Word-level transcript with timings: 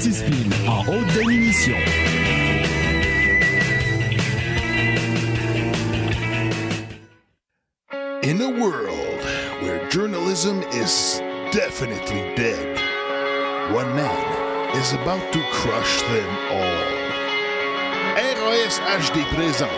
anti-spin 0.00 0.50
en 0.66 0.82
haute 0.82 1.06
définition. 1.08 1.76
In 8.22 8.40
a 8.40 8.48
world 8.48 9.20
where 9.60 9.86
journalism 9.90 10.62
is 10.72 11.20
definitely 11.52 12.34
dead, 12.34 12.78
one 13.74 13.94
man 13.94 14.76
is 14.76 14.94
about 14.94 15.32
to 15.34 15.40
crush 15.52 16.02
them 16.02 16.30
all. 16.50 17.00
RAS 18.16 18.80
HD 18.80 19.22
présente 19.34 19.70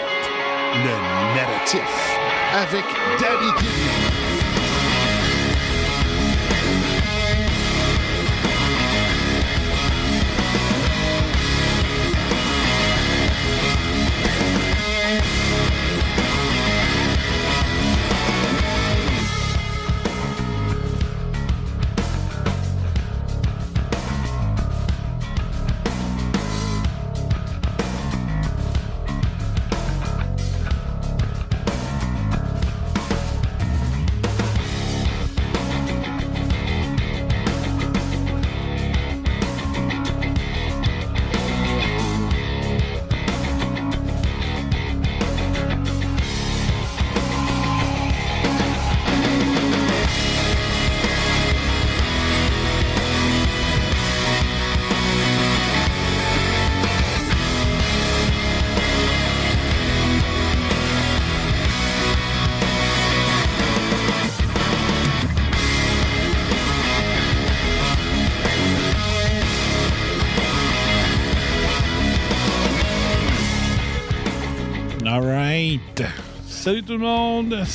le 0.84 0.95
narratif 1.34 2.18
avec 2.54 2.84
Danny 3.18 3.52
Kidney. 3.59 4.31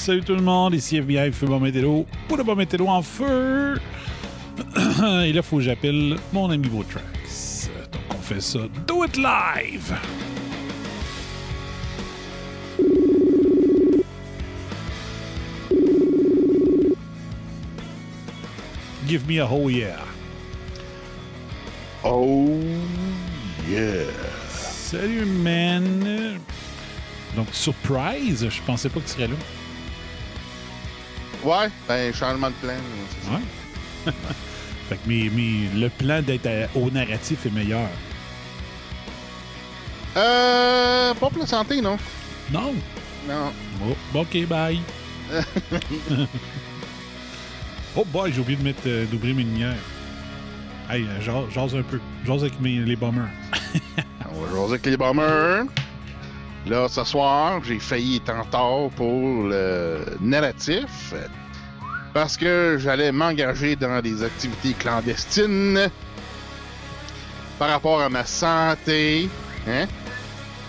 Salut 0.07 0.23
tout 0.23 0.35
le 0.35 0.41
monde. 0.41 0.73
Ici 0.73 0.95
FBI 0.95 1.33
Feu 1.33 1.47
Météo. 1.59 2.03
Pour 2.29 2.37
le 2.37 2.43
bon 2.45 2.55
météo 2.55 2.87
en 2.87 3.01
feu. 3.01 3.77
Et 4.77 4.79
là, 4.79 5.25
il 5.25 5.43
faut 5.43 5.57
que 5.57 5.63
j'appelle 5.63 6.15
mon 6.31 6.49
ami 6.49 6.69
Botrax. 6.69 7.69
Donc, 7.91 8.01
on 8.17 8.21
fait 8.21 8.39
ça. 8.39 8.59
Do 8.87 9.03
it 9.03 9.17
live! 9.17 9.93
Give 19.05 19.27
me 19.27 19.41
a 19.41 19.47
oh 19.51 19.67
yeah. 19.67 19.99
Oh 22.05 22.61
yeah. 23.69 24.05
Salut, 24.47 25.25
man. 25.25 26.39
Donc, 27.35 27.47
surprise, 27.51 28.47
je 28.49 28.61
pensais 28.61 28.87
pas 28.87 29.01
que 29.01 29.05
tu 29.05 29.11
serais 29.11 29.27
là. 29.27 29.35
Ouais, 31.47 31.69
ben, 31.87 32.13
changement 32.13 32.49
de 32.49 32.55
plan. 32.55 32.73
ça. 33.23 33.31
Ouais. 33.31 34.13
fait 34.89 34.97
que 34.97 35.07
mes- 35.07 35.69
le 35.73 35.87
plan 35.87 36.21
d'être 36.21 36.49
au 36.75 36.91
narratif 36.91 37.45
est 37.45 37.49
meilleur. 37.51 37.87
Euh, 40.17 41.13
pas 41.13 41.29
pour 41.29 41.39
la 41.39 41.47
santé, 41.47 41.79
non? 41.79 41.97
Non? 42.51 42.73
Non. 43.29 43.53
Oh, 44.13 44.19
ok, 44.19 44.45
bye. 44.45 44.81
oh 47.95 48.03
boy, 48.11 48.33
j'ai 48.33 48.41
oublié 48.41 48.57
de 48.57 48.63
mettre, 48.63 48.81
euh, 48.85 49.05
d'ouvrir 49.05 49.33
mes 49.33 49.43
lumières. 49.43 49.75
Hey, 50.89 51.05
euh, 51.05 51.49
jase 51.49 51.75
un 51.75 51.81
peu. 51.81 52.01
Jase 52.25 52.41
avec 52.41 52.59
mes, 52.59 52.79
les 52.79 52.97
bombers. 52.97 53.29
On 54.35 54.41
va 54.41 54.49
jaser 54.51 54.73
avec 54.73 54.85
les 54.85 54.97
bombers. 54.97 55.63
Là, 56.69 56.87
ce 56.89 57.03
soir, 57.03 57.61
j'ai 57.63 57.79
failli 57.79 58.17
être 58.17 58.29
en 58.29 58.41
retard 58.43 58.89
pour 58.95 59.43
le 59.47 59.99
narratif 60.19 61.13
parce 62.13 62.35
que 62.35 62.77
j'allais 62.79 63.11
m'engager 63.11 63.75
dans 63.75 64.01
des 64.01 64.23
activités 64.23 64.73
clandestines 64.73 65.89
par 67.57 67.69
rapport 67.69 68.01
à 68.01 68.09
ma 68.09 68.25
santé, 68.25 69.29
hein? 69.67 69.85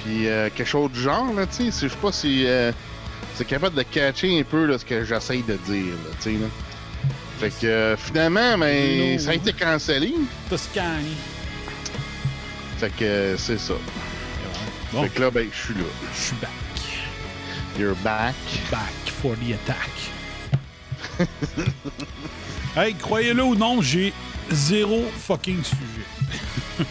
Puis 0.04 0.28
euh, 0.28 0.48
quelque 0.54 0.68
chose 0.68 0.92
du 0.92 1.00
genre, 1.00 1.32
là, 1.34 1.46
tu 1.46 1.70
sais. 1.72 1.86
Je 1.88 1.92
sais 1.92 1.96
pas 2.00 2.12
si 2.12 2.46
euh, 2.46 2.70
c'est 3.34 3.46
capable 3.46 3.76
de 3.76 3.82
catcher 3.82 4.38
un 4.38 4.44
peu 4.44 4.66
là, 4.66 4.78
ce 4.78 4.84
que 4.84 5.04
j'essaye 5.04 5.42
de 5.42 5.54
dire, 5.54 5.86
là, 5.86 6.10
tu 6.20 6.22
sais, 6.22 6.32
là. 6.38 6.46
Fait 7.40 7.50
que 7.50 7.66
euh, 7.66 7.96
finalement, 7.96 8.56
ben, 8.58 9.12
Non. 9.14 9.18
ça 9.18 9.30
a 9.30 9.34
été 9.34 9.52
cancellé. 9.52 10.14
Toscane. 10.48 11.04
Fait 12.78 12.90
que 12.96 13.34
c'est 13.36 13.58
ça. 13.58 13.74
Bon, 14.92 15.02
Fait 15.02 15.08
que 15.10 15.20
là, 15.22 15.30
ben, 15.30 15.48
je 15.52 15.64
suis 15.64 15.74
là. 15.74 15.84
je 16.14 16.20
suis 16.20 16.36
back. 16.36 16.50
You're 17.78 17.94
back. 18.02 18.34
Back 18.70 18.92
for 19.22 19.34
the 19.36 19.52
attack. 19.54 19.90
hey, 22.76 22.94
croyez-le 22.94 23.42
ou 23.42 23.54
non, 23.54 23.82
j'ai 23.82 24.12
zéro 24.50 25.04
fucking 25.26 25.62
sujet. 25.62 26.86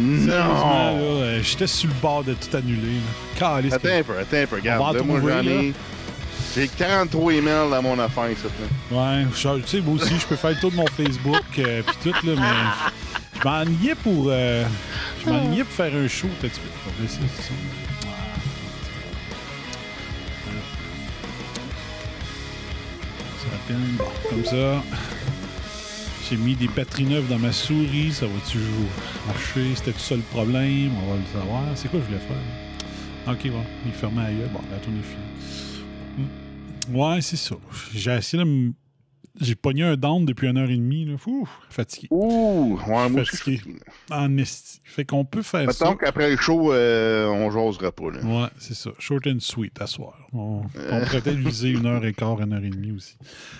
Non! 0.00 0.32
euh, 0.32 1.40
j'étais 1.42 1.66
sur 1.66 1.88
le 1.88 1.94
bord 2.00 2.24
de 2.24 2.34
tout 2.34 2.56
annuler. 2.56 2.98
là. 3.40 3.56
Attends 3.72 3.88
un 3.88 4.02
peu, 4.02 4.18
attends 4.18 4.36
un 4.36 4.46
peu, 4.46 4.56
regarde. 4.56 4.96
Là, 4.96 5.02
moi, 5.02 5.20
j'en 5.20 5.46
ai. 5.46 5.72
J'ai 6.54 6.68
43 6.68 7.32
emails 7.32 7.70
dans 7.70 7.82
mon 7.82 7.98
affaire, 7.98 8.28
ça. 8.42 8.94
Ouais, 8.94 9.26
tu 9.34 9.68
sais, 9.68 9.80
moi 9.80 9.94
aussi, 9.94 10.18
je 10.18 10.26
peux 10.26 10.36
faire 10.36 10.50
le 10.50 10.56
tour 10.56 10.70
de 10.70 10.76
mon 10.76 10.86
Facebook 10.86 11.42
euh, 11.58 11.82
puis 11.82 12.12
tout, 12.12 12.26
là, 12.26 12.34
mais 12.36 13.11
je 13.42 13.48
m'ennuyais 13.48 13.94
pour... 13.96 14.26
euh, 14.28 14.64
je 15.24 15.30
m'ennuyais 15.30 15.64
pour 15.64 15.72
faire 15.72 15.94
un 15.94 16.08
show. 16.08 16.28
Va 16.40 16.48
laisser 17.00 17.18
ça. 17.18 17.52
Va. 18.04 18.10
Bon, 23.96 24.04
comme 24.28 24.44
ça. 24.44 24.82
J'ai 26.28 26.36
mis 26.36 26.54
des 26.54 26.68
batteries 26.68 27.04
neuves 27.04 27.28
dans 27.28 27.38
ma 27.38 27.52
souris. 27.52 28.12
Ça 28.12 28.26
va-tu 28.26 28.58
marcher? 29.26 29.74
C'était 29.76 29.92
tout 29.92 29.98
ça 29.98 30.14
le 30.14 30.22
problème? 30.22 30.90
On 31.02 31.12
va 31.12 31.16
le 31.16 31.40
savoir. 31.40 31.62
C'est 31.74 31.88
quoi 31.88 32.00
que 32.00 32.06
je 32.06 32.10
voulais 32.10 32.26
faire? 32.26 33.32
Ok, 33.32 33.50
bon. 33.50 33.64
Il 33.86 33.92
fermait 33.92 34.26
ailleurs. 34.26 34.50
Bon, 34.50 34.60
la 34.70 34.78
tourne 34.78 34.98
est 34.98 35.02
finie. 35.02 36.26
Hmm. 36.88 36.96
Ouais, 36.96 37.20
c'est 37.22 37.36
ça. 37.36 37.56
J'ai 37.94 38.12
essayé 38.12 38.42
de 38.42 38.48
me. 38.48 38.72
J'ai 39.40 39.54
pogné 39.54 39.82
un 39.82 39.96
down 39.96 40.26
depuis 40.26 40.46
une 40.48 40.58
heure 40.58 40.68
et 40.68 40.76
demie. 40.76 41.06
Là. 41.06 41.14
Ouh, 41.26 41.48
fatigué. 41.70 42.08
Ouh! 42.10 42.78
Ouais, 42.86 43.08
moi, 43.08 43.22
je 43.22 43.30
Fatigué. 43.30 43.60
En 44.10 44.36
esti. 44.36 44.80
Fait 44.84 45.06
qu'on 45.06 45.24
peut 45.24 45.40
faire 45.40 45.72
ça. 45.72 45.86
Mettons 45.86 45.96
qu'après 45.96 46.30
le 46.30 46.36
show, 46.36 46.72
euh, 46.72 47.28
on 47.28 47.50
jasera 47.50 47.90
pas, 47.92 48.10
là. 48.10 48.20
Ouais, 48.22 48.48
c'est 48.58 48.74
ça. 48.74 48.90
Short 48.98 49.26
and 49.26 49.40
sweet 49.40 49.80
à 49.80 49.86
soir. 49.86 50.18
On, 50.34 50.62
on 50.76 51.00
pourrait 51.04 51.22
peut-être 51.22 51.38
viser 51.38 51.70
une 51.70 51.86
heure 51.86 52.04
et 52.04 52.12
quart, 52.12 52.40
une 52.42 52.52
heure 52.52 52.62
et 52.62 52.68
demie 52.68 52.92
aussi. 52.92 53.16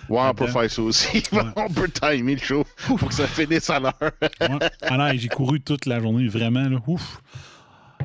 Ouais, 0.09 0.21
on 0.21 0.33
peut 0.35 0.47
faire 0.47 0.69
ça 0.69 0.81
aussi. 0.83 1.23
on 1.55 1.69
peut 1.69 1.89
timer 1.89 2.35
le 2.35 2.41
show 2.41 2.63
pour 2.85 3.07
que 3.07 3.13
ça 3.13 3.25
finisse 3.25 3.69
à 3.71 3.79
l'heure. 3.79 3.93
Ouais. 4.41 4.69
Ah 4.83 5.15
j'ai 5.15 5.27
couru 5.27 5.59
toute 5.59 5.85
la 5.87 5.99
journée, 5.99 6.27
vraiment. 6.27 6.69
Là. 6.69 6.77
Ouf. 6.87 7.19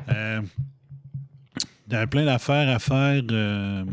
Euh, 0.09 0.41
Il 1.87 1.93
y 1.93 1.95
avait 1.95 2.07
plein 2.07 2.25
d'affaires 2.25 2.67
à 2.69 2.79
faire 2.79 3.21
euh, 3.31 3.85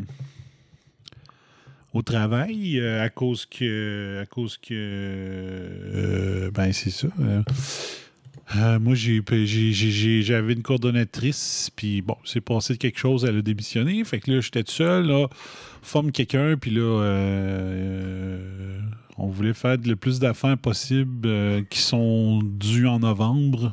au 1.96 2.02
travail 2.02 2.78
euh, 2.78 3.02
à 3.02 3.08
cause 3.08 3.46
que. 3.46 4.20
À 4.22 4.26
cause 4.26 4.58
que. 4.58 4.74
euh, 4.74 6.50
ben, 6.52 6.72
c'est 6.72 6.90
ça. 6.90 7.08
euh, 7.20 7.42
euh, 8.56 8.78
moi, 8.78 8.94
j'avais 8.94 10.52
une 10.52 10.62
coordonnatrice, 10.62 11.70
puis 11.74 12.00
bon, 12.00 12.16
c'est 12.24 12.40
passé 12.40 12.76
quelque 12.76 12.98
chose, 12.98 13.24
elle 13.24 13.38
a 13.38 13.42
démissionné. 13.42 14.04
Fait 14.04 14.20
que 14.20 14.30
là, 14.30 14.40
j'étais 14.40 14.62
tout 14.62 14.70
seul, 14.70 15.06
là, 15.08 15.26
forme 15.82 16.12
quelqu'un, 16.12 16.56
puis 16.56 16.70
là, 16.70 16.80
euh, 17.02 18.78
on 19.18 19.26
voulait 19.26 19.52
faire 19.54 19.76
le 19.84 19.96
plus 19.96 20.20
d'affaires 20.20 20.56
possible 20.58 21.28
qui 21.70 21.80
sont 21.80 22.40
dues 22.44 22.86
en 22.86 23.00
novembre 23.00 23.72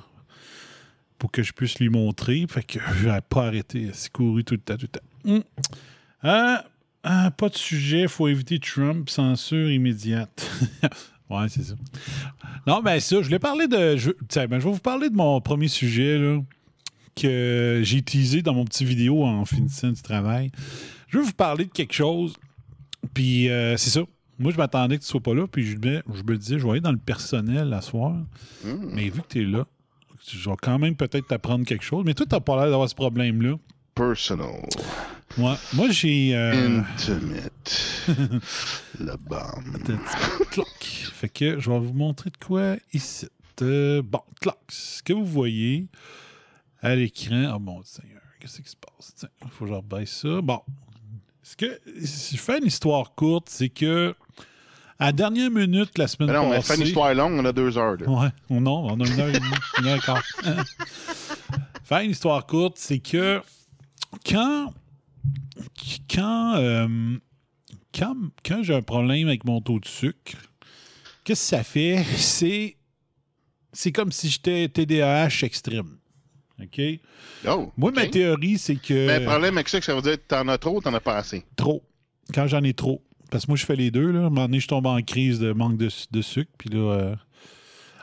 pour 1.19 1.31
que 1.31 1.43
je 1.43 1.53
puisse 1.53 1.77
lui 1.79 1.89
montrer. 1.89 2.43
Fait 2.49 2.63
que 2.63 2.79
j'ai 3.01 3.15
pas 3.29 3.45
arrêté, 3.45 3.91
c'est 3.93 4.11
couru 4.11 4.43
tout 4.43 4.55
le 4.55 4.59
temps, 4.61 4.77
tout 4.77 4.87
le 4.91 4.99
temps. 4.99 5.43
Hum. 6.23 6.63
Ah, 7.03 7.31
pas 7.31 7.49
de 7.49 7.55
sujet, 7.57 8.07
faut 8.07 8.27
éviter 8.27 8.59
Trump, 8.59 9.09
censure 9.09 9.69
immédiate. 9.71 10.49
Ouais, 11.29 11.47
c'est 11.49 11.63
ça. 11.63 11.73
Non, 12.67 12.81
ben 12.83 12.99
ça, 12.99 13.15
je 13.21 13.25
voulais 13.25 13.39
parler 13.39 13.67
de. 13.67 13.95
Je, 13.97 14.11
tiens, 14.27 14.45
ben, 14.45 14.59
je 14.59 14.65
vais 14.65 14.73
vous 14.73 14.79
parler 14.79 15.09
de 15.09 15.15
mon 15.15 15.41
premier 15.41 15.67
sujet 15.69 16.19
là, 16.19 16.39
que 17.15 17.79
j'ai 17.83 17.97
utilisé 17.97 18.41
dans 18.43 18.53
mon 18.53 18.65
petit 18.65 18.85
vidéo 18.85 19.23
en 19.23 19.43
finissant 19.45 19.89
du 19.89 20.01
travail. 20.01 20.51
Je 21.07 21.17
veux 21.17 21.23
vous 21.23 21.33
parler 21.33 21.65
de 21.65 21.71
quelque 21.71 21.93
chose. 21.93 22.35
Puis 23.15 23.49
euh, 23.49 23.77
c'est 23.77 23.89
ça. 23.89 24.01
Moi, 24.37 24.51
je 24.51 24.57
m'attendais 24.57 24.97
que 24.97 25.01
tu 25.03 25.07
sois 25.09 25.21
pas 25.21 25.33
là. 25.33 25.47
Puis 25.47 25.65
je, 25.65 25.77
me- 25.77 26.03
je 26.13 26.21
me 26.23 26.37
disais, 26.37 26.59
je 26.59 26.65
vais 26.65 26.71
aller 26.71 26.81
dans 26.81 26.91
le 26.91 26.97
personnel 26.97 27.69
la 27.69 27.81
soir. 27.81 28.11
Hmm. 28.63 28.89
Mais 28.93 29.09
vu 29.09 29.21
que 29.21 29.27
tu 29.29 29.41
es 29.41 29.45
là, 29.45 29.65
je 30.29 30.47
vais 30.49 30.55
quand 30.61 30.77
même 30.77 30.95
peut-être 30.95 31.27
t'apprendre 31.29 31.65
quelque 31.65 31.85
chose. 31.85 32.03
Mais 32.05 32.13
toi, 32.13 32.27
tu 32.29 32.39
pas 32.41 32.55
l'air 32.57 32.69
d'avoir 32.69 32.89
ce 32.89 32.95
problème-là. 32.95 33.55
Personal. 33.95 34.61
Moi, 35.37 35.57
moi 35.73 35.89
j'ai. 35.89 36.35
euh, 36.35 36.79
Intimate. 36.81 38.03
La 38.99 39.17
bombe. 39.17 39.97
Cloc. 40.51 40.67
Fait 41.13 41.29
que 41.29 41.59
je 41.59 41.69
vais 41.71 41.79
vous 41.79 41.93
montrer 41.93 42.29
de 42.29 42.37
quoi 42.37 42.75
ici. 42.93 43.27
Euh, 43.61 44.01
bon, 44.03 44.21
cloc. 44.41 44.57
Ce 44.69 45.01
que 45.01 45.13
vous 45.13 45.25
voyez 45.25 45.87
à 46.81 46.95
l'écran. 46.95 47.53
Oh 47.55 47.59
mon 47.59 47.83
Seigneur, 47.83 48.21
qu'est-ce 48.39 48.61
qui 48.61 48.69
se 48.69 48.75
passe? 48.75 49.13
Tiens, 49.15 49.29
il 49.43 49.49
faut 49.49 49.65
que 49.65 49.71
je 49.71 49.75
rebaisse 49.75 50.11
ça. 50.21 50.41
Bon. 50.41 50.61
Ce 51.41 51.55
que, 51.55 51.79
si 52.03 52.37
je 52.37 52.41
fais 52.41 52.59
une 52.59 52.65
histoire 52.67 53.13
courte, 53.15 53.47
c'est 53.49 53.69
que 53.69 54.15
à 54.99 55.07
la 55.07 55.11
dernière 55.11 55.49
minute, 55.51 55.97
la 55.97 56.07
semaine 56.07 56.29
Mais 56.29 56.35
non, 56.37 56.49
passée. 56.51 56.73
fait 56.75 56.81
une 56.81 56.87
histoire 56.87 57.13
longue, 57.13 57.33
on 57.33 57.45
a 57.45 57.51
deux 57.51 57.77
heures. 57.77 57.97
là. 57.97 58.07
Ouais, 58.09 58.29
ou 58.49 58.59
non, 58.59 58.85
on 58.85 58.99
a 59.01 59.07
une 59.07 59.19
heure 59.19 59.29
et 59.29 59.33
demie, 59.39 59.55
une 59.79 59.87
heure 59.87 59.97
et 59.97 59.99
quart. 59.99 60.23
Faire 61.83 61.99
une 61.99 62.11
histoire 62.11 62.45
courte, 62.45 62.77
c'est 62.77 62.99
que 62.99 63.41
quand 64.25 64.73
quand, 66.13 66.55
euh, 66.55 67.17
quand, 67.93 68.15
quand 68.45 68.63
j'ai 68.63 68.75
un 68.75 68.81
problème 68.81 69.27
avec 69.27 69.45
mon 69.45 69.61
taux 69.61 69.79
de 69.79 69.87
sucre, 69.87 70.33
qu'est-ce 71.23 71.41
que 71.51 71.57
ça 71.57 71.63
fait? 71.63 72.03
C'est 72.17 72.77
c'est 73.73 73.91
comme 73.91 74.11
si 74.11 74.29
j'étais 74.29 74.69
TDAH 74.69 75.43
extrême. 75.43 75.97
OK? 76.61 76.81
Oh, 77.47 77.71
Moi, 77.75 77.91
ma 77.91 78.05
théorie, 78.05 78.57
c'est 78.57 78.75
que. 78.75 79.07
Mais 79.07 79.19
le 79.19 79.25
problème 79.25 79.55
avec 79.55 79.67
ça, 79.67 79.81
ça 79.81 79.95
veut 79.95 80.01
dire 80.01 80.13
que 80.13 80.27
t'en 80.27 80.47
as 80.47 80.57
trop, 80.59 80.79
t'en 80.79 80.93
as 80.93 80.99
pas 80.99 81.17
assez? 81.17 81.43
Trop. 81.55 81.83
Quand 82.33 82.47
j'en 82.47 82.63
ai 82.63 82.73
trop. 82.73 83.01
Parce 83.31 83.45
que 83.45 83.51
moi, 83.51 83.57
je 83.57 83.65
fais 83.65 83.75
les 83.75 83.89
deux. 83.89 84.11
Là. 84.11 84.19
À 84.19 84.25
un 84.25 84.29
moment 84.29 84.45
donné, 84.45 84.59
je 84.59 84.67
tombe 84.67 84.85
en 84.85 85.01
crise 85.01 85.39
de 85.39 85.51
manque 85.51 85.77
de, 85.77 85.89
de 86.11 86.21
sucre. 86.21 86.51
Puis 86.57 86.69
là, 86.69 86.91
euh, 86.93 87.15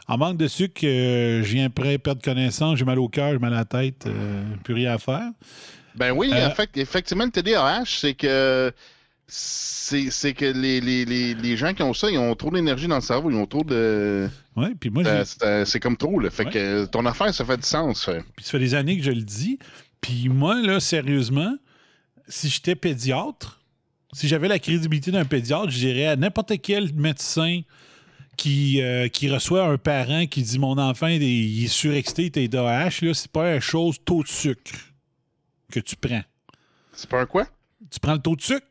en 0.09 0.19
manque 0.19 0.37
de 0.37 0.49
sucre, 0.49 0.81
euh, 0.85 1.43
je 1.45 1.53
viens 1.53 1.71
près 1.71 1.99
perdre 1.99 2.21
connaissance, 2.21 2.79
j'ai 2.79 2.85
mal 2.85 2.99
au 2.99 3.09
cœur, 3.09 3.31
j'ai 3.31 3.39
mal 3.39 3.55
à 3.55 3.59
la 3.59 3.65
tête, 3.65 4.07
euh, 4.07 4.45
plus 4.65 4.75
rien 4.75 4.95
à 4.95 4.99
faire. 4.99 5.31
Ben 5.95 6.13
oui, 6.13 6.31
Euh, 6.33 6.49
effectivement, 6.77 7.25
le 7.25 7.31
TDAH, 7.31 7.85
c'est 7.87 8.15
que 8.15 8.73
c'est 9.27 10.35
que 10.35 10.45
les, 10.45 10.81
les, 10.81 11.05
les, 11.05 11.35
les 11.35 11.57
gens 11.57 11.73
qui 11.75 11.83
ont 11.83 11.95
ça, 11.95 12.11
ils 12.11 12.19
ont 12.19 12.35
trop 12.35 12.51
d'énergie 12.51 12.87
dans 12.89 12.97
le 12.97 13.01
cerveau, 13.01 13.31
ils 13.31 13.37
ont 13.37 13.47
trop 13.47 13.63
de. 13.65 14.29
Ouais, 14.57 14.71
puis 14.79 14.91
moi, 14.91 15.05
euh, 15.07 15.25
c'est 15.25 15.43
euh, 15.45 15.65
c'est 15.65 15.81
comme 15.81 15.97
trop, 15.97 16.19
là. 16.19 16.31
Fait 16.31 16.45
Ouais. 16.47 16.51
que 16.53 16.85
ton 16.87 17.07
affaire, 17.07 17.33
ça 17.35 17.45
fait 17.45 17.57
du 17.57 17.63
sens. 17.67 18.09
puis 18.37 18.45
ça 18.45 18.51
fait 18.53 18.59
des 18.59 18.75
années 18.75 18.97
que 18.99 19.05
je 19.05 19.11
le 19.13 19.23
dis. 19.23 19.59
Puis 20.01 20.29
moi, 20.29 20.61
là, 20.63 20.81
sérieusement, 20.81 21.55
si 22.29 22.49
j'étais 22.49 22.75
pédiatre, 22.75 23.61
si 24.13 24.27
j'avais 24.29 24.49
la 24.49 24.59
crédibilité 24.59 25.11
d'un 25.13 25.25
pédiatre, 25.25 25.71
je 25.71 25.79
dirais 25.79 26.07
à 26.07 26.17
n'importe 26.17 26.53
quel 26.63 26.93
médecin 26.95 27.61
qui, 28.37 28.81
euh, 28.83 29.09
qui 29.09 29.29
reçoit 29.31 29.65
un 29.67 29.77
parent 29.77 30.27
qui 30.27 30.43
dit 30.43 30.59
Mon 30.59 30.79
enfant, 30.79 31.07
il 31.09 31.65
est, 31.65 31.69
surexcité, 31.69 32.23
il 32.23 32.27
est 32.27 32.49
TDAH, 32.49 32.91
là, 33.03 33.15
c'est 33.15 33.31
pas 33.31 33.55
une 33.55 33.61
chose 33.61 33.99
taux 34.05 34.23
de 34.23 34.29
sucre 34.29 34.73
que 35.71 35.81
tu 35.81 35.97
prends. 35.97 36.23
C'est 36.93 37.09
pas 37.09 37.21
un 37.23 37.27
quoi? 37.27 37.47
Tu 37.91 37.99
prends 38.01 38.13
le 38.15 38.19
taux 38.21 38.37
de 38.37 38.43
sucre. 38.43 38.67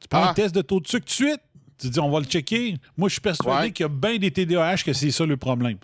Tu 0.00 0.08
prends 0.08 0.24
Ah. 0.24 0.30
un 0.30 0.34
test 0.34 0.54
de 0.54 0.62
taux 0.62 0.80
de 0.80 0.86
sucre 0.88 1.04
tout 1.06 1.22
de 1.24 1.28
suite. 1.28 1.40
Tu 1.78 1.88
dis, 1.90 2.00
on 2.00 2.10
va 2.10 2.20
le 2.20 2.24
checker. 2.26 2.76
Moi, 2.96 3.08
je 3.08 3.14
suis 3.14 3.20
persuadé 3.20 3.66
Ouais. 3.66 3.72
qu'il 3.72 3.84
y 3.84 3.86
a 3.86 3.88
bien 3.88 4.16
des 4.18 4.30
TDAH 4.30 4.78
que 4.84 4.92
c'est 4.92 5.10
ça 5.10 5.24
le 5.26 5.36
problème. 5.36 5.76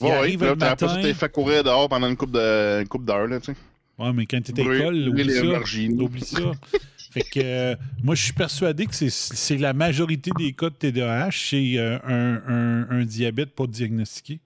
Il 0.00 0.04
Ouais, 0.06 0.12
oui, 0.12 0.16
arrive 0.18 0.44
là, 0.44 0.50
le 0.50 0.56
pas 0.56 0.76
t'es 0.76 1.14
fait 1.14 1.30
courir 1.32 1.62
dehors 1.64 1.88
pendant 1.88 2.06
une 2.08 2.16
coupe 2.16 2.30
de 2.32 2.80
une 2.82 2.88
coupe 2.88 3.04
d'heures, 3.04 3.26
là, 3.26 3.38
tu 3.40 3.46
sais. 3.52 3.58
Ouais, 3.98 4.12
mais 4.14 4.24
quand 4.26 4.40
tu 4.42 4.52
es 4.52 4.60
à 4.60 4.72
l'école, 4.72 5.08
oublie 5.08 5.30
ça. 5.30 6.02
Oublie 6.02 6.24
ça. 6.24 6.38
fait 7.12 7.22
que 7.22 7.40
euh, 7.42 7.76
moi, 8.02 8.14
je 8.14 8.22
suis 8.24 8.32
persuadé 8.32 8.86
que 8.86 8.94
c'est- 8.94 9.10
c'est 9.10 9.58
la 9.58 9.72
majorité 9.74 10.30
des 10.38 10.52
cas 10.54 10.70
de 10.70 10.74
TDAH, 10.74 11.30
c'est 11.32 11.74
euh, 11.76 11.98
un, 12.04 12.36
un- 12.46 12.90
un 13.00 13.04
diabète 13.04 13.54
pas 13.54 13.66
diagnostiqué. 13.66 14.40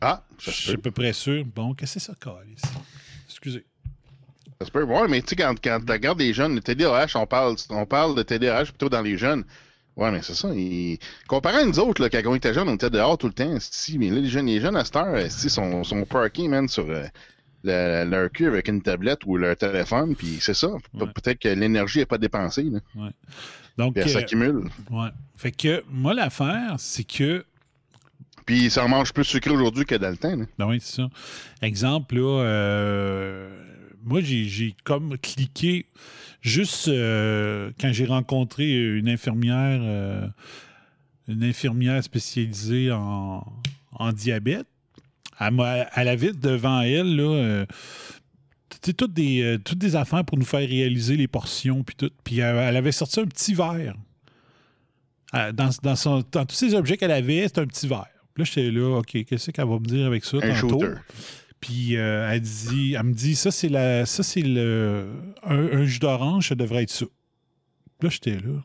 Ah, 0.00 0.24
Je 0.38 0.50
suis 0.50 0.72
à 0.72 0.76
peu 0.76 0.90
près 0.90 1.12
sûr. 1.12 1.44
Bon, 1.44 1.74
qu'est-ce 1.74 1.94
que 1.94 2.00
c'est 2.00 2.06
ça, 2.06 2.14
Carlis? 2.20 2.56
Excusez. 3.28 3.64
Ça 4.62 4.66
se 4.66 4.70
peut. 4.70 4.84
Ouais, 4.84 5.08
mais 5.08 5.20
tu 5.22 5.28
sais, 5.30 5.36
quand, 5.36 5.54
quand 5.62 5.80
tu 5.84 5.90
regardes 5.92 6.20
les 6.20 6.32
jeunes, 6.32 6.54
le 6.54 6.60
TDAH, 6.60 7.12
on 7.16 7.26
parle, 7.26 7.56
on 7.70 7.84
parle 7.84 8.14
de 8.14 8.22
TDAH 8.22 8.66
plutôt 8.66 8.88
dans 8.88 9.02
les 9.02 9.18
jeunes. 9.18 9.44
Ouais, 9.96 10.10
mais 10.10 10.20
c'est 10.22 10.34
ça. 10.34 10.48
Comparé 11.28 11.58
à 11.58 11.64
nous 11.64 11.78
autres, 11.80 12.00
là, 12.00 12.08
quand 12.08 12.20
on 12.26 12.34
était 12.34 12.54
jeunes, 12.54 12.68
on 12.68 12.74
était 12.76 12.88
dehors 12.90 13.18
tout 13.18 13.26
le 13.26 13.32
temps. 13.32 13.56
Si, 13.58 13.98
mais 13.98 14.08
là, 14.10 14.20
les 14.20 14.28
jeunes, 14.28 14.46
les 14.46 14.60
jeunes 14.60 14.76
à 14.76 14.84
cette 14.84 14.96
heure, 14.96 15.16
esti, 15.16 15.50
sont, 15.50 15.82
sont 15.84 16.04
parkés, 16.04 16.46
man, 16.48 16.68
sur 16.68 16.88
euh, 16.88 17.04
le- 17.64 18.04
leur 18.08 18.30
cul 18.30 18.46
avec 18.46 18.68
une 18.68 18.80
tablette 18.82 19.26
ou 19.26 19.36
leur 19.36 19.56
téléphone. 19.56 20.14
Puis 20.16 20.38
c'est 20.40 20.54
ça. 20.54 20.68
Pe- 20.68 21.04
Ouais. 21.04 21.10
Peut-être 21.12 21.38
que 21.40 21.48
l'énergie 21.48 21.98
n'est 21.98 22.06
pas 22.06 22.18
dépensée. 22.18 22.62
Là, 22.64 22.78
Donc, 23.76 23.94
puis 23.94 24.02
elle 24.04 24.08
euh, 24.08 24.12
s'accumule. 24.12 24.68
ouais. 24.90 25.08
Fait 25.36 25.50
que 25.52 25.82
moi, 25.90 26.14
l'affaire, 26.14 26.76
c'est 26.78 27.04
que 27.04 27.44
Puis 28.46 28.70
ça 28.70 28.84
en 28.84 28.88
mange 28.88 29.12
plus 29.12 29.24
sucré 29.24 29.50
aujourd'hui 29.50 29.84
que 29.84 29.94
dans 29.96 30.08
le 30.10 30.16
temps. 30.16 30.34
là. 30.36 30.44
Ben 30.58 30.66
oui, 30.68 30.78
c'est 30.80 30.96
ça. 31.02 31.08
Exemple, 31.60 32.16
là, 32.16 32.42
euh, 32.44 33.50
moi, 34.04 34.20
j'ai 34.22 34.74
comme 34.84 35.16
cliqué 35.18 35.86
juste 36.40 36.88
euh, 36.88 37.70
quand 37.80 37.92
j'ai 37.92 38.06
rencontré 38.06 38.70
une 38.98 39.08
infirmière, 39.08 39.80
euh, 39.82 40.26
une 41.28 41.44
infirmière 41.44 42.02
spécialisée 42.02 42.90
en, 42.92 43.44
en 43.92 44.12
diabète. 44.12 44.66
Elle, 45.40 46.08
avait 46.08 46.32
devant 46.32 46.82
elle, 46.82 47.16
là, 47.16 47.22
euh, 47.34 47.66
toutes 48.96 49.12
des, 49.12 49.42
euh, 49.42 49.58
toutes 49.58 49.78
des 49.78 49.96
affaires 49.96 50.24
pour 50.24 50.38
nous 50.38 50.44
faire 50.44 50.68
réaliser 50.68 51.16
les 51.16 51.26
portions, 51.28 51.82
puis 51.82 51.96
tout. 51.96 52.10
Puis 52.24 52.38
elle, 52.38 52.56
elle 52.56 52.76
avait 52.76 52.92
sorti 52.92 53.20
un 53.20 53.26
petit 53.26 53.54
verre. 53.54 53.94
Euh, 55.34 55.50
Dans, 55.52 55.70
dans, 55.82 55.96
son- 55.96 56.22
dans 56.30 56.44
tous 56.44 56.54
ces 56.56 56.74
objets 56.74 56.96
qu'elle 56.96 57.10
avait, 57.10 57.42
c'était 57.48 57.60
un 57.62 57.66
petit 57.66 57.88
verre. 57.88 58.06
Puis 58.34 58.42
là, 58.42 58.44
j'étais 58.44 58.70
là, 58.70 58.98
OK, 58.98 59.24
qu'est-ce 59.24 59.50
qu'elle 59.50 59.66
va 59.68 59.78
me 59.78 59.84
dire 59.86 60.06
avec 60.06 60.24
ça 60.24 60.36
Un 60.38 60.40
tantôt? 60.60 60.80
shooter. 60.80 60.94
Puis 61.62 61.96
euh, 61.96 62.28
elle 62.30 62.40
dit, 62.42 62.94
elle 62.98 63.04
me 63.04 63.14
dit, 63.14 63.34
ça 63.36 63.50
c'est 63.50 63.68
la, 63.70 64.04
ça 64.04 64.22
c'est 64.22 64.42
le, 64.42 65.06
un, 65.44 65.78
un 65.78 65.84
jus 65.86 66.00
d'orange, 66.00 66.48
ça 66.48 66.54
devrait 66.56 66.82
être 66.82 66.90
ça. 66.90 67.06
Là, 68.02 68.08
j'étais 68.10 68.32
là. 68.32 68.60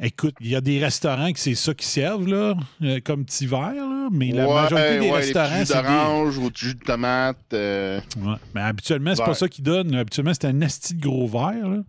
Écoute, 0.00 0.34
il 0.40 0.48
y 0.48 0.56
a 0.56 0.60
des 0.60 0.78
restaurants 0.82 1.32
que 1.32 1.38
c'est 1.38 1.54
ça 1.54 1.74
qu'ils 1.74 1.86
servent 1.86 2.26
là, 2.26 2.54
euh, 2.82 2.98
comme 3.04 3.24
petit 3.24 3.46
verre 3.46 3.74
là, 3.74 4.08
mais 4.10 4.32
la 4.32 4.48
ouais, 4.48 4.54
majorité 4.54 4.98
des 5.00 5.06
ouais, 5.10 5.16
restaurants 5.16 5.64
c'est 5.64 5.74
des, 5.76 5.82
d'orange 5.82 6.38
ou 6.38 6.50
du 6.50 6.60
jus 6.68 6.74
de 6.74 6.80
tomate. 6.80 7.36
euh, 7.52 8.00
Ouais. 8.20 8.34
Mais 8.54 8.62
habituellement, 8.62 9.14
c'est 9.14 9.24
pas 9.24 9.34
ça 9.34 9.48
qu'ils 9.48 9.64
donnent. 9.64 9.94
Habituellement, 9.94 10.32
c'était 10.32 10.48
un 10.48 10.62
asti 10.62 10.94
de 10.94 11.00
gros 11.02 11.26
verre. 11.28 11.68
Là. 11.68 11.82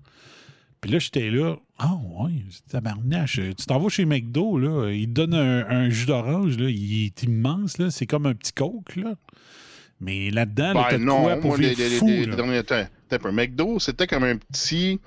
Puis 0.82 0.92
là, 0.92 1.00
j'étais 1.00 1.30
là. 1.32 1.56
Ah, 1.80 1.94
ouais, 2.20 2.32
c'est 2.52 2.68
tabarnache. 2.72 3.40
Tu 3.40 3.66
t'en 3.66 3.80
vas 3.80 3.90
chez 3.90 4.06
McDo, 4.06 4.58
là. 4.60 4.92
Ils 4.92 5.08
te 5.08 5.12
donnent 5.14 5.34
un, 5.34 5.68
un 5.68 5.90
jus 5.90 6.06
d'orange, 6.06 6.58
là. 6.58 6.70
Il 6.70 7.06
est 7.06 7.24
immense, 7.24 7.78
là. 7.80 7.90
C'est 7.90 8.06
comme 8.06 8.26
un 8.28 8.34
petit 8.36 8.54
coke, 8.54 8.96
là. 8.96 9.14
Mais 10.04 10.30
là-dedans, 10.32 10.74
là, 10.74 10.88
Ben 10.92 11.02
non, 11.04 11.22
quoi 11.24 11.36
pour 11.38 11.50
moi, 11.52 11.58
les, 11.58 11.76
les, 11.76 11.90
fou, 11.98 12.08
les- 12.08 12.26
là. 12.26 12.32
les 12.32 12.36
derniers 12.36 12.64
temps. 12.64 12.86
Un 13.12 13.18
peu. 13.20 13.32
McDo, 13.32 13.80
c'était 13.80 14.08
comme 14.08 14.24
un 14.24 14.38
petit. 14.38 15.00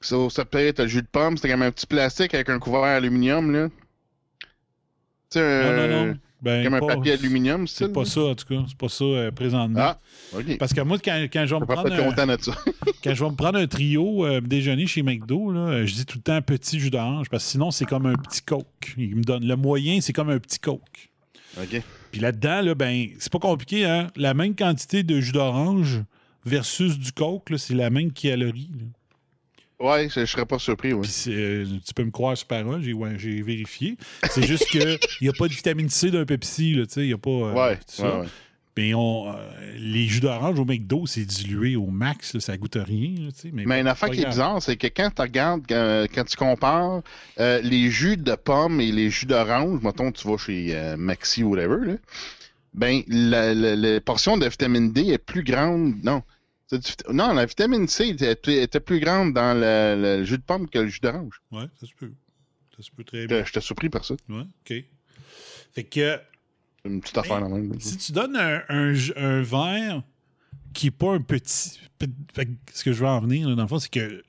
Ça, 0.00 0.16
ça 0.30 0.44
peut 0.44 0.58
être 0.58 0.80
le 0.82 0.88
jus 0.88 1.02
de 1.02 1.06
pomme, 1.06 1.36
c'était 1.36 1.50
comme 1.50 1.62
un 1.62 1.70
petit 1.70 1.86
plastique 1.86 2.34
avec 2.34 2.48
un 2.48 2.58
couvert 2.58 2.82
aluminium, 2.82 3.52
là. 3.52 3.68
Tu 5.30 5.38
sais, 5.38 5.62
Non, 5.62 5.68
un, 5.68 5.86
non, 5.88 6.06
non. 6.06 6.18
Ben, 6.42 6.64
comme 6.64 6.74
un 6.74 6.80
papier 6.80 7.12
aluminium, 7.12 7.68
C'est 7.68 7.92
pas 7.92 8.04
ça, 8.06 8.22
en 8.22 8.34
tout 8.34 8.46
cas. 8.46 8.62
C'est 8.66 8.76
pas 8.78 8.88
ça 8.88 9.04
euh, 9.04 9.30
présentement. 9.30 9.78
Ah, 9.78 9.98
ok. 10.34 10.56
Parce 10.58 10.72
que 10.72 10.80
moi, 10.80 10.98
quand, 10.98 11.26
quand 11.30 11.44
je 11.46 11.54
vais 11.54 11.60
me 11.60 11.66
prendre 11.66 11.82
pas 12.14 12.22
un, 12.22 12.38
ça. 12.38 12.52
quand 13.04 13.14
je 13.14 13.24
vais 13.24 13.30
me 13.30 13.36
prendre 13.36 13.58
un 13.58 13.66
trio 13.66 14.24
euh, 14.24 14.40
déjeuner 14.40 14.86
chez 14.86 15.02
McDo, 15.02 15.52
là, 15.52 15.60
euh, 15.60 15.86
je 15.86 15.92
dis 15.94 16.06
tout 16.06 16.16
le 16.18 16.22
temps 16.22 16.40
petit 16.40 16.80
jus 16.80 16.90
d'orange, 16.90 17.28
parce 17.28 17.44
que 17.44 17.50
sinon, 17.50 17.70
c'est 17.70 17.84
comme 17.84 18.06
un 18.06 18.14
petit 18.14 18.40
coke. 18.40 18.94
Il 18.96 19.16
me 19.16 19.22
donne 19.22 19.46
le 19.46 19.54
moyen, 19.56 20.00
c'est 20.00 20.14
comme 20.14 20.30
un 20.30 20.38
petit 20.38 20.58
coke. 20.58 21.10
ok. 21.60 21.82
Puis 22.10 22.20
là-dedans, 22.20 22.62
là, 22.62 22.74
ben, 22.74 23.08
c'est 23.18 23.32
pas 23.32 23.38
compliqué, 23.38 23.84
hein? 23.84 24.08
La 24.16 24.34
même 24.34 24.54
quantité 24.54 25.02
de 25.02 25.20
jus 25.20 25.32
d'orange 25.32 26.02
versus 26.44 26.98
du 26.98 27.12
coke, 27.12 27.48
c'est 27.56 27.74
la 27.74 27.90
même 27.90 28.12
calorie. 28.12 28.70
Ouais, 29.78 30.08
je, 30.10 30.20
je 30.20 30.26
serais 30.26 30.44
pas 30.44 30.58
surpris, 30.58 30.92
c'est, 31.04 31.30
euh, 31.32 31.64
tu 31.86 31.94
peux 31.94 32.04
me 32.04 32.10
croire 32.10 32.36
sur 32.36 32.46
parole, 32.46 32.82
j'ai, 32.82 32.92
ouais, 32.92 33.14
vérifié. 33.14 33.96
C'est 34.28 34.46
juste 34.46 34.66
qu'il 34.66 34.98
n'y 35.22 35.28
a 35.28 35.32
pas 35.32 35.48
de 35.48 35.54
vitamine 35.54 35.88
C 35.88 36.10
d'un 36.10 36.26
Pepsi, 36.26 36.74
là, 36.74 36.84
tu 36.86 36.92
sais, 36.94 37.00
il 37.00 37.06
n'y 37.06 37.12
a 37.14 37.18
pas 37.18 37.30
euh, 37.30 37.54
Ouais, 37.54 37.76
tout 37.76 37.82
ça. 37.86 38.14
ouais, 38.14 38.20
ouais. 38.20 38.28
Mais 38.76 38.94
on, 38.94 39.28
euh, 39.28 39.34
les 39.76 40.06
jus 40.06 40.20
d'orange 40.20 40.58
au 40.58 40.64
McDo, 40.64 41.06
c'est 41.06 41.24
dilué 41.24 41.76
au 41.76 41.86
max, 41.88 42.34
là, 42.34 42.40
ça 42.40 42.56
goûte 42.56 42.76
à 42.76 42.84
rien, 42.84 43.14
là. 43.26 43.28
Mais, 43.52 43.64
Mais 43.66 43.80
une 43.80 43.88
affaire 43.88 44.08
qui 44.10 44.20
est 44.20 44.24
bizarre, 44.30 44.62
c'est 44.62 44.76
que 44.76 44.86
quand 44.86 45.10
tu 45.14 45.20
regardes, 45.22 45.70
euh, 45.72 46.06
quand 46.14 46.24
tu 46.24 46.36
compares 46.36 47.02
euh, 47.40 47.60
les 47.62 47.90
jus 47.90 48.16
de 48.16 48.34
pomme 48.36 48.80
et 48.80 48.90
les 48.92 49.10
jus 49.10 49.26
d'orange, 49.26 49.82
mettons 49.82 50.12
tu 50.12 50.26
vas 50.28 50.38
chez 50.38 50.94
Maxi 50.96 51.42
ou 51.42 51.50
whatever, 51.50 51.84
là, 51.84 51.94
ben 52.72 53.02
la, 53.08 53.52
la- 53.54 53.74
la 53.76 54.00
portion 54.00 54.36
de 54.38 54.46
vitamine 54.46 54.92
D 54.92 55.08
est 55.08 55.18
plus 55.18 55.42
grande. 55.42 55.94
Non. 56.04 56.22
Du 56.72 56.78
non, 57.12 57.32
la 57.34 57.46
vitamine 57.46 57.88
C 57.88 58.08
était, 58.10 58.62
était 58.62 58.78
plus 58.78 59.00
grande 59.00 59.34
dans 59.34 59.54
le, 59.54 60.00
le 60.20 60.24
jus 60.24 60.38
de 60.38 60.42
pomme 60.44 60.68
que 60.68 60.78
le 60.78 60.86
jus 60.86 61.00
d'orange. 61.00 61.42
Ouais, 61.50 61.64
ça 61.80 61.86
se 61.86 61.92
peut. 61.98 62.12
Ça 62.76 62.82
se 62.84 62.90
peut 62.92 63.02
très 63.02 63.26
bien. 63.26 63.44
J'étais 63.44 63.60
surpris 63.60 63.88
par 63.90 64.04
ça. 64.04 64.14
Ouais, 64.28 64.42
OK. 64.42 64.84
Fait 65.74 65.82
que 65.84 66.16
Une 66.84 67.00
petite 67.00 67.18
affaire 67.18 67.40
dans 67.40 67.48
même. 67.48 67.72
si 67.78 67.96
tu 67.98 68.12
donnes 68.12 68.36
un, 68.36 68.62
un, 68.68 68.94
un 69.16 69.42
verre 69.42 70.02
qui 70.72 70.86
n'est 70.86 70.90
pas 70.92 71.12
un 71.12 71.20
petit. 71.20 71.78
ce 72.72 72.84
que 72.84 72.92
je 72.92 73.00
veux 73.00 73.06
en 73.08 73.20
venir, 73.20 73.48
là, 73.48 73.54
dans 73.56 73.62
le 73.62 73.68
fond, 73.68 73.78
c'est 73.78 73.90
que 73.90 74.22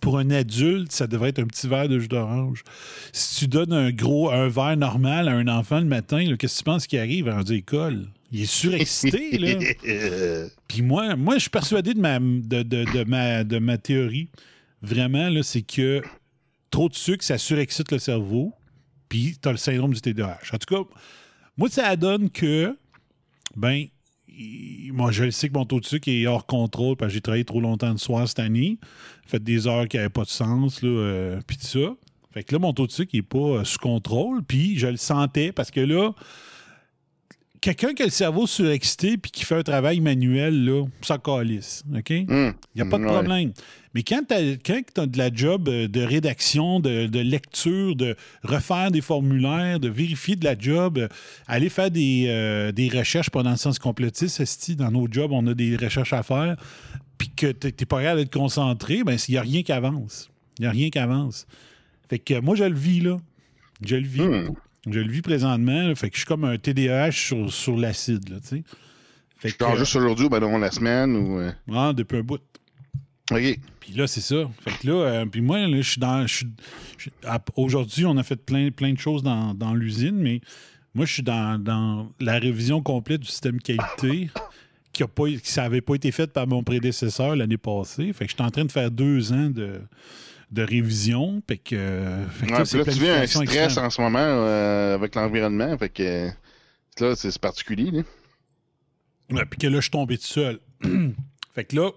pour 0.00 0.18
un 0.18 0.30
adulte, 0.30 0.90
ça 0.90 1.06
devrait 1.06 1.28
être 1.28 1.38
un 1.38 1.46
petit 1.46 1.68
verre 1.68 1.88
de 1.88 1.98
jus 1.98 2.08
d'orange. 2.08 2.64
Si 3.12 3.40
tu 3.40 3.46
donnes 3.48 3.72
un 3.72 3.90
gros 3.90 4.30
un 4.30 4.48
verre 4.48 4.76
normal 4.76 5.28
à 5.28 5.32
un 5.32 5.46
enfant 5.48 5.78
le 5.80 5.86
matin, 5.86 6.24
qu'est-ce 6.38 6.54
que 6.54 6.58
tu 6.58 6.64
penses 6.64 6.86
qui 6.86 6.98
arrive? 6.98 7.28
À 7.28 7.42
l'école? 7.42 8.08
Il 8.32 8.42
est 8.42 8.46
surexcité, 8.46 9.38
là. 9.38 10.48
Puis 10.68 10.82
moi, 10.82 11.14
moi, 11.16 11.34
je 11.34 11.40
suis 11.40 11.50
persuadé 11.50 11.94
de 11.94 12.00
ma, 12.00 12.18
de, 12.20 12.62
de- 12.62 12.84
de 12.84 13.04
ma, 13.04 13.44
de 13.44 13.58
ma 13.58 13.76
théorie. 13.76 14.28
Vraiment, 14.82 15.28
là, 15.28 15.42
c'est 15.42 15.62
que 15.62 16.00
trop 16.70 16.88
de 16.88 16.94
sucre, 16.94 17.24
ça 17.24 17.38
surexcite 17.38 17.90
le 17.92 17.98
cerveau. 17.98 18.54
Puis 19.08 19.36
tu 19.42 19.48
as 19.48 19.52
le 19.52 19.58
syndrome 19.58 19.92
du 19.92 20.00
TDAH. 20.00 20.38
En 20.52 20.58
tout 20.58 20.74
cas, 20.74 20.88
moi, 21.60 21.68
ça 21.68 21.94
donne 21.94 22.30
que, 22.30 22.74
ben, 23.54 23.84
il- 24.28 24.92
moi, 24.94 25.10
je 25.12 25.24
le 25.24 25.30
sais 25.30 25.48
que 25.50 25.54
mon 25.54 25.66
taux 25.66 25.78
de 25.78 25.84
sucre 25.84 26.08
est 26.08 26.26
hors 26.26 26.46
contrôle 26.46 26.96
parce 26.96 27.10
que 27.10 27.14
j'ai 27.14 27.20
travaillé 27.20 27.44
trop 27.44 27.60
longtemps 27.60 27.92
de 27.92 27.98
soir 27.98 28.26
cette 28.26 28.38
année. 28.38 28.78
Fait 29.26 29.42
des 29.42 29.66
heures 29.66 29.86
qui 29.86 29.98
n'avaient 29.98 30.08
pas 30.08 30.24
de 30.24 30.30
sens, 30.30 30.80
là, 30.82 30.88
euh, 30.88 31.40
puis 31.46 31.58
tout 31.58 31.66
ça. 31.66 31.94
Fait 32.32 32.44
que 32.44 32.54
là, 32.54 32.58
mon 32.60 32.72
taux 32.72 32.86
de 32.86 32.92
sucre 32.92 33.10
n'est 33.14 33.20
pas 33.20 33.38
euh, 33.38 33.64
sous 33.64 33.78
contrôle. 33.78 34.42
Puis 34.42 34.78
je 34.78 34.86
le 34.86 34.96
sentais 34.96 35.52
parce 35.52 35.70
que 35.70 35.80
là, 35.80 36.12
quelqu'un 37.60 37.92
qui 37.92 38.02
a 38.02 38.06
le 38.06 38.10
cerveau 38.10 38.46
surexcité 38.46 39.18
puis 39.18 39.30
qui 39.30 39.44
fait 39.44 39.56
un 39.56 39.62
travail 39.62 40.00
manuel, 40.00 40.64
là, 40.64 40.86
ça 41.02 41.18
calisse. 41.18 41.84
OK? 41.94 42.08
Il 42.08 42.30
hum, 42.30 42.54
n'y 42.74 42.80
a 42.80 42.86
pas 42.86 42.98
de 42.98 43.04
ouais. 43.04 43.52
Mais 43.94 44.04
quand 44.04 44.22
tu 44.28 44.34
as, 44.34 45.06
de 45.06 45.18
la 45.18 45.34
job 45.34 45.68
euh, 45.68 45.88
de 45.88 46.00
rédaction, 46.00 46.78
de, 46.78 47.06
de 47.06 47.18
lecture, 47.18 47.96
de 47.96 48.14
refaire 48.44 48.90
des 48.90 49.00
formulaires, 49.00 49.80
de 49.80 49.88
vérifier 49.88 50.36
de 50.36 50.44
la 50.44 50.56
job, 50.56 50.98
euh, 50.98 51.08
aller 51.48 51.68
faire 51.68 51.90
des, 51.90 52.26
euh, 52.28 52.70
des 52.70 52.88
recherches 52.88 53.30
pendant 53.30 53.50
le 53.50 53.56
sens 53.56 53.78
complotiste, 53.78 54.38
esti, 54.40 54.76
dans 54.76 54.92
nos 54.92 55.08
jobs, 55.10 55.32
on 55.32 55.46
a 55.48 55.54
des 55.54 55.76
recherches 55.76 56.12
à 56.12 56.22
faire, 56.22 56.56
puis 57.18 57.30
que 57.34 57.50
tu 57.50 57.66
n'es 57.66 57.86
pas 57.86 58.00
capable 58.00 58.20
de 58.20 58.28
te 58.28 58.38
concentrer, 58.38 59.02
ben, 59.02 59.16
il 59.28 59.32
n'y 59.32 59.38
a 59.38 59.42
rien 59.42 59.62
qui 59.62 59.72
avance. 59.72 60.30
Il 60.58 60.62
n'y 60.62 60.68
a 60.68 60.70
rien 60.70 60.90
qui 60.90 60.98
avance. 60.98 61.46
Fait 62.08 62.18
que 62.18 62.40
moi, 62.40 62.54
je 62.54 62.64
le 62.64 62.76
vis, 62.76 63.00
là. 63.00 63.18
Je 63.84 63.96
le 63.96 64.06
vis. 64.06 64.22
Hmm. 64.22 64.54
Je 64.88 65.00
le 65.00 65.10
vis 65.10 65.22
présentement. 65.22 65.88
là. 65.88 65.94
fait 65.94 66.10
que 66.10 66.16
je 66.16 66.20
suis 66.20 66.26
comme 66.26 66.44
un 66.44 66.58
TDAH 66.58 67.12
sur, 67.12 67.52
sur 67.52 67.76
l'acide, 67.76 68.28
là, 68.28 68.36
tu 68.40 68.48
sais. 68.48 68.62
Fait 69.36 69.52
que, 69.52 69.76
juste 69.76 69.96
aujourd'hui 69.96 70.26
ou 70.26 70.28
ben 70.28 70.38
non, 70.38 70.58
la 70.58 70.70
semaine 70.70 71.16
ou. 71.16 71.40
ah, 71.72 71.94
depuis 71.94 72.18
un 72.18 72.22
bout. 72.22 72.42
Ok. 73.30 73.58
Puis 73.80 73.92
là, 73.94 74.06
c'est 74.06 74.20
ça. 74.20 74.48
Fait 74.62 74.70
que 74.78 74.86
là, 74.86 74.92
euh, 74.94 75.26
puis 75.26 75.40
moi, 75.40 75.58
là, 75.66 75.80
je 75.80 75.90
suis 75.90 76.00
dans. 76.00 76.26
Aujourd'hui, 77.56 78.06
on 78.06 78.16
a 78.16 78.22
fait 78.22 78.36
plein, 78.36 78.70
plein 78.70 78.92
de 78.92 78.98
choses 78.98 79.22
dans, 79.22 79.54
dans 79.54 79.74
l'usine, 79.74 80.16
mais 80.16 80.40
moi, 80.94 81.06
je 81.06 81.14
suis 81.14 81.22
dans, 81.22 81.62
dans 81.62 82.10
la 82.20 82.38
révision 82.38 82.82
complète 82.82 83.20
du 83.20 83.28
système 83.28 83.60
qualité 83.60 84.30
qui 84.92 85.02
a 85.02 85.08
pas, 85.08 85.28
qui 85.28 85.40
ça 85.44 85.62
n'avait 85.62 85.80
pas 85.80 85.94
été 85.94 86.10
fait 86.10 86.32
par 86.32 86.46
mon 86.46 86.62
prédécesseur 86.62 87.36
l'année 87.36 87.58
passée. 87.58 88.12
Fait 88.12 88.24
que 88.24 88.30
je 88.30 88.36
suis 88.36 88.44
en 88.44 88.50
train 88.50 88.64
de 88.64 88.72
faire 88.72 88.90
deux 88.90 89.32
ans 89.32 89.48
de, 89.50 89.80
de 90.50 90.62
révision. 90.62 91.42
Fait 91.46 91.58
que, 91.58 91.76
euh, 91.76 92.26
fait 92.28 92.46
que 92.46 92.52
Ouais, 92.52 92.58
là, 92.58 92.64
puis 92.64 92.78
là, 92.78 92.84
tu 92.84 92.90
vis 92.90 93.08
un 93.08 93.26
stress 93.26 93.42
extrême. 93.42 93.86
en 93.86 93.90
ce 93.90 94.00
moment 94.00 94.18
euh, 94.20 94.94
avec 94.94 95.14
l'environnement. 95.14 95.76
Fait 95.78 95.88
que. 95.88 96.28
Là, 97.00 97.14
c'est 97.16 97.30
c'est 97.30 97.40
particulier. 97.40 97.90
Là. 97.90 98.02
Ouais, 99.30 99.44
puis 99.48 99.58
que 99.58 99.66
là, 99.68 99.76
je 99.76 99.82
suis 99.82 99.90
tombé 99.90 100.18
tout 100.18 100.24
seul. 100.24 100.58
fait 101.54 101.64
que 101.64 101.76
là, 101.76 101.90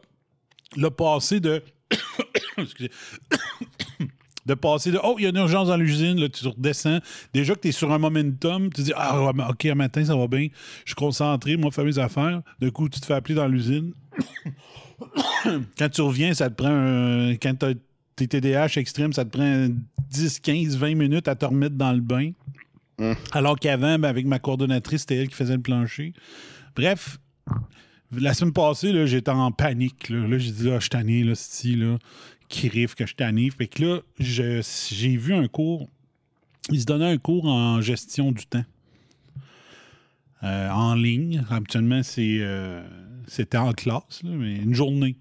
le 0.78 0.90
passé 0.90 1.40
de. 1.40 1.64
Excusez. 2.58 2.92
de 4.46 4.54
passer 4.54 4.92
de 4.92 5.00
Oh, 5.04 5.16
il 5.18 5.24
y 5.24 5.26
a 5.26 5.30
une 5.30 5.38
urgence 5.38 5.68
dans 5.68 5.78
l'usine, 5.78 6.20
là, 6.20 6.30
tu 6.30 6.48
redescends. 6.48 7.00
Déjà 7.34 7.56
que 7.56 7.62
tu 7.62 7.70
es 7.70 7.72
sur 7.72 7.92
un 7.92 7.98
momentum, 7.98 8.72
tu 8.72 8.82
dis 8.82 8.94
Ah, 8.96 9.32
OK, 9.50 9.66
un 9.66 9.76
matin, 9.76 10.04
ça 10.04 10.16
va 10.16 10.28
bien. 10.28 10.48
Je 10.86 10.90
suis 10.90 10.96
concentré, 10.96 11.58
moi, 11.58 11.72
fais 11.72 11.84
mes 11.84 12.00
affaires. 12.00 12.42
De 12.60 12.70
coup, 12.70 12.90
tu 12.90 13.00
te 13.00 13.06
fais 13.06 13.14
appeler 13.14 13.36
dans 13.36 13.48
l'usine. 13.48 13.94
quand 15.78 15.90
tu 15.90 16.02
reviens, 16.02 16.34
ça 16.34 16.50
te 16.50 16.56
prend 16.56 16.72
un. 16.72 17.36
Quand 17.36 17.56
t'es 18.16 18.28
TDAH 18.28 18.78
extrême, 18.78 19.14
ça 19.14 19.26
te 19.26 19.36
prend 19.38 19.68
10, 20.10 20.40
15, 20.40 20.78
20 20.78 20.96
minutes 20.96 21.28
à 21.28 21.36
te 21.36 21.46
remettre 21.46 21.76
dans 21.76 21.94
le 21.94 22.02
bain. 22.02 22.32
Hum. 23.00 23.16
Alors 23.32 23.58
qu'avant, 23.58 23.98
ben, 23.98 24.08
avec 24.08 24.26
ma 24.26 24.40
coordonnatrice, 24.40 25.02
c'était 25.02 25.16
elle 25.16 25.30
qui 25.30 25.36
faisait 25.36 25.56
le 25.56 25.62
plancher. 25.62 26.14
Bref, 26.76 27.20
la 28.18 28.34
semaine 28.34 28.54
passée, 28.54 29.08
j'étais 29.08 29.32
en 29.32 29.52
panique. 29.52 30.10
Là, 30.10 30.38
j'ai 30.38 30.52
dit, 30.52 30.64
là, 30.70 30.80
je 30.80 30.90
tanné, 30.90 31.24
là, 31.24 31.36
c'ti, 31.36 31.76
là, 31.76 31.98
qui 32.50 32.70
rive 32.70 32.96
que 32.96 33.06
je 33.06 33.16
tanné. 33.16 33.50
Fait 33.50 33.68
que 33.68 33.84
là, 33.84 34.00
j'ai 34.20 35.18
vu 35.18 35.34
un 35.34 35.48
cours. 35.48 35.90
Il 36.70 36.80
se 36.80 36.86
donnait 36.86 37.12
un 37.12 37.18
cours 37.18 37.46
en 37.46 37.82
gestion 37.82 38.32
du 38.32 38.46
temps. 38.46 38.66
Euh, 40.44 40.70
en 40.70 40.96
ligne. 40.96 41.46
Habituellement, 41.50 42.04
c'est, 42.04 42.40
euh, 42.42 42.84
c'était 43.28 43.58
en 43.58 43.72
classe, 43.72 44.22
là, 44.24 44.32
mais 44.32 44.58
une 44.58 44.74
journée. 44.74 45.16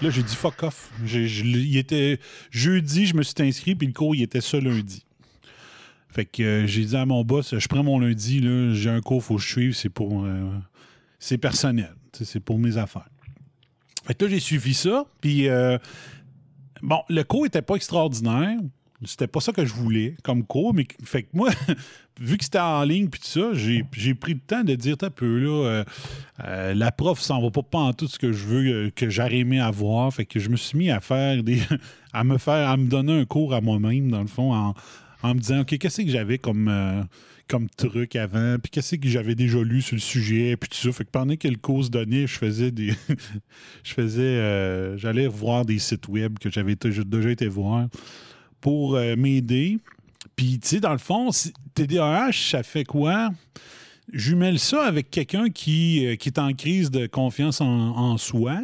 Là, 0.00 0.10
j'ai 0.10 0.22
dit 0.22 0.36
fuck 0.36 0.62
off. 0.62 0.92
Il 1.04 1.76
était 1.76 2.20
jeudi, 2.52 3.06
je 3.06 3.16
me 3.16 3.22
suis 3.24 3.34
inscrit, 3.40 3.74
puis 3.74 3.88
le 3.88 3.92
cours, 3.92 4.14
il 4.14 4.22
était 4.22 4.40
ça 4.40 4.60
lundi. 4.60 5.04
Fait 6.08 6.24
que 6.24 6.42
euh, 6.42 6.66
j'ai 6.68 6.84
dit 6.84 6.96
à 6.96 7.04
mon 7.04 7.24
boss, 7.24 7.58
je 7.58 7.66
prends 7.66 7.82
mon 7.82 7.98
lundi, 7.98 8.40
là, 8.40 8.72
j'ai 8.72 8.90
un 8.90 9.00
cours, 9.00 9.24
faut 9.24 9.36
que 9.36 9.42
je 9.42 9.48
suive, 9.48 9.74
c'est 9.74 9.88
pour. 9.88 10.24
c'est 11.18 11.38
personnel, 11.38 11.94
c'est 12.24 12.40
pour 12.40 12.58
mes 12.58 12.76
affaires. 12.76 13.08
Fait 14.04 14.14
que 14.14 14.24
là, 14.24 14.30
j'ai 14.30 14.40
suivi 14.40 14.74
ça, 14.74 15.04
puis 15.20 15.48
euh, 15.48 15.78
bon, 16.82 17.00
le 17.08 17.22
cours 17.22 17.46
était 17.46 17.62
pas 17.62 17.74
extraordinaire. 17.74 18.58
C'était 19.04 19.26
pas 19.26 19.40
ça 19.40 19.52
que 19.52 19.64
je 19.64 19.72
voulais 19.72 20.14
comme 20.22 20.44
cours, 20.44 20.74
mais 20.74 20.86
fait 21.04 21.22
que 21.22 21.28
moi, 21.32 21.50
vu 22.20 22.36
que 22.36 22.44
c'était 22.44 22.58
en 22.58 22.82
ligne 22.82 23.08
puis 23.08 23.18
tout 23.20 23.28
ça, 23.28 23.54
j'ai 23.54 24.14
pris 24.14 24.34
le 24.34 24.40
temps 24.40 24.62
de 24.62 24.74
dire 24.74 24.96
un 25.00 25.08
peu 25.08 25.38
là, 25.38 25.66
euh, 25.66 25.84
euh, 26.44 26.74
la 26.74 26.92
prof 26.92 27.18
s'en 27.18 27.40
va 27.40 27.50
pas 27.50 27.78
en 27.78 27.94
tout 27.94 28.08
ce 28.08 28.18
que 28.18 28.30
je 28.32 28.44
veux 28.44 28.90
que 28.90 29.08
j'aurais 29.08 29.38
aimé 29.38 29.58
avoir, 29.58 30.12
fait 30.12 30.26
que 30.26 30.38
je 30.38 30.50
me 30.50 30.56
suis 30.56 30.76
mis 30.76 30.90
à 30.90 31.00
faire 31.00 31.42
des, 31.42 31.62
à 32.12 32.24
me 32.24 32.36
faire, 32.36 32.68
à 32.68 32.76
me 32.76 32.88
donner 32.88 33.18
un 33.18 33.24
cours 33.24 33.54
à 33.54 33.62
moi-même 33.62 34.10
dans 34.10 34.20
le 34.20 34.26
fond 34.28 34.52
en, 34.52 34.74
en 35.22 35.34
me 35.34 35.40
disant 35.40 35.60
ok 35.60 35.78
qu'est-ce 35.78 36.02
que 36.02 36.10
j'avais 36.10 36.36
comme 36.36 36.68
comme 37.50 37.68
truc 37.68 38.14
avant, 38.14 38.56
puis 38.62 38.70
qu'est-ce 38.70 38.94
que 38.94 39.08
j'avais 39.08 39.34
déjà 39.34 39.58
lu 39.60 39.82
sur 39.82 39.96
le 39.96 40.00
sujet, 40.00 40.56
puis 40.56 40.68
tout 40.70 40.76
ça. 40.76 40.92
Fait 40.92 41.04
que 41.04 41.10
pendant 41.10 41.34
que 41.34 41.48
le 41.48 41.56
cours 41.56 41.84
se 41.84 41.90
donnait, 41.90 42.28
je 42.28 42.38
faisais 42.38 42.70
des. 42.70 42.94
je 43.82 43.92
faisais. 43.92 44.22
euh, 44.22 44.96
J'allais 44.96 45.26
voir 45.26 45.64
des 45.64 45.80
sites 45.80 46.06
web 46.06 46.38
que 46.38 46.48
j'avais 46.48 46.76
déjà 46.76 47.30
été 47.30 47.48
voir 47.48 47.88
pour 48.60 48.94
euh, 48.94 49.16
m'aider. 49.16 49.78
Puis, 50.36 50.60
tu 50.60 50.68
sais, 50.68 50.80
dans 50.80 50.92
le 50.92 50.98
fond, 50.98 51.30
TDAH, 51.74 52.32
ça 52.32 52.62
fait 52.62 52.84
quoi? 52.84 53.30
Jumelle 54.12 54.58
ça 54.58 54.84
avec 54.84 55.10
quelqu'un 55.10 55.48
qui, 55.50 56.06
euh, 56.06 56.16
qui 56.16 56.28
est 56.28 56.38
en 56.38 56.52
crise 56.52 56.90
de 56.90 57.06
confiance 57.06 57.60
en, 57.60 57.66
en 57.66 58.16
soi. 58.16 58.60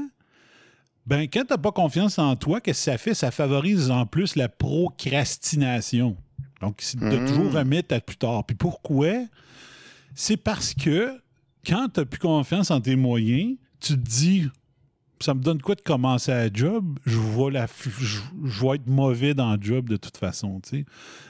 Ben, 1.06 1.22
quand 1.32 1.42
tu 1.42 1.46
n'as 1.52 1.58
pas 1.58 1.72
confiance 1.72 2.18
en 2.18 2.36
toi, 2.36 2.60
qu'est-ce 2.60 2.84
que 2.86 2.90
ça 2.92 2.98
fait? 2.98 3.14
Ça 3.14 3.30
favorise 3.30 3.90
en 3.90 4.06
plus 4.06 4.36
la 4.36 4.48
procrastination. 4.48 6.16
Donc, 6.60 6.76
c'est 6.80 6.98
de 6.98 7.04
Mhm. 7.18 7.26
toujours 7.26 7.52
remettre 7.52 7.94
à 7.94 8.00
plus 8.00 8.16
tard. 8.16 8.44
Puis 8.44 8.56
pourquoi? 8.56 9.12
C'est 10.14 10.36
parce 10.36 10.72
que 10.74 11.20
quand 11.66 11.88
tu 11.92 12.00
n'as 12.00 12.06
plus 12.06 12.18
confiance 12.18 12.70
en 12.70 12.80
tes 12.80 12.96
moyens, 12.96 13.56
tu 13.80 13.92
te 13.94 13.98
dis 13.98 14.48
ça 15.20 15.34
me 15.34 15.40
donne 15.40 15.62
quoi 15.62 15.74
de 15.74 15.80
commencer 15.80 16.30
à 16.32 16.48
job? 16.52 16.98
Je 17.06 17.18
vais, 17.18 17.50
la, 17.50 17.64
être 17.64 18.86
mauvais 18.86 19.34
dans 19.34 19.54
le 19.54 19.62
job 19.62 19.88
de 19.88 19.96
toute 19.96 20.16
façon. 20.16 20.60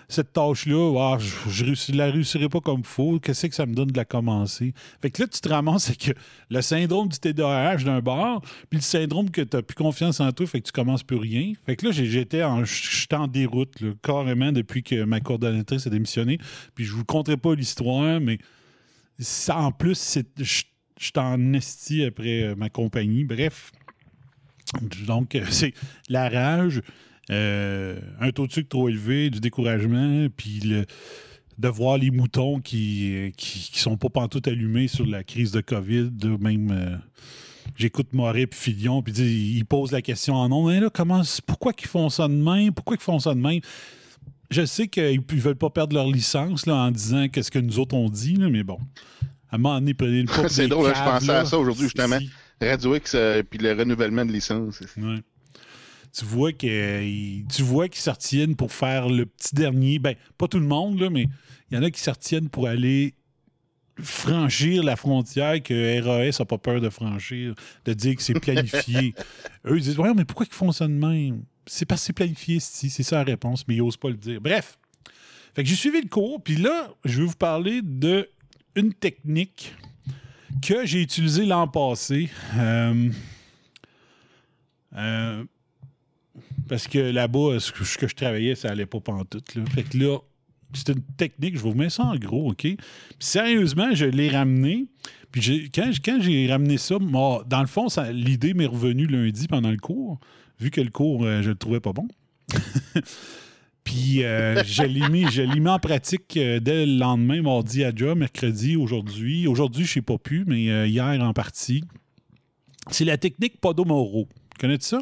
Cette 0.09 0.33
tâche-là, 0.33 0.95
ah, 0.99 1.19
je 1.49 1.65
ne 1.65 1.97
la 1.97 2.11
réussirai 2.11 2.49
pas 2.49 2.61
comme 2.61 2.81
il 2.81 2.87
faut. 2.87 3.19
Qu'est-ce 3.19 3.47
que 3.47 3.55
ça 3.55 3.67
me 3.67 3.75
donne 3.75 3.89
de 3.89 3.97
la 3.97 4.05
commencer? 4.05 4.73
Fait 5.01 5.11
que 5.11 5.23
là, 5.23 5.29
tu 5.29 5.41
te 5.41 5.49
ramasses 5.49 5.89
avec 5.89 6.17
le 6.51 6.61
syndrome 6.63 7.09
du 7.09 7.19
TDAH 7.19 7.85
d'un 7.85 8.01
bord, 8.01 8.43
puis 8.71 8.79
le 8.79 8.83
syndrome 8.83 9.31
que 9.31 9.43
tu 9.43 9.57
n'as 9.57 9.63
plus 9.63 9.75
confiance 9.75 10.21
en 10.21 10.33
toi, 10.33 10.47
fait 10.47 10.61
que 10.61 10.67
tu 10.67 10.73
commences 10.73 11.03
plus 11.03 11.17
rien. 11.17 11.53
Fait 11.65 11.77
que 11.77 11.87
là, 11.87 11.93
j'étais 11.93 12.43
en, 12.43 12.65
en 13.13 13.27
déroute, 13.29 13.81
là, 13.81 13.91
carrément, 14.03 14.53
depuis 14.53 14.83
que 14.83 15.05
ma 15.05 15.21
coordonnatrice 15.21 15.87
a 15.87 15.91
démissionné. 15.91 16.39
Puis 16.75 16.85
je 16.85 16.93
vous 16.93 17.05
conterai 17.05 17.37
pas 17.37 17.55
l'histoire, 17.55 18.21
mais 18.21 18.39
ça, 19.19 19.59
en 19.59 19.73
plus, 19.73 20.19
je 20.39 20.65
suis 20.99 21.13
en 21.17 21.55
après 22.07 22.55
ma 22.57 22.71
compagnie. 22.71 23.25
Bref. 23.25 23.73
Donc, 25.07 25.35
euh, 25.35 25.45
c'est 25.51 25.73
la 26.09 26.29
rage, 26.29 26.83
euh, 27.31 27.99
un 28.21 28.31
taux 28.31 28.47
de 28.47 28.53
sucre 28.53 28.69
trop 28.69 28.89
élevé, 28.89 29.31
du 29.31 29.41
découragement, 29.41 30.27
puis 30.37 30.61
le- 30.61 30.87
de 31.59 31.69
voir 31.69 31.97
les 31.99 32.11
moutons 32.11 32.61
qui, 32.61 33.13
euh, 33.15 33.31
qui, 33.37 33.71
qui 33.73 33.79
sont 33.79 33.97
pas 33.97 34.09
pantoute 34.11 34.47
allumés 34.49 34.89
sur 34.89 35.07
la 35.07 35.25
crise 35.25 35.53
de 35.53 35.61
COVID, 35.61 36.11
même. 36.41 36.71
euh, 36.73 36.97
J'écoute 37.77 38.13
Moret 38.13 38.47
puis 38.47 38.59
Filion, 38.59 39.03
puis 39.03 39.13
ils 39.13 39.65
posent 39.65 39.91
la 39.93 40.01
question 40.01 40.35
en 40.35 40.49
nom. 40.49 40.69
Mais 40.69 40.81
là, 40.81 40.89
comment, 40.89 41.21
pourquoi 41.47 41.73
ils 41.79 41.87
font 41.87 42.09
ça 42.09 42.27
de 42.29 42.33
même? 42.33 42.73
Pourquoi 42.73 42.97
ils 42.99 43.03
font 43.03 43.19
ça 43.19 43.35
de 43.35 43.41
même? 43.41 43.61
Je 44.51 44.65
sais 44.65 44.87
qu'ils 44.87 45.19
ne 45.21 45.41
veulent 45.41 45.57
pas 45.57 45.69
perdre 45.71 45.95
leur 45.95 46.07
licence 46.07 46.65
là, 46.67 46.75
en 46.77 46.91
disant 46.91 47.27
qu'est-ce 47.29 47.51
que 47.51 47.59
nous 47.59 47.79
autres 47.81 47.95
on 47.97 48.09
dit, 48.09 48.37
là, 48.37 48.49
mais 48.49 48.63
bon. 48.63 48.79
À 49.51 49.57
un 49.57 49.59
moment 49.59 49.75
donné, 49.81 49.93
prenez 49.95 50.23
le. 50.23 50.29
C'est 50.49 50.69
drôle, 50.69 50.91
hein, 50.91 50.95
je 50.97 51.03
pensais 51.11 51.27
à 51.33 51.45
ça 51.45 51.59
aujourd'hui, 51.59 51.85
justement. 51.85 52.19
Si. 52.21 52.31
Radio 52.61 52.95
X, 52.95 53.15
euh, 53.15 53.43
puis 53.43 53.59
le 53.59 53.73
renouvellement 53.73 54.25
de 54.25 54.33
licence. 54.33 54.81
Ouais. 54.97 55.23
Tu 56.13 56.25
vois 56.25 56.53
qu'ils 56.53 57.45
tu 57.49 57.63
vois 57.63 57.89
qu'ils 57.89 58.01
s'artiennent 58.01 58.57
pour 58.57 58.73
faire 58.73 59.09
le 59.09 59.27
petit 59.27 59.55
dernier. 59.55 59.99
Ben, 59.99 60.15
pas 60.39 60.49
tout 60.49 60.59
le 60.59 60.67
monde, 60.67 60.99
là, 60.99 61.11
mais 61.11 61.29
il 61.71 61.77
y 61.77 61.79
en 61.79 61.83
a 61.83 61.91
qui 61.91 62.01
s'artiennent 62.01 62.49
pour 62.49 62.69
aller 62.69 63.15
franchir 63.99 64.83
la 64.83 64.97
frontière 64.97 65.63
que 65.63 66.01
RAS 66.01 66.39
n'a 66.39 66.45
pas 66.45 66.59
peur 66.59 66.81
de 66.81 66.91
franchir, 66.91 67.55
de 67.85 67.93
dire 67.93 68.17
que 68.17 68.23
c'est 68.23 68.39
planifié. 68.39 69.15
Eux, 69.67 69.77
ils 69.77 69.83
disent 69.83 69.99
Ouais, 69.99 70.15
mais 70.15 70.25
pourquoi 70.25 70.47
ils 70.49 70.55
font 70.55 70.73
ça 70.73 70.87
de 70.87 70.93
même? 70.93 71.43
C'est 71.67 71.85
parce 71.85 72.03
que 72.03 72.07
c'est 72.07 72.13
planifié, 72.13 72.61
si, 72.61 72.89
c'est 72.91 73.03
ça 73.03 73.17
la 73.17 73.25
réponse, 73.25 73.67
mais 73.69 73.75
ils 73.75 73.83
n'osent 73.83 73.97
pas 73.97 74.09
le 74.09 74.17
dire. 74.17 74.41
Bref. 74.41 74.79
Fait 75.55 75.63
que 75.63 75.69
j'ai 75.69 75.75
suivi 75.75 76.01
le 76.01 76.09
cours, 76.09 76.43
puis 76.43 76.57
là, 76.57 76.95
je 77.05 77.21
vais 77.21 77.27
vous 77.27 77.37
parler 77.37 77.81
de 77.83 78.29
une 78.75 78.93
technique 78.93 79.75
que 80.63 80.87
j'ai 80.87 81.03
utilisée 81.03 81.45
l'an 81.45 81.69
passé. 81.69 82.29
Euh, 82.57 83.11
euh, 84.97 85.45
parce 86.69 86.89
que 86.89 86.99
là-bas, 86.99 87.61
ce 87.61 87.73
que, 87.73 88.09
je 88.09 88.15
travaillais, 88.15 88.55
ça 88.55 88.71
allait 88.71 88.87
pas 88.87 89.01
pantoute. 89.01 89.55
Là. 89.55 89.65
Fait 89.75 89.83
que 89.83 89.99
là, 89.99 90.19
c'est 90.73 90.93
une 90.93 91.03
technique, 91.17 91.57
je 91.57 91.63
vous 91.63 91.75
mettre 91.75 91.95
ça 91.95 92.05
en 92.05 92.17
gros, 92.17 92.51
OK? 92.51 92.63
Puis 92.63 92.77
sérieusement, 93.19 93.95
je 93.95 94.07
l'ai 94.07 94.29
ramené. 94.29 94.87
Puis 95.31 95.71
quand, 95.75 95.91
quand 96.05 96.19
j'ai 96.21 96.51
ramené 96.51 96.79
ça, 96.79 96.99
moi, 96.99 97.45
dans 97.47 97.61
le 97.61 97.67
fond, 97.67 97.87
l'idée 98.13 98.55
m'est 98.55 98.67
revenue 98.67 99.07
lundi 99.07 99.49
pendant 99.49 99.71
le 99.71 99.77
cours, 99.77 100.19
vu 100.61 100.71
que 100.71 100.81
le 100.81 100.91
cours, 100.91 101.25
euh, 101.25 101.43
je 101.43 101.51
le 101.51 101.57
trouvais 101.57 101.81
pas 101.81 101.93
bon. 101.93 102.09
Puis 103.87 104.25
euh, 104.25 104.65
je 104.65 104.83
l'ai 104.83 105.09
mis, 105.09 105.31
je 105.31 105.43
l'ai 105.43 105.61
mis 105.61 105.69
en 105.69 105.79
pratique 105.79 106.37
euh, 106.37 106.59
dès 106.59 106.85
le 106.85 106.99
lendemain, 106.99 107.41
mardi 107.41 107.85
à 107.85 107.93
job, 107.95 108.19
mercredi, 108.19 108.75
aujourd'hui. 108.77 109.47
Aujourd'hui, 109.47 109.85
je 109.85 109.93
sais 109.95 110.03
pas 110.03 110.19
plus, 110.19 110.45
mais 110.45 110.69
euh, 110.71 110.89
hier 110.89 111.05
en 111.23 111.33
partie. 111.33 111.85
C'est 112.91 113.05
la 113.05 113.17
technique 113.17 113.61
Podomoro. 113.61 114.27
Connais-tu 114.61 114.87
ça? 114.87 114.99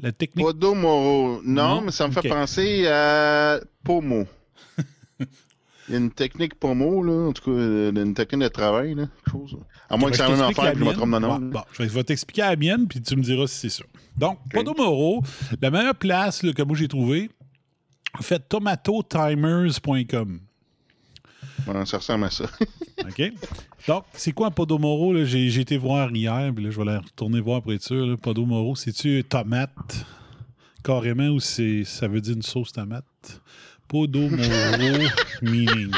La 0.00 0.12
technique. 0.12 0.44
Podomoro. 0.44 1.40
Non, 1.44 1.76
Non? 1.76 1.80
mais 1.80 1.92
ça 1.92 2.06
me 2.08 2.12
fait 2.12 2.28
penser 2.28 2.86
à 2.86 3.58
Pomo. 3.84 4.26
Il 5.88 5.92
y 5.92 5.94
a 5.94 5.98
une 5.98 6.10
technique 6.10 6.54
Pomo, 6.56 7.02
là. 7.02 7.28
En 7.28 7.32
tout 7.32 7.44
cas, 7.44 7.58
une 7.58 8.12
technique 8.14 8.42
de 8.42 8.48
travail, 8.48 8.94
là. 8.94 9.06
Quelque 9.24 9.30
chose. 9.48 9.56
À 9.92 9.98
moins 9.98 10.10
que 10.10 10.16
c'est 10.16 10.22
la 10.22 10.30
même 10.30 10.40
affaire 10.40 10.64
la 10.64 10.72
que 10.72 10.78
je 10.78 10.84
me 10.84 10.92
trompe 10.94 11.12
de 11.12 11.18
nom. 11.18 11.38
Bon, 11.38 11.62
je 11.74 11.82
vais, 11.82 12.02
t'expliquer 12.02 12.40
la 12.40 12.56
mienne, 12.56 12.88
puis 12.88 13.02
tu 13.02 13.14
me 13.14 13.22
diras 13.22 13.46
si 13.46 13.58
c'est 13.60 13.68
ça. 13.68 13.84
Donc, 14.16 14.38
Podomoro, 14.50 15.22
la 15.60 15.70
meilleure 15.70 15.94
place 15.94 16.42
là, 16.42 16.54
que 16.54 16.62
moi 16.62 16.74
j'ai 16.74 16.88
trouvée, 16.88 17.30
en 18.18 18.22
fait, 18.22 18.42
tomatotimers.com. 18.48 20.40
Ouais, 21.66 21.86
ça 21.86 21.98
ressemble 21.98 22.24
à 22.24 22.30
ça. 22.30 22.44
OK? 23.00 23.32
Donc, 23.86 24.04
c'est 24.14 24.32
quoi 24.32 24.46
un 24.46 24.50
Podomoro? 24.50 25.24
J'ai 25.26 25.60
été 25.60 25.76
voir 25.76 26.10
hier, 26.10 26.50
puis 26.54 26.64
là, 26.64 26.70
je 26.70 26.80
vais 26.80 26.88
aller 26.88 26.96
retourner 26.96 27.40
voir 27.40 27.60
pour 27.60 27.74
être 27.74 27.82
sûr. 27.82 28.06
là. 28.06 28.16
Podomoro, 28.16 28.74
c'est-tu 28.74 29.22
tomate 29.24 30.06
carrément 30.82 31.28
ou 31.28 31.38
ça 31.38 32.08
veut 32.08 32.22
dire 32.22 32.34
une 32.34 32.42
sauce 32.42 32.72
tomate? 32.72 33.42
Podomoro 33.88 34.38
meaning. 35.42 35.92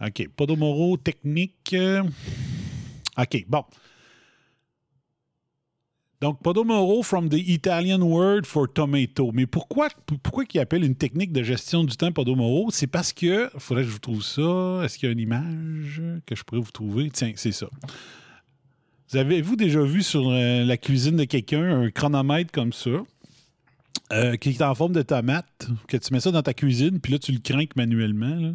OK. 0.00 0.28
Podomoro 0.36 0.96
technique. 0.96 1.70
euh, 1.72 2.02
OK, 3.18 3.44
bon. 3.48 3.64
Donc, 6.20 6.42
Podomoro 6.42 7.02
from 7.02 7.28
the 7.28 7.34
Italian 7.38 8.00
word 8.02 8.46
for 8.46 8.66
tomato. 8.72 9.32
Mais 9.32 9.46
pourquoi, 9.46 9.88
pourquoi 10.22 10.44
ils 10.52 10.60
appellent 10.60 10.84
une 10.84 10.94
technique 10.94 11.30
de 11.32 11.42
gestion 11.42 11.84
du 11.84 11.94
temps 11.96 12.10
Podomoro? 12.10 12.70
C'est 12.70 12.86
parce 12.86 13.12
que, 13.12 13.50
il 13.52 13.60
faudrait 13.60 13.82
que 13.82 13.88
je 13.88 13.92
vous 13.92 13.98
trouve 13.98 14.22
ça. 14.22 14.80
Est-ce 14.84 14.98
qu'il 14.98 15.06
y 15.06 15.10
a 15.10 15.12
une 15.12 15.20
image 15.20 16.02
que 16.24 16.34
je 16.34 16.42
pourrais 16.42 16.62
vous 16.62 16.70
trouver? 16.70 17.10
Tiens, 17.10 17.32
c'est 17.36 17.52
ça. 17.52 17.68
Vous 19.10 19.18
avez-vous 19.18 19.56
déjà 19.56 19.82
vu 19.82 20.02
sur 20.02 20.28
euh, 20.30 20.64
la 20.64 20.76
cuisine 20.76 21.16
de 21.16 21.24
quelqu'un 21.24 21.82
un 21.82 21.90
chronomètre 21.90 22.50
comme 22.50 22.72
ça, 22.72 22.90
euh, 24.12 24.36
qui 24.36 24.50
est 24.50 24.62
en 24.62 24.74
forme 24.74 24.92
de 24.92 25.02
tomate, 25.02 25.68
que 25.88 25.96
tu 25.96 26.12
mets 26.12 26.20
ça 26.20 26.30
dans 26.30 26.42
ta 26.42 26.54
cuisine, 26.54 27.00
puis 27.00 27.12
là, 27.12 27.18
tu 27.18 27.32
le 27.32 27.40
craques 27.40 27.74
manuellement. 27.76 28.36
là. 28.36 28.50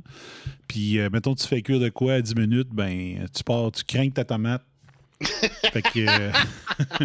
Puis, 0.67 0.97
euh, 0.97 1.09
mettons, 1.11 1.35
tu 1.35 1.45
fais 1.45 1.61
cuire 1.61 1.79
de 1.79 1.89
quoi 1.89 2.13
à 2.13 2.21
10 2.21 2.35
minutes, 2.35 2.69
ben, 2.71 3.27
tu 3.35 3.43
pars, 3.43 3.71
tu 3.71 3.83
craques 3.83 4.13
ta 4.13 4.23
tomate. 4.23 4.63
fait 5.21 5.81
que. 5.81 5.99
euh, 5.99 6.31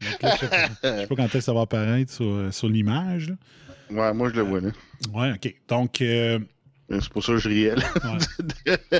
donc 0.00 0.22
là, 0.22 0.34
je 0.34 0.38
sais 0.38 0.48
pas, 0.48 0.68
je 0.82 1.00
sais 1.00 1.06
pas 1.06 1.16
quand 1.16 1.24
est-ce 1.24 1.32
que 1.32 1.40
ça 1.40 1.52
va 1.52 1.62
apparaître 1.62 2.12
sur, 2.12 2.54
sur 2.54 2.68
l'image. 2.68 3.34
Ouais, 3.90 4.14
moi, 4.14 4.30
je 4.30 4.36
le 4.36 4.42
vois, 4.42 4.60
là. 4.60 4.70
Ouais, 5.12 5.32
OK. 5.32 5.54
Donc, 5.68 5.96
C'est 5.98 7.08
pour 7.10 7.24
ça 7.24 7.32
que 7.32 7.38
je 7.38 7.48
riais, 7.48 7.74
ouais. 7.74 8.76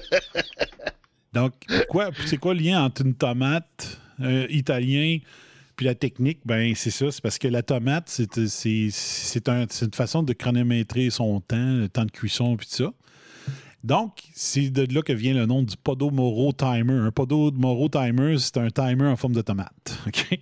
Donc, 1.33 1.55
quoi, 1.89 2.11
c'est 2.27 2.37
quoi 2.37 2.53
le 2.53 2.61
lien 2.61 2.85
entre 2.85 3.07
une 3.07 3.15
tomate 3.15 3.99
italien 4.51 5.19
puis 5.77 5.87
la 5.87 5.95
technique? 5.95 6.41
Ben, 6.45 6.75
c'est 6.75 6.91
ça. 6.91 7.11
C'est 7.11 7.23
parce 7.23 7.39
que 7.39 7.49
la 7.49 7.63
tomate, 7.63 8.09
c'est, 8.09 8.47
c'est, 8.49 8.89
c'est, 8.91 9.49
un- 9.49 9.67
c'est 9.69 9.87
une 9.87 9.95
façon 9.95 10.23
de 10.23 10.33
chronométrer 10.33 11.11
son 11.11 11.41
temps, 11.41 11.57
le 11.77 11.89
temps 11.89 12.05
de 12.05 12.11
cuisson 12.11 12.57
puis 12.57 12.67
tout 12.67 12.77
ça. 12.85 12.93
Donc, 13.85 14.23
c'est 14.33 14.71
de 14.71 14.95
là 14.95 15.03
que 15.03 15.13
vient 15.13 15.35
le 15.35 15.45
nom 15.45 15.63
du 15.65 15.77
Podomoro 15.77 16.53
Timer. 16.53 16.93
Un 17.01 17.11
Podomoro 17.11 17.89
Timer, 17.89 18.37
c'est 18.39 18.57
un 18.59 18.69
timer 18.71 19.07
en 19.07 19.17
forme 19.17 19.33
de 19.35 19.43
tomate. 19.43 19.99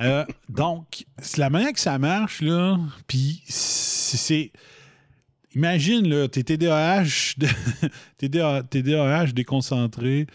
Euh, 0.00 0.24
donc, 0.48 1.04
c'est 1.18 1.38
la 1.38 1.48
manière 1.48 1.72
que 1.72 1.78
ça 1.78 1.96
marche, 1.98 2.40
là, 2.42 2.78
puis 3.06 3.42
c'est-. 3.46 4.50
Imagine, 5.54 6.08
là, 6.08 6.26
t'es 6.28 6.42
TDAH, 6.42 7.34
TDA 8.18 8.62
TDAH 8.68 9.26
déconcentré, 9.32 10.26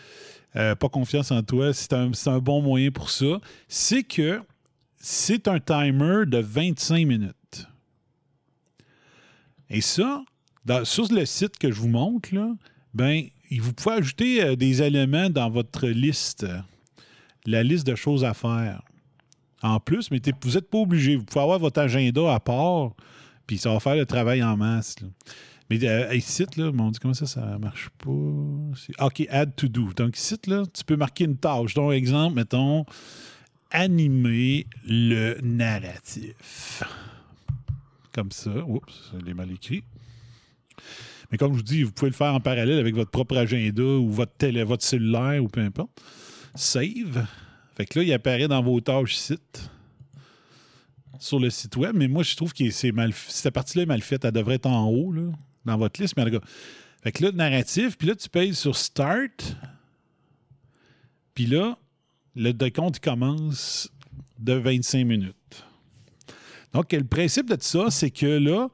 euh, 0.57 0.75
pas 0.75 0.89
confiance 0.89 1.31
en 1.31 1.43
toi, 1.43 1.73
c'est 1.73 1.93
un, 1.93 2.39
bon 2.39 2.61
moyen 2.61 2.89
pour 2.91 3.11
ça. 3.11 3.39
C'est 3.67 4.03
que 4.03 4.41
c'est 4.97 5.47
un 5.47 5.59
timer 5.59 6.25
de 6.25 6.39
25 6.39 7.05
minutes. 7.05 7.67
Et 9.69 9.81
ça, 9.81 10.23
sur 10.83 11.11
le 11.11 11.25
site 11.25 11.57
que 11.57 11.71
je 11.71 11.79
vous 11.79 11.89
montre, 11.89 12.33
là, 12.33 12.49
ben, 12.93 13.27
vous 13.59 13.73
pouvez 13.73 13.95
ajouter 13.95 14.43
euh, 14.43 14.55
des 14.55 14.81
éléments 14.81 15.29
dans 15.29 15.49
votre 15.49 15.87
liste, 15.87 16.45
la 17.45 17.63
liste 17.63 17.85
de 17.85 17.95
choses 17.95 18.23
à 18.23 18.33
faire. 18.33 18.81
En 19.61 19.79
plus, 19.79 20.11
mais 20.11 20.21
vous 20.41 20.51
n'êtes 20.51 20.69
pas 20.69 20.77
obligé. 20.79 21.15
Vous 21.15 21.23
pouvez 21.23 21.41
avoir 21.41 21.59
votre 21.59 21.79
agenda 21.79 22.33
à 22.33 22.39
part, 22.39 22.93
puis 23.45 23.57
ça 23.57 23.71
va 23.71 23.79
faire 23.79 23.95
le 23.95 24.05
travail 24.05 24.43
en 24.43 24.57
masse. 24.57 24.95
Mais 25.69 25.83
euh, 25.83 26.15
ici, 26.15 26.45
là, 26.55 26.71
on 26.77 26.91
dit 26.91 26.99
comment 26.99 27.13
ça, 27.13 27.25
ça 27.25 27.57
marche 27.59 27.89
pas? 27.97 28.11
C'est- 28.75 29.01
OK, 29.01 29.27
add 29.29 29.53
to 29.55 29.67
do. 29.67 29.91
Donc 29.93 30.17
ici, 30.17 30.35
là, 30.47 30.63
tu 30.73 30.83
peux 30.83 30.95
marquer 30.95 31.25
une 31.25 31.37
tâche. 31.37 31.73
Donc, 31.73 31.91
exemple, 31.91 32.35
mettons, 32.35 32.85
animer 33.71 34.65
le 34.85 35.37
narratif. 35.41 36.83
Comme 38.13 38.31
ça. 38.31 38.51
Oups, 38.65 39.11
je 39.13 39.25
l'ai 39.25 39.33
mal 39.33 39.51
écrit. 39.51 39.83
Mais 41.31 41.37
comme 41.37 41.51
je 41.51 41.57
vous 41.57 41.63
dis, 41.63 41.83
vous 41.83 41.91
pouvez 41.91 42.11
le 42.11 42.15
faire 42.15 42.33
en 42.33 42.39
parallèle 42.39 42.79
avec 42.79 42.95
votre 42.95 43.11
propre 43.11 43.35
agenda 43.35 43.83
ou 43.83 44.09
votre, 44.09 44.31
télé, 44.33 44.63
votre 44.63 44.85
cellulaire 44.85 45.43
ou 45.43 45.49
peu 45.49 45.61
importe. 45.61 46.01
Save. 46.55 47.25
Fait 47.75 47.85
que 47.85 47.99
là, 47.99 48.05
il 48.05 48.13
apparaît 48.13 48.47
dans 48.47 48.63
vos 48.63 48.79
tâches 48.79 49.15
sites 49.15 49.69
sur 51.19 51.39
le 51.39 51.49
site 51.49 51.75
web, 51.75 51.95
mais 51.95 52.07
moi, 52.07 52.23
je 52.23 52.35
trouve 52.35 52.53
que 52.53 52.69
cette 52.69 53.53
partie-là 53.53 53.83
est 53.83 53.87
mal 53.87 54.01
faite. 54.01 54.23
Elle 54.23 54.31
devrait 54.31 54.55
être 54.55 54.67
en 54.67 54.85
haut, 54.87 55.11
là, 55.11 55.31
dans 55.67 55.77
votre 55.77 56.01
liste. 56.01 56.15
Mais 56.17 56.23
en 56.23 56.39
tout 57.11 57.31
narratif, 57.35 57.97
puis 57.97 58.07
là, 58.07 58.15
tu 58.15 58.29
payes 58.29 58.55
sur 58.55 58.75
Start. 58.75 59.55
Puis 61.33 61.45
là, 61.45 61.77
le 62.35 62.51
décompte 62.51 62.99
commence 62.99 63.89
de 64.39 64.53
25 64.53 65.05
minutes. 65.05 65.35
Donc, 66.73 66.91
le 66.91 67.03
principe 67.03 67.49
de 67.49 67.57
ça, 67.59 67.89
c'est 67.89 68.11
que 68.11 68.25
là, 68.25 68.69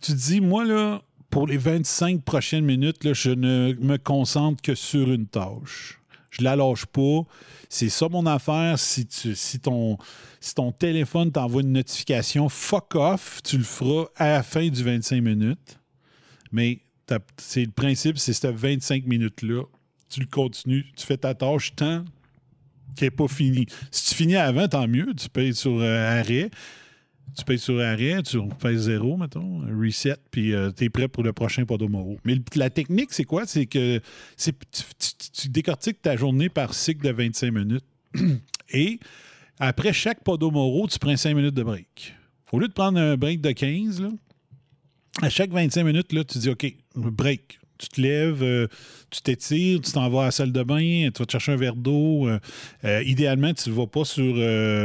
tu 0.00 0.12
dis, 0.12 0.40
moi, 0.40 0.64
là, 0.64 1.02
pour 1.30 1.46
les 1.46 1.56
25 1.56 2.22
prochaines 2.22 2.64
minutes, 2.64 3.04
là, 3.04 3.12
je 3.12 3.30
ne 3.30 3.74
me 3.80 3.98
concentre 3.98 4.62
que 4.62 4.74
sur 4.74 5.10
une 5.10 5.26
tâche. 5.26 6.00
Je 6.30 6.42
la 6.42 6.56
lâche 6.56 6.86
pas. 6.86 7.22
C'est 7.68 7.88
ça 7.88 8.08
mon 8.08 8.26
affaire. 8.26 8.78
Si, 8.78 9.06
tu, 9.06 9.34
si, 9.34 9.60
ton, 9.60 9.98
si 10.40 10.54
ton 10.54 10.72
téléphone 10.72 11.30
t'envoie 11.30 11.62
une 11.62 11.72
notification, 11.72 12.48
fuck 12.48 12.94
off, 12.94 13.40
tu 13.42 13.58
le 13.58 13.64
feras 13.64 14.06
à 14.16 14.28
la 14.28 14.42
fin 14.42 14.68
du 14.68 14.82
25 14.82 15.20
minutes. 15.22 15.78
Mais 16.54 16.78
c'est 17.36 17.64
le 17.64 17.72
principe, 17.72 18.16
c'est 18.16 18.32
cette 18.32 18.54
25 18.54 19.06
minutes-là. 19.06 19.64
Tu 20.08 20.20
le 20.20 20.26
continues, 20.26 20.86
tu 20.96 21.04
fais 21.04 21.16
ta 21.16 21.34
tâche 21.34 21.74
tant 21.74 22.04
qu'elle 22.94 23.08
n'est 23.08 23.10
pas 23.10 23.26
finie. 23.26 23.66
Si 23.90 24.10
tu 24.10 24.14
finis 24.14 24.36
avant, 24.36 24.68
tant 24.68 24.86
mieux. 24.86 25.12
Tu 25.16 25.28
payes 25.28 25.52
sur 25.52 25.80
euh, 25.80 26.20
arrêt. 26.20 26.50
Tu 27.36 27.44
payes 27.44 27.58
sur 27.58 27.80
arrêt, 27.80 28.22
tu 28.22 28.38
payes 28.60 28.78
zéro, 28.78 29.16
mettons, 29.16 29.62
reset, 29.80 30.16
puis 30.30 30.52
tu 30.76 30.84
es 30.84 30.88
prêt 30.88 31.08
pour 31.08 31.24
le 31.24 31.32
prochain 31.32 31.64
Podomoro. 31.64 32.16
Mais 32.24 32.36
la 32.54 32.70
technique, 32.70 33.12
c'est 33.12 33.24
quoi? 33.24 33.44
C'est 33.46 33.66
que 33.66 34.00
tu 34.36 35.48
décortiques 35.48 36.00
ta 36.00 36.16
journée 36.16 36.48
par 36.48 36.74
cycle 36.74 37.04
de 37.04 37.10
25 37.10 37.50
minutes. 37.50 37.84
Et 38.72 39.00
après 39.58 39.92
chaque 39.92 40.22
Podomoro, 40.22 40.86
tu 40.86 40.98
prends 41.00 41.16
5 41.16 41.34
minutes 41.34 41.54
de 41.54 41.64
break. 41.64 42.14
Au 42.52 42.60
lieu 42.60 42.68
de 42.68 42.72
prendre 42.72 43.00
un 43.00 43.16
break 43.16 43.40
de 43.40 43.50
15, 43.50 44.02
là, 44.02 44.10
à 45.22 45.28
chaque 45.30 45.50
25 45.50 45.84
minutes, 45.84 46.12
là, 46.12 46.24
tu 46.24 46.38
dis 46.38 46.50
OK, 46.50 46.66
break. 46.94 47.58
Tu 47.76 47.88
te 47.88 48.00
lèves, 48.00 48.42
euh, 48.42 48.68
tu 49.10 49.20
t'étires, 49.20 49.80
tu 49.80 49.90
t'en 49.90 50.08
vas 50.08 50.22
à 50.22 50.24
la 50.26 50.30
salle 50.30 50.52
de 50.52 50.62
bain, 50.62 51.10
tu 51.12 51.18
vas 51.18 51.26
te 51.26 51.32
chercher 51.32 51.52
un 51.52 51.56
verre 51.56 51.74
d'eau. 51.74 52.28
euh, 52.28 52.38
euh, 52.84 53.02
idéalement, 53.02 53.52
tu 53.52 53.68
ne 53.68 53.74
vas 53.74 53.88
pas 53.88 54.04
sur 54.04 54.36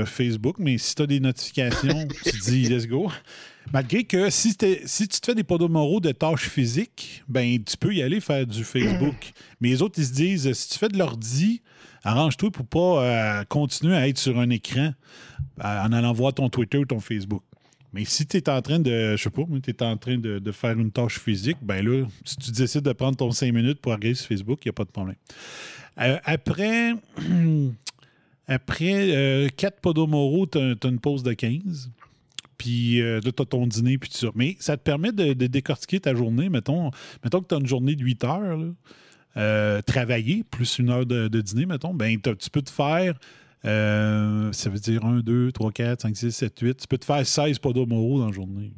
Facebook, 0.08 0.56
mais 0.58 0.78
si 0.80 0.96
tu 0.96 1.04
as 1.04 1.08
des 1.08 1.20
notifications, 1.20 2.08
tu 2.24 2.32
te 2.32 2.50
dis 2.50 2.68
let's 2.68 2.88
go. 2.88 3.12
Malgré 3.72 4.04
que 4.06 4.32
si, 4.32 4.58
tu 4.58 4.88
te 5.08 5.26
fais 5.26 5.36
des 5.36 5.44
podomoraux 5.44 6.00
de 6.00 6.12
tâches 6.12 6.50
physiques, 6.50 7.24
ben 7.28 7.64
tu 7.64 7.78
peux 7.78 7.94
y 7.94 8.02
aller 8.02 8.20
faire 8.20 8.48
du 8.48 8.64
Facebook. 8.64 9.34
Mais 9.62 9.70
les 9.70 9.82
autres, 9.84 10.00
ils 10.00 10.08
se 10.08 10.14
disent 10.14 10.52
si 10.54 10.70
tu 10.70 10.80
fais 10.80 10.90
de 10.90 10.98
l'ordi, 10.98 11.62
arrange-toi 12.04 12.50
pour 12.50 12.66
pas 12.66 13.46
continuer 13.46 13.96
à 13.96 14.08
être 14.08 14.18
sur 14.18 14.40
un 14.40 14.50
écran 14.50 14.94
en 15.62 15.94
allant 15.94 16.14
voir 16.14 16.34
ton 16.34 16.50
Twitter 16.50 16.80
ou 16.80 16.86
ton 16.86 17.00
Facebook. 17.00 17.44
Mais 17.94 18.06
si 18.06 18.26
tu 18.28 18.38
es 18.38 18.50
en 18.50 18.62
train 18.62 18.80
de, 18.80 19.16
je 19.16 19.24
sais 19.24 19.30
pas, 19.30 19.42
tu 19.64 19.72
es 19.72 19.84
en 19.84 19.98
train 19.98 20.18
de, 20.18 20.52
faire 20.52 20.78
une 20.78 20.92
tâche 20.92 21.20
physique, 21.20 21.58
ben 21.62 21.86
là, 21.86 22.06
si 22.24 22.38
tu 22.38 22.52
décides 22.52 22.84
de 22.84 22.94
prendre 22.94 23.18
ton 23.18 23.32
5 23.32 23.52
minutes 23.52 23.80
pour 23.82 23.92
regarder 23.92 24.16
sur 24.16 24.28
Facebook, 24.28 24.60
il 24.64 24.68
n'y 24.68 24.72
a 24.72 24.74
pas 24.74 24.86
de 24.86 24.92
problème. 24.92 25.16
Euh, 26.00 26.18
après, 26.24 26.94
après 28.48 29.50
4 29.56 29.80
podomoro, 29.82 30.46
tu 30.46 30.60
as, 30.60 30.88
une 30.88 31.00
pause 31.00 31.24
de 31.24 31.34
15. 31.34 31.92
Puis 32.60 33.02
euh, 33.02 33.22
là, 33.24 33.32
tu 33.32 33.42
as 33.42 33.46
ton 33.46 33.66
dîner, 33.66 33.98
puis 33.98 34.12
ça. 34.14 34.28
Mais 34.36 34.56
ça 34.60 34.78
te 34.78 34.84
permet 34.84 35.12
de, 35.12 35.34
décortiquer 35.34 36.00
ta 36.00 36.14
journée. 36.14 36.50
Mettons, 36.50 36.92
mettons 37.24 37.42
que 37.42 37.48
tu 37.48 37.56
as 37.56 37.58
une 37.58 37.68
journée 37.68 37.96
de 37.96 38.04
8 38.04 38.24
heures, 38.26 38.60
euh, 39.38 39.82
travailler, 39.82 40.44
plus 40.44 40.78
une 40.78 40.90
heure 40.90 41.06
de, 41.06 41.42
dîner, 41.42 41.66
mettons, 41.66 41.94
ben, 41.94 42.20
tu 42.20 42.50
peux 42.52 42.62
te 42.62 42.70
faire, 42.70 43.18
euh, 43.66 44.52
ça 44.54 44.70
veut 44.70 44.80
dire 44.80 45.04
1, 45.06 45.20
2, 45.20 45.52
3, 45.52 45.72
4, 45.72 46.02
5, 46.02 46.16
6, 46.18 46.32
7, 46.32 46.60
8, 46.60 46.78
tu 46.78 46.88
peux 46.88 46.98
te 46.98 47.06
faire 47.06 47.26
16 47.26 47.60
podomoro 47.60 48.20
dans 48.20 48.28
la 48.28 48.32
journée. 48.32 48.72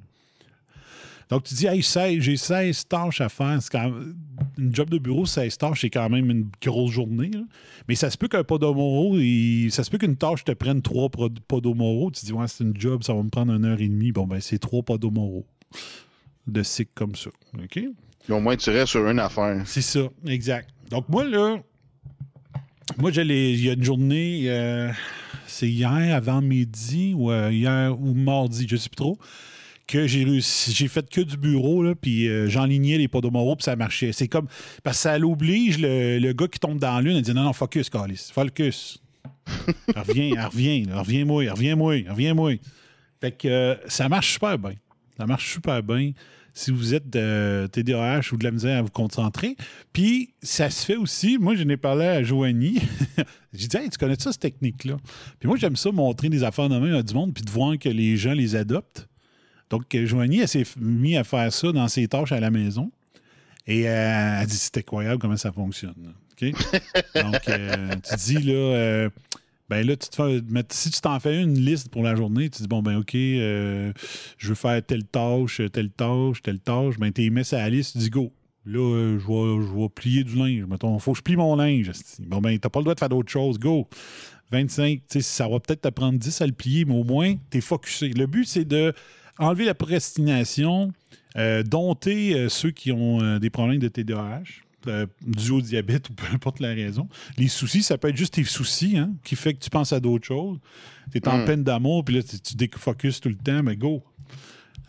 Donc, 1.29 1.43
tu 1.45 1.53
dis, 1.53 1.65
hey, 1.65 1.81
16, 1.81 2.19
j'ai 2.19 2.35
16 2.35 2.87
tâches 2.89 3.21
à 3.21 3.29
faire. 3.29 3.61
C'est 3.61 3.71
quand 3.71 3.83
même- 3.89 4.15
une 4.57 4.75
job 4.75 4.89
de 4.89 4.97
bureau, 4.97 5.25
16 5.25 5.57
tâches, 5.57 5.79
c'est 5.81 5.89
quand 5.89 6.09
même 6.09 6.29
une 6.29 6.49
grosse 6.61 6.91
journée. 6.91 7.29
là. 7.31 7.39
Mais 7.87 7.95
ça 7.95 8.09
se 8.09 8.17
peut 8.17 8.27
qu'un 8.27 8.43
podomoro, 8.43 9.17
il- 9.17 9.69
ça 9.71 9.85
se 9.85 9.89
peut 9.89 9.97
qu'une 9.97 10.17
tâche 10.17 10.43
te 10.43 10.51
prenne 10.51 10.81
3 10.81 11.09
podomoro. 11.47 12.11
Tu 12.11 12.25
dis, 12.25 12.33
ouais, 12.33 12.47
c'est 12.49 12.65
une 12.65 12.75
job, 12.77 13.03
ça 13.03 13.13
va 13.13 13.23
me 13.23 13.29
prendre 13.29 13.53
une 13.53 13.63
heure 13.63 13.79
et 13.79 13.87
demie. 13.87 14.11
Bon, 14.11 14.27
ben, 14.27 14.41
c'est 14.41 14.59
3 14.59 14.83
podomoro 14.83 15.45
de 16.47 16.63
cycle 16.63 16.91
comme 16.95 17.15
ça. 17.15 17.29
OK? 17.57 17.79
Puis 18.23 18.33
au 18.33 18.41
moins, 18.41 18.57
tu 18.57 18.69
restes 18.69 18.87
sur 18.91 19.07
une 19.07 19.19
affaire. 19.19 19.61
C'est 19.65 19.81
ça, 19.81 20.01
exact. 20.25 20.69
Donc, 20.89 21.07
moi, 21.07 21.23
là, 21.23 21.63
moi, 22.97 23.11
j'allais, 23.11 23.53
il 23.53 23.65
y 23.65 23.69
a 23.69 23.73
une 23.73 23.83
journée, 23.83 24.43
euh, 24.45 24.91
c'est 25.47 25.69
hier 25.69 26.15
avant 26.15 26.41
midi 26.41 27.13
ou 27.15 27.31
euh, 27.31 27.51
hier 27.51 27.99
ou 27.99 28.13
mardi, 28.13 28.65
je 28.67 28.75
ne 28.75 28.79
sais 28.79 28.89
plus 28.89 28.95
trop, 28.95 29.17
que 29.87 30.07
j'ai 30.07 30.23
réussi, 30.23 30.73
j'ai 30.73 30.87
fait 30.87 31.09
que 31.09 31.21
du 31.21 31.37
bureau, 31.37 31.83
là, 31.83 31.95
puis 31.95 32.27
euh, 32.27 32.47
j'enlignais 32.47 32.97
les 32.97 33.07
podomoro, 33.07 33.55
puis 33.55 33.63
ça 33.63 33.75
marchait. 33.75 34.11
C'est 34.13 34.27
comme, 34.27 34.47
parce 34.83 34.97
que 34.97 35.01
ça 35.03 35.17
l'oblige, 35.17 35.79
le, 35.79 36.19
le 36.19 36.33
gars 36.33 36.47
qui 36.47 36.59
tombe 36.59 36.79
dans 36.79 36.99
lune, 36.99 37.17
il 37.17 37.21
dit 37.21 37.33
non, 37.33 37.43
non, 37.43 37.53
focus, 37.53 37.89
Calis, 37.89 38.31
focus. 38.33 39.01
reviens, 39.95 40.47
reviens, 40.47 40.83
reviens-moi, 40.91 41.51
reviens-moi, 41.51 41.95
reviens-moi. 42.09 42.53
Fait 43.19 43.31
que 43.31 43.47
euh, 43.47 43.75
ça 43.87 44.09
marche 44.09 44.33
super 44.33 44.57
bien. 44.57 44.73
Ça 45.17 45.25
marche 45.25 45.53
super 45.53 45.83
bien 45.83 46.13
si 46.53 46.71
vous 46.71 46.93
êtes 46.93 47.09
de 47.09 47.67
TDAH 47.71 48.33
ou 48.33 48.37
de 48.37 48.43
la 48.43 48.51
misère 48.51 48.79
à 48.79 48.81
vous 48.81 48.89
concentrer. 48.89 49.55
Puis, 49.93 50.33
ça 50.41 50.69
se 50.69 50.85
fait 50.85 50.95
aussi. 50.95 51.37
Moi, 51.37 51.55
je 51.55 51.63
n'ai 51.63 51.77
parlé 51.77 52.05
à 52.05 52.23
Joanie. 52.23 52.81
J'ai 53.53 53.67
dit, 53.67 53.77
hey, 53.77 53.89
tu 53.89 53.97
connais 53.97 54.15
ça, 54.19 54.31
cette 54.31 54.41
technique-là? 54.41 54.97
Puis 55.39 55.47
moi, 55.47 55.57
j'aime 55.57 55.75
ça, 55.75 55.91
montrer 55.91 56.29
des 56.29 56.43
affaires 56.43 56.69
de 56.69 56.77
main 56.77 56.93
à 56.93 57.03
du 57.03 57.13
monde, 57.13 57.33
puis 57.33 57.43
de 57.43 57.51
voir 57.51 57.77
que 57.77 57.89
les 57.89 58.17
gens 58.17 58.33
les 58.33 58.55
adoptent. 58.55 59.07
Donc, 59.69 59.93
euh, 59.95 60.05
Joanie, 60.05 60.39
elle 60.39 60.47
s'est 60.47 60.65
mise 60.79 61.17
à 61.17 61.23
faire 61.23 61.51
ça 61.51 61.71
dans 61.71 61.87
ses 61.87 62.07
tâches 62.07 62.31
à 62.31 62.39
la 62.39 62.51
maison. 62.51 62.91
Et 63.67 63.87
euh, 63.87 64.39
elle 64.41 64.47
dit, 64.47 64.55
c'est 64.55 64.77
incroyable 64.77 65.19
comment 65.21 65.37
ça 65.37 65.51
fonctionne. 65.51 65.95
là. 66.03 66.11
Donc, 67.21 67.47
euh, 67.49 67.95
tu 68.03 68.15
dis, 68.15 68.39
là, 68.39 68.53
euh, 68.53 69.09
ben 69.71 69.87
là, 69.87 69.95
tu 69.95 70.09
te 70.09 70.15
fais, 70.17 70.41
si 70.69 70.91
tu 70.91 70.99
t'en 70.99 71.17
fais 71.21 71.41
une 71.41 71.57
liste 71.57 71.87
pour 71.87 72.03
la 72.03 72.13
journée, 72.13 72.49
tu 72.49 72.61
dis, 72.61 72.67
bon, 72.67 72.81
ben 72.81 72.97
OK, 72.97 73.15
euh, 73.15 73.93
je 74.37 74.49
veux 74.49 74.55
faire 74.55 74.85
telle 74.85 75.05
tâche, 75.05 75.61
telle 75.71 75.91
tâche, 75.91 76.41
telle 76.41 76.59
tâche. 76.59 76.99
Ben, 76.99 77.13
tu 77.13 77.31
mets 77.31 77.45
sur 77.45 77.57
la 77.57 77.69
liste, 77.69 77.93
tu 77.93 77.99
dis, 77.99 78.09
go. 78.09 78.33
Là, 78.65 78.79
euh, 78.79 79.17
je 79.17 79.25
vais, 79.25 79.65
je 79.65 79.87
plier 79.87 80.25
du 80.25 80.35
linge. 80.35 80.65
Mettons, 80.65 80.99
faut 80.99 81.13
que 81.13 81.19
je 81.19 81.23
plie 81.23 81.37
mon 81.37 81.55
linge. 81.55 81.89
Bon, 82.19 82.41
ben, 82.41 82.59
t'as 82.59 82.67
pas 82.67 82.81
le 82.81 82.83
droit 82.83 82.95
de 82.95 82.99
faire 82.99 83.07
d'autres 83.07 83.31
choses. 83.31 83.57
Go. 83.59 83.87
25, 84.51 84.99
tu 84.99 85.03
sais, 85.07 85.21
ça 85.21 85.47
va 85.47 85.61
peut-être 85.61 85.83
te 85.83 85.87
prendre 85.87 86.19
10 86.19 86.41
à 86.41 86.47
le 86.47 86.51
plier, 86.51 86.83
mais 86.83 86.93
au 86.95 87.05
moins, 87.05 87.35
tu 87.49 87.59
es 87.59 87.61
focusé. 87.61 88.09
Le 88.09 88.27
but, 88.27 88.43
c'est 88.43 88.65
de 88.65 88.93
enlever 89.39 89.63
la 89.63 89.73
procrastination, 89.73 90.91
euh, 91.37 91.63
dompter 91.63 92.49
ceux 92.49 92.71
qui 92.71 92.91
ont 92.91 93.39
des 93.39 93.49
problèmes 93.49 93.79
de 93.79 93.87
TDAH, 93.87 94.43
euh, 94.87 95.05
dû 95.25 95.51
au 95.51 95.61
diabète 95.61 96.09
ou 96.09 96.13
peu 96.13 96.25
importe 96.33 96.59
la 96.59 96.69
raison. 96.69 97.07
Les 97.37 97.47
soucis, 97.47 97.83
ça 97.83 97.97
peut 97.97 98.09
être 98.09 98.17
juste 98.17 98.33
tes 98.35 98.43
soucis 98.43 98.97
hein, 98.97 99.13
qui 99.23 99.35
fait 99.35 99.53
que 99.53 99.59
tu 99.59 99.69
penses 99.69 99.93
à 99.93 99.99
d'autres 99.99 100.25
choses. 100.27 100.57
Tu 101.11 101.17
es 101.17 101.27
en 101.27 101.39
Mm. 101.39 101.45
peine 101.45 101.63
d'amour, 101.63 102.03
puis 102.05 102.15
là, 102.15 102.21
tu, 102.23 102.55
défocuses 102.55 103.19
tout 103.19 103.29
le 103.29 103.35
temps, 103.35 103.63
mais 103.63 103.75
go. 103.75 104.03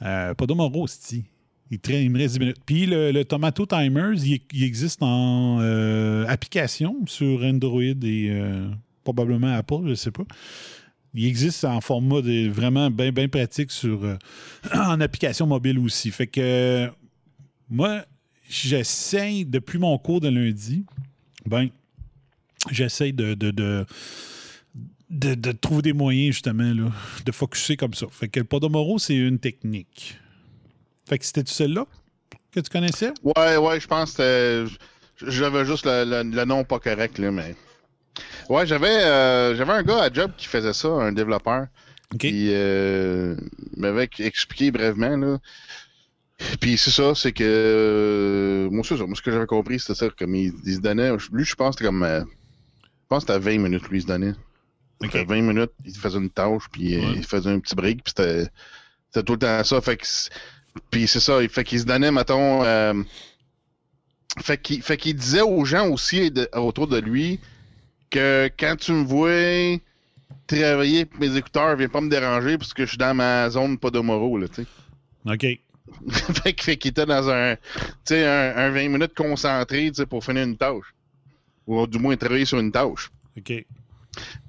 Euh, 0.02 0.34
pas 0.34 0.46
de 0.46 0.54
mon 0.54 0.86
sti. 0.86 1.24
Il, 1.70 1.78
il 1.90 2.10
me 2.10 2.18
reste 2.18 2.34
10 2.34 2.40
minutes. 2.40 2.56
Puis 2.66 2.86
le, 2.86 3.12
le 3.12 3.24
Tomato 3.24 3.64
Timers, 3.66 4.12
il, 4.24 4.40
il 4.52 4.62
existe 4.64 5.02
en 5.02 5.58
euh, 5.60 6.26
application 6.28 6.96
sur 7.06 7.42
Android 7.44 7.80
et 7.82 8.28
euh, 8.30 8.68
probablement 9.04 9.54
Apple, 9.54 9.80
je 9.84 9.90
ne 9.90 9.94
sais 9.94 10.10
pas. 10.10 10.24
Il 11.14 11.26
existe 11.26 11.64
en 11.64 11.80
format 11.80 12.20
de- 12.22 12.48
vraiment 12.48 12.90
bien 12.90 13.28
pratique 13.28 13.70
sur 13.70 14.00
en 14.74 15.00
application 15.00 15.46
mobile 15.46 15.78
aussi. 15.78 16.10
Fait 16.10 16.26
que 16.26 16.90
moi, 17.70 18.04
j'essaie 18.48 19.44
depuis 19.44 19.78
mon 19.78 19.96
cours 19.98 20.20
de 20.20 20.28
lundi, 20.28 20.84
ben, 21.46 21.68
j'essaie 22.70 23.12
de, 23.12 23.34
de, 23.34 23.50
de, 23.50 23.86
de- 25.10 25.34
de 25.34 25.52
trouver 25.52 25.82
des 25.82 25.92
moyens 25.92 26.34
justement 26.34 26.72
là, 26.72 26.90
de 27.24 27.32
focuser 27.32 27.76
comme 27.76 27.94
ça. 27.94 28.06
Fait 28.10 28.28
que 28.28 28.40
le 28.40 28.44
Podomoro, 28.44 28.98
c'est 28.98 29.14
une 29.16 29.38
technique. 29.38 30.18
Fait 31.08 31.18
que 31.18 31.24
c'était 31.24 31.42
celle-là 31.46 31.86
que 32.52 32.60
tu 32.60 32.70
connaissais? 32.70 33.12
Ouais, 33.22 33.56
ouais, 33.56 33.80
je 33.80 33.86
pense 33.86 34.14
que 34.14 34.66
j'avais 35.26 35.64
juste 35.64 35.84
le, 35.86 36.04
le- 36.04 36.30
le 36.30 36.44
nom 36.44 36.64
pas 36.64 36.78
correct, 36.78 37.18
là, 37.18 37.30
mais. 37.30 37.54
Ouais, 38.48 38.66
j'avais 38.66 38.88
euh, 39.04 39.56
j'avais 39.56 39.72
un 39.72 39.82
gars 39.82 40.02
à 40.02 40.12
job 40.12 40.32
qui 40.36 40.46
faisait 40.46 40.72
ça, 40.72 40.88
un 40.88 41.12
développeur. 41.12 41.66
OK. 42.12 42.20
Qui 42.20 42.48
euh, 42.52 43.34
m'avait 43.76 44.08
expliqué 44.18 44.70
brièvement, 44.70 45.16
là. 45.16 45.38
Puis 46.60 46.76
c'est 46.78 46.90
ça, 46.90 47.14
c'est 47.14 47.32
que. 47.32 47.44
euh, 47.44 48.70
moi, 48.70 48.82
c'est 48.84 48.96
ça. 48.96 49.04
Moi, 49.06 49.14
ce 49.16 49.22
que 49.22 49.30
j'avais 49.30 49.46
compris, 49.46 49.78
c'était 49.80 49.94
ça. 49.94 50.08
Comme 50.10 50.34
il, 50.34 50.52
il 50.64 50.74
se 50.74 50.80
donnait. 50.80 51.10
Lui, 51.32 51.44
je 51.44 51.54
pense 51.54 51.76
que 51.76 51.78
c'était 51.80 51.84
comme. 51.88 52.02
euh, 52.02 52.20
je 52.22 53.06
pense 53.08 53.24
que 53.24 53.32
c'était 53.32 53.44
20 53.56 53.58
minutes, 53.62 53.88
lui, 53.88 53.98
il 53.98 54.02
se 54.02 54.06
donnait. 54.06 54.32
OK. 55.02 55.10
Fait 55.10 55.24
20 55.24 55.42
minutes, 55.42 55.72
il 55.84 55.96
faisait 55.96 56.18
une 56.18 56.30
tâche, 56.30 56.62
puis 56.70 56.94
euh, 56.94 57.00
Ouais. 57.00 57.12
il 57.16 57.24
faisait 57.24 57.50
un 57.50 57.58
petit 57.58 57.74
break, 57.74 58.02
puis 58.04 58.14
c'était 58.16 58.48
c'était 59.10 59.24
tout 59.24 59.32
le 59.34 59.38
temps 59.40 59.62
ça. 59.64 59.80
Fait 59.80 59.96
que 59.96 60.04
puis 60.90 61.06
c'est 61.06 61.20
ça, 61.20 61.42
il 61.42 61.48
fait 61.50 61.64
qu'il 61.64 61.80
se 61.80 61.84
donnait, 61.84 62.10
mettons. 62.12 62.62
euh, 62.64 62.94
fait 64.40 64.56
qu'il 64.60 64.80
fait 64.82 64.96
qu'il 64.96 65.14
disait 65.14 65.42
aux 65.42 65.64
gens 65.66 65.88
aussi 65.90 66.30
de- 66.30 66.48
autour 66.54 66.86
de 66.86 66.98
lui 66.98 67.38
que 68.10 68.48
quand 68.58 68.76
tu 68.76 68.92
me 68.92 69.04
vois 69.04 69.78
travailler 70.46 71.06
mes 71.20 71.36
écouteurs, 71.36 71.76
viens 71.76 71.88
pas 71.88 72.00
me 72.00 72.08
déranger 72.08 72.56
parce 72.56 72.72
que 72.72 72.84
je 72.84 72.90
suis 72.90 72.98
dans 72.98 73.14
ma 73.14 73.50
zone 73.50 73.76
pas 73.78 73.90
de 73.90 73.98
moraux, 74.00 74.38
là, 74.38 74.48
tu 74.48 74.62
sais. 74.62 74.66
OK. 75.26 75.60
fait 76.42 76.52
qu'il 76.54 76.74
était 76.90 77.06
dans 77.06 77.28
un, 77.30 77.52
un, 77.52 78.52
un 78.56 78.70
20 78.70 78.88
minutes 78.88 79.14
concentré, 79.14 79.90
pour 80.08 80.24
finir 80.24 80.44
une 80.44 80.56
tâche. 80.56 80.94
Ou 81.66 81.86
du 81.86 81.98
moins 81.98 82.16
travailler 82.16 82.44
sur 82.44 82.58
une 82.58 82.72
tâche. 82.72 83.10
OK. 83.38 83.48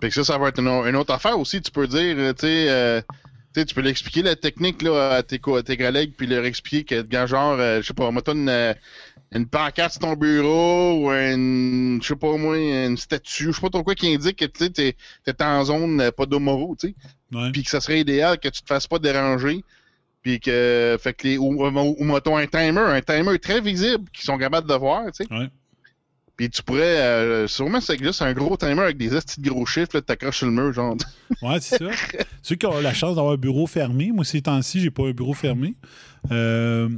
Fait 0.02 0.10
que 0.10 0.12
ça, 0.12 0.24
ça 0.24 0.38
va 0.38 0.50
être 0.50 0.60
une, 0.60 0.68
au- 0.68 0.86
une 0.86 0.96
autre 0.96 1.14
affaire 1.14 1.40
aussi. 1.40 1.62
Tu 1.62 1.72
peux 1.72 1.88
dire, 1.88 2.16
euh, 2.18 2.34
tu 2.34 2.48
sais, 2.48 2.70
euh, 2.70 3.02
tu 3.54 3.62
sais, 3.62 3.66
tu 3.66 3.76
peux 3.76 3.82
l'expliquer 3.82 4.24
la 4.24 4.36
technique 4.36 4.82
là, 4.82 5.12
à, 5.16 5.24
tes, 5.24 5.40
à 5.56 5.64
tes 5.64 5.78
collègues, 5.78 6.14
puis 6.18 6.28
leur 6.28 6.44
expliquer 6.44 6.84
que, 6.84 7.02
quand 7.10 7.28
genre, 7.28 7.54
euh, 7.60 7.82
je 7.82 7.88
sais 7.88 7.94
pas, 7.94 8.12
mettons 8.12 8.34
une, 8.34 8.76
une 9.32 9.48
pancarte 9.48 9.92
sur 9.94 10.02
ton 10.02 10.14
bureau, 10.16 11.06
ou 11.06 11.12
une, 11.12 12.00
je 12.02 12.08
sais 12.10 12.16
pas 12.16 12.36
moi, 12.36 12.58
une 12.58 12.98
statue, 12.98 13.46
je 13.46 13.52
sais 13.52 13.62
pas 13.62 13.70
trop 13.70 13.84
quoi 13.84 13.96
qui 13.96 14.14
indique 14.14 14.38
que 14.38 14.46
tu 14.46 14.72
t'es 14.72 14.96
en 15.40 15.64
zone 15.64 16.12
pas 16.12 16.26
d'homoro, 16.26 16.76
tu 16.78 16.90
sais. 16.90 16.96
Puis 17.52 17.64
que 17.64 17.70
ça 17.70 17.80
serait 17.80 18.02
idéal 18.02 18.40
que 18.40 18.50
tu 18.50 18.62
te 18.62 18.68
fasses 18.68 18.88
pas 18.88 19.00
déranger. 19.00 19.64
Puis 20.24 20.40
que, 20.40 20.98
fait 21.02 21.14
que 21.14 21.28
les, 21.28 21.38
ou, 21.38 21.52
mettons 22.00 22.38
un 22.38 22.48
timer, 22.48 22.80
un 22.80 23.02
timer 23.02 23.38
très 23.40 23.60
visible 23.60 24.10
qu'ils 24.12 24.24
sont 24.24 24.38
capables 24.38 24.70
de 24.70 24.74
voir, 24.74 25.06
tu 25.08 25.26
sais. 25.26 25.34
Ouais. 25.34 25.50
Puis 26.36 26.50
tu 26.50 26.64
pourrais, 26.64 26.82
euh, 26.82 27.48
sûrement 27.48 27.80
c'est 27.80 28.02
juste 28.02 28.22
un 28.24 28.34
gros 28.34 28.58
timer 28.58 28.82
avec 28.82 28.98
des 28.98 29.10
petits 29.10 29.42
gros 29.42 29.66
chiffres, 29.66 29.92
là, 29.94 30.02
t'accroches 30.02 30.38
sur 30.38 30.48
le 30.48 30.54
mur, 30.54 30.74
genre. 30.74 30.96
Ouais, 31.42 31.60
c'est 31.60 31.78
ça. 31.78 31.90
Ceux 32.42 32.56
qui 32.56 32.66
ont 32.66 32.80
la 32.80 32.94
chance 32.94 33.16
d'avoir 33.16 33.34
un 33.34 33.38
bureau 33.38 33.68
fermé, 33.68 34.12
moi, 34.12 34.24
ces 34.24 34.42
temps-ci, 34.42 34.80
j'ai 34.80 34.92
pas 34.92 35.04
un 35.04 35.12
bureau 35.12 35.34
fermé. 35.34 35.76
Euh, 36.32 36.90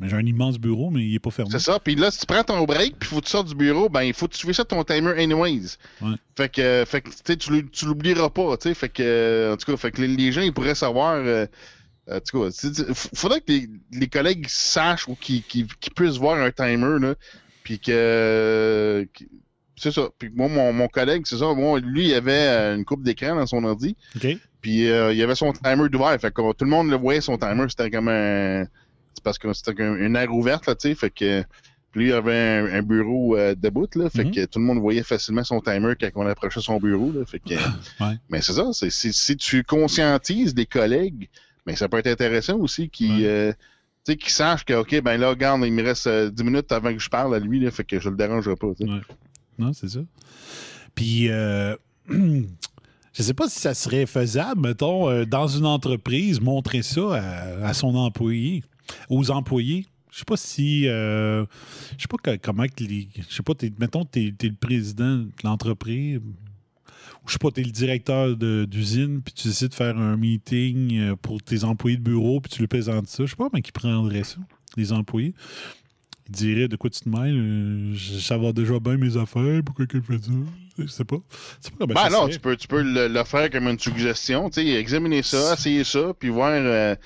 mais 0.00 0.08
j'ai 0.08 0.16
un 0.16 0.24
immense 0.24 0.58
bureau, 0.58 0.90
mais 0.90 1.04
il 1.04 1.14
est 1.14 1.20
pas 1.20 1.30
fermé. 1.30 1.50
C'est 1.52 1.58
ça. 1.58 1.78
Puis 1.78 1.94
là, 1.94 2.10
si 2.10 2.20
tu 2.20 2.26
prends 2.26 2.42
ton 2.42 2.64
break, 2.64 2.96
puis 2.98 3.08
faut 3.08 3.20
que 3.20 3.26
tu 3.26 3.30
sortes 3.30 3.48
du 3.48 3.54
bureau, 3.54 3.90
ben 3.90 4.02
il 4.02 4.14
faut 4.14 4.26
que 4.26 4.34
tu 4.34 4.46
fais 4.46 4.54
ça 4.54 4.64
ton 4.64 4.82
timer 4.82 5.12
anyways. 5.12 5.76
Ouais. 6.00 6.14
Fait 6.36 6.48
que, 6.48 6.60
euh, 6.60 6.86
fait 6.86 7.02
que 7.02 7.10
tu 7.10 7.36
tu 7.36 7.68
tu 7.68 7.86
l'oublieras 7.86 8.30
pas, 8.30 8.56
tu 8.56 8.68
sais. 8.68 8.74
Fait 8.74 8.88
que, 8.88 9.02
euh, 9.02 9.52
en 9.52 9.56
tout 9.58 9.70
cas, 9.70 9.76
fait 9.76 9.90
que 9.90 10.00
les, 10.00 10.32
gens, 10.32 10.40
ils 10.40 10.54
pourraient 10.54 10.74
savoir, 10.74 11.22
en 12.10 12.20
tout 12.20 12.42
cas, 12.42 12.50
c'est- 12.50 12.74
c'est- 12.74 12.88
f- 12.90 13.08
faudrait 13.14 13.40
que 13.40 13.52
les, 13.52 13.68
les 13.92 14.08
collègues 14.08 14.46
sachent 14.48 15.08
ou 15.08 15.14
qu'ils 15.14 15.42
puissent 15.96 16.16
voir 16.18 16.38
un 16.40 16.50
timer, 16.50 16.98
là, 17.00 17.14
puis 17.62 17.78
que... 17.78 19.06
c'est 19.76 19.92
ça. 19.92 20.08
Puis 20.18 20.30
moi, 20.34 20.48
mon, 20.48 20.72
mon 20.72 20.88
collègue, 20.88 21.22
c'est 21.26 21.38
ça. 21.38 21.52
Moi, 21.54 21.80
lui, 21.80 22.08
il 22.08 22.14
avait 22.14 22.32
euh, 22.32 22.76
une 22.76 22.84
coupe 22.84 23.02
d'écran 23.02 23.36
dans 23.36 23.46
son 23.46 23.64
ordi. 23.64 23.96
Puis 24.60 24.90
euh, 24.90 25.12
il 25.12 25.18
y 25.18 25.22
avait 25.22 25.34
son 25.34 25.52
timer 25.52 25.88
d'ouvert. 25.88 26.18
Fait 26.20 26.30
que 26.32 26.52
tout 26.52 26.64
le 26.64 26.70
monde 26.70 26.90
le 26.90 26.96
voyait, 26.96 27.20
son 27.22 27.38
timer. 27.38 27.64
C'était 27.68 27.90
comme 27.90 28.08
un. 28.08 28.64
C'est 29.14 29.24
parce 29.24 29.38
que 29.38 29.52
c'était 29.52 29.72
une 29.82 30.16
aire 30.16 30.32
ouverte, 30.34 30.66
là, 30.66 30.74
tu 30.74 30.88
sais. 30.88 30.94
Fait 30.94 31.10
que. 31.10 31.42
Puis 31.92 32.02
lui, 32.04 32.08
il 32.10 32.12
avait 32.12 32.36
un, 32.36 32.66
un 32.66 32.82
bureau 32.82 33.36
euh, 33.36 33.54
debout, 33.56 33.88
là. 33.96 34.08
Fait 34.10 34.24
Mhm. 34.24 34.32
que 34.32 34.44
tout 34.44 34.58
le 34.60 34.64
monde 34.66 34.78
voyait 34.78 35.02
facilement 35.02 35.42
son 35.44 35.60
timer 35.60 35.94
quand 35.98 36.08
on 36.14 36.26
approchait 36.26 36.60
son 36.60 36.78
bureau, 36.78 37.10
là. 37.12 37.24
Fait 37.26 37.40
que. 37.40 37.54
Ouais. 38.04 38.16
Mais 38.28 38.42
c'est 38.42 38.52
ça. 38.52 38.66
Si, 38.72 39.12
si 39.12 39.36
tu 39.36 39.64
conscientises 39.64 40.54
des 40.54 40.66
collègues, 40.66 41.28
mais 41.70 41.76
ça 41.76 41.88
peut 41.88 41.98
être 41.98 42.08
intéressant 42.08 42.56
aussi 42.58 42.88
qu'ils. 42.88 43.22
Ouais. 43.22 43.26
euh, 43.26 43.52
sachent 44.26 44.64
que, 44.64 44.74
OK, 44.74 45.00
ben 45.02 45.16
là, 45.18 45.30
regarde, 45.30 45.62
il 45.64 45.72
me 45.72 45.82
reste 45.82 46.06
euh, 46.08 46.30
10 46.30 46.42
minutes 46.44 46.72
avant 46.72 46.92
que 46.92 46.98
je 46.98 47.08
parle 47.08 47.34
à 47.34 47.38
lui, 47.38 47.60
là, 47.60 47.70
fait 47.70 47.84
que 47.84 48.00
je 48.00 48.08
le 48.08 48.16
dérangerai 48.16 48.56
pas. 48.56 48.66
Ouais. 48.66 49.00
Non, 49.58 49.72
c'est 49.72 49.88
ça. 49.88 50.00
Puis, 50.94 51.28
euh, 51.28 51.76
je 52.08 53.22
sais 53.22 53.34
pas 53.34 53.48
si 53.48 53.60
ça 53.60 53.74
serait 53.74 54.06
faisable, 54.06 54.62
mettons, 54.62 55.08
euh, 55.08 55.24
dans 55.24 55.46
une 55.46 55.66
entreprise, 55.66 56.40
montrer 56.40 56.82
ça 56.82 57.14
à, 57.14 57.68
à 57.68 57.74
son 57.74 57.94
employé, 57.94 58.64
aux 59.08 59.30
employés. 59.30 59.86
Je 60.10 60.18
sais 60.18 60.24
pas 60.24 60.36
si. 60.36 60.88
euh, 60.88 61.44
je 61.96 62.02
sais 62.02 62.08
pas 62.08 62.36
comment 62.38 62.64
que 62.66 62.82
les. 62.82 63.08
Je 63.16 63.32
sais 63.32 63.42
pas, 63.44 63.52
mettons, 63.78 64.04
tu 64.04 64.26
es, 64.26 64.48
le 64.48 64.54
président 64.54 65.18
de 65.18 65.30
l'entreprise. 65.44 66.20
Je 67.30 67.34
sais 67.34 67.38
pas, 67.38 67.50
tu 67.52 67.60
es 67.60 67.64
le 67.64 67.70
directeur 67.70 68.36
d'usine, 68.66 69.22
puis 69.22 69.32
tu 69.32 69.46
décides 69.46 69.68
de 69.68 69.74
faire 69.74 69.96
un 69.96 70.16
meeting 70.16 70.98
euh, 70.98 71.14
pour 71.16 71.40
tes 71.40 71.62
employés 71.62 71.96
de 71.96 72.02
bureau, 72.02 72.40
puis 72.40 72.50
tu 72.52 72.58
lui 72.58 72.66
présentes 72.66 73.06
ça. 73.06 73.24
Je 73.24 73.30
sais 73.30 73.36
pas 73.36 73.48
comment 73.48 73.62
ils 73.64 73.72
prendraient 73.72 74.24
ça, 74.24 74.38
les 74.76 74.92
employés. 74.92 75.32
Ils 76.28 76.32
diraient 76.34 76.66
de 76.68 76.74
quoi 76.74 76.90
tu 76.90 77.00
te 77.00 77.08
mêles, 77.08 77.36
euh, 77.36 77.94
je- 77.94 78.18
ça 78.18 78.36
va 78.36 78.52
déjà 78.52 78.80
bien 78.80 78.96
mes 78.96 79.16
affaires, 79.16 79.62
pourquoi 79.64 79.86
qu'elle 79.86 80.02
fait 80.02 80.18
ça? 80.24 80.30
Je 80.78 80.86
sais 80.88 81.04
pas. 81.04 81.18
Pas 81.78 81.86
Ben 81.86 81.94
ça 81.96 82.08
non, 82.10 82.22
serait. 82.22 82.32
tu 82.32 82.40
peux, 82.40 82.56
tu 82.56 82.66
peux 82.68 82.82
le, 82.82 83.06
le 83.06 83.24
faire 83.24 83.48
comme 83.50 83.68
une 83.68 83.78
suggestion, 83.78 84.50
tu 84.50 84.62
sais, 84.62 84.66
examiner 84.66 85.22
ça, 85.22 85.54
essayer 85.54 85.84
ça, 85.84 86.12
puis 86.18 86.30
voir, 86.30 86.50
euh, 86.52 86.96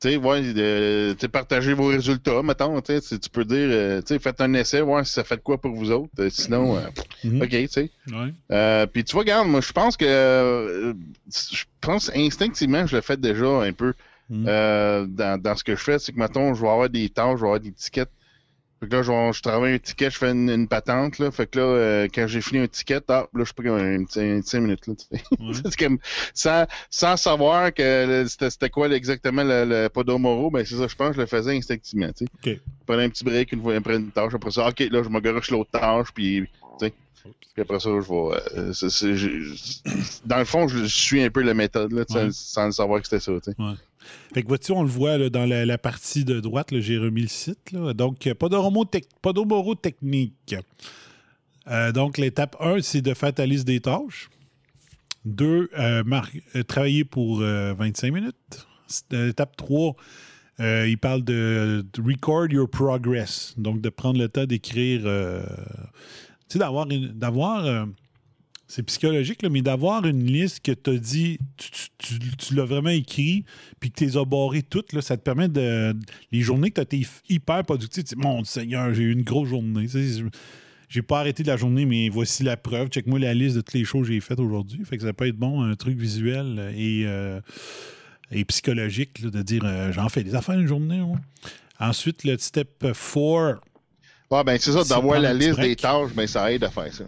tu 0.00 0.08
sais, 0.08 0.16
voir, 0.16 0.38
euh, 0.42 1.14
partager 1.30 1.74
vos 1.74 1.88
résultats, 1.88 2.42
mettons, 2.42 2.80
tu 2.80 3.00
peux 3.30 3.44
dire, 3.44 3.68
euh, 3.70 4.00
tu 4.00 4.14
sais, 4.14 4.18
faites 4.18 4.40
un 4.40 4.54
essai, 4.54 4.80
voir 4.80 5.06
si 5.06 5.12
ça 5.12 5.24
fait 5.24 5.36
de 5.36 5.42
quoi 5.42 5.60
pour 5.60 5.74
vous 5.74 5.90
autres, 5.90 6.10
euh, 6.20 6.30
sinon, 6.30 6.76
euh, 6.76 6.80
Mhm. 7.22 7.42
ok, 7.42 7.48
tu 7.50 7.68
sais. 7.68 7.90
Ouais. 8.10 8.86
Puis 8.92 9.04
tu 9.04 9.12
vois, 9.12 9.20
regarde, 9.22 9.48
moi, 9.48 9.60
je 9.60 9.72
pense 9.72 9.96
que, 9.98 10.94
je 11.30 11.64
pense 11.82 12.10
instinctivement, 12.14 12.86
je 12.86 12.96
le 12.96 13.02
fais 13.02 13.18
déjà 13.18 13.46
un 13.46 13.72
peu 13.72 13.92
Mhm. 14.30 14.44
dans, 14.44 15.40
dans 15.42 15.56
ce 15.56 15.64
que 15.64 15.76
je 15.76 15.82
fais, 15.82 15.98
c'est 15.98 16.12
que, 16.12 16.18
mettons, 16.18 16.54
je 16.54 16.62
vais 16.62 16.68
avoir 16.68 16.88
des 16.88 17.08
tâches, 17.10 17.36
je 17.36 17.42
vais 17.42 17.46
avoir 17.48 17.60
des 17.60 17.72
tickets. 17.72 18.10
Fait 18.80 18.88
que 18.88 18.96
là, 18.96 19.02
je, 19.02 19.12
vais- 19.12 19.32
je 19.34 19.42
travaille 19.42 19.74
un 19.74 19.78
ticket, 19.78 20.10
je 20.10 20.16
fais 20.16 20.30
une, 20.30 20.48
une 20.48 20.66
patente, 20.66 21.18
là. 21.18 21.30
Fait 21.30 21.46
que 21.46 21.58
là, 21.58 21.64
euh, 21.66 22.08
quand 22.14 22.26
j'ai 22.26 22.40
fini 22.40 22.60
un 22.62 22.66
ticket, 22.66 23.02
ah, 23.08 23.26
là, 23.34 23.44
je 23.44 23.52
comme 23.52 23.66
un 23.68 24.04
petit 24.04 24.20
un 24.20 24.40
petit 24.40 24.48
cinq 24.48 24.60
minutes, 24.62 24.86
là, 24.86 24.94
tu 24.94 25.16
sais. 25.18 25.22
Ouais. 25.38 25.52
c'est 25.52 25.76
comme, 25.76 25.98
sans, 26.32 26.66
sans 26.88 27.16
savoir 27.18 27.74
que 27.74 28.24
c'était 28.26 28.48
c'était 28.48 28.70
quoi 28.70 28.88
exactement 28.88 29.44
le, 29.44 29.64
le 29.66 29.88
Podomoro, 29.88 30.50
ben 30.50 30.64
c'est 30.64 30.76
ça, 30.76 30.86
je 30.86 30.94
pense 30.96 31.14
je 31.14 31.20
le 31.20 31.26
faisais 31.26 31.54
instinctivement, 31.56 32.08
tu 32.16 32.24
sais. 32.24 32.30
OK. 32.54 32.60
Je 32.80 32.84
prenais 32.86 33.04
un 33.04 33.10
petit 33.10 33.22
break 33.24 33.52
une 33.52 33.60
fois 33.62 33.76
après 33.76 33.96
une 33.96 34.10
tâche, 34.10 34.32
après 34.34 34.50
ça, 34.50 34.68
ok, 34.68 34.80
là, 34.90 35.02
je 35.02 35.08
me 35.10 35.20
garoche 35.20 35.50
l'autre 35.50 35.70
tâche, 35.70 36.08
puis, 36.14 36.46
tu 36.78 36.86
sais. 36.86 36.94
Puis 37.54 37.62
après 37.62 37.80
ça, 37.80 37.90
je 37.90 38.08
vais. 38.08 38.40
euh, 38.58 39.92
dans 40.24 40.38
le 40.38 40.44
fond, 40.44 40.68
je, 40.68 40.84
suis 40.84 41.22
un 41.22 41.30
peu 41.30 41.42
la 41.42 41.54
méthode, 41.54 41.92
là, 41.92 42.04
Ouais. 42.10 42.28
sans 42.32 42.66
le 42.66 42.72
savoir 42.72 43.00
que 43.00 43.06
c'était 43.08 43.20
ça, 43.20 43.32
tu 43.42 43.50
sais. 43.52 43.56
Fait 44.34 44.42
que 44.42 44.48
vois-tu, 44.48 44.72
on 44.72 44.82
le 44.82 44.88
voit 44.88 45.18
là, 45.18 45.28
dans 45.28 45.44
la, 45.44 45.66
la 45.66 45.76
partie 45.78 46.24
de 46.24 46.40
droite, 46.40 46.68
j'ai 46.78 46.96
remis 46.98 47.22
le 47.22 47.28
site. 47.28 47.72
Là. 47.72 47.92
Donc, 47.92 48.26
euh, 48.26 48.32
tec- 48.34 49.08
Podomoro 49.20 49.74
technique. 49.74 50.54
Euh, 51.68 51.92
donc, 51.92 52.16
l'étape 52.16 52.56
1, 52.60 52.80
c'est 52.80 53.02
de 53.02 53.12
faire 53.14 53.34
ta 53.34 53.44
liste 53.46 53.66
des 53.66 53.80
tâches. 53.80 54.30
2, 55.26 55.68
travailler 56.66 57.04
pour 57.04 57.40
euh, 57.42 57.74
25 57.74 58.12
minutes. 58.12 58.66
Étape 59.12 59.54
3, 59.56 59.94
il 60.58 60.96
parle 60.98 61.22
de, 61.22 61.84
de 61.92 62.02
record 62.02 62.50
your 62.50 62.68
progress. 62.68 63.54
Donc, 63.58 63.80
de 63.82 63.90
prendre 63.90 64.18
le 64.18 64.28
temps 64.28 64.46
d'écrire. 64.46 65.02
euh, 65.04 65.44
tu 66.50 66.54
sais, 66.54 66.58
d'avoir 66.58 66.86
d'avoir 66.86 67.64
euh, 67.64 67.86
c'est 68.66 68.82
psychologique, 68.84 69.42
mais 69.50 69.62
d'avoir 69.62 70.04
une 70.06 70.24
liste 70.24 70.60
que 70.60 70.72
tu 70.72 70.90
as 70.90 70.98
dit, 70.98 71.38
tu, 71.56 72.54
l'as 72.54 72.64
vraiment 72.64 72.90
écrit, 72.90 73.44
puis 73.80 73.90
que 73.90 73.98
tu 73.98 74.04
les 74.04 74.16
as 74.16 74.24
barrées 74.24 74.62
toutes, 74.62 74.92
là, 74.92 75.02
ça 75.02 75.16
te 75.16 75.22
permet 75.22 75.48
de. 75.48 75.94
Les 76.30 76.40
journées 76.40 76.70
que 76.70 76.74
tu 76.74 76.80
as 76.80 77.00
été 77.00 77.06
hyper 77.28 77.64
productif, 77.64 78.04
tu 78.04 78.14
dis, 78.14 78.20
mon 78.20 78.44
Seigneur, 78.44 78.92
j'ai 78.94 79.02
eu 79.02 79.12
une 79.12 79.22
grosse 79.22 79.48
journée. 79.48 79.86
J'ai 80.88 81.02
pas 81.02 81.20
arrêté 81.20 81.42
de 81.42 81.48
la 81.48 81.56
journée, 81.56 81.84
mais 81.84 82.08
voici 82.08 82.42
la 82.42 82.56
preuve. 82.56 82.88
Check-moi 82.88 83.18
la 83.18 83.34
liste 83.34 83.56
de 83.56 83.60
toutes 83.60 83.74
les 83.74 83.84
choses 83.84 84.06
que 84.06 84.12
j'ai 84.12 84.20
faites 84.20 84.40
aujourd'hui. 84.40 84.84
Fait 84.84 84.96
que 84.96 85.02
ça 85.04 85.12
peut 85.12 85.26
être 85.26 85.36
bon, 85.36 85.62
un 85.62 85.74
truc 85.74 85.96
visuel 85.98 86.72
et, 86.76 87.04
euh, 87.06 87.40
et 88.30 88.44
psychologique, 88.44 89.20
de 89.22 89.42
dire 89.42 89.62
euh, 89.64 89.92
j'en 89.92 90.08
fais 90.08 90.22
des 90.22 90.34
affaires 90.36 90.58
une 90.58 90.66
journée. 90.68 90.98
moi. 90.98 91.18
Ensuite, 91.80 92.22
le 92.22 92.36
step 92.38 92.84
4, 92.84 93.60
Ouais, 94.30 94.44
ben 94.44 94.56
c'est 94.60 94.72
ça, 94.72 94.84
d'avoir 94.84 95.18
la 95.20 95.34
liste 95.34 95.58
des 95.60 95.76
tâches, 95.76 96.12
ben 96.14 96.26
ça 96.26 96.52
aide 96.52 96.62
à 96.64 96.70
faire 96.70 96.92
ça. 96.92 97.04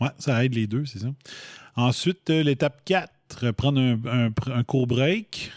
Ouais, 0.00 0.08
ça 0.18 0.44
aide 0.44 0.54
les 0.54 0.66
deux, 0.66 0.84
c'est 0.84 0.98
ça. 0.98 1.08
Ensuite, 1.76 2.28
euh, 2.30 2.42
l'étape 2.42 2.82
4, 2.84 3.10
euh, 3.44 3.52
prendre 3.52 3.80
un, 3.80 3.98
un- 4.28 4.52
un 4.52 4.62
court 4.64 4.86
break. 4.86 5.50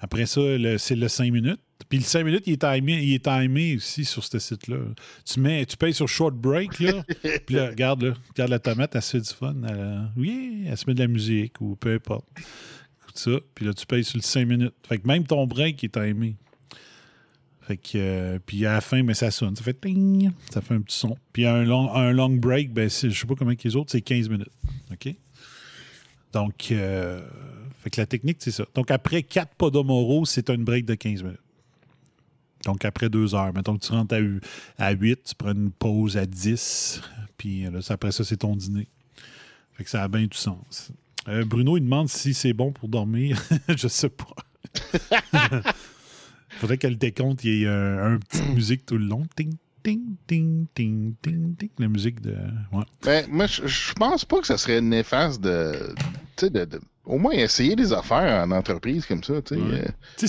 Après 0.00 0.26
ça, 0.26 0.40
c'est 0.78 0.96
le 0.96 1.08
5 1.08 1.30
minutes. 1.32 1.60
Puis 1.88 1.98
le 1.98 2.04
5 2.04 2.24
minutes, 2.24 2.44
il 2.46 2.54
est 2.54 2.60
timé, 2.60 3.02
il 3.02 3.14
est 3.14 3.24
timé 3.24 3.76
aussi 3.76 4.04
sur 4.04 4.24
ce 4.24 4.38
site-là. 4.38 4.78
Tu, 5.24 5.38
mets, 5.38 5.64
tu 5.66 5.76
payes 5.76 5.94
sur 5.94 6.08
short 6.08 6.34
break, 6.34 6.80
là. 6.80 7.04
puis 7.46 7.54
là, 7.54 7.66
regarde, 7.68 8.02
là, 8.02 8.14
regarde 8.30 8.50
la 8.50 8.58
tomate, 8.58 8.94
elle 8.96 9.02
se 9.02 9.10
fait 9.18 9.20
du 9.20 9.32
fun. 9.34 9.54
Elle, 9.68 10.08
oui, 10.16 10.64
elle 10.66 10.76
se 10.76 10.84
met 10.88 10.94
de 10.94 11.00
la 11.00 11.06
musique 11.08 11.60
ou 11.60 11.76
peu 11.76 11.94
importe. 11.94 12.26
Écoute 13.02 13.18
ça. 13.18 13.30
Puis 13.54 13.64
là, 13.66 13.72
tu 13.74 13.86
payes 13.86 14.02
sur 14.04 14.16
le 14.16 14.22
5 14.22 14.46
minutes. 14.48 14.74
Fait 14.88 14.98
que 14.98 15.06
même 15.06 15.24
ton 15.24 15.46
break 15.46 15.84
est 15.84 15.92
timé. 15.92 16.36
Fait 17.66 17.76
que, 17.78 17.92
euh, 17.96 18.38
puis 18.44 18.66
à 18.66 18.74
la 18.74 18.80
fin, 18.82 19.02
ben, 19.02 19.14
ça 19.14 19.30
sonne. 19.30 19.56
Ça 19.56 19.62
fait 19.62 19.80
ting, 19.80 20.30
ça 20.50 20.60
fait 20.60 20.74
un 20.74 20.80
petit 20.82 20.98
son. 20.98 21.16
Puis 21.32 21.46
un 21.46 21.64
long, 21.64 21.90
un 21.94 22.12
long 22.12 22.28
break, 22.30 22.72
ben, 22.72 22.90
je 22.90 23.08
sais 23.10 23.26
pas 23.26 23.34
comment 23.34 23.54
que 23.54 23.62
les 23.66 23.74
autres, 23.76 23.90
c'est 23.90 24.02
15 24.02 24.28
minutes. 24.28 24.50
OK? 24.92 25.14
Donc, 26.32 26.68
euh, 26.72 27.26
fait 27.82 27.90
que 27.90 28.00
la 28.00 28.06
technique, 28.06 28.36
c'est 28.40 28.50
ça. 28.50 28.64
Donc, 28.74 28.90
après 28.90 29.22
4 29.22 29.54
Podomoro, 29.54 30.26
c'est 30.26 30.50
un 30.50 30.58
break 30.58 30.84
de 30.84 30.94
15 30.94 31.22
minutes. 31.22 31.38
Donc, 32.66 32.84
après 32.84 33.08
2 33.08 33.34
heures. 33.34 33.52
Mettons 33.54 33.76
que 33.78 33.84
tu 33.86 33.92
rentres 33.92 34.14
à, 34.14 34.20
hu- 34.20 34.40
à 34.78 34.90
8, 34.92 35.20
tu 35.24 35.34
prends 35.34 35.52
une 35.52 35.70
pause 35.70 36.16
à 36.18 36.26
10, 36.26 37.00
puis 37.38 37.66
euh, 37.66 37.80
après 37.88 38.12
ça, 38.12 38.24
c'est 38.24 38.38
ton 38.38 38.56
dîner. 38.56 38.88
Fait 39.74 39.84
que 39.84 39.90
ça 39.90 40.02
a 40.02 40.08
bien 40.08 40.22
du 40.26 40.36
sens. 40.36 40.92
Bruno, 41.46 41.78
il 41.78 41.82
demande 41.84 42.08
si 42.10 42.34
c'est 42.34 42.52
bon 42.52 42.72
pour 42.72 42.88
dormir. 42.88 43.42
je 43.74 43.88
sais 43.88 44.10
pas. 44.10 44.34
Faudrait 46.60 46.78
qu'elle 46.78 46.96
décompte, 46.98 47.44
il 47.44 47.54
y 47.60 47.64
ait 47.64 47.68
un, 47.68 48.14
un 48.14 48.18
petite 48.18 48.48
musique 48.54 48.86
tout 48.86 48.96
le 48.98 49.06
long. 49.06 49.26
Ting, 49.36 49.54
ting, 49.82 50.00
ting, 50.26 50.66
ting, 50.74 51.14
ting, 51.22 51.56
ting. 51.56 51.68
La 51.78 51.88
musique 51.88 52.20
de. 52.20 52.36
Ouais. 52.72 52.84
Ben, 53.02 53.26
moi, 53.28 53.46
je 53.46 53.92
pense 53.94 54.24
pas 54.24 54.40
que 54.40 54.46
ça 54.46 54.56
serait 54.58 54.80
néfaste 54.80 55.40
de. 55.40 55.72
Tu 56.36 56.46
sais, 56.46 56.50
de, 56.50 56.64
de- 56.64 56.80
Au 57.04 57.18
moins 57.18 57.32
essayer 57.32 57.76
des 57.76 57.92
affaires 57.92 58.46
en 58.46 58.50
entreprise 58.50 59.04
comme 59.06 59.22
ça, 59.22 59.42
tu 59.42 59.54
sais. 59.56 59.60
Ouais. 59.60 59.84
euh. 60.22 60.26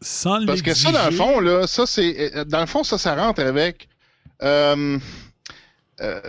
Sans 0.00 0.44
Parce 0.46 0.62
que 0.62 0.72
ça, 0.74 0.92
dans 0.92 1.06
le 1.06 1.16
fond, 1.16 1.40
là, 1.40 1.66
ça, 1.66 1.84
c'est. 1.86 2.36
euh, 2.36 2.44
Dans 2.44 2.60
le 2.60 2.66
fond, 2.66 2.84
ça, 2.84 2.96
ça 2.98 3.14
rentre 3.16 3.42
avec. 3.42 3.88
Euh, 4.42 4.98
euh, 6.00 6.20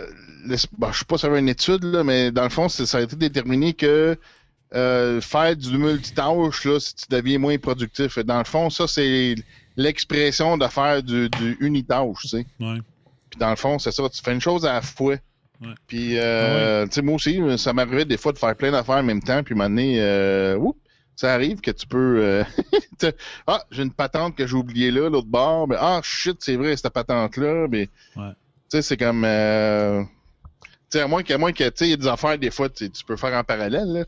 bon, 0.78 0.90
je 0.92 0.98
sais 0.98 1.04
pas 1.04 1.16
si 1.16 1.20
ça 1.22 1.26
avait 1.28 1.40
une 1.40 1.48
étude, 1.48 1.84
là, 1.84 2.02
mais 2.02 2.30
dans 2.32 2.42
le 2.44 2.48
fond, 2.48 2.68
ça 2.68 2.98
a 2.98 3.00
été 3.02 3.16
déterminé 3.16 3.74
que 3.74 4.16
euh, 4.74 5.20
faire 5.20 5.56
du 5.56 5.76
multitâche, 5.78 6.64
là, 6.64 6.78
si 6.80 6.94
tu 6.94 7.04
deviens 7.10 7.38
moins 7.38 7.56
productif. 7.58 8.18
Dans 8.18 8.38
le 8.38 8.44
fond, 8.44 8.68
ça, 8.70 8.86
c'est 8.86 9.34
l'expression 9.76 10.58
de 10.58 10.66
faire 10.66 11.02
du, 11.02 11.28
du 11.30 11.56
unitâche, 11.60 12.22
tu 12.22 12.28
sais. 12.28 12.46
Ouais. 12.60 12.78
Puis 13.30 13.38
dans 13.38 13.50
le 13.50 13.56
fond, 13.56 13.78
c'est 13.78 13.92
ça, 13.92 14.08
tu 14.08 14.20
fais 14.22 14.32
une 14.32 14.40
chose 14.40 14.66
à 14.66 14.74
la 14.74 14.82
fois. 14.82 15.16
Ouais. 15.60 15.74
Puis, 15.86 16.18
euh, 16.18 16.86
tu 16.86 16.92
sais, 16.94 17.02
moi 17.02 17.14
aussi, 17.16 17.40
ça 17.58 17.72
m'arrivait 17.72 18.04
des 18.04 18.16
fois 18.16 18.32
de 18.32 18.38
faire 18.38 18.54
plein 18.56 18.70
d'affaires 18.70 18.96
en 18.96 19.02
même 19.02 19.22
temps, 19.22 19.42
puis 19.42 19.54
m'amener, 19.54 20.00
euh, 20.00 20.56
oups, 20.56 20.78
ça 21.16 21.34
arrive 21.34 21.60
que 21.60 21.70
tu 21.72 21.86
peux. 21.86 22.20
euh, 22.22 22.44
ah, 23.46 23.62
j'ai 23.70 23.82
une 23.82 23.92
patente 23.92 24.36
que 24.36 24.46
j'ai 24.46 24.54
oubliée 24.54 24.90
là, 24.90 25.08
l'autre 25.10 25.26
bord. 25.26 25.66
Mais, 25.68 25.76
ah, 25.78 26.00
shit, 26.04 26.36
c'est 26.40 26.56
vrai, 26.56 26.76
cette 26.76 26.92
patente-là. 26.92 27.66
Mais, 27.68 27.88
Ouais. 28.16 28.30
tu 28.30 28.36
sais, 28.68 28.82
c'est 28.82 28.96
comme. 28.96 29.24
Euh, 30.88 30.90
tu 30.90 30.98
sais, 30.98 31.04
à 31.04 31.08
moins 31.08 31.22
qu'à 31.22 31.38
moins 31.38 31.52
que, 31.52 31.68
tu 31.68 31.96
des 31.96 32.06
affaires, 32.06 32.38
des 32.38 32.50
fois, 32.50 32.68
tu 32.68 32.90
peux 33.06 33.16
faire 33.16 33.34
en 33.34 33.44
parallèle. 33.44 33.88
Là. 33.92 34.04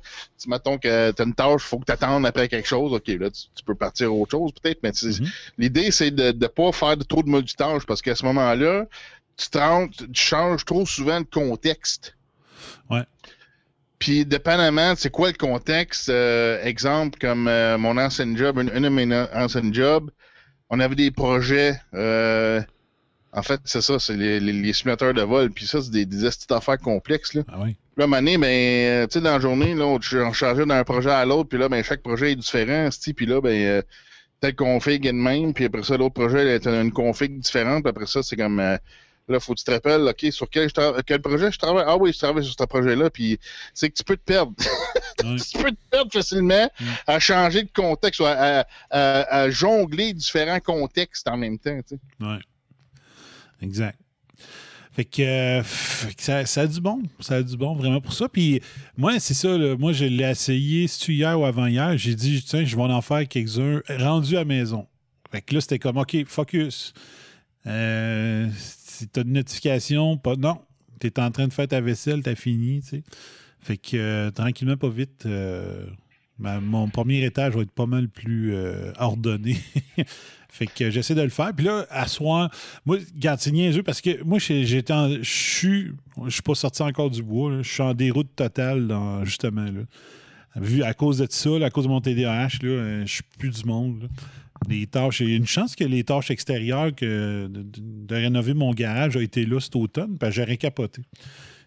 Mettons 0.46 0.78
que 0.78 1.10
tu 1.12 1.22
as 1.22 1.24
une 1.24 1.34
tâche, 1.34 1.62
il 1.64 1.68
faut 1.68 1.78
que 1.78 1.84
tu 1.84 1.92
attendes 1.92 2.26
après 2.26 2.48
quelque 2.48 2.68
chose. 2.68 2.92
OK, 2.92 3.06
là, 3.08 3.30
tu, 3.30 3.42
tu 3.54 3.64
peux 3.64 3.74
partir 3.74 4.08
à 4.08 4.10
autre 4.10 4.30
chose, 4.30 4.52
peut-être. 4.52 4.80
Mais 4.82 4.92
Mhm. 5.02 5.26
l'idée, 5.58 5.90
c'est 5.90 6.10
de 6.10 6.32
ne 6.32 6.46
pas 6.46 6.72
faire 6.72 6.96
de, 6.96 7.04
trop 7.04 7.22
de 7.22 7.28
multitâches 7.28 7.84
parce 7.86 8.02
qu'à 8.02 8.14
ce 8.14 8.24
moment-là, 8.26 8.86
tu, 9.36 9.48
changes 10.14 10.64
trop 10.64 10.86
souvent 10.86 11.20
de 11.20 11.26
contexte. 11.26 12.14
Ouais. 12.90 13.04
Puis, 13.98 14.24
dépendamment, 14.24 14.94
c'est 14.96 15.10
quoi 15.10 15.28
le 15.28 15.36
contexte? 15.36 16.08
euh, 16.08 16.62
exemple, 16.64 17.18
comme 17.18 17.48
euh, 17.48 17.76
mon 17.76 17.98
ancien 17.98 18.34
job, 18.36 18.58
une, 18.58 18.70
une 18.74 18.82
de 18.84 18.88
mes 18.88 19.26
anciennes 19.34 19.74
jobs, 19.74 20.10
on 20.70 20.80
avait 20.80 20.94
des 20.94 21.10
projets. 21.10 21.78
euh, 21.94 22.62
en 23.32 23.42
fait, 23.42 23.60
c'est 23.64 23.80
ça, 23.82 23.98
c'est 23.98 24.16
les, 24.16 24.40
les- 24.40 24.52
les 24.52 24.72
simulateurs 24.72 25.14
de 25.14 25.22
vol. 25.22 25.50
Puis 25.50 25.66
ça, 25.66 25.80
c'est 25.80 25.90
des, 25.90 26.04
des 26.06 26.24
estis 26.26 26.46
d'affaires 26.48 26.78
complexes. 26.78 27.34
Là. 27.34 27.42
Ah 27.48 27.58
oui. 27.62 27.76
Là, 27.96 28.04
à 28.04 28.06
un 28.06 28.06
moment 28.08 28.16
donné, 28.22 28.38
ben, 28.38 28.46
euh, 28.48 29.06
tu 29.06 29.14
sais, 29.14 29.20
dans 29.20 29.32
la 29.32 29.40
journée, 29.40 29.74
là, 29.74 29.84
on, 29.86 29.98
on 29.98 30.32
changeait 30.32 30.66
d'un 30.66 30.84
projet 30.84 31.10
à 31.10 31.24
l'autre, 31.24 31.48
puis 31.48 31.58
là, 31.58 31.68
ben, 31.68 31.82
chaque 31.84 32.02
projet 32.02 32.32
est 32.32 32.36
différent, 32.36 32.88
puis 33.16 33.26
là, 33.26 33.40
ben, 33.40 33.50
euh, 33.62 33.82
tel 34.40 34.54
config 34.56 35.04
est 35.06 35.12
de 35.12 35.16
même, 35.16 35.52
puis 35.54 35.66
après 35.66 35.82
ça, 35.82 35.96
l'autre 35.96 36.14
projet 36.14 36.46
est 36.56 36.66
une 36.66 36.92
config 36.92 37.38
différente, 37.38 37.82
puis 37.82 37.90
après 37.90 38.06
ça, 38.06 38.22
c'est 38.22 38.36
comme, 38.36 38.58
euh, 38.58 38.78
là, 39.28 39.38
faut 39.38 39.52
que 39.54 39.58
tu 39.58 39.64
te 39.64 39.70
rappelles, 39.70 40.00
OK, 40.00 40.26
sur 40.32 40.48
quel, 40.48 40.68
je 40.70 41.00
quel 41.02 41.20
projet 41.20 41.52
je 41.52 41.58
travaille? 41.58 41.84
Ah 41.86 41.96
oui, 41.98 42.12
je 42.12 42.18
travaille 42.18 42.42
sur 42.44 42.54
ce 42.58 42.64
projet-là, 42.64 43.10
puis 43.10 43.38
c'est 43.74 43.90
que 43.90 43.94
tu 43.94 44.02
peux 44.04 44.16
te 44.16 44.24
perdre. 44.24 44.52
Tu 45.20 45.58
peux 45.58 45.70
te 45.70 45.76
perdre 45.90 46.10
facilement 46.10 46.70
Mm. 46.80 46.84
à 47.06 47.18
changer 47.18 47.62
de 47.64 47.68
contexte, 47.74 48.20
ou 48.20 48.24
à, 48.24 48.30
à- 48.30 48.64
à- 48.88 49.40
à 49.42 49.50
jongler 49.50 50.14
différents 50.14 50.60
contextes 50.60 51.28
en 51.28 51.36
même 51.36 51.58
temps, 51.58 51.78
tu 51.86 51.96
sais. 51.96 52.00
Ouais. 52.26 52.38
Exact. 53.62 53.98
Fait 54.92 55.04
que, 55.04 55.22
euh, 55.22 55.62
ça, 56.18 56.60
a 56.60 56.66
du 56.66 56.80
bon. 56.80 57.02
Ça 57.20 57.36
a 57.36 57.42
du 57.42 57.56
bon 57.56 57.74
vraiment 57.74 58.00
pour 58.00 58.12
ça. 58.12 58.28
Puis 58.28 58.60
moi, 58.96 59.18
c'est 59.20 59.34
ça. 59.34 59.56
moi, 59.78 59.92
je 59.92 60.04
l'ai 60.04 60.28
essayé, 60.28 60.88
c'est 60.88 61.12
hier 61.12 61.38
ou 61.38 61.44
avant-hier? 61.44 61.96
J'ai 61.96 62.14
dit, 62.14 62.42
tiens, 62.42 62.64
je 62.64 62.74
vais 62.74 62.82
en 62.82 63.00
faire 63.00 63.26
quelques-uns 63.28 63.82
rendus 63.98 64.36
à 64.36 64.44
maison. 64.44 64.86
Fait 65.30 65.42
que 65.42 65.54
là, 65.54 65.60
c'était 65.60 65.78
comme, 65.78 65.96
OK, 65.96 66.16
focus. 66.26 66.92
Euh, 67.66 68.48
si 68.56 69.06
t'as 69.08 69.22
une 69.22 69.32
notification, 69.32 70.16
pas. 70.16 70.34
Non. 70.36 70.60
T'es 70.98 71.18
en 71.20 71.30
train 71.30 71.46
de 71.46 71.52
faire 71.52 71.68
ta 71.68 71.80
vaisselle, 71.80 72.22
t'as 72.22 72.34
fini, 72.34 72.82
tu 72.82 72.88
sais. 72.88 73.02
Fait 73.60 73.76
que 73.76 73.96
euh, 73.96 74.30
tranquillement, 74.30 74.76
pas 74.76 74.88
vite. 74.88 75.26
Mon 76.40 76.88
premier 76.88 77.24
étage 77.24 77.54
va 77.54 77.62
être 77.62 77.70
pas 77.70 77.86
mal 77.86 78.08
plus 78.08 78.54
euh, 78.54 78.92
ordonné. 78.98 79.56
fait 80.48 80.66
que 80.66 80.90
j'essaie 80.90 81.14
de 81.14 81.22
le 81.22 81.28
faire. 81.28 81.52
Puis 81.54 81.66
là, 81.66 81.86
à 81.90 82.06
soir, 82.06 82.50
moi, 82.84 82.98
regarde, 83.14 83.40
parce 83.84 84.00
que 84.00 84.22
moi, 84.24 84.38
j'étais 84.38 84.92
en- 84.92 85.10
je 85.10 85.22
suis, 85.22 85.92
je 86.24 86.30
suis 86.30 86.42
pas 86.42 86.54
sorti 86.54 86.82
encore 86.82 87.10
du 87.10 87.22
bois. 87.22 87.62
Je 87.62 87.70
suis 87.70 87.82
en 87.82 87.94
déroute 87.94 88.34
totale, 88.34 88.92
justement. 89.24 89.66
Vu 90.56 90.82
à 90.82 90.94
cause 90.94 91.18
de 91.18 91.26
ça, 91.30 91.50
à 91.64 91.70
cause 91.70 91.84
de 91.84 91.90
mon 91.90 92.00
TDAH, 92.00 92.48
euh, 92.64 93.02
je 93.06 93.12
suis 93.12 93.22
plus 93.38 93.50
du 93.50 93.64
monde. 93.64 94.08
Les 94.68 94.86
tâches, 94.86 95.20
il 95.20 95.30
y 95.30 95.32
a 95.32 95.36
une 95.36 95.46
chance 95.46 95.76
que 95.76 95.84
les 95.84 96.04
tâches 96.04 96.30
extérieures 96.30 96.94
que 96.94 97.48
de, 97.48 98.14
rénover 98.14 98.52
mon 98.52 98.74
garage 98.74 99.16
a 99.16 99.22
été 99.22 99.46
là 99.46 99.60
cet 99.60 99.76
automne, 99.76 100.18
parce 100.18 100.34
que 100.34 100.42
j'aurais. 100.42 100.58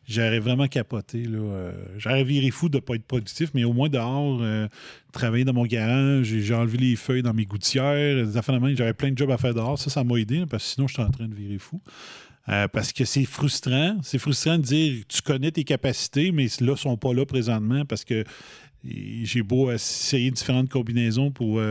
J'aurais 0.08 0.39
vraiment 0.39 0.68
capoté. 0.68 1.24
Là. 1.24 1.39
Euh, 1.39 1.72
j'aurais 1.98 2.24
viré 2.24 2.52
fou 2.52 2.68
de 2.68 2.78
ne 2.78 2.82
pas 2.82 2.96
être 2.96 3.06
productif, 3.06 3.52
mais 3.54 3.63
au 3.63 3.74
moins 3.74 3.89
dehors, 3.89 4.39
euh, 4.42 4.68
travailler 5.13 5.46
dans 5.46 5.54
mon 5.54 5.66
garage, 5.66 6.26
j'ai 6.26 6.54
enlevé 6.54 6.78
les 6.78 6.96
feuilles 6.96 7.22
dans 7.22 7.34
mes 7.34 7.46
gouttières, 7.46 8.16
des 8.16 8.34
de 8.34 8.76
j'avais 8.76 8.94
plein 8.94 9.12
de 9.12 9.18
jobs 9.18 9.32
à 9.32 9.38
faire 9.38 9.54
dehors. 9.54 9.80
Ça, 9.80 9.89
ça 9.89 10.04
m'a 10.04 10.18
aidé, 10.18 10.39
là, 10.39 10.46
parce 10.50 10.63
que 10.63 10.70
sinon, 10.72 10.88
je 10.88 10.94
suis 10.94 11.04
en 11.04 11.10
train 11.10 11.28
de 11.28 11.36
virer 11.36 11.58
fou. 11.58 11.82
Euh, 12.50 12.68
parce 12.68 12.92
que 12.92 13.06
c'est 13.06 13.24
frustrant. 13.24 13.98
C'est 14.04 14.20
frustrant 14.20 14.58
de 14.58 14.63
dire 14.63 15.04
tu 15.08 15.22
connais 15.22 15.52
tes 15.52 15.63
capacités, 15.63 16.34
mais 16.34 16.48
là, 16.60 16.72
ne 16.72 16.76
sont 16.76 16.98
pas 16.98 17.13
là 17.13 17.26
présentement 17.26 17.86
parce 17.86 18.04
que 18.04 18.26
j'ai 18.84 19.44
beau 19.44 19.72
essayer 19.72 20.30
différentes 20.30 20.68
combinaisons 20.68 21.32
pour, 21.32 21.62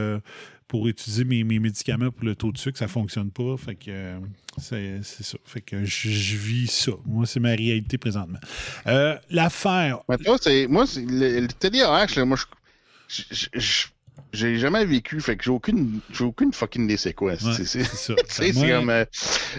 pour 0.72 0.88
utiliser 0.88 1.24
mes, 1.24 1.44
mes 1.44 1.58
médicaments 1.58 2.10
pour 2.10 2.24
le 2.24 2.34
taux 2.34 2.50
de 2.50 2.56
sucre, 2.56 2.78
ça 2.78 2.86
ne 2.86 2.90
fonctionne 2.90 3.30
pas. 3.30 3.58
Fait 3.58 3.74
que 3.74 3.90
euh, 3.90 4.18
c'est 4.56 5.02
ça. 5.22 5.36
Fait 5.44 5.60
que 5.60 5.84
je, 5.84 6.08
je 6.08 6.36
vis 6.38 6.66
ça. 6.66 6.92
Moi, 7.04 7.26
c'est 7.26 7.40
ma 7.40 7.50
réalité 7.50 7.98
présentement. 7.98 8.38
Euh, 8.86 9.14
L'affaire. 9.28 9.98
Mais 10.08 10.16
toi, 10.16 10.38
c'est. 10.40 10.66
Moi, 10.68 10.86
c'est 10.86 11.04
le, 11.04 11.40
le 11.40 11.48
TDAH, 11.48 12.06
là, 12.16 12.24
moi, 12.24 12.38
je. 12.38 13.84
J'ai 14.32 14.58
jamais 14.58 14.86
vécu, 14.86 15.20
fait 15.20 15.36
que 15.36 15.44
j'ai 15.44 15.50
aucune, 15.50 16.00
j'ai 16.10 16.24
aucune 16.24 16.54
fucking 16.54 16.84
idée 16.84 16.96
c'est 16.96 17.12
quoi. 17.12 17.32
Ouais, 17.32 17.38
C'est- 17.66 17.84
ça. 17.84 18.14
comme. 18.78 18.88
euh, 18.88 19.04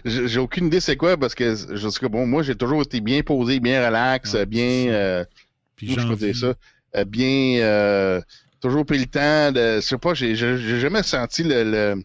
j'ai 0.05 0.39
aucune 0.39 0.65
idée 0.65 0.79
c'est 0.79 0.97
quoi 0.97 1.15
parce 1.15 1.35
que, 1.35 1.53
je 1.75 1.89
sais 1.89 1.99
que 1.99 2.07
bon, 2.07 2.25
moi, 2.25 2.41
j'ai 2.41 2.55
toujours 2.55 2.81
été 2.81 3.01
bien 3.01 3.21
posé, 3.21 3.59
bien 3.59 3.85
relax, 3.85 4.33
Ouais, 4.33 4.47
bien. 4.47 4.87
euh, 4.89 5.25
puis 5.75 5.93
je 5.93 6.07
peux 6.07 6.15
dire 6.15 6.35
ça? 6.35 7.03
Bien. 7.05 7.59
Euh, 8.65 8.69
toujours 8.69 8.85
pris 8.85 8.99
le 8.99 9.05
temps 9.05 9.51
de. 9.51 9.75
Je 9.75 9.81
sais 9.81 9.97
pas, 9.97 10.13
j'ai 10.13 10.35
jamais 10.35 11.03
senti 11.03 11.43
le. 11.43 11.63
le- 11.63 12.03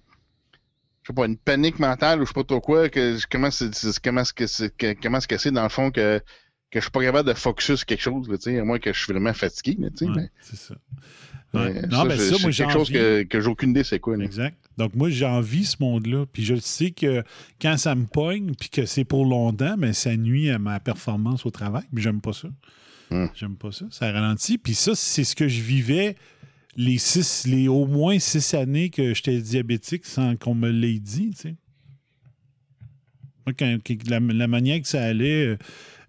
je 1.02 1.12
sais 1.12 1.14
pas, 1.14 1.26
une 1.26 1.38
panique 1.38 1.78
mentale 1.78 2.20
ou 2.20 2.24
je 2.24 2.28
sais 2.28 2.34
pas 2.34 2.44
trop 2.44 2.60
quoi, 2.60 2.88
que 2.90 3.16
comment 3.30 3.50
c'est 3.50 3.70
comment 4.04 4.20
est-ce 4.20 4.34
que 4.34 4.46
c'est 4.46 4.76
que- 4.76 4.94
comment 5.00 5.18
que 5.20 5.38
c'est 5.38 5.50
dans 5.50 5.62
le 5.62 5.68
fond 5.70 5.90
que, 5.90 6.18
que 6.70 6.80
je 6.80 6.82
suis 6.82 6.90
pas 6.90 7.00
capable 7.02 7.26
de 7.28 7.34
focus 7.34 7.76
sur 7.76 7.86
quelque 7.86 8.02
chose, 8.02 8.28
là, 8.28 8.60
à 8.60 8.64
moins 8.64 8.78
que 8.78 8.92
je 8.92 8.98
suis 9.02 9.10
vraiment 9.12 9.32
fatigué, 9.32 9.76
là. 9.80 9.88
Ouais, 10.02 10.12
mais- 10.14 10.30
c'est 10.42 10.56
ça. 10.58 10.74
mais 11.54 11.60
Ouais. 11.60 11.82
Non, 11.90 12.04
mais 12.04 12.16
je- 12.16 12.20
ça, 12.22 12.34
c'est 12.36 12.42
moi, 12.42 12.50
j'ai 12.50 12.64
quelque 12.64 12.72
chose 12.74 12.90
que, 12.90 13.22
que 13.22 13.40
j'ai 13.40 13.46
aucune 13.48 13.70
idée 13.70 13.84
c'est 13.84 14.00
quoi. 14.00 14.18
là. 14.18 14.24
Exact. 14.24 14.54
Donc, 14.76 14.94
moi, 14.94 15.08
j'ai 15.08 15.24
envie 15.24 15.64
ce 15.64 15.76
monde-là. 15.80 16.26
Puis 16.30 16.44
je 16.44 16.56
sais 16.56 16.90
que 16.90 17.22
quand 17.60 17.78
ça 17.78 17.94
me 17.94 18.04
pogne, 18.04 18.52
puis 18.54 18.68
que 18.68 18.84
c'est 18.84 19.04
pour 19.04 19.24
longtemps, 19.24 19.76
mais 19.78 19.94
ça 19.94 20.14
nuit 20.14 20.50
à 20.50 20.58
ma 20.58 20.78
performance 20.78 21.46
au 21.46 21.50
travail. 21.50 21.84
Puis 21.94 22.02
j'aime 22.04 22.20
pas 22.20 22.34
ça. 22.34 22.48
Hmm. 23.10 23.28
J'aime 23.34 23.56
pas 23.56 23.72
ça. 23.72 23.86
Ça 23.90 24.12
ralentit. 24.12 24.58
Puis 24.58 24.74
ça, 24.74 24.92
c'est 24.94 25.24
ce 25.24 25.34
que 25.34 25.48
je 25.48 25.62
vivais 25.62 26.16
les 26.76 26.98
six, 26.98 27.46
les 27.46 27.68
au 27.68 27.86
moins 27.86 28.18
six 28.18 28.54
années 28.54 28.90
que 28.90 29.14
j'étais 29.14 29.40
diabétique 29.40 30.06
sans 30.06 30.36
qu'on 30.36 30.54
me 30.54 30.70
l'ait 30.70 31.00
dit, 31.00 31.30
tu 31.30 31.36
sais. 31.36 31.56
Moi, 33.46 33.54
la, 34.08 34.46
manière 34.46 34.80
que 34.80 34.86
ça 34.86 35.02
allait, 35.02 35.46
euh, 35.46 35.56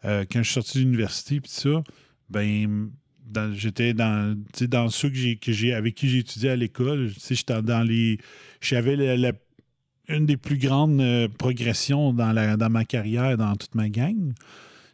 euh, 0.05 0.25
quand 0.29 0.39
je 0.39 0.43
suis 0.43 0.53
sorti 0.55 0.77
de 0.79 0.83
l'université, 0.83 1.39
puis 1.39 1.49
ça, 1.51 1.83
ben, 2.29 2.91
j'étais 3.53 3.93
dans, 3.93 4.37
dans 4.61 4.89
ceux 4.89 5.09
que 5.09 5.35
que 5.35 5.73
avec 5.73 5.95
qui 5.95 6.09
j'ai 6.09 6.19
étudié 6.19 6.49
à 6.49 6.55
l'école. 6.55 7.09
J'étais 7.29 7.61
dans 7.61 7.83
les. 7.83 8.17
J'avais 8.61 8.95
la- 8.95 9.33
une 10.09 10.25
des 10.25 10.37
plus 10.37 10.57
grandes 10.57 10.99
euh, 11.01 11.27
progressions 11.27 12.13
dans, 12.13 12.31
la, 12.31 12.57
dans 12.57 12.69
ma 12.69 12.83
carrière, 12.83 13.37
dans 13.37 13.55
toute 13.55 13.75
ma 13.75 13.89
gang. 13.89 14.33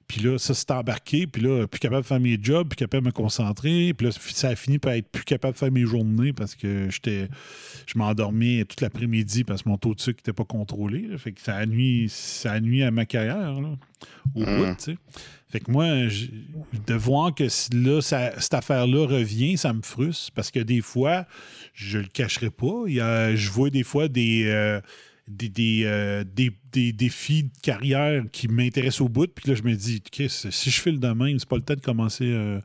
Puis 0.08 0.22
là, 0.22 0.38
ça 0.38 0.54
s'est 0.54 0.72
embarqué. 0.72 1.26
Puis 1.26 1.42
là, 1.42 1.66
plus 1.68 1.80
capable 1.80 2.04
de 2.04 2.08
faire 2.08 2.20
mes 2.20 2.38
jobs, 2.42 2.68
plus 2.68 2.76
capable 2.76 3.04
de 3.04 3.08
me 3.08 3.12
concentrer. 3.12 3.94
Puis 3.94 4.06
là, 4.08 4.14
ça 4.14 4.50
a 4.50 4.56
fini 4.56 4.78
par 4.78 4.94
être 4.94 5.08
plus 5.10 5.24
capable 5.24 5.54
de 5.54 5.58
faire 5.60 5.72
mes 5.72 5.86
journées 5.86 6.32
parce 6.34 6.54
que 6.56 6.90
j'étais, 6.92 7.28
je 7.88 7.98
m'endormais 7.98 8.64
toute 8.66 8.82
l'après-midi 8.82 9.44
parce 9.44 9.64
que 9.64 9.70
mon 9.70 9.78
taux 9.78 9.96
de 9.96 10.00
sucre 10.02 10.20
n'était 10.20 10.34
pas 10.34 10.44
contrôlé. 10.46 11.08
là. 11.08 11.18
Fait 11.18 11.32
que 11.32 11.42
ça 11.42 11.56
a 11.56 11.66
nuit, 11.66 12.08
ça 12.10 12.60
nuit 12.60 12.84
à 12.84 12.92
ma 12.92 13.06
carrière, 13.06 13.60
là, 13.62 13.70
au 14.36 14.42
Mm. 14.42 14.46
bout, 14.58 14.76
tu 14.78 14.84
sais. 14.84 14.98
Fait 15.50 15.60
que 15.60 15.72
moi, 15.72 16.08
je- 16.10 16.28
de 16.86 16.94
voir 16.94 17.34
que 17.34 17.46
là, 17.76 18.02
ça- 18.02 18.40
cette 18.40 18.54
affaire-là 18.56 19.08
revient, 19.08 19.58
ça 19.58 19.74
me 19.74 19.82
frustre 19.82 20.32
parce 20.34 20.52
que 20.52 20.60
des 20.60 20.82
fois, 20.82 21.26
je 21.74 22.00
le 22.00 22.08
cacherai 22.08 22.50
pas. 22.50 22.84
Il 22.88 22.96
y 22.96 23.00
a, 23.02 23.36
je 23.36 23.50
vois 23.50 23.70
des 23.70 23.84
fois 23.84 24.08
des, 24.08 24.44
euh, 24.46 24.82
des, 25.28 25.50
des, 25.50 25.82
euh, 25.86 26.24
des- 26.24 26.56
des 26.72 26.94
défis 26.94 27.44
de 27.44 27.52
carrière 27.62 28.24
qui 28.32 28.48
m'intéressent 28.48 29.02
au 29.02 29.10
bout. 29.10 29.28
Puis 29.34 29.50
là, 29.50 29.56
je 29.56 29.64
me 29.64 29.74
dis, 29.76 30.02
si 30.28 30.70
je 30.72 30.82
fais 30.82 30.92
le 30.92 30.98
domaine, 31.00 31.40
c'est 31.40 31.50
pas 31.50 31.56
le 31.56 31.64
temps 31.64 31.74
de 31.76 31.82
commencer 31.82 32.26
euh, 32.32 32.60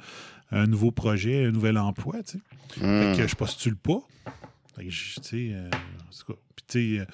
un 0.51 0.67
nouveau 0.67 0.91
projet, 0.91 1.47
un 1.47 1.53
nouvel 1.53 1.79
emploi. 1.79 2.23
Tu 2.23 2.33
sais. 2.33 2.85
Hmm. 2.85 3.15
Fait 3.15 3.23
que 3.23 3.27
je 3.29 3.35
postule 3.35 3.77
pas. 3.77 4.01
Fait 4.77 4.85
que 4.85 4.91
je- 4.91 5.15
tu 5.21 5.23
sais, 5.23 5.51
euh, 5.55 5.69
en 5.69 6.27
tout 6.27 6.35
puis 6.57 6.65
tu 6.69 6.97
sais, 6.97 7.01
euh, 7.01 7.05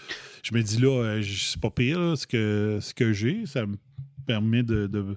je 0.42 0.54
me 0.54 0.62
dis 0.62 0.78
là, 0.78 0.88
euh, 1.02 1.22
c'est 1.22 1.60
pas 1.60 1.70
pire 1.70 1.98
là, 2.00 2.16
ce 2.16 2.26
que, 2.26 2.78
ce 2.80 2.92
que 2.92 3.12
j'ai. 3.12 3.46
Ça 3.46 3.64
me 3.66 3.76
permet 4.26 4.62
de. 4.62 5.16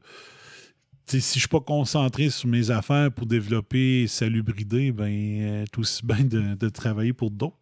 si 1.08 1.20
je 1.20 1.40
suis 1.40 1.48
pas 1.48 1.60
concentré 1.60 2.30
sur 2.30 2.48
mes 2.48 2.70
affaires 2.72 3.12
pour 3.12 3.26
développer 3.26 4.06
salubridé, 4.08 4.92
ben, 4.92 5.06
euh, 5.12 5.66
c'est 5.72 5.80
aussi 5.80 6.06
bien 6.06 6.24
de, 6.24 6.54
de 6.56 6.70
travailler 6.70 7.14
pour 7.14 7.32
d'autres. 7.32 7.58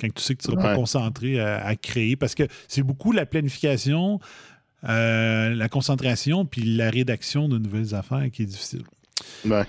Quand 0.00 0.08
tu 0.14 0.22
sais 0.22 0.34
que 0.34 0.42
tu 0.42 0.50
seras 0.50 0.60
pas 0.60 0.74
concentré 0.76 1.40
à, 1.40 1.64
à 1.64 1.76
créer. 1.76 2.16
Parce 2.16 2.34
que 2.34 2.42
c'est 2.68 2.82
beaucoup 2.82 3.12
la 3.12 3.24
planification, 3.26 4.18
euh, 4.88 5.54
la 5.54 5.68
concentration, 5.68 6.44
puis 6.44 6.62
la 6.62 6.90
rédaction 6.90 7.48
de 7.48 7.58
nouvelles 7.58 7.94
affaires 7.94 8.28
qui 8.32 8.42
est 8.42 8.46
difficile. 8.46 8.82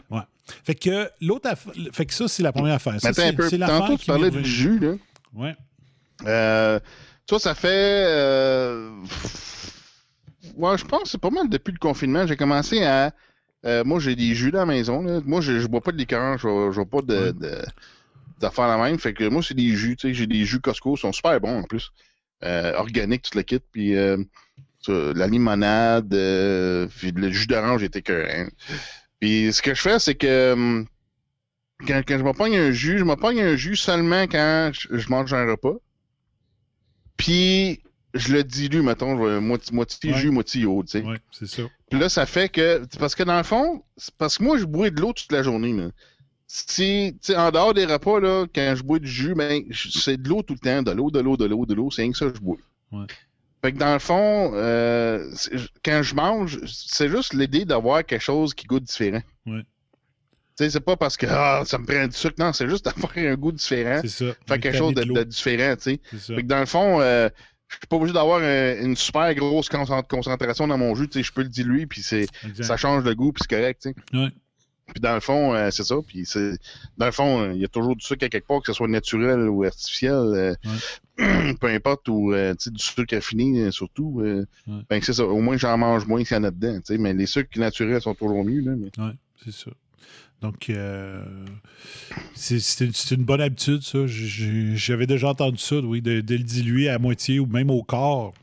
Ouais. 0.10 0.22
Fait 0.64 0.76
que 0.76 1.10
l'autre 1.22 1.50
affaire. 1.50 1.74
Fait 1.92 2.06
que 2.06 2.14
ça, 2.14 2.28
c'est 2.28 2.44
la 2.44 2.52
première 2.52 2.74
affaire. 2.76 3.00
Ça, 3.00 3.10
attends 3.10 3.22
un 3.22 3.26
c'est 3.28 3.34
peu. 3.34 3.50
c'est 3.50 3.58
Tantôt, 3.60 3.98
tu 3.98 4.06
parlais 4.06 4.30
du 4.32 4.44
jus, 4.44 4.80
là. 4.80 4.94
Ouais. 5.34 5.56
Euh, 6.26 6.80
toi, 7.28 7.40
ça 7.40 7.54
fait. 7.56 8.04
euh, 8.08 8.90
Ouais, 10.58 10.78
je 10.78 10.84
pense 10.86 11.04
que 11.04 11.10
c'est 11.10 11.18
pas 11.22 11.30
mal 11.30 11.50
depuis 11.50 11.72
le 11.72 11.80
confinement. 11.80 12.28
J'ai 12.28 12.36
commencé 12.36 12.84
à. 12.84 13.14
euh, 13.66 13.84
moi, 13.86 14.00
j'ai 14.00 14.16
des 14.16 14.36
jus 14.36 14.52
dans 14.52 14.60
la 14.60 14.66
maison. 14.66 15.02
Là. 15.02 15.22
Moi, 15.26 15.42
je, 15.42 15.60
je 15.60 15.68
bois 15.68 15.82
pas 15.82 15.92
de 15.92 15.98
liqueur. 15.98 16.38
Je, 16.38 16.72
je 16.72 16.82
bois 16.82 17.02
pas 17.02 17.32
de- 17.32 17.62
d'affaires 18.44 18.68
la 18.68 18.78
même. 18.78 19.00
Fait 19.00 19.14
que 19.14 19.24
moi, 19.28 19.42
c'est 19.42 19.54
des 19.56 19.76
jus. 19.76 19.96
Tu 19.98 20.10
sais, 20.10 20.14
j'ai 20.14 20.28
des 20.28 20.46
jus 20.46 20.60
Costco. 20.62 20.96
Ils 20.96 21.00
sont 21.00 21.12
super 21.12 21.40
bons 21.42 21.60
en 21.60 21.64
plus. 21.64 21.90
Euh, 22.44 22.74
organiques, 22.76 23.24
tout 23.24 23.38
le 23.38 23.44
kit. 23.44 23.60
Puis 23.72 23.96
euh, 23.96 24.18
la 24.88 25.28
limonade, 25.28 26.14
euh, 26.14 26.88
puis 26.98 27.12
le 27.12 27.32
jus 27.32 27.48
d'orange 27.48 27.82
était 27.84 28.00
écœurant. 28.00 28.48
Puis 29.20 29.52
ce 29.54 29.62
que 29.62 29.74
je 29.74 29.82
fais, 29.82 29.98
c'est 30.00 30.16
que. 30.16 30.54
hum, 30.54 30.86
Quand, 31.88 32.02
quand 32.08 32.18
je 32.18 32.24
me 32.24 32.34
pogne 32.34 32.56
un 32.58 32.72
jus, 32.72 33.00
je 33.00 33.04
me 33.04 33.16
pogne 33.16 33.42
un 33.42 33.56
jus 33.56 33.76
seulement 33.76 34.24
quand 34.24 34.72
je, 34.74 34.88
je 34.98 35.10
mange 35.10 35.34
un 35.34 35.46
repas. 35.50 35.76
Puis 37.18 37.82
je 38.14 38.34
le 38.34 38.44
dilue, 38.44 38.82
mettons, 38.82 39.16
moitié, 39.42 39.74
moitié 39.76 40.12
Ouais. 40.14 40.20
jus, 40.20 40.30
moitié 40.30 40.66
eau, 40.66 40.84
tu 40.84 41.00
sais. 41.00 41.04
Ouais, 41.04 41.18
c'est 41.32 41.48
ça. 41.48 41.64
Puis 41.90 42.00
là, 42.00 42.10
ça 42.10 42.26
fait 42.26 42.50
que. 42.50 42.82
Parce 43.00 43.16
que 43.16 43.24
dans 43.24 43.38
le 43.38 43.44
fond, 43.44 43.84
parce 44.18 44.38
que 44.38 44.44
moi, 44.44 44.58
je 44.58 44.66
bois 44.66 44.90
de 44.90 45.00
l'eau 45.02 45.14
toute 45.14 45.32
la 45.32 45.44
journée. 45.44 45.74
Là. 45.74 45.90
Si, 46.56 47.16
tu 47.20 47.34
sais, 47.34 47.36
en 47.36 47.50
dehors 47.50 47.74
des 47.74 47.86
repas, 47.86 48.20
là, 48.20 48.46
quand 48.54 48.74
je 48.78 48.84
bois 48.84 49.00
du 49.00 49.08
jus, 49.08 49.34
ben, 49.34 49.64
c'est 49.74 50.22
de 50.22 50.30
l'eau 50.30 50.44
tout 50.44 50.54
le 50.54 50.60
temps, 50.60 50.84
de 50.84 50.92
l'eau, 50.92 51.10
de 51.10 51.20
l'eau, 51.20 51.36
de 51.36 51.46
l'eau, 51.46 51.66
de 51.66 51.74
l'eau. 51.74 51.90
C'est 51.90 52.04
rien 52.04 52.12
que 52.12 52.18
ça 52.20 52.28
que 52.28 52.36
je 52.36 52.42
bois. 52.42 52.58
Ouais. 52.92 53.08
Fait 53.64 53.72
que 53.72 53.78
dans 53.80 53.92
le 53.94 53.98
fond, 54.00 54.52
euh, 54.54 55.34
quand 55.84 56.04
je 56.04 56.14
mange, 56.14 56.60
c'est 56.68 57.10
juste 57.10 57.34
l'idée 57.34 57.66
d'avoir 57.66 58.06
quelque 58.06 58.22
chose 58.22 58.54
qui 58.54 58.68
goûte 58.68 58.84
différent. 58.84 59.24
Ouais. 59.48 59.62
Tu 60.56 60.66
sais, 60.66 60.70
c'est 60.70 60.80
pas 60.80 60.96
parce 60.96 61.18
que 61.18 61.26
ah, 61.28 61.64
ça 61.66 61.80
me 61.80 61.86
prend 61.88 62.06
du 62.06 62.16
sucre, 62.16 62.36
non, 62.38 62.54
c'est 62.54 62.70
juste 62.70 62.86
d'avoir 62.98 63.12
un 63.18 63.34
goût 63.34 63.52
différent. 63.52 64.02
C'est 64.04 64.10
ça. 64.10 64.26
Faire 64.48 64.60
quelque 64.60 64.78
chose 64.78 64.94
de, 64.94 65.24
différent, 65.24 65.76
tu 65.76 65.82
sais. 65.82 66.02
Fait 66.36 66.42
que 66.44 66.48
dans 66.48 66.60
le 66.60 66.68
fond, 66.68 67.02
euh, 67.02 67.30
je 67.68 67.78
suis 67.78 67.88
pas 67.88 67.96
obligé 67.96 68.14
d'avoir 68.14 68.42
un- 68.44 68.80
une 68.86 68.96
super 68.96 69.34
grosse 69.34 69.70
concent- 69.70 70.04
concentration 70.08 70.68
dans 70.68 70.78
mon 70.78 70.94
jus, 70.94 71.08
tu 71.10 71.18
sais, 71.18 71.24
je 71.24 71.32
peux 71.34 71.42
le 71.42 71.50
diluer, 71.50 71.88
puis 71.88 72.04
ça 72.64 72.78
change 72.78 73.04
de 73.04 73.14
goût, 73.16 73.32
puis 73.32 73.44
c'est 73.50 73.56
correct, 73.58 73.82
tu 73.82 73.90
sais. 73.90 73.96
Ouais. 74.16 74.30
Puis 74.88 75.00
dans 75.00 75.14
le 75.14 75.22
fond, 75.22 75.54
euh, 75.54 75.70
c'est 75.72 75.84
ça, 75.84 75.96
puis 76.06 76.26
c'est, 76.26 76.58
dans 76.98 77.06
le 77.06 77.12
fond, 77.12 77.52
il 77.52 77.60
y 77.62 77.66
a 77.66 77.68
toujours 77.70 77.96
du 77.96 78.06
sucre 78.06 78.26
à 78.26 78.30
quelque 78.30 78.46
part, 78.48 78.60
que 78.62 78.68
ce 78.68 78.74
soit 78.74 78.88
naturel 78.88 79.48
ou 79.48 79.64
artificiel, 79.64 80.14
euh, 80.14 80.56
peu 81.62 81.68
importe, 81.68 82.10
ou, 82.10 82.34
euh, 82.34 82.54
du 82.54 82.84
sucre 82.84 83.16
raffiné, 83.16 83.62
euh, 83.64 83.72
surtout, 83.72 84.22
Ouais. 84.22 84.44
ben 84.90 85.02
c'est 85.02 85.14
ça, 85.14 85.26
au 85.26 85.40
moins 85.40 85.58
j'en 85.58 85.78
mange 85.78 86.06
moins 86.06 86.24
qu'il 86.24 86.36
y 86.36 86.40
en 86.40 86.44
a 86.44 86.52
dedans, 86.52 86.80
mais 87.00 87.14
les 87.14 87.26
sucres 87.26 87.58
naturels 87.58 88.02
sont 88.02 88.14
toujours 88.14 88.44
mieux, 88.44 88.62
là, 88.62 88.74
mais... 88.78 88.90
Oui, 88.98 89.12
c'est 89.44 89.54
ça. 89.54 89.72
Donc, 90.42 90.70
euh, 90.70 91.24
c'est 92.36 92.82
une, 93.12 93.24
bonne 93.24 93.40
habitude, 93.40 93.82
ça. 93.82 94.00
J'avais 94.06 95.08
déjà 95.08 95.30
entendu 95.30 95.58
ça, 95.58 95.78
oui, 95.78 96.02
de, 96.02 96.20
de 96.20 96.36
le 96.36 96.44
diluer 96.44 96.90
à 96.90 97.00
moitié 97.00 97.40
ou 97.40 97.46
même 97.46 97.70
au 97.72 97.82
quart. 97.82 98.34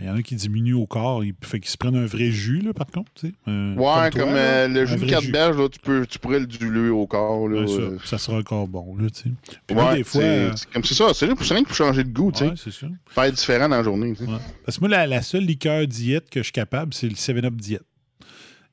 Il 0.00 0.06
y 0.06 0.08
en 0.08 0.16
a 0.16 0.22
qui 0.22 0.34
diminuent 0.34 0.74
au 0.74 0.86
quart. 0.86 1.22
Il 1.22 1.34
fait 1.42 1.60
qu'ils 1.60 1.70
se 1.70 1.76
prennent 1.76 1.94
un 1.96 2.06
vrai 2.06 2.30
jus, 2.30 2.60
là, 2.60 2.72
par 2.72 2.86
contre. 2.86 3.12
tu 3.14 3.28
sais. 3.28 3.34
Un- 3.46 3.76
Ouais, 3.76 4.10
comme, 4.10 4.30
euh, 4.32 4.66
le 4.66 4.86
jus 4.86 4.96
de 4.96 5.32
là, 5.32 5.68
tu, 5.68 5.78
peux, 5.78 6.06
tu 6.06 6.18
pourrais 6.18 6.40
le 6.40 6.46
diluer 6.46 6.88
au 6.88 7.06
corps, 7.06 7.48
là. 7.48 7.60
Ouais, 7.60 7.66
ça, 7.66 7.74
euh, 7.74 7.98
ça 8.04 8.16
sera 8.18 8.38
encore 8.38 8.66
bon, 8.66 8.96
là, 8.96 9.10
tu 9.10 9.22
sais. 9.24 9.30
Puis 9.66 9.76
des 9.94 10.04
fois... 10.04 10.22
c'est- 10.22 10.22
euh, 10.22 10.50
comme 10.72 10.84
c'est 10.84 10.94
ça, 10.94 11.12
c'est 11.12 11.26
rien 11.26 11.34
pour 11.36 11.44
c'est 11.44 11.52
rien 11.54 11.62
que 11.62 11.68
pour 11.68 11.76
changer 11.76 12.02
de 12.04 12.08
goût, 12.10 12.32
tu 12.32 12.38
sais. 12.38 12.48
ouais, 12.48 12.54
c'est 12.56 12.72
ça. 12.72 12.86
Faire 13.08 13.30
différent 13.30 13.68
dans 13.68 13.76
la 13.76 13.82
journée, 13.82 14.12
tu 14.14 14.24
sais. 14.24 14.30
Ouais. 14.30 14.38
Parce 14.64 14.78
que 14.78 14.80
moi, 14.80 14.88
la, 14.88 15.06
la 15.06 15.20
seule 15.22 15.44
liqueur 15.44 15.86
diète 15.86 16.30
que 16.30 16.40
je 16.40 16.44
suis 16.44 16.52
capable, 16.52 16.94
c'est 16.94 17.08
le 17.08 17.14
7-Up 17.14 17.54
diète. 17.56 17.82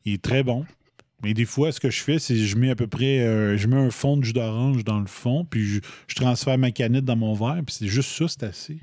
Il 0.05 0.13
est 0.13 0.21
très 0.21 0.43
bon. 0.43 0.65
Mais 1.23 1.33
des 1.33 1.45
fois, 1.45 1.71
ce 1.71 1.79
que 1.79 1.89
je 1.89 2.01
fais, 2.01 2.19
c'est 2.19 2.35
que 2.35 2.39
je 2.45 2.55
mets 2.55 2.69
à 2.69 2.75
peu 2.75 2.85
près 2.87 3.19
euh, 3.21 3.57
je 3.57 3.67
mets 3.67 3.75
un 3.75 3.89
fond 3.89 4.17
de 4.17 4.23
jus 4.23 4.33
d'orange 4.33 4.83
dans 4.83 4.99
le 4.99 5.07
fond, 5.07 5.43
puis 5.49 5.65
je, 5.65 5.79
je 6.07 6.13
transfère 6.15 6.57
ma 6.59 6.69
canette 6.69 7.05
dans 7.05 7.15
mon 7.15 7.33
verre, 7.33 7.59
puis 7.65 7.75
c'est 7.77 7.87
juste 7.87 8.11
ça, 8.11 8.25
c'est 8.27 8.43
assez. 8.43 8.77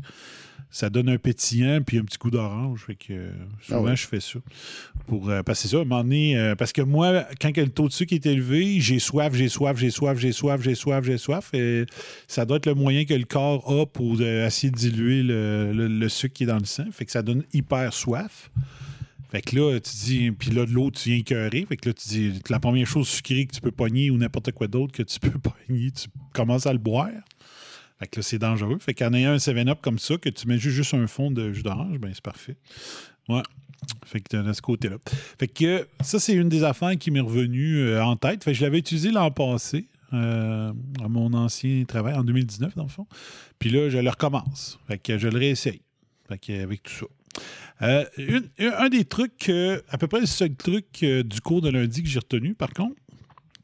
Ça 0.70 0.90
donne 0.90 1.09
un 1.09 1.18
pétillant 1.18 1.80
puis 1.86 1.98
un 1.98 2.05
petit 2.05 2.18
coup 2.18 2.30
d'orange. 2.32 2.84
Fait 2.86 2.96
que 2.96 3.12
euh, 3.12 3.30
souvent, 3.62 3.78
Ah 3.78 3.82
ouais. 3.90 3.96
je 3.96 4.07
fais 4.09 4.18
ça. 4.20 4.40
Pour, 5.07 5.28
euh, 5.30 5.42
parce 5.44 5.62
que 5.62 5.68
c'est 5.68 5.72
ça, 5.76 5.78
à 5.78 5.82
un 5.82 5.84
moment 5.84 6.02
donné, 6.02 6.36
euh, 6.36 6.55
parce 6.57 6.72
que 6.72 6.82
moi, 6.82 7.24
quand 7.40 7.57
le 7.57 7.68
taux 7.68 7.86
de 7.86 7.92
sucre 7.92 8.12
est 8.12 8.26
élevé, 8.26 8.80
j'ai 8.80 8.98
soif, 8.98 9.32
j'ai 9.34 9.48
soif, 9.48 9.76
j'ai 9.78 9.90
soif, 9.90 10.18
j'ai 10.18 10.32
soif, 10.32 10.61
j'ai 10.62 10.74
soif, 10.74 11.05
j'ai 11.05 11.18
soif. 11.18 11.50
Et 11.55 11.84
ça 12.26 12.44
doit 12.44 12.57
être 12.57 12.66
le 12.66 12.74
moyen 12.74 13.05
que 13.05 13.14
le 13.14 13.24
corps 13.24 13.70
a 13.70 13.86
pour 13.86 14.16
euh, 14.20 14.46
essayer 14.46 14.70
de 14.72 14.76
diluer 14.76 15.22
le, 15.22 15.72
le- 15.72 15.86
le 15.88 16.09
sucre 16.09 16.34
qui 16.34 16.42
est 16.42 16.46
dans 16.46 16.59
le 16.59 16.64
sang. 16.64 16.86
Fait 16.90 17.05
que 17.05 17.12
ça 17.12 17.22
donne 17.22 17.44
hyper 17.52 17.92
soif. 17.92 18.50
Fait 19.30 19.42
que 19.42 19.57
là, 19.57 19.78
tu 19.80 19.90
dis, 20.05 20.30
puis 20.30 20.50
là, 20.50 20.64
de 20.64 20.70
l'eau, 20.70 20.90
tu 20.92 21.09
viens 21.09 21.18
écœurer. 21.18 21.66
Fait 21.68 21.76
que 21.76 21.88
là, 21.88 21.92
tu 21.94 22.09
dis, 22.09 22.32
la 22.50 22.61
première 22.61 22.86
chose 22.86 23.09
sucrée 23.09 23.46
que 23.46 23.55
tu 23.55 23.61
peux 23.61 23.72
pogner 23.72 24.11
ou 24.11 24.16
n'importe 24.16 24.52
quoi 24.52 24.68
d'autre 24.68 24.92
que 24.92 25.02
tu 25.02 25.18
peux 25.18 25.30
pogner, 25.68 25.90
tu 25.90 26.07
commences 26.32 26.66
à 26.66 26.72
le 26.72 26.78
boire. 26.78 27.09
Fait 27.99 28.07
que 28.09 28.22
c'est 28.22 28.38
dangereux. 28.38 28.78
Fait 28.80 28.95
qu'en 28.95 29.12
ayant 29.12 29.32
un 29.32 29.36
7-Up 29.36 29.78
comme 29.82 29.99
ça, 29.99 30.16
que 30.16 30.28
tu 30.28 30.49
mets 30.49 30.59
juste, 30.59 30.95
un 30.95 31.07
fond 31.07 31.30
de 31.30 31.53
jus 31.53 31.62
d'orange, 31.62 31.99
ben 31.99 32.11
c'est 32.12 32.24
parfait. 32.24 32.57
Ouais. 33.28 33.42
Fait 34.05 34.20
que 34.20 34.36
de 34.36 34.53
ce 34.53 34.62
côté-là. 34.62 34.97
Fait 35.38 35.49
que 35.49 35.86
ça, 36.01 36.18
c'est 36.18 36.32
une 36.32 36.49
des 36.49 36.64
affaires 36.64 36.97
qui 36.99 37.11
m'est 37.11 37.20
revenue 37.20 37.78
euh, 37.78 38.05
en 38.05 38.16
tête. 38.16 38.42
Fait 38.42 38.53
que 38.53 38.59
je 38.59 38.62
l'avais 38.62 38.78
utilisé 38.78 39.11
l'an 39.11 39.30
passé, 39.30 39.88
euh, 40.12 40.72
à 41.03 41.09
mon 41.09 41.32
ancien 41.34 41.84
travail, 41.84 42.14
en 42.14 42.24
2019, 42.24 42.74
dans 42.76 42.84
le 42.84 42.88
fond. 42.88 43.07
Puis 43.59 43.70
là, 43.70 43.88
je 43.90 43.99
le 43.99 44.11
recommence. 44.11 44.78
Fait 44.86 44.99
que 44.99 45.18
je 45.18 45.28
le 45.28 45.38
réessaye. 45.38 45.82
Fait 46.28 46.38
que 46.38 46.62
avec 46.62 46.82
tout 46.82 46.92
ça. 46.92 47.07
Euh, 47.82 48.05
un 48.59 48.88
des 48.88 49.05
trucs, 49.05 49.49
euh, 49.49 49.80
à 49.88 49.99
peu 49.99 50.07
près 50.07 50.20
le 50.20 50.26
seul 50.26 50.55
truc 50.55 50.86
euh, 51.03 51.22
du 51.22 51.40
cours 51.40 51.61
de 51.61 51.68
lundi 51.68 52.03
que 52.03 52.09
j'ai 52.09 52.20
retenu, 52.20 52.55
par 52.55 52.70
contre, 52.70 52.95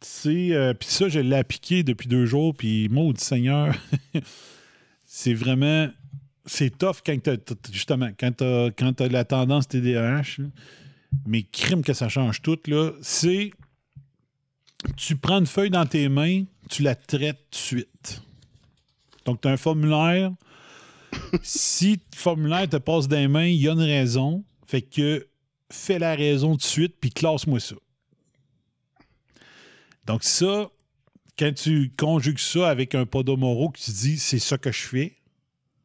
c'est. 0.00 0.52
euh, 0.52 0.74
puis 0.74 0.88
ça, 0.88 1.08
je 1.08 1.20
l'ai 1.20 1.36
appliqué 1.36 1.82
depuis 1.82 2.08
deux 2.08 2.26
jours, 2.26 2.54
puis 2.54 2.88
maudit 2.88 3.22
Seigneur, 3.22 3.74
c'est 5.06 5.34
vraiment. 5.34 5.88
C'est 6.46 6.76
tough 6.76 6.96
quand 7.04 7.16
t'as, 7.22 7.36
t'as- 7.36 7.54
justement, 7.72 8.10
quand 8.18 8.32
t'as, 8.36 8.70
quand 8.70 8.92
t'as 8.94 9.08
la 9.08 9.24
tendance 9.24 9.68
TDAH, 9.68 10.42
mais 11.26 11.42
crime 11.42 11.82
que 11.82 11.92
ça 11.92 12.08
change 12.08 12.42
tout, 12.42 12.58
là, 12.66 12.92
c'est. 13.02 13.50
Tu 14.96 15.16
prends 15.16 15.38
une 15.40 15.46
feuille 15.46 15.70
dans 15.70 15.84
tes 15.86 16.08
mains, 16.08 16.44
tu 16.70 16.82
la 16.82 16.94
traites 16.94 17.36
tout 17.50 17.50
de 17.50 17.56
suite. 17.56 18.22
Donc, 19.26 19.42
tu 19.42 19.48
as 19.48 19.50
un 19.50 19.56
formulaire. 19.58 20.32
si 21.42 21.92
le 21.96 22.16
formulaire 22.16 22.68
te 22.68 22.76
passe 22.76 23.06
des 23.06 23.28
mains, 23.28 23.46
il 23.46 23.60
y 23.60 23.68
a 23.68 23.72
une 23.72 23.80
raison. 23.82 24.42
Fait 24.66 24.80
que 24.80 25.26
fais 25.70 25.98
la 25.98 26.14
raison 26.14 26.52
tout 26.52 26.58
de 26.58 26.62
suite, 26.62 26.94
puis 27.00 27.10
classe-moi 27.10 27.60
ça. 27.60 27.74
Donc, 30.06 30.24
ça, 30.24 30.68
quand 31.38 31.52
tu 31.54 31.92
conjugues 31.96 32.38
ça 32.38 32.68
avec 32.68 32.94
un 32.94 33.06
podomoro, 33.06 33.70
que 33.70 33.78
tu 33.80 33.90
dis 33.90 34.18
c'est 34.18 34.38
ça 34.38 34.58
que 34.58 34.72
je 34.72 34.80
fais, 34.82 35.16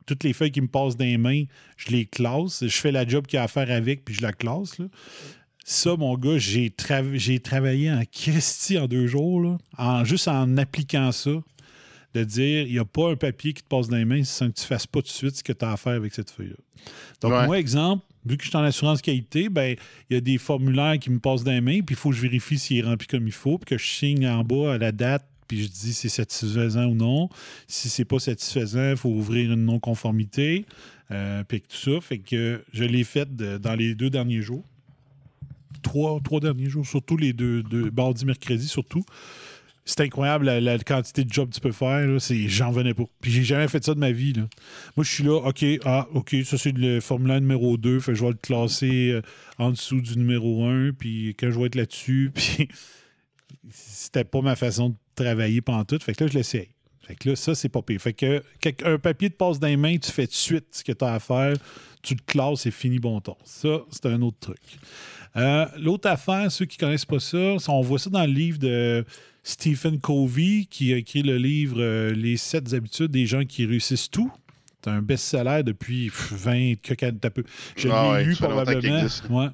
toutes 0.05 0.23
les 0.23 0.33
feuilles 0.33 0.51
qui 0.51 0.61
me 0.61 0.67
passent 0.67 0.97
des 0.97 1.17
mains, 1.17 1.43
je 1.77 1.89
les 1.91 2.05
classe, 2.05 2.63
je 2.65 2.75
fais 2.75 2.91
la 2.91 3.07
job 3.07 3.25
qu'il 3.27 3.37
y 3.37 3.39
a 3.39 3.43
à 3.43 3.47
faire 3.47 3.71
avec, 3.71 4.05
puis 4.05 4.13
je 4.13 4.21
la 4.21 4.33
classe. 4.33 4.77
là. 4.77 4.85
Ça, 5.67 5.95
mon 5.95 6.15
gars, 6.15 6.37
j'ai, 6.37 6.69
tra- 6.69 7.17
j'ai 7.17 7.39
travaillé 7.39 7.91
en 7.91 8.03
Christie 8.11 8.77
en 8.77 8.87
deux 8.87 9.07
jours, 9.07 9.41
là, 9.41 9.57
en, 9.79 10.03
juste 10.03 10.27
en 10.27 10.57
appliquant 10.57 11.11
ça, 11.11 11.31
de 12.13 12.23
dire 12.23 12.67
il 12.67 12.73
n'y 12.73 12.79
a 12.79 12.85
pas 12.85 13.11
un 13.11 13.15
papier 13.15 13.53
qui 13.53 13.63
te 13.63 13.67
passe 13.67 13.87
dans 13.87 13.97
les 13.97 14.05
mains 14.05 14.23
sans 14.23 14.49
que 14.49 14.53
tu 14.55 14.61
ne 14.61 14.67
fasses 14.67 14.85
pas 14.87 14.99
tout 15.01 15.07
de 15.07 15.11
suite 15.11 15.35
ce 15.37 15.43
que 15.43 15.53
tu 15.53 15.65
as 15.65 15.71
à 15.71 15.77
faire 15.77 15.93
avec 15.93 16.13
cette 16.13 16.29
feuille-là. 16.29 16.55
Donc, 17.21 17.31
Ouais. 17.31 17.45
moi, 17.47 17.59
exemple, 17.59 18.05
vu 18.25 18.37
que 18.37 18.43
je 18.43 18.49
suis 18.49 18.57
en 18.57 18.63
assurance 18.63 19.01
qualité, 19.01 19.49
ben 19.49 19.75
il 20.09 20.13
y 20.13 20.17
a 20.17 20.21
des 20.21 20.37
formulaires 20.37 20.97
qui 20.99 21.09
me 21.09 21.19
passent 21.19 21.43
dans 21.43 21.51
les 21.51 21.61
mains, 21.61 21.81
puis 21.81 21.95
il 21.95 21.95
faut 21.95 22.09
que 22.09 22.15
je 22.15 22.21
vérifie 22.21 22.57
s'il 22.57 22.77
est 22.77 22.81
rempli 22.81 23.07
comme 23.07 23.27
il 23.27 23.33
faut, 23.33 23.57
puis 23.57 23.75
que 23.75 23.77
je 23.77 23.87
signe 23.87 24.27
en 24.27 24.43
bas 24.43 24.73
à 24.73 24.77
la 24.77 24.91
date, 24.91 25.25
puis 25.47 25.63
je 25.63 25.67
dis 25.67 25.93
si 25.93 25.93
c'est 25.93 26.09
satisfaisant 26.09 26.85
ou 26.85 26.95
non. 26.95 27.29
Si 27.67 27.89
c'est 27.89 28.05
pas 28.05 28.19
satisfaisant, 28.19 28.91
il 28.91 28.97
faut 28.97 29.09
ouvrir 29.09 29.51
une 29.51 29.65
non-conformité, 29.65 30.65
euh, 31.11 31.43
puis 31.43 31.61
tout 31.61 31.75
ça. 31.75 32.01
Fait 32.01 32.17
que 32.17 32.63
je 32.73 32.83
l'ai 32.83 33.03
fait 33.03 33.29
dans 33.35 33.75
les 33.75 33.95
deux 33.95 34.09
derniers 34.09 34.41
jours. 34.41 34.63
Trois, 35.83 36.19
trois 36.23 36.39
derniers 36.39 36.69
jours, 36.69 36.85
surtout 36.85 37.15
les 37.15 37.31
deux, 37.31 37.61
deux 37.61 37.91
mardi, 37.91 38.25
mercredi, 38.25 38.67
surtout. 38.67 39.05
C'est 39.87 40.01
incroyable 40.01 40.49
la, 40.49 40.79
quantité 40.79 41.23
de 41.23 41.31
job 41.31 41.49
que 41.49 41.55
tu 41.55 41.61
peux 41.61 41.71
faire. 41.71 42.07
j'en 42.47 42.71
venais 42.71 42.95
pas. 42.95 43.03
Puis 43.21 43.31
j'ai 43.31 43.43
jamais 43.43 43.67
fait 43.67 43.83
ça 43.83 43.93
de 43.93 43.99
ma 43.99 44.11
vie. 44.11 44.33
là. 44.33 44.43
Moi, 44.97 45.03
je 45.03 45.11
suis 45.11 45.23
là, 45.23 45.35
OK, 45.35 45.63
ah, 45.85 46.07
OK, 46.13 46.35
ça 46.43 46.57
c'est 46.57 46.75
le 46.75 46.99
formulaire 47.01 47.39
numéro 47.39 47.77
2. 47.77 47.99
Fait 47.99 48.13
que 48.13 48.17
je 48.17 48.23
vais 48.23 48.31
le 48.31 48.37
classer 48.41 49.11
euh, 49.11 49.21
en 49.59 49.69
dessous 49.69 50.01
du 50.01 50.17
numéro 50.17 50.65
1. 50.65 50.93
Puis 50.93 51.35
quand 51.39 51.51
je 51.51 51.59
vais 51.59 51.67
être 51.67 51.75
là-dessus, 51.75 52.31
puis 52.35 52.67
c'était 53.69 54.23
pas 54.23 54.41
ma 54.41 54.55
façon 54.55 54.89
de 54.89 54.95
travailler 55.13 55.61
pendant 55.61 55.85
tout. 55.85 55.99
Fait 55.99 56.15
que 56.15 56.23
là, 56.23 56.31
je 56.31 56.37
l'essaye. 56.37 56.74
Fait 57.07 57.15
que 57.15 57.29
là, 57.29 57.35
ça, 57.35 57.53
c'est 57.55 57.69
pas 57.69 57.81
pire. 57.81 58.01
Fait 58.01 58.13
que 58.13 58.41
un 58.83 58.97
papier 58.97 59.29
te 59.29 59.35
passe 59.35 59.59
dans 59.59 59.67
les 59.67 59.77
mains, 59.77 59.97
tu 59.97 60.11
fais 60.11 60.25
tout 60.25 60.31
de 60.31 60.35
suite 60.37 60.65
ce 60.71 60.83
que 60.83 60.91
tu 60.91 61.05
as 61.05 61.13
à 61.13 61.19
faire, 61.19 61.53
tu 62.01 62.15
le 62.15 62.19
classes 62.25 62.65
et 62.65 62.71
fini 62.71 62.97
bon 62.99 63.19
temps. 63.21 63.37
Ça, 63.43 63.79
c'est 63.91 64.05
un 64.07 64.21
autre 64.21 64.37
truc. 64.39 64.59
Euh, 65.37 65.65
L'autre 65.77 66.09
affaire, 66.09 66.51
ceux 66.51 66.65
qui 66.65 66.77
connaissent 66.77 67.05
pas 67.05 67.19
ça, 67.19 67.55
on 67.67 67.81
voit 67.81 67.99
ça 67.99 68.09
dans 68.09 68.25
le 68.25 68.31
livre 68.31 68.57
de 68.57 69.05
Stephen 69.43 69.99
Covey, 69.99 70.65
qui 70.69 70.93
a 70.93 70.97
écrit 70.97 71.21
le 71.21 71.37
livre 71.37 71.75
euh, 71.79 72.11
Les 72.13 72.37
sept 72.37 72.73
habitudes 72.73 73.11
des 73.11 73.25
gens 73.27 73.43
qui 73.45 73.65
réussissent 73.65 74.09
tout. 74.09 74.31
C'est 74.83 74.89
un 74.91 75.01
best-seller 75.01 75.61
depuis 75.63 76.05
pff, 76.09 76.31
20, 76.33 76.75
que- 76.81 76.93
que- 76.93 77.09
t'as 77.11 77.29
peu. 77.31 77.43
Je 77.75 77.89
Ah 77.89 78.17
l'ai 78.19 78.25
lu 78.25 78.35
probablement. 78.35 79.01
Ouais. 79.31 79.47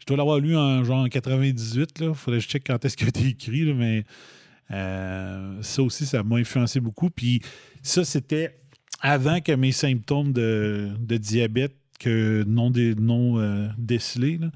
Je 0.00 0.06
dois 0.06 0.16
l'avoir 0.16 0.38
lu 0.38 0.56
en 0.56 0.82
genre 0.84 1.04
en 1.04 1.08
98. 1.08 1.90
Il 2.00 2.14
faudrait 2.14 2.38
que 2.40 2.44
je 2.44 2.48
check 2.48 2.64
quand 2.66 2.82
est-ce 2.84 2.96
qu'il 2.96 3.06
a 3.06 3.10
été 3.10 3.26
écrit, 3.28 3.64
là, 3.66 3.74
mais 3.74 4.04
euh, 4.70 5.62
ça 5.62 5.82
aussi, 5.82 6.06
ça 6.06 6.22
m'a 6.22 6.36
influencé 6.36 6.80
beaucoup. 6.80 7.10
Puis 7.10 7.42
ça, 7.82 8.04
c'était 8.04 8.60
avant 9.00 9.40
que 9.40 9.52
mes 9.52 9.72
symptômes 9.72 10.32
de, 10.32 10.94
diabète 11.00 11.76
que 11.98 12.44
non, 12.46 12.72
non 12.98 13.38
euh, 13.38 13.68
décelés. 13.78 14.38
là. 14.38 14.50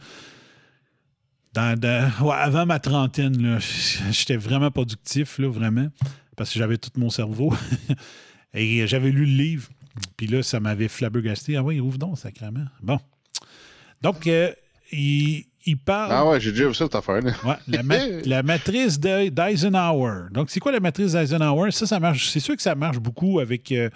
Avant 1.56 2.66
ma 2.66 2.80
trentaine, 2.80 3.58
j'étais 4.10 4.36
vraiment 4.36 4.70
productif, 4.70 5.38
là, 5.38 5.48
vraiment, 5.48 5.88
parce 6.36 6.52
que 6.52 6.58
j'avais 6.58 6.78
tout 6.78 6.90
mon 6.96 7.10
cerveau. 7.10 7.54
Et 8.54 8.86
j'avais 8.86 9.10
lu 9.10 9.26
le 9.26 9.36
livre. 9.42 9.68
Puis 10.16 10.26
là, 10.26 10.42
ça 10.42 10.60
m'avait 10.60 10.88
flabbergasté. 10.88 11.56
Ah 11.56 11.62
oui, 11.62 11.80
ouvre 11.80 11.98
donc, 11.98 12.18
sacrément. 12.18 12.64
Bon. 12.82 12.98
Donc, 14.02 14.26
euh, 14.26 14.52
il, 14.92 15.46
il 15.66 15.76
parle. 15.78 16.10
Ah 16.12 16.26
ouais, 16.26 16.40
j'ai 16.40 16.50
déjà 16.52 16.68
vu 16.68 16.74
ça, 16.74 16.84
cette 16.84 16.94
affaire-là. 16.94 17.32
Ouais, 17.44 17.54
la, 17.68 17.82
ma- 17.82 18.06
la 18.24 18.42
matrice 18.42 18.98
de- 19.00 19.28
d'Eisenhower. 19.30 20.28
Donc, 20.32 20.50
c'est 20.50 20.60
quoi 20.60 20.72
la 20.72 20.80
matrice 20.80 21.12
d'Eisenhower? 21.12 21.70
Ça, 21.70 21.86
ça 21.86 21.98
marche. 22.00 22.28
C'est 22.30 22.40
sûr 22.40 22.56
que 22.56 22.62
ça 22.62 22.74
marche 22.74 22.98
beaucoup 22.98 23.40
avec 23.40 23.70
euh, 23.72 23.88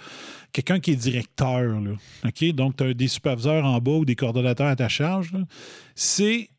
quelqu'un 0.51 0.79
qui 0.79 0.91
est 0.91 0.95
directeur. 0.95 1.61
Là. 1.79 1.91
OK? 2.25 2.51
Donc, 2.53 2.77
tu 2.77 2.83
as 2.83 2.93
des 2.93 3.07
superviseurs 3.07 3.63
en 3.65 3.79
bas 3.79 3.91
ou 3.91 4.05
des 4.05 4.15
coordonnateurs 4.15 4.67
à 4.67 4.75
ta 4.75 4.87
charge. 4.89 5.31
C'est 5.95 6.49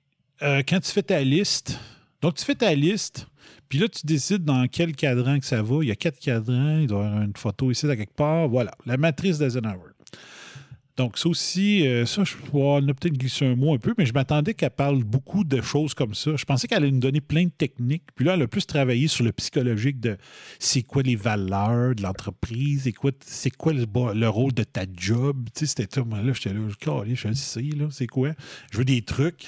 euh, 0.43 0.63
quand 0.67 0.81
tu 0.81 0.91
fais 0.91 1.03
ta 1.03 1.21
liste, 1.23 1.79
donc 2.23 2.35
tu 2.37 2.45
fais 2.45 2.55
ta 2.55 2.75
liste, 2.75 3.27
puis 3.69 3.79
là, 3.79 3.89
tu 3.89 4.05
décides 4.05 4.45
dans 4.45 4.67
quel 4.67 4.97
cadran 4.97 5.39
que 5.39 5.47
ça 5.47 5.63
va. 5.63 5.77
Il 5.83 5.89
y 5.89 5.93
a 5.93 5.97
quatre 5.97 6.19
cadrans, 6.19 6.79
il 6.81 6.87
doit 6.89 7.05
y 7.05 7.07
avoir 7.07 7.23
une 7.23 7.37
photo 7.37 7.71
ici, 7.71 7.87
à 7.89 7.95
quelque 7.97 8.15
part. 8.15 8.49
Voilà, 8.49 8.73
la 8.87 8.97
matrice 8.97 9.39
d'Eisenhower. 9.39 9.90
Donc, 11.01 11.17
ça 11.17 11.31
aussi, 11.31 11.89
euh, 11.89 12.05
ça, 12.05 12.25
je 12.25 12.35
on 12.53 12.77
a 12.87 12.93
peut-être 12.93 13.17
glissé 13.17 13.47
un 13.47 13.57
mot 13.57 13.73
un 13.73 13.79
peu, 13.79 13.95
mais 13.97 14.05
je 14.05 14.13
m'attendais 14.13 14.53
qu'elle 14.53 14.69
parle 14.69 15.03
beaucoup 15.03 15.45
de 15.45 15.63
choses 15.63 15.95
comme 15.95 16.13
ça. 16.13 16.37
Je 16.37 16.45
pensais 16.45 16.69
qu'elle 16.69 16.83
allait 16.83 16.91
nous 16.91 17.01
donner 17.01 17.23
plein 17.23 17.45
de 17.45 17.51
techniques. 17.51 18.03
Puis 18.15 18.27
là, 18.27 18.35
elle 18.35 18.43
a 18.43 18.47
plus 18.47 18.67
travaillé 18.67 19.09
sur 19.09 19.25
le 19.25 19.33
psychologique 19.33 19.99
de 19.99 20.19
c'est 20.59 20.83
quoi 20.83 21.03
les 21.03 21.17
valeurs 21.17 21.95
de 21.95 22.03
l'entreprise, 22.03 22.83
c'est 22.83 22.93
quoi, 22.93 23.13
c'est 23.25 23.49
quoi 23.49 23.73
le, 23.73 23.87
le 24.13 24.29
rôle 24.29 24.53
de 24.53 24.63
ta 24.63 24.83
job. 24.95 25.49
Tu 25.55 25.61
sais, 25.61 25.67
c'était 25.69 25.87
tout. 25.87 26.05
Moi, 26.05 26.21
là, 26.21 26.35
j'étais 26.35 26.53
là, 26.53 26.61
je 26.69 27.15
je 27.15 27.33
sais, 27.33 27.63
là, 27.63 27.87
c'est 27.91 28.07
quoi? 28.07 28.33
Je 28.71 28.77
veux 28.77 28.85
des 28.85 29.01
trucs. 29.01 29.47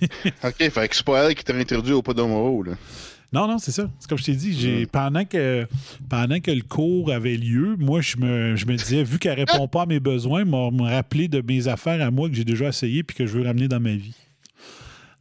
OK, 0.44 0.56
fait 0.56 0.88
que 0.88 0.94
c'est 0.94 1.04
pas 1.04 1.24
elle 1.24 1.34
qui 1.34 1.42
t'a 1.42 1.56
introduit 1.56 1.94
au 1.94 2.02
Podomoro, 2.02 2.62
là. 2.62 2.74
Non, 3.32 3.48
non, 3.48 3.58
c'est 3.58 3.72
ça. 3.72 3.90
C'est 3.98 4.08
comme 4.08 4.18
je 4.18 4.24
t'ai 4.24 4.34
dit, 4.34 4.52
j'ai, 4.52 4.84
pendant, 4.86 5.24
que, 5.24 5.66
pendant 6.10 6.38
que 6.38 6.50
le 6.50 6.60
cours 6.60 7.10
avait 7.10 7.36
lieu, 7.36 7.76
moi, 7.78 8.02
je 8.02 8.18
me, 8.18 8.56
je 8.56 8.66
me 8.66 8.76
disais, 8.76 9.02
vu 9.02 9.18
qu'elle 9.18 9.38
ne 9.38 9.46
répond 9.46 9.66
pas 9.68 9.82
à 9.82 9.86
mes 9.86 10.00
besoins, 10.00 10.44
m'a 10.44 10.70
me 10.70 10.82
rappeler 10.82 11.28
de 11.28 11.40
mes 11.40 11.66
affaires 11.66 12.06
à 12.06 12.10
moi 12.10 12.28
que 12.28 12.34
j'ai 12.34 12.44
déjà 12.44 12.68
essayé 12.68 13.02
puis 13.02 13.16
que 13.16 13.26
je 13.26 13.38
veux 13.38 13.46
ramener 13.46 13.68
dans 13.68 13.80
ma 13.80 13.94
vie. 13.94 14.16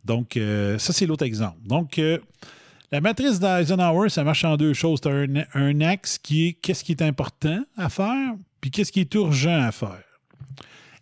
Donc, 0.04 0.36
euh, 0.36 0.78
ça, 0.78 0.92
c'est 0.92 1.06
l'autre 1.06 1.24
exemple. 1.24 1.58
Donc, 1.66 2.00
euh, 2.00 2.20
la 2.92 3.00
matrice 3.00 3.40
d'Eisenhower, 3.40 4.10
ça 4.10 4.26
marche 4.26 4.44
en 4.44 4.58
deux 4.58 4.74
choses. 4.74 5.00
Tu 5.00 5.08
as 5.08 5.12
un, 5.12 5.46
un, 5.54 5.80
axe 5.80 6.18
qui 6.18 6.48
est 6.48 6.54
qu'est-ce 6.54 6.84
qui 6.84 6.92
est 6.92 7.02
important 7.02 7.64
à 7.78 7.88
faire, 7.88 8.34
puis 8.60 8.72
qu'est-ce 8.72 8.92
qui 8.92 9.00
est 9.00 9.14
urgent 9.14 9.62
à 9.62 9.72
faire. 9.72 10.04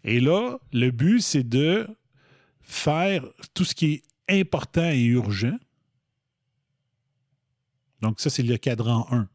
Et 0.04 0.20
là, 0.20 0.58
le 0.74 0.92
but, 0.92 1.22
c'est 1.22 1.48
de 1.48 1.88
faire 2.62 3.24
tout 3.56 3.66
ce 3.66 3.74
qui 3.74 3.94
est 3.94 4.04
important 4.42 4.92
et 4.92 5.04
urgent 5.06 5.58
donc, 8.02 8.20
ça, 8.20 8.30
c'est 8.30 8.44
le 8.44 8.58
cadran 8.58 9.08
1. 9.12 9.28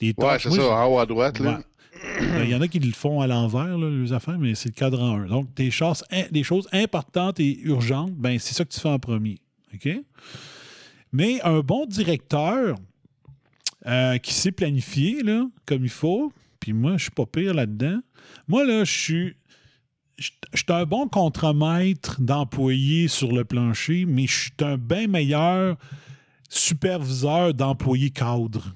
ouais, 0.00 0.38
c'est 0.38 0.50
ça, 0.50 0.62
en 0.62 0.86
haut 0.86 0.98
à 0.98 1.06
droite. 1.06 1.40
Ben, 1.40 2.44
il 2.44 2.50
y 2.50 2.54
en 2.54 2.60
a 2.60 2.68
qui 2.68 2.78
le 2.78 2.92
font 2.92 3.20
à 3.20 3.26
l'envers, 3.26 3.76
les 3.76 4.12
affaires, 4.12 4.38
mais 4.38 4.54
c'est 4.54 4.68
le 4.68 4.74
cadran 4.74 5.16
1. 5.22 5.26
Donc, 5.26 5.54
des 5.54 5.70
choses, 5.70 6.04
des 6.30 6.42
choses 6.42 6.68
importantes 6.72 7.40
et 7.40 7.60
urgentes, 7.62 8.12
ben, 8.12 8.38
c'est 8.38 8.54
ça 8.54 8.64
que 8.64 8.70
tu 8.70 8.80
fais 8.80 8.88
en 8.88 8.98
premier. 8.98 9.38
OK? 9.74 9.88
Mais 11.12 11.40
un 11.42 11.60
bon 11.60 11.86
directeur 11.86 12.76
euh, 13.86 14.18
qui 14.18 14.34
sait 14.34 14.52
planifier 14.52 15.22
là, 15.22 15.46
comme 15.66 15.84
il 15.84 15.90
faut, 15.90 16.32
puis 16.60 16.72
moi, 16.72 16.96
je 16.96 17.04
suis 17.04 17.10
pas 17.10 17.26
pire 17.26 17.54
là-dedans. 17.54 18.00
Moi, 18.46 18.64
là, 18.64 18.84
je 18.84 18.92
suis. 18.92 19.36
Je 20.18 20.28
suis 20.52 20.66
un 20.68 20.84
bon 20.84 21.08
contremaître 21.08 22.20
d'employés 22.20 23.08
sur 23.08 23.32
le 23.32 23.42
plancher, 23.46 24.04
mais 24.06 24.26
je 24.26 24.38
suis 24.38 24.52
un 24.60 24.76
bien 24.76 25.06
meilleur 25.06 25.78
superviseur 26.50 27.54
d'employés 27.54 28.10
cadres. 28.10 28.74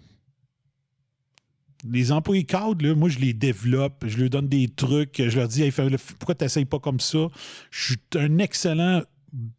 Les 1.86 2.12
employés 2.12 2.44
cadres, 2.44 2.94
moi, 2.94 3.10
je 3.10 3.18
les 3.18 3.34
développe, 3.34 4.04
je 4.06 4.16
leur 4.16 4.30
donne 4.30 4.48
des 4.48 4.68
trucs, 4.68 5.16
je 5.18 5.36
leur 5.36 5.48
dis 5.48 5.70
pourquoi 6.18 6.34
tu 6.34 6.44
n'essayes 6.44 6.64
pas 6.64 6.78
comme 6.78 7.00
ça? 7.00 7.28
Je 7.70 7.84
suis 7.84 7.98
un 8.16 8.38
excellent 8.38 9.02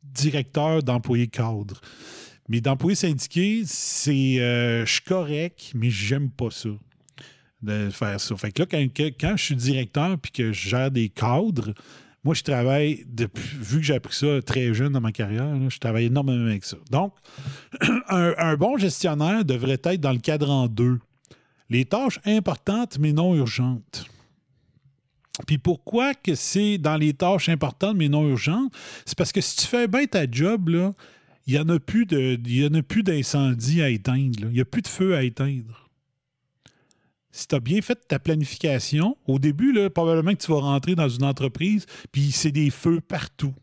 directeur 0.02 0.82
d'employés 0.82 1.28
cadres. 1.28 1.82
Mais 2.48 2.62
d'employés 2.62 2.96
syndiqués, 2.96 3.64
c'est 3.66 4.40
euh, 4.40 4.86
je 4.86 4.94
suis 4.94 5.02
correct, 5.02 5.72
mais 5.76 5.90
j'aime 5.90 6.32
pas 6.32 6.50
ça. 6.50 6.70
De 7.62 7.90
faire 7.90 8.20
ça. 8.20 8.36
Fait 8.38 8.52
que 8.52 8.62
là, 8.62 8.68
quand, 8.70 8.88
quand 9.20 9.38
je 9.38 9.44
suis 9.44 9.56
directeur 9.56 10.20
puis 10.20 10.32
que 10.32 10.52
je 10.52 10.70
gère 10.70 10.92
des 10.92 11.10
cadres, 11.10 11.74
moi, 12.26 12.34
je 12.34 12.42
travaille, 12.42 13.06
depuis, 13.08 13.48
vu 13.56 13.78
que 13.78 13.86
j'ai 13.86 13.94
appris 13.94 14.16
ça 14.16 14.42
très 14.42 14.74
jeune 14.74 14.94
dans 14.94 15.00
ma 15.00 15.12
carrière, 15.12 15.48
je 15.70 15.78
travaille 15.78 16.06
énormément 16.06 16.48
avec 16.48 16.66
ça. 16.66 16.78
Donc, 16.90 17.14
un, 18.10 18.56
bon 18.56 18.80
gestionnaire 18.80 19.46
devrait 19.46 19.80
être 19.84 20.02
dans 20.02 20.12
le 20.12 20.18
cadran 20.18 20.68
2. 20.68 21.00
Les 21.70 21.86
tâches 21.86 22.20
importantes 22.26 22.98
mais 23.00 23.14
non 23.14 23.36
urgentes. 23.36 24.10
Puis 25.46 25.60
pourquoi 25.60 26.16
que 26.16 26.34
c'est 26.34 26.80
dans 26.80 26.98
les 26.98 27.14
tâches 27.14 27.48
importantes 27.50 27.96
mais 27.96 28.10
non 28.10 28.28
urgentes? 28.28 28.74
C'est 29.06 29.18
parce 29.18 29.32
que 29.32 29.42
si 29.42 29.58
tu 29.58 29.68
fais 29.68 29.88
bien 29.88 30.06
ta 30.06 30.26
job, 30.30 30.72
il 31.46 31.54
n'y 31.54 31.60
en 31.60 31.70
a 31.70 31.80
plus 31.80 33.04
d'incendie 33.04 33.84
à 33.84 33.90
éteindre. 33.90 34.48
Il 34.50 34.54
n'y 34.54 34.62
a 34.62 34.66
plus 34.66 34.82
de 34.82 34.88
feu 34.88 35.16
à 35.16 35.22
éteindre 35.22 35.85
si 37.36 37.50
tu 37.50 37.56
as 37.56 37.60
bien 37.60 37.82
fait 37.82 38.00
ta 38.08 38.18
planification, 38.18 39.18
au 39.28 39.40
début, 39.40 39.74
là, 39.74 39.90
probablement 39.90 40.32
que 40.32 40.42
tu 40.42 40.50
vas 40.52 40.62
rentrer 40.62 40.96
dans 40.96 41.10
une 41.10 41.26
entreprise, 41.26 41.86
puis 42.14 42.32
c'est 42.32 42.54
des 42.54 42.70
feux 42.70 43.02
partout. 43.02 43.54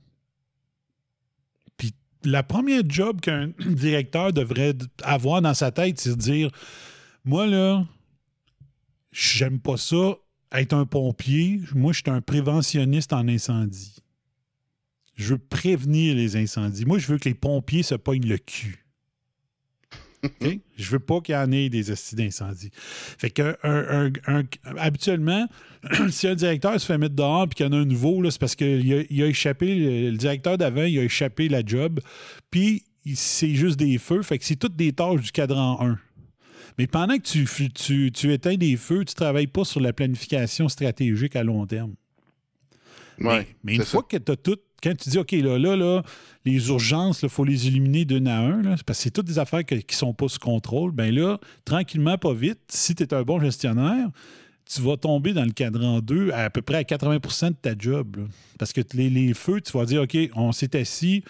Puis 1.79 1.95
la 2.23 2.43
première 2.43 2.83
job 2.87 3.23
qu'un 3.23 3.53
directeur 3.67 4.35
devrait 4.35 4.75
avoir 5.03 5.41
dans 5.41 5.55
sa 5.55 5.71
tête, 5.71 5.99
c'est 5.99 6.11
de 6.11 6.21
dire 6.21 6.51
Moi, 7.25 7.47
là, 7.47 7.87
j'aime 9.11 9.59
pas 9.59 9.79
ça, 9.79 10.17
être 10.53 10.75
un 10.75 10.85
pompier. 10.85 11.63
Moi, 11.75 11.95
je 11.95 12.03
suis 12.03 12.11
un 12.11 12.21
préventionniste 12.21 13.15
en 13.15 13.27
incendie. 13.27 13.97
Je 15.15 15.33
veux 15.33 15.39
prévenir 15.39 16.15
les 16.15 16.37
incendies. 16.37 16.85
Moi, 16.85 16.99
je 16.99 17.07
veux 17.07 17.17
que 17.17 17.29
les 17.29 17.35
pompiers 17.35 17.83
se 17.83 17.95
poignent 17.95 18.29
le 18.29 18.37
cul. 18.37 18.82
Je 20.77 20.91
veux 20.91 21.01
pas 21.01 21.21
qu'il 21.21 21.35
y 21.35 21.39
en 21.39 21.51
ait 21.51 21.69
des 21.69 21.91
astuces 21.91 22.15
d'incendie. 22.15 22.71
Fait 22.75 23.31
que 23.31 23.57
habituellement, 24.79 25.47
si 26.11 26.29
un 26.29 26.35
directeur 26.35 26.81
se 26.81 26.87
fait 26.87 26.99
mettre 26.99 27.15
dehors 27.15 27.45
et 27.45 27.55
qu'il 27.55 27.67
y 27.67 27.69
en 27.69 27.73
a 27.73 27.77
un 27.77 27.85
nouveau, 27.85 28.29
c'est 28.31 28.41
parce 28.41 28.55
qu'il 28.55 28.93
a, 28.93 29.27
échappé, 29.27 30.11
le, 30.11 30.17
directeur 30.17 30.59
d'avant, 30.59 30.85
il 30.85 30.99
a 30.99 31.03
échappé 31.03 31.49
la 31.49 31.65
job, 31.65 32.01
puis 32.51 32.85
c'est 33.15 33.55
juste 33.55 33.79
des 33.79 33.99
feux. 33.99 34.23
Fait 34.23 34.39
que 34.39 34.45
c'est 34.45 34.57
toutes 34.57 34.77
des 34.77 34.93
tâches 34.93 35.23
du 35.23 35.33
cadran 35.33 35.81
1. 35.81 35.99
Mais 36.79 36.87
pendant 36.87 37.19
que 37.19 37.23
tu, 37.23 38.11
tu, 38.11 38.33
éteins 38.33 38.57
des 38.57 38.77
feux, 38.77 39.05
tu 39.05 39.13
ne 39.13 39.17
travailles 39.17 39.47
pas 39.47 39.65
sur 39.65 39.81
la 39.81 39.93
planification 39.93 40.69
stratégique 40.69 41.37
à 41.37 41.43
long 41.43 41.67
terme. 41.67 41.95
mais, 43.19 43.47
une 43.75 43.85
fois 43.85 44.03
que 44.03 44.17
tu 44.17 44.33
as 44.33 44.37
tout 44.37 44.59
quand 44.83 44.97
tu 44.97 45.11
dis, 45.11 45.19
OK, 45.19 45.33
là, 45.33 45.59
là, 45.59 45.77
là 45.77 46.03
les 46.45 46.69
urgences, 46.69 47.23
il 47.23 47.29
faut 47.29 47.45
les 47.45 47.67
éliminer 47.69 48.05
d'une 48.05 48.27
à 48.27 48.41
un, 48.41 48.63
parce 48.63 48.83
que 48.83 48.93
c'est 48.95 49.11
toutes 49.11 49.27
des 49.27 49.39
affaires 49.39 49.65
qui 49.65 49.77
ne 49.77 49.81
sont 49.91 50.13
pas 50.13 50.29
sous 50.29 50.41
contrôle, 50.41 50.93
bien 50.93 51.11
là, 51.11 51.39
tranquillement, 51.65 52.19
pas 52.19 52.35
vite, 52.35 52.59
si 52.69 52.95
tu 52.95 53.03
es 53.03 53.15
un 53.15 53.23
bon 53.23 53.41
gestionnaire, 53.41 54.09
tu 54.65 54.81
vas 54.81 54.97
tomber 54.97 55.33
dans 55.33 55.45
le 55.45 55.53
cadran 55.53 56.01
2 56.01 56.31
à, 56.33 56.51
peu 56.51 56.63
près 56.63 56.79
à 56.79 56.83
80% 56.83 57.49
de 57.49 57.55
ta 57.55 57.75
job. 57.79 58.29
Parce 58.59 58.73
que 58.73 58.81
les, 58.95 59.35
feux, 59.35 59.61
tu 59.61 59.73
vas 59.77 59.85
dire, 59.85 60.03
OK, 60.03 60.17
on 60.35 60.53
s'est 60.53 60.77
assis, 60.77 61.23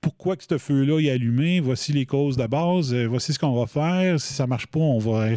pourquoi 0.00 0.36
que 0.36 0.44
ce 0.48 0.58
feu-là 0.58 1.00
est 1.00 1.10
allumé, 1.10 1.60
voici 1.60 1.92
les 1.92 2.06
causes 2.06 2.36
de 2.36 2.46
base, 2.46 2.94
euh, 2.94 3.06
voici 3.06 3.32
ce 3.32 3.38
qu'on 3.38 3.58
va 3.58 3.66
faire, 3.66 4.20
si 4.20 4.32
ça 4.32 4.44
ne 4.44 4.48
marche 4.48 4.68
pas, 4.68 4.78
on 4.80 4.98
va 4.98 5.30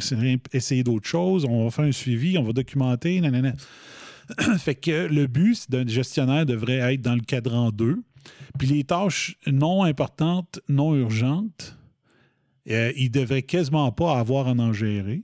essayer 0.54 0.84
d'autres 0.84 1.08
choses, 1.08 1.46
on 1.46 1.64
va 1.64 1.72
faire 1.72 1.86
un 1.86 1.92
suivi, 1.92 2.38
on 2.38 2.44
va 2.44 2.54
documenter, 2.54 3.20
nanana. 3.22 3.54
fait 4.58 4.76
que 4.76 5.08
le 5.08 5.28
but 5.28 5.70
d'un 5.70 5.88
gestionnaire 5.88 6.46
devrait 6.46 6.94
être 6.94 7.02
dans 7.02 7.16
le 7.16 7.22
cadran 7.22 7.72
2. 7.72 8.02
Puis 8.60 8.68
les 8.68 8.84
tâches 8.84 9.38
non 9.48 9.84
importantes, 9.84 10.60
non 10.68 10.96
urgentes, 10.96 11.78
euh, 12.70 12.92
il 12.96 13.06
ne 13.06 13.20
devrait 13.20 13.42
quasiment 13.42 13.92
pas 13.92 14.20
avoir 14.20 14.48
à 14.48 14.52
en 14.52 14.74
gérer. 14.74 15.24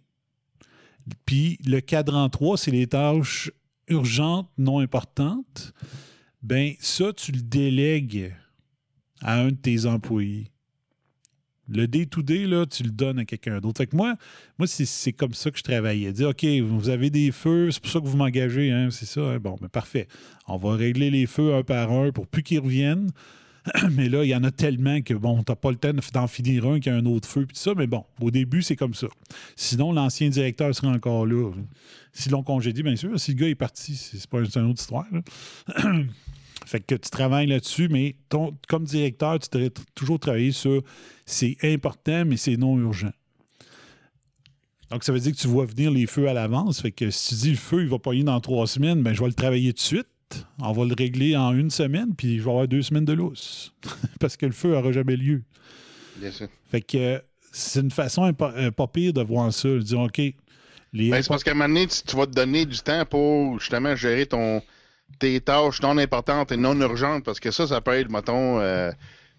Puis 1.25 1.59
le 1.65 1.79
cadran 1.79 2.29
3, 2.29 2.57
c'est 2.57 2.71
les 2.71 2.87
tâches 2.87 3.51
urgentes, 3.87 4.49
non 4.57 4.79
importantes. 4.79 5.73
Ben 6.41 6.73
ça, 6.79 7.13
tu 7.13 7.31
le 7.31 7.41
délègues 7.41 8.33
à 9.21 9.39
un 9.39 9.49
de 9.49 9.55
tes 9.55 9.85
employés. 9.85 10.51
Le 11.69 11.87
day-to-day, 11.87 12.45
tu 12.69 12.83
le 12.83 12.91
donnes 12.91 13.19
à 13.19 13.25
quelqu'un 13.25 13.59
d'autre. 13.59 13.77
Fait 13.77 13.93
moi, 13.93 14.15
moi 14.57 14.67
c'est 14.67 15.13
comme 15.13 15.33
ça 15.33 15.51
que 15.51 15.57
je 15.57 15.63
travaillais. 15.63 16.11
Dire, 16.13 16.29
OK, 16.29 16.45
vous 16.45 16.89
avez 16.89 17.09
des 17.09 17.31
feux, 17.31 17.71
c'est 17.71 17.81
pour 17.81 17.91
ça 17.91 17.99
que 17.99 18.05
vous 18.05 18.17
m'engagez, 18.17 18.71
hein, 18.71 18.89
c'est 18.91 19.05
ça. 19.05 19.21
Hein? 19.21 19.39
Bon, 19.39 19.57
mais 19.61 19.67
parfait. 19.67 20.07
On 20.47 20.57
va 20.57 20.75
régler 20.75 21.09
les 21.09 21.25
feux 21.25 21.55
un 21.55 21.63
par 21.63 21.91
un 21.91 22.11
pour 22.11 22.27
plus 22.27 22.43
qu'ils 22.43 22.59
reviennent. 22.59 23.09
mais 23.91 24.09
là, 24.09 24.23
il 24.23 24.29
y 24.29 24.35
en 24.35 24.43
a 24.43 24.51
tellement 24.51 25.01
que, 25.01 25.13
bon, 25.13 25.43
t'as 25.43 25.55
pas 25.55 25.71
le 25.71 25.77
temps 25.77 25.91
d'en 26.13 26.27
finir 26.27 26.65
un 26.65 26.79
qui 26.79 26.89
a 26.89 26.95
un 26.95 27.05
autre 27.05 27.27
feu, 27.27 27.45
puis 27.45 27.57
ça. 27.57 27.73
Mais 27.75 27.87
bon, 27.87 28.05
au 28.21 28.31
début, 28.31 28.61
c'est 28.61 28.75
comme 28.75 28.93
ça. 28.93 29.07
Sinon, 29.55 29.91
l'ancien 29.91 30.29
directeur 30.29 30.73
serait 30.73 30.87
encore 30.87 31.25
là. 31.25 31.51
Si 32.13 32.29
l'on 32.29 32.43
congédie, 32.43 32.83
bien 32.83 32.95
sûr. 32.95 33.19
Si 33.19 33.31
le 33.31 33.37
gars 33.37 33.47
est 33.47 33.55
parti, 33.55 33.95
c'est 33.95 34.27
pas 34.27 34.39
une 34.39 34.69
autre 34.69 34.81
histoire. 34.81 35.05
Fait 36.67 36.81
que 36.81 36.95
tu 36.95 37.09
travailles 37.09 37.47
là-dessus, 37.47 37.87
mais 37.87 38.17
ton, 38.27 38.53
comme 38.67 38.83
directeur, 38.83 39.39
tu 39.39 39.47
devrais 39.53 39.71
toujours 39.95 40.19
travailler 40.19 40.51
sur 40.51 40.83
c'est 41.25 41.55
important, 41.63 42.25
mais 42.25 42.35
c'est 42.35 42.57
non 42.57 42.77
urgent. 42.77 43.13
Donc, 44.91 45.05
ça 45.05 45.13
veut 45.13 45.19
dire 45.19 45.31
que 45.31 45.37
tu 45.37 45.47
vois 45.47 45.65
venir 45.65 45.91
les 45.91 46.07
feux 46.07 46.27
à 46.27 46.33
l'avance. 46.33 46.81
Fait 46.81 46.91
que 46.91 47.09
si 47.09 47.29
tu 47.29 47.35
dis 47.35 47.49
le 47.51 47.57
feu, 47.57 47.83
il 47.83 47.87
va 47.87 47.99
pas 47.99 48.13
y 48.13 48.23
dans 48.23 48.41
trois 48.41 48.67
semaines, 48.67 49.01
ben, 49.01 49.13
je 49.13 49.21
vais 49.21 49.27
le 49.27 49.33
travailler 49.33 49.71
tout 49.71 49.77
de 49.77 49.79
suite. 49.79 50.45
On 50.61 50.73
va 50.73 50.83
le 50.83 50.93
régler 50.93 51.37
en 51.37 51.53
une 51.53 51.69
semaine, 51.69 52.13
puis 52.17 52.37
je 52.37 52.43
vais 52.43 52.49
avoir 52.49 52.67
deux 52.67 52.81
semaines 52.81 53.05
de 53.05 53.13
lousse. 53.13 53.73
Parce 54.19 54.35
que 54.35 54.45
le 54.45 54.51
feu 54.51 54.71
n'aura 54.71 54.91
jamais 54.91 55.15
lieu. 55.15 55.43
Bien 56.17 56.31
sûr. 56.31 56.49
Fait 56.69 56.81
que 56.81 57.21
c'est 57.53 57.79
une 57.79 57.91
façon 57.91 58.33
pas, 58.33 58.53
euh, 58.57 58.71
pas, 58.71 58.87
pire 58.87 59.13
de 59.13 59.21
voir 59.21 59.53
ça. 59.53 59.69
De 59.69 59.79
dire, 59.79 60.01
OK. 60.01 60.17
Les 60.17 61.11
ben, 61.11 61.21
c'est 61.21 61.29
parce 61.29 61.43
qu'à 61.45 61.51
un 61.51 61.53
moment 61.53 61.67
donné, 61.67 61.87
tu, 61.87 62.15
vas 62.15 62.25
te 62.25 62.31
donner 62.31 62.65
du 62.65 62.79
temps 62.79 63.05
pour 63.05 63.59
justement 63.59 63.95
gérer 63.95 64.25
ton, 64.25 64.61
tes 65.19 65.39
tâches 65.41 65.81
non 65.81 65.97
importantes 65.97 66.51
et 66.51 66.57
non 66.57 66.79
urgentes, 66.81 67.23
parce 67.25 67.39
que 67.39 67.51
ça, 67.51 67.65
ça 67.67 67.81
peut 67.81 67.91
être, 67.93 68.09
mettons, 68.11 68.59
euh, 68.59 68.91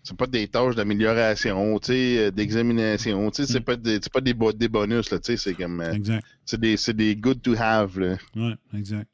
c'est 0.02 0.16
pas 0.16 0.26
des 0.26 0.48
tâches 0.48 0.74
d'amélioration, 0.74 1.78
euh, 1.90 2.30
d'examination, 2.30 3.30
tu 3.30 3.44
sais, 3.44 3.52
c'est 3.52 3.60
Mm. 3.60 3.64
pas 3.64 3.76
des, 3.76 4.00
pas 4.12 4.20
des, 4.20 4.34
bo- 4.34 4.52
des 4.52 4.68
bonus, 4.68 5.10
là, 5.10 5.18
tu 5.18 5.32
sais, 5.32 5.36
c'est 5.36 5.54
comme, 5.54 5.80
euh, 5.80 5.92
Exact. 5.92 6.24
c'est 6.44 6.60
des, 6.60 6.76
des 6.94 7.16
good 7.16 7.42
to 7.42 7.54
have, 7.58 7.98
là. 7.98 8.16
Oui, 8.36 8.54
exact. 8.76 9.08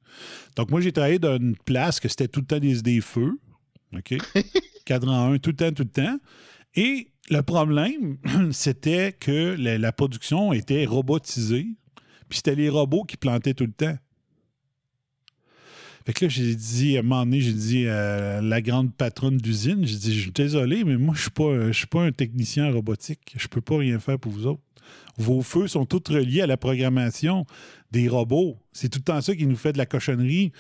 Donc, 0.56 0.70
moi, 0.70 0.80
j'ai 0.80 0.92
travaillé 0.92 1.18
dans 1.18 1.36
une 1.36 1.56
place 1.56 1.98
que 2.00 2.08
c'était 2.08 2.28
tout 2.28 2.40
le 2.40 2.46
temps 2.46 2.60
des, 2.60 2.80
des 2.82 3.00
feux. 3.00 3.32
OK? 3.96 4.14
Cadran 4.84 5.32
1, 5.32 5.38
tout 5.38 5.50
le 5.50 5.56
temps, 5.56 5.72
tout 5.72 5.82
le 5.84 5.88
temps. 5.88 6.18
Et 6.76 7.08
le 7.30 7.40
problème, 7.42 8.18
c'était 8.52 9.12
que 9.18 9.56
la, 9.58 9.78
la 9.78 9.92
production 9.92 10.52
était 10.52 10.84
robotisée. 10.84 11.66
Puis 12.28 12.38
c'était 12.38 12.54
les 12.54 12.68
robots 12.68 13.04
qui 13.04 13.16
plantaient 13.16 13.54
tout 13.54 13.66
le 13.66 13.72
temps. 13.72 13.96
Fait 16.06 16.12
que 16.12 16.24
là, 16.26 16.28
j'ai 16.28 16.54
dit, 16.54 16.96
à 16.96 17.00
un 17.00 17.02
moment 17.02 17.24
donné, 17.24 17.40
j'ai 17.40 17.52
dit 17.54 17.88
à 17.88 18.42
la 18.42 18.60
grande 18.60 18.92
patronne 18.94 19.38
d'usine, 19.38 19.86
j'ai 19.86 19.96
dit, 19.96 20.14
je 20.14 20.20
suis 20.20 20.30
désolé, 20.32 20.84
mais 20.84 20.96
moi, 20.98 21.14
je 21.16 21.22
suis 21.22 21.30
pas, 21.30 21.68
je 21.68 21.72
suis 21.72 21.86
pas 21.86 22.02
un 22.02 22.12
technicien 22.12 22.66
en 22.68 22.72
robotique. 22.72 23.34
Je 23.38 23.48
peux 23.48 23.62
pas 23.62 23.78
rien 23.78 23.98
faire 23.98 24.18
pour 24.18 24.30
vous 24.32 24.46
autres. 24.46 24.60
Vos 25.16 25.40
feux 25.42 25.66
sont 25.66 25.86
tous 25.86 26.12
reliés 26.12 26.42
à 26.42 26.46
la 26.46 26.56
programmation 26.58 27.46
des 27.90 28.08
robots. 28.08 28.58
C'est 28.72 28.88
tout 28.90 28.98
le 28.98 29.04
temps 29.04 29.20
ça 29.22 29.34
qui 29.34 29.46
nous 29.46 29.56
fait 29.56 29.72
de 29.72 29.78
la 29.78 29.86
cochonnerie, 29.86 30.52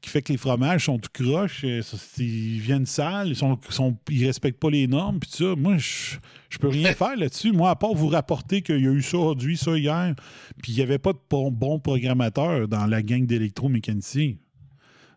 qui 0.00 0.10
fait 0.10 0.22
que 0.22 0.30
les 0.30 0.38
fromages 0.38 0.84
sont 0.84 0.98
tout 1.00 1.10
croches, 1.12 1.62
euh, 1.64 1.82
ils 2.18 2.60
viennent 2.60 2.86
sales, 2.86 3.28
ils, 3.30 3.34
sont, 3.36 3.58
sont- 3.70 3.96
ils 4.10 4.26
respectent 4.26 4.60
pas 4.60 4.70
les 4.70 4.86
normes, 4.86 5.18
puis 5.18 5.28
tout 5.28 5.38
ça. 5.38 5.56
Moi, 5.56 5.76
je, 5.78 6.18
je 6.50 6.58
peux 6.58 6.68
rien 6.68 6.92
faire 6.94 7.16
là-dessus. 7.16 7.50
Moi, 7.50 7.68
à 7.70 7.74
part 7.74 7.94
vous 7.94 8.06
rapporter 8.06 8.62
qu'il 8.62 8.80
y 8.80 8.86
a 8.86 8.92
eu 8.92 9.02
ça 9.02 9.18
aujourd'hui, 9.18 9.56
ça 9.56 9.76
hier, 9.76 10.14
puis 10.62 10.70
il 10.70 10.76
n'y 10.76 10.82
avait 10.82 10.98
pas 11.00 11.12
de 11.14 11.18
bon, 11.28 11.50
bon 11.50 11.80
programmateur 11.80 12.68
dans 12.68 12.86
la 12.86 13.02
gang 13.02 13.26
d'électromécaniciens. 13.26 14.34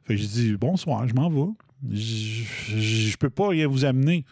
Fait 0.03 0.15
que 0.15 0.21
j'ai 0.21 0.27
dit, 0.27 0.53
bonsoir, 0.57 1.07
je 1.07 1.13
m'en 1.13 1.29
vais. 1.29 1.51
Je, 1.89 3.17
peux 3.17 3.29
pas 3.29 3.49
vous 3.67 3.85
amener. 3.85 4.25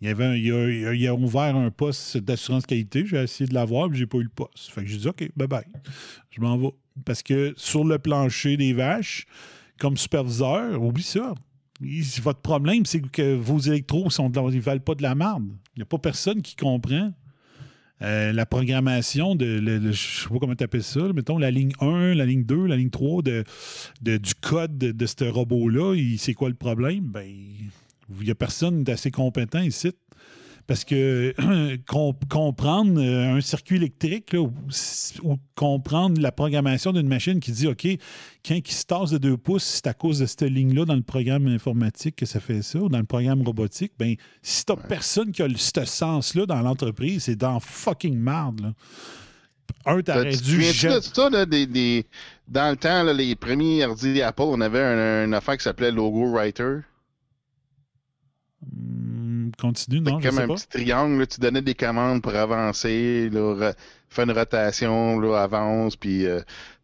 Il, 0.00 0.08
y 0.08 0.10
avait 0.10 0.38
il, 0.40 1.06
a, 1.06 1.10
a- 1.10 1.14
ouvert 1.14 1.56
un 1.56 1.70
poste 1.70 2.18
d'assurance 2.18 2.66
qualité. 2.66 3.06
J'ai 3.06 3.22
essayé 3.22 3.48
de 3.48 3.54
l'avoir, 3.54 3.88
puis 3.88 3.98
j'ai 3.98 4.06
pas 4.06 4.18
eu 4.18 4.24
le 4.24 4.28
poste. 4.28 4.70
Fait 4.70 4.82
que 4.82 4.86
j'ai 4.86 4.98
dit 4.98 5.08
OK, 5.08 5.30
bye 5.36 5.48
bye. 5.48 5.64
Je 6.30 6.40
m'en 6.40 6.56
vais. 6.56 6.70
Parce 7.04 7.22
que 7.22 7.54
sur 7.56 7.84
le 7.84 7.98
plancher 7.98 8.56
des 8.56 8.72
vaches, 8.72 9.26
comme 9.78 9.96
superviseur, 9.96 10.82
oublie 10.82 11.02
ça. 11.02 11.34
Votre 12.22 12.40
problème, 12.40 12.86
c'est 12.86 13.00
que 13.00 13.34
vos 13.34 13.58
électros 13.58 14.08
sont 14.10 14.30
valent 14.30 14.80
pas 14.80 14.94
de 14.94 15.02
la 15.02 15.14
merde. 15.14 15.44
Il 15.74 15.80
n'y 15.80 15.82
a 15.82 15.86
pas 15.86 15.98
personne 15.98 16.40
qui 16.40 16.54
comprend 16.54 17.12
euh, 18.04 18.32
la 18.32 18.46
programmation 18.46 19.34
de, 19.34 19.58
le- 19.58 19.92
je 19.92 20.22
sais 20.22 20.28
pas 20.28 20.38
comment 20.38 20.54
tu 20.54 20.64
appelles 20.64 20.82
ça, 20.82 21.00
mettons 21.14 21.38
la 21.38 21.50
ligne 21.50 21.72
1, 21.80 22.14
la 22.14 22.26
ligne 22.26 22.44
2, 22.44 22.66
la 22.66 22.76
ligne 22.76 22.90
3 22.90 23.22
de, 23.22 23.44
du 24.02 24.34
code 24.40 24.76
de, 24.78 25.06
ce 25.06 25.24
robot-là. 25.24 25.96
C'est 26.18 26.34
quoi 26.34 26.48
le 26.48 26.54
problème? 26.54 27.04
Ben, 27.06 27.24
il 27.26 28.24
n'y 28.24 28.30
a 28.30 28.34
personne 28.34 28.84
d'assez 28.84 29.10
compétent 29.10 29.60
ici. 29.60 29.90
Parce 30.66 30.84
que 30.84 31.34
com- 31.86 32.14
comprendre 32.30 32.98
euh, 33.00 33.36
un 33.36 33.40
circuit 33.42 33.76
électrique 33.76 34.32
là, 34.32 34.40
ou, 34.40 34.52
ou 35.22 35.36
comprendre 35.54 36.20
la 36.20 36.32
programmation 36.32 36.92
d'une 36.92 37.06
machine 37.08 37.38
qui 37.38 37.52
dit 37.52 37.66
OK, 37.66 37.86
quand 38.46 38.54
il 38.54 38.72
se 38.72 38.84
tasse 38.86 39.10
de 39.10 39.18
deux 39.18 39.36
pouces, 39.36 39.64
c'est 39.64 39.86
à 39.86 39.92
cause 39.94 40.20
de 40.20 40.26
cette 40.26 40.42
ligne-là 40.42 40.86
dans 40.86 40.94
le 40.94 41.02
programme 41.02 41.46
informatique 41.48 42.16
que 42.16 42.26
ça 42.26 42.40
fait 42.40 42.62
ça, 42.62 42.78
ou 42.78 42.88
dans 42.88 42.98
le 42.98 43.04
programme 43.04 43.42
robotique, 43.42 43.92
ben 43.98 44.14
si 44.42 44.64
t'as 44.64 44.76
personne 44.76 45.32
qui 45.32 45.42
a 45.42 45.48
ce 45.54 45.84
sens-là 45.84 46.46
dans 46.46 46.60
l'entreprise, 46.62 47.24
c'est 47.24 47.36
dans 47.36 47.60
fucking 47.60 48.16
marde. 48.16 48.60
Là. 48.62 48.72
Un, 49.86 50.00
t'aurais 50.00 50.30
Tu 50.30 50.42
dû. 50.42 50.58
de 50.58 51.00
ça, 51.00 51.28
là, 51.30 51.44
des, 51.44 51.66
des- 51.66 52.06
dans 52.48 52.70
le 52.70 52.76
temps, 52.76 53.02
là, 53.02 53.12
les 53.12 53.34
premiers 53.36 53.84
ordi 53.84 54.22
Apple, 54.22 54.42
on 54.42 54.60
avait 54.62 54.80
un, 54.82 55.32
affaire 55.34 55.58
qui 55.58 55.64
s'appelait 55.64 55.90
Logo 55.90 56.30
Writer? 56.30 56.78
Hmm, 58.62 59.23
Continue, 59.60 60.00
non, 60.00 60.20
je 60.20 60.28
comme 60.28 60.36
sais 60.38 60.42
un 60.42 60.48
pas. 60.48 60.54
petit 60.54 60.68
triangle, 60.68 61.18
là, 61.20 61.26
tu 61.26 61.40
donnais 61.40 61.62
des 61.62 61.74
commandes 61.74 62.22
pour 62.22 62.34
avancer, 62.34 63.28
là, 63.30 63.72
faire 64.08 64.24
une 64.24 64.32
rotation, 64.32 65.18
là, 65.20 65.42
avance, 65.42 65.96
puis 65.96 66.26
euh, 66.26 66.40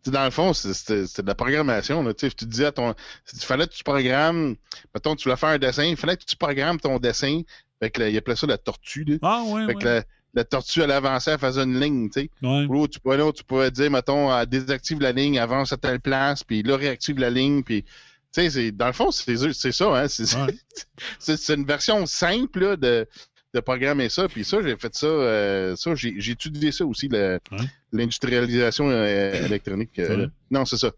dans 0.06 0.24
le 0.24 0.30
fond, 0.30 0.52
c'est- 0.52 1.20
de 1.20 1.26
la 1.26 1.34
programmation. 1.34 2.02
Là, 2.02 2.14
tu 2.14 2.28
sais, 2.28 2.34
tu 2.34 2.46
disais 2.46 2.66
à 2.66 2.72
ton. 2.72 2.94
Il 3.32 3.40
fallait 3.40 3.66
que 3.66 3.72
tu 3.74 3.84
programmes, 3.84 4.56
mettons, 4.94 5.14
tu 5.14 5.24
voulais 5.24 5.36
faire 5.36 5.50
un 5.50 5.58
dessin, 5.58 5.84
il 5.84 5.96
fallait 5.96 6.16
que 6.16 6.24
tu 6.24 6.36
programmes 6.36 6.78
ton 6.80 6.98
dessin. 6.98 7.42
Fait 7.82 7.90
que 7.90 8.00
là, 8.00 8.08
il 8.08 8.16
appelait 8.16 8.36
ça 8.36 8.46
la 8.46 8.58
tortue. 8.58 9.04
Là. 9.04 9.16
Ah, 9.22 9.42
Fait 9.46 9.52
ouais. 9.66 9.74
que 9.74 9.84
la, 9.84 10.02
la 10.34 10.44
tortue, 10.44 10.80
elle 10.82 10.90
avançait, 10.90 11.32
elle 11.32 11.38
faisait 11.38 11.62
une 11.64 11.80
ligne, 11.80 12.08
tu 12.10 12.20
sais. 12.22 12.30
ouais. 12.42 12.66
Ou 12.68 12.82
là, 12.82 12.88
tu 12.88 13.00
pouvais, 13.00 13.16
là, 13.16 13.32
tu 13.32 13.44
pouvais 13.44 13.70
dire, 13.70 13.90
mettons, 13.90 14.44
désactive 14.44 15.00
la 15.00 15.12
ligne, 15.12 15.38
avance 15.38 15.72
à 15.72 15.76
telle 15.76 16.00
place, 16.00 16.44
puis 16.44 16.62
là, 16.62 16.76
réactive 16.76 17.18
la 17.18 17.30
ligne, 17.30 17.62
puis. 17.62 17.84
Tu 18.32 18.42
sais, 18.42 18.50
c'est- 18.50 18.72
dans 18.72 18.86
le 18.86 18.92
fond, 18.92 19.10
c'est 19.10 19.36
c'est 19.52 19.72
ça, 19.72 19.86
hein. 20.02 20.08
C'est 20.08 20.34
Ouais. 20.36 20.54
c'est- 21.18 21.36
c'est 21.36 21.54
une 21.54 21.64
version 21.66 22.06
simple 22.06 22.60
là, 22.60 22.76
de, 22.76 23.06
de 23.54 23.60
programmer 23.60 24.08
ça. 24.08 24.28
Puis 24.28 24.44
ça, 24.44 24.62
j'ai 24.62 24.76
fait 24.76 24.94
ça. 24.94 25.06
euh, 25.06 25.74
ça, 25.76 25.94
j'ai 25.96 26.14
j'ai 26.18 26.32
étudié 26.32 26.70
ça 26.70 26.86
aussi, 26.86 27.08
le- 27.08 27.40
Ouais. 27.50 27.58
l'industrialisation 27.92 28.88
euh, 28.88 29.46
électronique. 29.46 29.98
euh, 29.98 30.16
Ouais. 30.26 30.26
Non, 30.50 30.64
c'est 30.64 30.78
ça. 30.78 30.92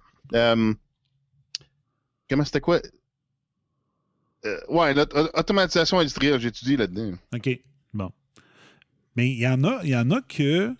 Comment 2.28 2.44
c'était 2.44 2.60
quoi? 2.60 2.80
Ouais, 4.68 4.92
l'automatisation 4.94 5.98
industrielle, 6.00 6.40
j'ai 6.40 6.48
étudié 6.48 6.76
là-dedans. 6.76 7.12
OK. 7.34 7.48
Bon. 7.94 8.10
Mais 9.14 9.28
il 9.30 9.38
y 9.38 9.46
en 9.46 9.62
a, 9.64 9.80
il 9.84 9.90
y 9.90 9.96
en 9.96 10.10
a 10.10 10.20
que. 10.22 10.74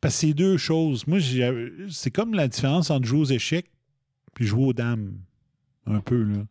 Parce 0.00 0.14
que 0.14 0.20
c'est 0.20 0.32
deux 0.34 0.56
choses. 0.56 1.06
Moi, 1.06 1.18
j'ai- 1.18 1.70
c'est 1.90 2.10
comme 2.10 2.34
la 2.34 2.48
différence 2.48 2.90
entre 2.90 3.06
jouer 3.06 3.20
aux 3.20 3.24
échecs 3.26 3.70
puis 4.34 4.46
jouer 4.46 4.64
aux 4.64 4.72
dames. 4.72 5.14
Un 5.86 6.00
peu, 6.00 6.22
là. 6.22 6.44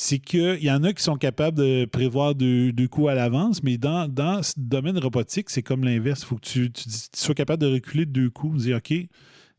C'est 0.00 0.20
qu'il 0.20 0.62
y 0.62 0.70
en 0.70 0.84
a 0.84 0.92
qui 0.92 1.02
sont 1.02 1.16
capables 1.16 1.58
de 1.58 1.84
prévoir 1.84 2.36
deux, 2.36 2.72
coups 2.88 3.08
à 3.08 3.14
l'avance, 3.14 3.64
mais 3.64 3.78
dans, 3.78 4.06
dans 4.06 4.44
ce 4.44 4.52
domaine 4.56 4.96
robotique, 4.96 5.50
c'est 5.50 5.62
comme 5.62 5.82
l'inverse. 5.82 6.22
Il 6.22 6.26
faut 6.26 6.36
que 6.36 6.42
tu, 6.42 6.70
sois 7.16 7.34
capable 7.34 7.62
de 7.62 7.72
reculer 7.72 8.06
de 8.06 8.12
deux 8.12 8.30
coups, 8.30 8.62
dire 8.62 8.76
OK, 8.76 8.94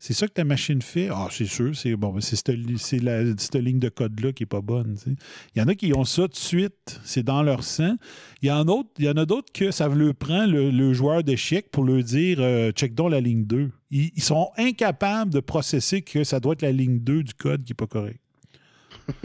c'est 0.02 0.14
ça 0.14 0.26
que 0.26 0.32
ta 0.32 0.44
machine 0.44 0.80
fait? 0.82 1.08
Ah, 1.12 1.28
c'est 1.30 1.44
sûr, 1.46 1.76
c'est 1.76 1.94
bon, 1.94 2.18
c'est 2.20 2.34
cette, 2.34 2.48
la- 3.02 3.22
ligne 3.60 3.78
de 3.78 3.88
code-là 3.90 4.32
qui 4.32 4.42
n'est 4.42 4.46
pas 4.48 4.62
bonne. 4.62 4.96
Il 5.54 5.58
y 5.58 5.62
en 5.62 5.68
a 5.68 5.74
qui 5.74 5.92
ont 5.94 6.04
ça 6.04 6.22
tout 6.22 6.28
de 6.28 6.36
suite, 6.36 7.00
c'est 7.04 7.22
dans 7.22 7.42
leur 7.42 7.62
sang. 7.62 7.96
Il 8.42 8.48
y 8.48 8.50
en 8.50 8.62
a, 8.62 8.64
d'autres- 8.64 8.88
il 8.98 9.04
y 9.04 9.08
en 9.10 9.16
a 9.18 9.26
d'autres 9.26 9.52
que 9.52 9.70
ça 9.70 9.88
leur 9.88 10.14
prend 10.14 10.46
le, 10.46 10.70
le 10.70 10.92
joueur 10.94 11.22
d'échecs 11.22 11.70
pour 11.70 11.84
leur 11.84 12.02
dire 12.02 12.38
euh, 12.40 12.72
check 12.72 12.94
donc 12.94 13.10
la 13.12 13.20
ligne 13.20 13.44
2. 13.44 13.70
Ils, 13.90 14.10
ils 14.16 14.22
sont 14.22 14.48
incapables 14.56 15.30
de 15.32 15.40
processer 15.40 16.02
que 16.02 16.24
ça 16.24 16.40
doit 16.40 16.54
être 16.54 16.62
la 16.62 16.72
ligne 16.72 16.98
2 17.00 17.22
du 17.22 17.34
code 17.34 17.62
qui 17.62 17.72
n'est 17.72 17.76
pas 17.76 17.86
correct. 17.86 18.20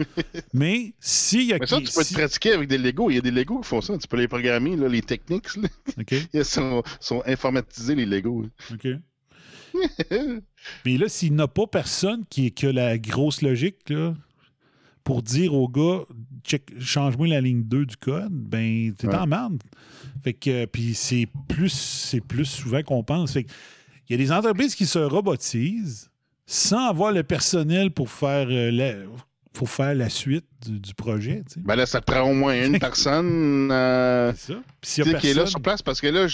Mais 0.52 0.92
s'il 1.00 1.44
y 1.44 1.52
a 1.52 1.58
Mais 1.58 1.66
ça, 1.66 1.78
qui- 1.78 1.84
tu 1.84 1.92
peux 1.94 2.02
si- 2.04 2.14
te 2.14 2.18
pratiquer 2.18 2.52
avec 2.52 2.68
des 2.68 2.78
Legos. 2.78 3.10
Il 3.10 3.14
y 3.14 3.18
a 3.18 3.22
des 3.22 3.30
Legos 3.30 3.60
qui 3.60 3.68
font 3.68 3.80
ça. 3.80 3.96
Tu 3.98 4.08
peux 4.08 4.16
les 4.16 4.28
programmer, 4.28 4.76
là, 4.76 4.88
les 4.88 5.02
techniques. 5.02 5.54
là. 5.56 5.68
OK, 6.00 6.14
Ils 6.34 6.44
sont, 6.44 6.82
sont 7.00 7.22
informatisés, 7.26 7.94
les 7.94 8.06
Legos. 8.06 8.46
OK. 8.72 8.88
Mais 10.84 10.96
là, 10.98 11.08
s'il 11.08 11.34
n'y 11.34 11.42
a 11.42 11.48
pas 11.48 11.66
personne 11.66 12.24
qui, 12.28 12.50
qui 12.52 12.66
a 12.66 12.72
la 12.72 12.98
grosse 12.98 13.42
logique 13.42 13.88
là, 13.88 14.14
pour 15.04 15.22
dire 15.22 15.54
au 15.54 15.68
gars, 15.68 16.00
change-moi 16.80 17.28
la 17.28 17.40
ligne 17.40 17.62
2 17.62 17.86
du 17.86 17.96
code, 17.96 18.32
ben, 18.32 18.92
t'es 18.94 19.06
Ouais. 19.06 19.14
en 19.14 19.26
merde. 19.26 19.62
Fait 20.24 20.32
que, 20.34 20.64
puis 20.66 20.94
c'est 20.94 21.28
plus, 21.48 21.68
c'est 21.72 22.20
plus 22.20 22.44
souvent 22.46 22.82
qu'on 22.82 23.02
pense. 23.04 23.32
Fait 23.32 23.46
il 24.08 24.12
y 24.12 24.14
a 24.14 24.18
des 24.18 24.32
entreprises 24.32 24.74
qui 24.74 24.86
se 24.86 24.98
robotisent 24.98 26.10
sans 26.46 26.88
avoir 26.88 27.12
le 27.12 27.22
personnel 27.24 27.90
pour 27.90 28.08
faire, 28.10 28.46
euh, 28.50 28.70
la, 28.70 28.92
pour 29.52 29.68
faire 29.68 29.94
la 29.96 30.08
suite 30.08 30.44
du, 30.64 30.78
du 30.78 30.94
projet. 30.94 31.42
Ben 31.56 31.74
là, 31.74 31.86
ça 31.86 32.00
te 32.00 32.12
prend 32.12 32.22
au 32.30 32.34
moins 32.34 32.54
une 32.66 32.78
personne. 32.80 33.68
euh, 33.72 34.32
ça. 34.34 34.52
Y 34.52 35.00
a 35.00 35.04
qui 35.04 35.10
est 35.10 35.12
là 35.12 35.42
personne- 35.42 35.46
sur 35.46 35.60
place 35.60 35.82
parce 35.82 36.00
que 36.00 36.06
là, 36.08 36.26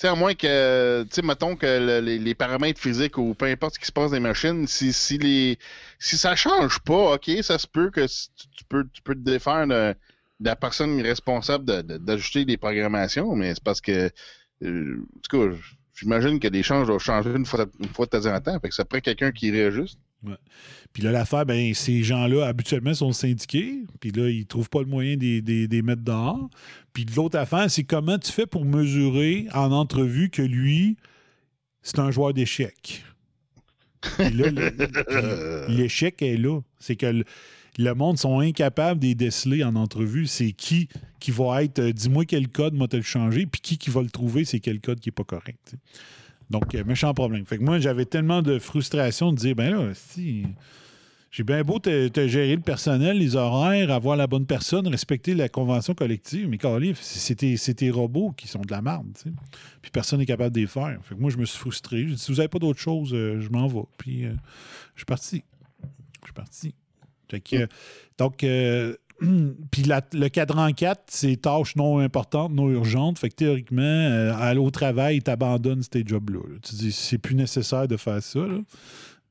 sais, 0.00 0.08
à 0.08 0.14
moins 0.14 0.34
que, 0.34 1.04
tu 1.12 1.22
mettons 1.22 1.56
que 1.56 1.66
le- 1.66 2.00
les, 2.00 2.18
les 2.18 2.34
paramètres 2.34 2.80
physiques 2.80 3.18
ou 3.18 3.34
peu 3.34 3.46
importe 3.46 3.74
ce 3.74 3.78
qui 3.80 3.86
se 3.86 3.92
passe 3.92 4.12
les 4.12 4.20
machines, 4.20 4.66
si, 4.66 4.92
si 4.92 5.18
les 5.18 5.58
si 5.98 6.16
ça 6.16 6.36
change 6.36 6.78
pas, 6.80 7.14
ok, 7.14 7.30
ça 7.42 7.58
se 7.58 7.66
peut 7.66 7.90
que 7.90 8.06
tu, 8.06 8.64
peux, 8.68 8.84
tu 8.92 9.02
peux 9.02 9.14
te 9.14 9.20
défaire 9.20 9.66
de, 9.66 9.94
la 10.40 10.56
personne 10.56 11.00
responsable 11.02 11.64
de- 11.64 11.82
de- 11.82 12.44
des 12.44 12.56
programmations, 12.56 13.34
mais 13.36 13.54
c'est 13.54 13.62
parce 13.64 13.80
que, 13.80 14.10
euh, 14.62 14.96
en 15.16 15.20
tout 15.28 15.50
cas, 15.50 15.56
j'imagine 15.94 16.38
que 16.40 16.48
des 16.48 16.62
changes 16.62 16.86
doivent 16.86 17.00
changer 17.00 17.30
une 17.30 17.46
fois, 17.46 17.66
une 17.80 17.88
fois 17.88 18.06
de 18.06 18.10
temps 18.10 18.26
en 18.34 18.40
temps, 18.40 18.58
fait 18.60 18.68
que 18.68 18.74
ça 18.74 18.84
prend 18.84 19.00
quelqu'un 19.00 19.32
qui 19.32 19.50
réajuste. 19.50 19.98
Puis 20.92 21.02
là, 21.02 21.12
l'affaire, 21.12 21.46
ben, 21.46 21.72
ces 21.74 22.02
gens-là, 22.02 22.46
habituellement, 22.46 22.94
sont 22.94 23.12
syndiqués. 23.12 23.82
Puis 24.00 24.10
là, 24.10 24.28
ils 24.28 24.46
trouvent 24.46 24.70
pas 24.70 24.80
le 24.80 24.86
moyen 24.86 25.16
de 25.16 25.42
les 25.66 25.82
mettre 25.82 26.02
dehors. 26.02 26.48
Puis 26.92 27.06
l'autre 27.16 27.38
affaire, 27.38 27.70
c'est 27.70 27.84
comment 27.84 28.18
tu 28.18 28.32
fais 28.32 28.46
pour 28.46 28.64
mesurer 28.64 29.46
en 29.54 29.70
entrevue 29.70 30.30
que 30.30 30.42
lui, 30.42 30.96
c'est 31.82 31.98
un 32.00 32.10
joueur 32.10 32.34
d'échecs? 32.34 33.04
Puis 34.00 34.30
là, 34.30 34.50
l'échec 35.68 36.20
est 36.22 36.36
là. 36.36 36.60
C'est 36.78 36.96
que 36.96 37.24
le, 37.78 37.94
monde 37.94 38.18
sont 38.18 38.40
incapables 38.40 39.00
de 39.00 39.06
les 39.06 39.14
déceler 39.14 39.64
en 39.64 39.76
entrevue. 39.76 40.26
C'est 40.26 40.52
qui 40.52 40.88
qui 41.20 41.30
va 41.30 41.64
être, 41.64 41.80
euh, 41.80 41.92
dis-moi 41.92 42.24
quel 42.24 42.48
code 42.48 42.74
m'a 42.74 42.86
te 42.86 42.96
le 42.96 43.02
changé, 43.02 43.46
puis 43.46 43.60
qui 43.60 43.76
qui 43.76 43.90
va 43.90 44.02
le 44.02 44.10
trouver, 44.10 44.44
c'est 44.44 44.60
quel 44.60 44.80
code 44.80 45.00
qui 45.00 45.08
est 45.08 45.12
pas 45.12 45.24
correct. 45.24 45.74
Donc, 46.50 46.74
euh, 46.74 46.84
méchant 46.84 47.12
problème. 47.14 47.44
Fait 47.44 47.58
que 47.58 47.62
moi, 47.62 47.78
j'avais 47.78 48.04
tellement 48.04 48.42
de 48.42 48.58
frustration 48.58 49.32
de 49.32 49.36
dire, 49.36 49.54
ben 49.54 49.70
là, 49.74 49.94
si, 49.94 50.46
J'ai 51.30 51.44
bien 51.44 51.62
beau 51.62 51.78
te, 51.78 52.08
te 52.08 52.26
gérer 52.26 52.56
le 52.56 52.62
personnel, 52.62 53.18
les 53.18 53.36
horaires, 53.36 53.90
avoir 53.90 54.16
la 54.16 54.26
bonne 54.26 54.46
personne, 54.46 54.88
respecter 54.88 55.34
la 55.34 55.50
convention 55.50 55.94
collective, 55.94 56.48
mais 56.48 56.56
Carly, 56.56 56.94
c'est 56.98 57.34
tes, 57.34 57.58
c'est 57.58 57.74
tes 57.74 57.90
robots 57.90 58.32
qui 58.32 58.48
sont 58.48 58.60
de 58.60 58.70
la 58.70 58.80
sais. 59.14 59.30
Puis 59.82 59.90
personne 59.90 60.20
n'est 60.20 60.26
capable 60.26 60.54
de 60.54 60.60
les 60.60 60.66
faire. 60.66 60.98
Fait 61.02 61.14
que 61.14 61.20
moi, 61.20 61.30
je 61.30 61.36
me 61.36 61.44
suis 61.44 61.58
frustré. 61.58 61.98
J'ai 62.08 62.14
dit, 62.14 62.18
si 62.18 62.32
vous 62.32 62.38
n'avez 62.38 62.48
pas 62.48 62.58
d'autre 62.58 62.80
chose, 62.80 63.10
euh, 63.12 63.40
je 63.40 63.50
m'en 63.50 63.66
vais. 63.66 63.84
Puis 63.98 64.24
euh, 64.24 64.32
je 64.94 65.00
suis 65.00 65.06
parti. 65.06 65.44
Je 66.22 66.26
suis 66.26 66.32
parti. 66.34 66.74
Fait 67.30 67.40
que, 67.40 67.56
euh, 67.56 67.66
donc, 68.16 68.42
euh, 68.42 68.94
puis 69.70 69.82
le 69.82 70.28
cadran 70.28 70.72
4, 70.72 71.04
c'est 71.08 71.36
tâches 71.36 71.74
non 71.76 71.98
importantes, 71.98 72.52
non 72.52 72.70
urgentes. 72.70 73.18
Fait 73.18 73.28
que 73.28 73.34
théoriquement, 73.34 73.82
euh, 73.82 74.32
aller 74.34 74.60
au 74.60 74.70
travail, 74.70 75.22
tu 75.22 75.30
abandonnes 75.30 75.82
ces 75.82 76.04
jobs-là. 76.06 76.40
là. 76.48 76.56
Tu 76.62 76.74
dis, 76.76 76.92
c'est 76.92 77.18
plus 77.18 77.34
nécessaire 77.34 77.88
de 77.88 77.96
faire 77.96 78.22
ça. 78.22 78.40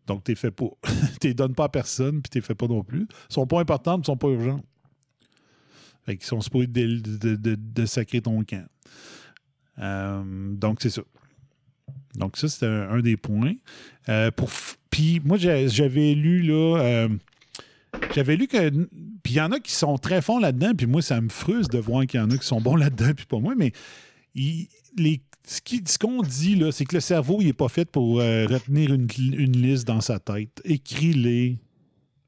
Donc, 0.05 0.23
tu 0.23 0.35
fais 0.35 0.51
pas. 0.51 0.69
tu 1.21 1.33
donnes 1.33 1.55
pas 1.55 1.65
à 1.65 1.69
personne, 1.69 2.21
puis 2.21 2.29
tu 2.29 2.41
fais 2.41 2.55
pas 2.55 2.67
non 2.67 2.83
plus. 2.83 3.07
Ils 3.29 3.33
sont 3.33 3.47
pas 3.47 3.59
importantes, 3.59 4.01
ils 4.03 4.07
sont 4.07 4.17
pas 4.17 4.27
urgentes. 4.27 4.65
Fait 6.05 6.17
qu'ils 6.17 6.25
sont 6.25 6.41
supposés 6.41 6.67
de, 6.67 7.85
sacrer 7.85 8.21
ton 8.21 8.43
camp. 8.43 8.65
Euh, 9.79 10.23
donc, 10.53 10.81
c'est 10.81 10.89
ça. 10.89 11.01
Donc, 12.15 12.37
ça, 12.37 12.47
c'était 12.47 12.65
un, 12.65 12.99
des 12.99 13.17
points. 13.17 13.53
Euh, 14.09 14.31
Puis, 14.89 15.21
moi, 15.23 15.37
j'avais 15.37 16.13
lu, 16.13 16.41
là. 16.41 17.07
j'avais 18.13 18.35
lu 18.35 18.47
que. 18.47 18.87
Puis, 19.27 19.33
il 19.33 19.37
y 19.39 19.41
en 19.41 19.51
a 19.51 19.59
qui 19.59 19.73
sont 19.73 19.97
très 19.97 20.21
fonds 20.21 20.39
là-dedans, 20.39 20.71
puis 20.73 20.87
moi, 20.87 21.01
ça 21.01 21.19
me 21.19 21.27
frustre 21.27 21.73
de 21.75 21.79
voir 21.79 22.05
qu'il 22.05 22.17
y 22.17 22.23
en 22.23 22.31
a 22.31 22.37
qui 22.37 22.47
sont 22.47 22.61
bons 22.61 22.77
là-dedans, 22.77 23.11
puis 23.13 23.25
pas 23.25 23.39
moi, 23.39 23.55
mais 23.57 23.73
il- 24.35 24.69
les, 24.97 25.19
ce 25.45 25.97
qu'on 25.97 26.21
dit, 26.21 26.55
là, 26.55 26.71
c'est 26.71 26.85
que 26.85 26.95
le 26.95 27.01
cerveau, 27.01 27.39
il 27.41 27.47
n'est 27.47 27.53
pas 27.53 27.67
fait 27.67 27.83
pour 27.83 28.21
euh, 28.21 28.45
retenir 28.47 28.93
une, 28.93 29.07
une 29.19 29.51
liste 29.61 29.85
dans 29.85 29.99
sa 29.99 30.17
tête. 30.17 30.61
Écris-les. 30.63 31.57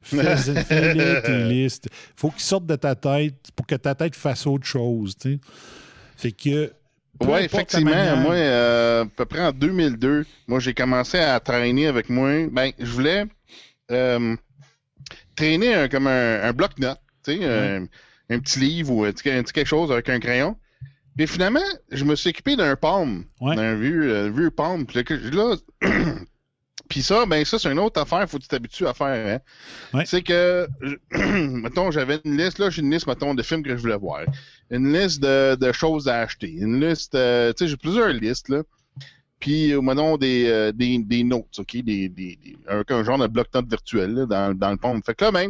Fais- 0.01 0.35
Fais-les 0.65 1.21
tes 1.25 1.43
listes. 1.47 1.87
faut 2.17 2.31
qu'ils 2.31 2.41
sortent 2.41 2.65
de 2.65 2.75
ta 2.75 2.95
tête 2.95 3.35
pour 3.55 3.65
que 3.65 3.75
ta 3.75 3.95
tête 3.95 4.13
fasse 4.15 4.45
autre 4.45 4.65
chose, 4.65 5.15
tu 5.17 5.35
sais. 5.35 5.39
Fait 6.17 6.31
que. 6.33 6.73
ta 7.21 7.41
effectivement. 7.41 7.91
manière- 7.91 8.17
Moi, 8.17 8.33
euh, 8.35 9.03
à 9.03 9.07
peu 9.07 9.23
près 9.25 9.45
en 9.45 9.53
2002, 9.53 10.25
moi, 10.49 10.59
j'ai 10.59 10.73
commencé 10.73 11.17
à 11.17 11.39
traîner 11.39 11.87
avec 11.87 12.09
moi. 12.09 12.47
Ben, 12.51 12.71
je 12.77 12.91
voulais 12.91 13.25
euh, 13.91 14.35
traîner 15.39 15.73
un- 15.73 15.87
comme 15.87 16.07
un, 16.07 16.41
un 16.43 16.53
bloc-notes, 16.53 16.99
tu 17.25 17.37
sais, 17.37 17.45
un, 17.45 17.85
un 18.29 18.39
petit 18.39 18.59
livre 18.59 18.91
ou 18.93 19.03
un 19.05 19.11
petit, 19.11 19.29
un 19.29 19.41
petit 19.43 19.53
quelque 19.53 19.67
chose 19.67 19.91
avec 19.91 20.09
un 20.09 20.19
crayon. 20.19 20.55
Puis 21.17 21.27
finalement, 21.27 21.59
je 21.91 22.05
me 22.05 22.15
suis 22.15 22.29
équipé 22.29 22.55
d'un 22.55 22.75
palme, 22.75 23.25
Ouais. 23.41 23.55
d'un 23.55 23.75
vieux, 23.75 24.03
euh, 24.15 24.29
vieux 24.29 24.51
palme. 24.51 24.85
Puis 24.85 25.03
là, 25.31 25.55
puis 26.89 27.01
ça, 27.03 27.25
ben 27.25 27.43
ça, 27.45 27.59
c'est 27.59 27.71
une 27.71 27.79
autre 27.79 28.01
affaire, 28.01 28.27
faut 28.29 28.37
que 28.37 28.43
tu 28.43 28.47
t'habitues 28.49 28.87
à 28.87 28.93
faire. 28.93 29.35
Hein? 29.35 29.39
Ouais. 29.97 30.05
C'est 30.05 30.21
que, 30.21 30.67
mettons, 31.11 31.91
j'avais 31.91 32.19
une 32.25 32.37
liste, 32.37 32.57
là, 32.59 32.69
j'ai 32.69 32.81
une 32.81 32.91
liste, 32.91 33.07
mettons, 33.07 33.33
de 33.35 33.43
films 33.43 33.63
que 33.63 33.75
je 33.75 33.81
voulais 33.81 33.97
voir. 33.97 34.21
Une 34.71 34.93
liste 34.93 35.21
de, 35.21 35.55
de 35.55 35.71
choses 35.71 36.07
à 36.07 36.19
acheter. 36.21 36.51
Une 36.51 36.79
liste, 36.79 37.15
euh, 37.15 37.51
tu 37.53 37.65
sais, 37.65 37.69
j'ai 37.69 37.77
plusieurs 37.77 38.09
listes, 38.09 38.49
là. 38.49 38.63
Puis, 39.39 39.71
euh, 39.73 39.81
mettons, 39.81 40.17
des, 40.17 40.47
euh, 40.47 40.71
des, 40.71 40.97
des 40.99 41.23
notes, 41.23 41.59
OK? 41.59 41.77
Des, 41.77 42.09
des, 42.09 42.35
des- 42.35 42.57
un, 42.67 42.83
un 42.87 43.03
genre 43.03 43.17
de 43.17 43.27
bloc-notes 43.27 43.69
virtuel, 43.69 44.11
là, 44.13 44.25
dans, 44.25 44.53
dans 44.57 44.71
le 44.71 44.77
palme. 44.77 45.01
Fait 45.05 45.15
que 45.15 45.23
là, 45.25 45.31
ben, 45.31 45.49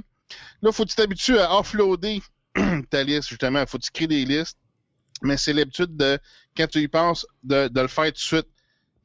là, 0.61 0.71
faut 0.71 0.83
que 0.85 0.89
tu 0.89 0.95
t'habitues 0.95 1.37
à 1.39 1.57
offloader 1.57 2.21
ta 2.89 3.03
liste, 3.03 3.29
justement. 3.29 3.65
Faut 3.65 3.77
que 3.79 3.83
tu 3.85 3.91
crées 3.91 4.07
des 4.07 4.25
listes. 4.25 4.57
Mais 5.21 5.37
c'est 5.37 5.53
l'habitude 5.53 5.97
de, 5.97 6.17
quand 6.55 6.67
tu 6.67 6.79
y 6.81 6.87
penses, 6.87 7.25
de, 7.43 7.67
de 7.67 7.81
le 7.81 7.87
faire 7.87 8.05
tout 8.05 8.11
de 8.13 8.17
suite. 8.17 8.47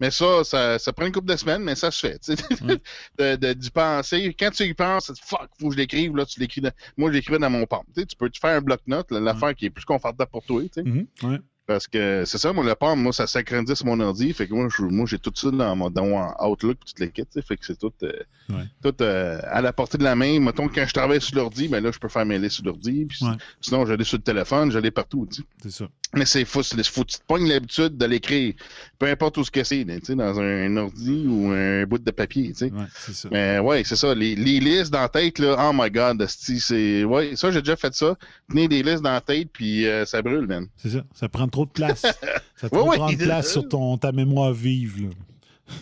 Mais 0.00 0.10
ça, 0.10 0.44
ça, 0.44 0.78
ça 0.78 0.92
prend 0.92 1.06
une 1.06 1.12
couple 1.12 1.28
de 1.28 1.36
semaines, 1.36 1.62
mais 1.62 1.74
ça 1.76 1.90
se 1.90 2.06
fait. 2.06 2.20
Mm. 2.60 2.66
de, 3.18 3.36
de- 3.36 3.52
d'y 3.54 3.70
penser. 3.70 4.34
Quand 4.38 4.50
tu 4.50 4.64
y 4.64 4.74
penses, 4.74 5.12
fuck, 5.24 5.48
faut 5.58 5.68
que 5.68 5.74
je 5.74 5.78
l'écrive. 5.78 6.14
Là, 6.16 6.26
tu 6.26 6.40
l'écris 6.40 6.60
dans- 6.60 6.72
Moi, 6.96 7.10
je 7.10 7.16
l'écrivais 7.16 7.38
dans 7.38 7.48
mon 7.50 7.64
palme. 7.66 7.84
Tu, 7.96 8.04
peux 8.18 8.28
te 8.28 8.38
faire 8.38 8.56
un 8.56 8.60
bloc-notes, 8.60 9.10
là, 9.12 9.20
l'affaire 9.20 9.54
qui 9.54 9.66
est 9.66 9.70
plus 9.70 9.84
confortable 9.84 10.30
pour 10.30 10.44
toi. 10.44 10.62
tu 10.62 10.68
sais. 10.74 10.82
Mhm, 10.82 11.06
ouais. 11.22 11.38
Parce 11.66 11.86
que 11.88 12.24
c'est 12.26 12.36
ça, 12.36 12.52
moi, 12.52 12.62
le 12.62 12.94
moi, 12.96 13.12
ça 13.12 13.26
synchronise 13.26 13.72
sur 13.72 13.86
mon 13.86 13.98
ordi. 14.00 14.32
Fait 14.34 14.46
que 14.46 14.52
moi, 14.52 14.68
je- 14.76 14.82
moi 14.82 15.06
j'ai 15.06 15.18
tout 15.18 15.32
ça 15.34 15.50
dans 15.50 15.74
mon, 15.74 15.88
dans 15.88 16.04
mon 16.04 16.22
Outlook 16.46 16.76
toute 16.84 17.00
l'équipe. 17.00 17.26
Fait 17.46 17.56
que 17.56 17.64
c'est 17.64 17.78
tout, 17.78 17.92
euh, 18.02 18.12
Ouais. 18.50 18.64
tout 18.82 18.94
euh, 19.00 19.40
à 19.44 19.62
la 19.62 19.72
portée 19.72 19.96
de 19.96 20.04
la 20.04 20.14
main. 20.14 20.38
Mettons, 20.40 20.68
quand 20.68 20.84
je 20.86 20.92
travaille 20.92 21.22
sur 21.22 21.36
l'ordi, 21.36 21.66
ben 21.68 21.82
là, 21.82 21.90
je 21.90 21.98
peux 21.98 22.08
faire 22.08 22.26
mes 22.26 22.38
listes 22.38 22.56
sur 22.56 22.64
l'ordi. 22.66 23.08
Ouais. 23.22 23.28
Sinon, 23.62 23.86
je 23.86 23.94
l'ai 23.94 24.04
sur 24.04 24.18
le 24.18 24.22
téléphone, 24.22 24.70
je 24.70 24.78
l'ai 24.78 24.90
partout. 24.90 25.26
C'est 25.62 25.70
ça. 25.70 25.88
Mais 26.14 26.26
c'est 26.26 26.44
faut, 26.44 26.62
faut 26.62 27.02
que 27.04 27.10
tu 27.10 27.18
te 27.18 27.24
pognes 27.26 27.48
l'habitude 27.48 27.96
de 27.96 28.04
l'écrire. 28.06 28.52
Peu 28.98 29.06
importe 29.06 29.38
où 29.38 29.44
ce 29.44 29.50
que 29.50 29.64
c'est, 29.64 29.84
dans 29.84 30.38
un, 30.40 30.66
un 30.66 30.76
ordi 30.76 31.24
ou 31.26 31.50
un 31.50 31.84
bout 31.86 31.98
de 31.98 32.10
papier. 32.10 32.52
Ouais, 32.60 32.70
c'est 32.94 33.14
ça. 33.14 33.28
Mais 33.32 33.58
ouais, 33.58 33.82
c'est 33.84 33.96
ça. 33.96 34.14
Les, 34.14 34.36
les 34.36 34.60
listes 34.60 34.92
dans 34.92 35.00
la 35.00 35.08
tête, 35.08 35.38
là, 35.38 35.56
oh 35.58 35.72
my 35.74 35.90
god, 35.90 36.24
c'est. 36.28 37.02
Ouais, 37.04 37.34
ça, 37.36 37.50
j'ai 37.50 37.62
déjà 37.62 37.76
fait 37.76 37.94
ça. 37.94 38.14
Tenir 38.50 38.68
des 38.68 38.82
listes 38.82 39.02
dans 39.02 39.12
la 39.12 39.20
tête, 39.22 39.48
puis 39.52 39.86
euh, 39.86 40.04
ça 40.04 40.20
brûle, 40.22 40.46
man. 40.46 40.66
C'est 40.76 40.90
ça. 40.90 41.02
Ça 41.14 41.28
prend 41.28 41.48
trop 41.54 41.64
de 41.66 41.70
place. 41.70 42.02
Ça 42.56 42.68
te 42.68 42.74
Ouais, 42.74 42.80
prend 42.82 42.90
ouais. 42.90 42.96
trop 42.98 43.10
de 43.12 43.16
place 43.24 43.52
sur 43.52 43.68
ton, 43.68 43.96
ta 43.98 44.12
mémoire 44.12 44.52
vive. 44.52 45.08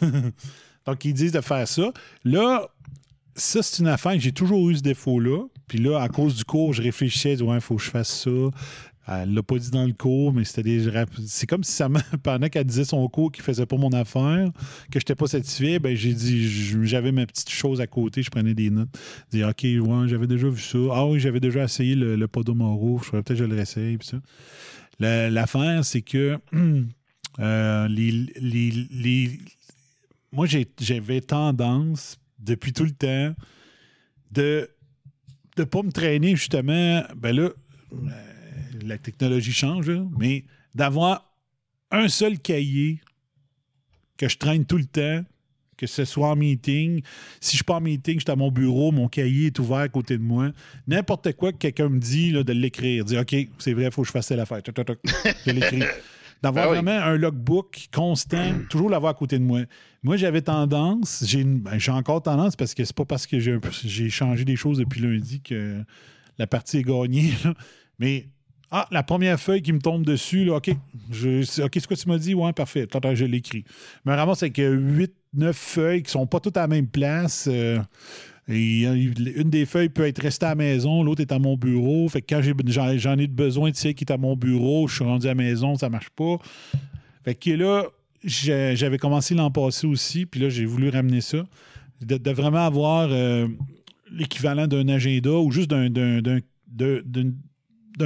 là. 0.00 0.08
Donc, 0.86 1.04
ils 1.04 1.14
disent 1.14 1.32
de 1.32 1.40
faire 1.40 1.66
ça. 1.68 1.92
Là, 2.24 2.68
ça, 3.34 3.62
c'est 3.62 3.80
une 3.82 3.88
affaire 3.88 4.12
que 4.14 4.18
j'ai 4.20 4.32
toujours 4.32 4.68
eu 4.70 4.76
ce 4.76 4.82
défaut-là. 4.82 5.44
Puis 5.68 5.78
là, 5.78 5.98
à 6.00 6.08
cause 6.08 6.34
du 6.36 6.44
cours, 6.44 6.72
je 6.72 6.82
réfléchissais, 6.82 7.40
ouais, 7.42 7.54
il 7.56 7.60
faut 7.60 7.76
que 7.76 7.82
je 7.82 7.90
fasse 7.90 8.10
ça. 8.24 8.30
Elle 9.08 9.34
l'a 9.34 9.42
pas 9.42 9.58
dit 9.58 9.70
dans 9.70 9.84
le 9.84 9.92
cours, 9.92 10.32
mais 10.32 10.44
c'était 10.44 10.62
des. 10.62 10.88
C'est 11.26 11.46
comme 11.48 11.64
si 11.64 11.72
ça 11.72 11.88
pendant 12.22 12.48
qu'elle 12.48 12.64
disait 12.64 12.84
son 12.84 13.06
cours 13.08 13.32
qui 13.32 13.42
faisait 13.42 13.66
pas 13.66 13.76
mon 13.76 13.90
affaire, 13.92 14.48
que 14.92 15.00
j'étais 15.00 15.16
pas 15.16 15.26
satisfait, 15.26 15.80
ben 15.80 15.96
j'ai 15.96 16.14
dit 16.14 16.48
j'avais 16.84 17.10
ma 17.10 17.26
petite 17.26 17.50
chose 17.50 17.80
à 17.80 17.88
côté, 17.88 18.22
je 18.22 18.30
prenais 18.30 18.54
des 18.54 18.70
notes. 18.70 18.88
Je 19.32 19.38
dis 19.38 19.44
OK, 19.44 19.62
ouais, 19.88 20.08
j'avais 20.08 20.28
déjà 20.28 20.48
vu 20.48 20.60
ça. 20.60 20.78
Ah 20.92 21.06
oui, 21.06 21.18
j'avais 21.18 21.40
déjà 21.40 21.64
essayé 21.64 21.96
le, 21.96 22.14
le 22.14 22.28
Podomoro, 22.28 23.00
je 23.02 23.06
ferais 23.06 23.22
peut-être 23.24 23.38
que 23.38 23.44
je 23.44 23.48
le 23.48 23.56
réessaye, 23.56 23.96
puis 23.98 24.06
ça. 24.06 24.18
La- 25.02 25.30
L'affaire, 25.30 25.84
c'est 25.84 26.02
que 26.02 26.38
euh, 27.40 27.88
moi, 30.32 30.46
j'avais 30.80 31.20
tendance, 31.20 32.18
depuis 32.38 32.72
tout 32.72 32.84
le 32.84 32.92
temps, 32.92 33.34
de 34.30 34.70
ne 35.58 35.64
pas 35.64 35.82
me 35.82 35.90
traîner, 35.90 36.36
justement. 36.36 37.02
Ben 37.16 37.34
là, 37.36 37.50
euh, 37.92 38.08
la 38.84 38.96
technologie 38.98 39.52
change, 39.52 39.90
mais 40.18 40.44
d'avoir 40.74 41.32
un 41.90 42.08
seul 42.08 42.38
cahier 42.38 43.00
que 44.16 44.28
je 44.28 44.38
traîne 44.38 44.64
tout 44.64 44.78
le 44.78 44.84
temps, 44.86 45.24
que 45.82 45.88
ce 45.88 46.04
soit 46.04 46.28
en 46.28 46.36
meeting. 46.36 47.02
Si 47.40 47.52
je 47.52 47.56
suis 47.56 47.64
pas 47.64 47.74
en 47.74 47.80
meeting, 47.80 48.14
je 48.14 48.20
suis 48.20 48.30
à 48.30 48.36
mon 48.36 48.52
bureau, 48.52 48.92
mon 48.92 49.08
cahier 49.08 49.46
est 49.46 49.58
ouvert 49.58 49.78
à 49.78 49.88
côté 49.88 50.16
de 50.16 50.22
moi. 50.22 50.52
N'importe 50.86 51.32
quoi 51.32 51.50
que 51.50 51.56
quelqu'un 51.58 51.88
me 51.88 51.98
dit, 51.98 52.30
là, 52.30 52.44
de 52.44 52.52
l'écrire. 52.52 53.04
Dire, 53.04 53.22
OK, 53.22 53.34
c'est 53.58 53.72
vrai, 53.72 53.86
il 53.86 53.90
faut 53.90 54.02
que 54.02 54.06
je 54.06 54.12
fasse 54.12 54.28
telle 54.28 54.38
affaire. 54.38 54.62
Toc, 54.62 54.76
toc, 54.76 54.86
toc. 54.86 54.98
Je 55.44 55.50
l'écris. 55.50 55.82
D'avoir 56.42 56.70
oui. 56.70 56.74
vraiment 56.74 57.04
un 57.04 57.16
logbook 57.16 57.88
constant, 57.92 58.52
toujours 58.68 58.90
l'avoir 58.90 59.12
à 59.12 59.14
côté 59.14 59.38
de 59.38 59.44
moi. 59.44 59.60
Moi, 60.02 60.16
j'avais 60.16 60.42
tendance, 60.42 61.22
j'ai 61.24 61.44
ben, 61.44 61.78
encore 61.88 62.22
tendance 62.22 62.56
parce 62.56 62.74
que 62.74 62.84
c'est 62.84 62.96
pas 62.96 63.04
parce 63.04 63.26
que 63.28 63.38
j'ai 63.38 64.10
changé 64.10 64.44
des 64.44 64.56
choses 64.56 64.78
depuis 64.78 65.00
lundi 65.00 65.40
que 65.40 65.82
la 66.38 66.46
partie 66.48 66.78
est 66.78 66.82
gagnée. 66.82 67.32
là. 67.44 67.54
Mais 68.00 68.26
ah, 68.72 68.88
la 68.90 69.02
première 69.02 69.38
feuille 69.38 69.62
qui 69.62 69.72
me 69.72 69.80
tombe 69.80 70.04
dessus, 70.04 70.44
là, 70.44 70.56
OK, 70.56 70.70
je, 71.12 71.42
c'est- 71.42 71.62
OK, 71.62 71.70
c'est 71.74 71.86
quoi 71.86 71.96
tu 71.96 72.08
m'as 72.08 72.18
dit? 72.18 72.34
Ouais, 72.34 72.52
parfait. 72.52 72.82
Attends, 72.92 73.14
je 73.14 73.24
l'écris. 73.24 73.64
Je 74.04 74.10
me 74.10 74.16
ramasse 74.16 74.42
avec 74.42 74.56
8, 74.58 75.12
9 75.34 75.56
feuilles 75.56 76.02
qui 76.02 76.10
sont 76.10 76.26
pas 76.26 76.40
toutes 76.40 76.56
à 76.56 76.62
la 76.62 76.68
même 76.68 76.86
place. 76.88 77.48
euh, 77.50 77.78
euh, 78.50 79.10
une 79.36 79.50
des 79.50 79.66
feuilles 79.66 79.88
peut 79.88 80.04
être 80.06 80.20
restée 80.20 80.46
à 80.46 80.50
la 80.50 80.54
maison, 80.56 81.02
l'autre 81.04 81.20
est 81.20 81.30
à 81.32 81.38
mon 81.38 81.56
bureau. 81.56 82.08
Fait 82.08 82.20
que 82.22 82.34
quand 82.34 82.42
j'en 82.98 83.18
ai 83.18 83.26
besoin 83.28 83.70
de 83.70 83.76
celle 83.76 83.94
qui 83.94 84.04
est 84.04 84.12
à 84.12 84.18
mon 84.18 84.34
bureau, 84.36 84.88
je 84.88 84.96
suis 84.96 85.04
rendu 85.04 85.26
à 85.26 85.30
la 85.30 85.34
maison, 85.36 85.76
ça 85.76 85.88
marche 85.88 86.10
pas. 86.10 86.38
Fait 87.24 87.36
que 87.36 87.50
là, 87.50 87.84
j'avais 88.24 88.98
commencé 88.98 89.34
l'an 89.34 89.50
passé 89.50 89.86
aussi, 89.86 90.26
puis 90.26 90.40
là, 90.40 90.48
j'ai 90.48 90.64
voulu 90.64 90.88
ramener 90.88 91.20
ça. 91.20 91.44
De, 92.00 92.30
vraiment 92.32 92.66
avoir 92.66 93.08
euh, 93.12 93.46
l'équivalent 94.10 94.66
d'un 94.66 94.88
agenda 94.88 95.30
ou 95.30 95.52
juste 95.52 95.70
d'un 95.70 95.90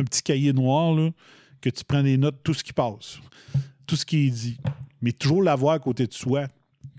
petit 0.05 0.23
cahier 0.23 0.53
noir, 0.53 0.95
là, 0.95 1.11
que 1.61 1.71
tu 1.71 1.85
prends 1.85 2.03
des 2.03 2.17
notes, 2.17 2.37
tout 2.43 2.55
ce 2.55 2.63
qui 2.65 2.73
passe, 2.73 3.19
tout 3.87 3.97
ce 3.97 4.05
qui 4.07 4.27
est 4.27 4.31
dit. 4.31 4.59
Mais 5.03 5.13
toujours 5.13 5.43
l'avoir 5.43 5.75
à 5.75 5.79
côté 5.79 6.07
de 6.07 6.13
soi. 6.13 6.47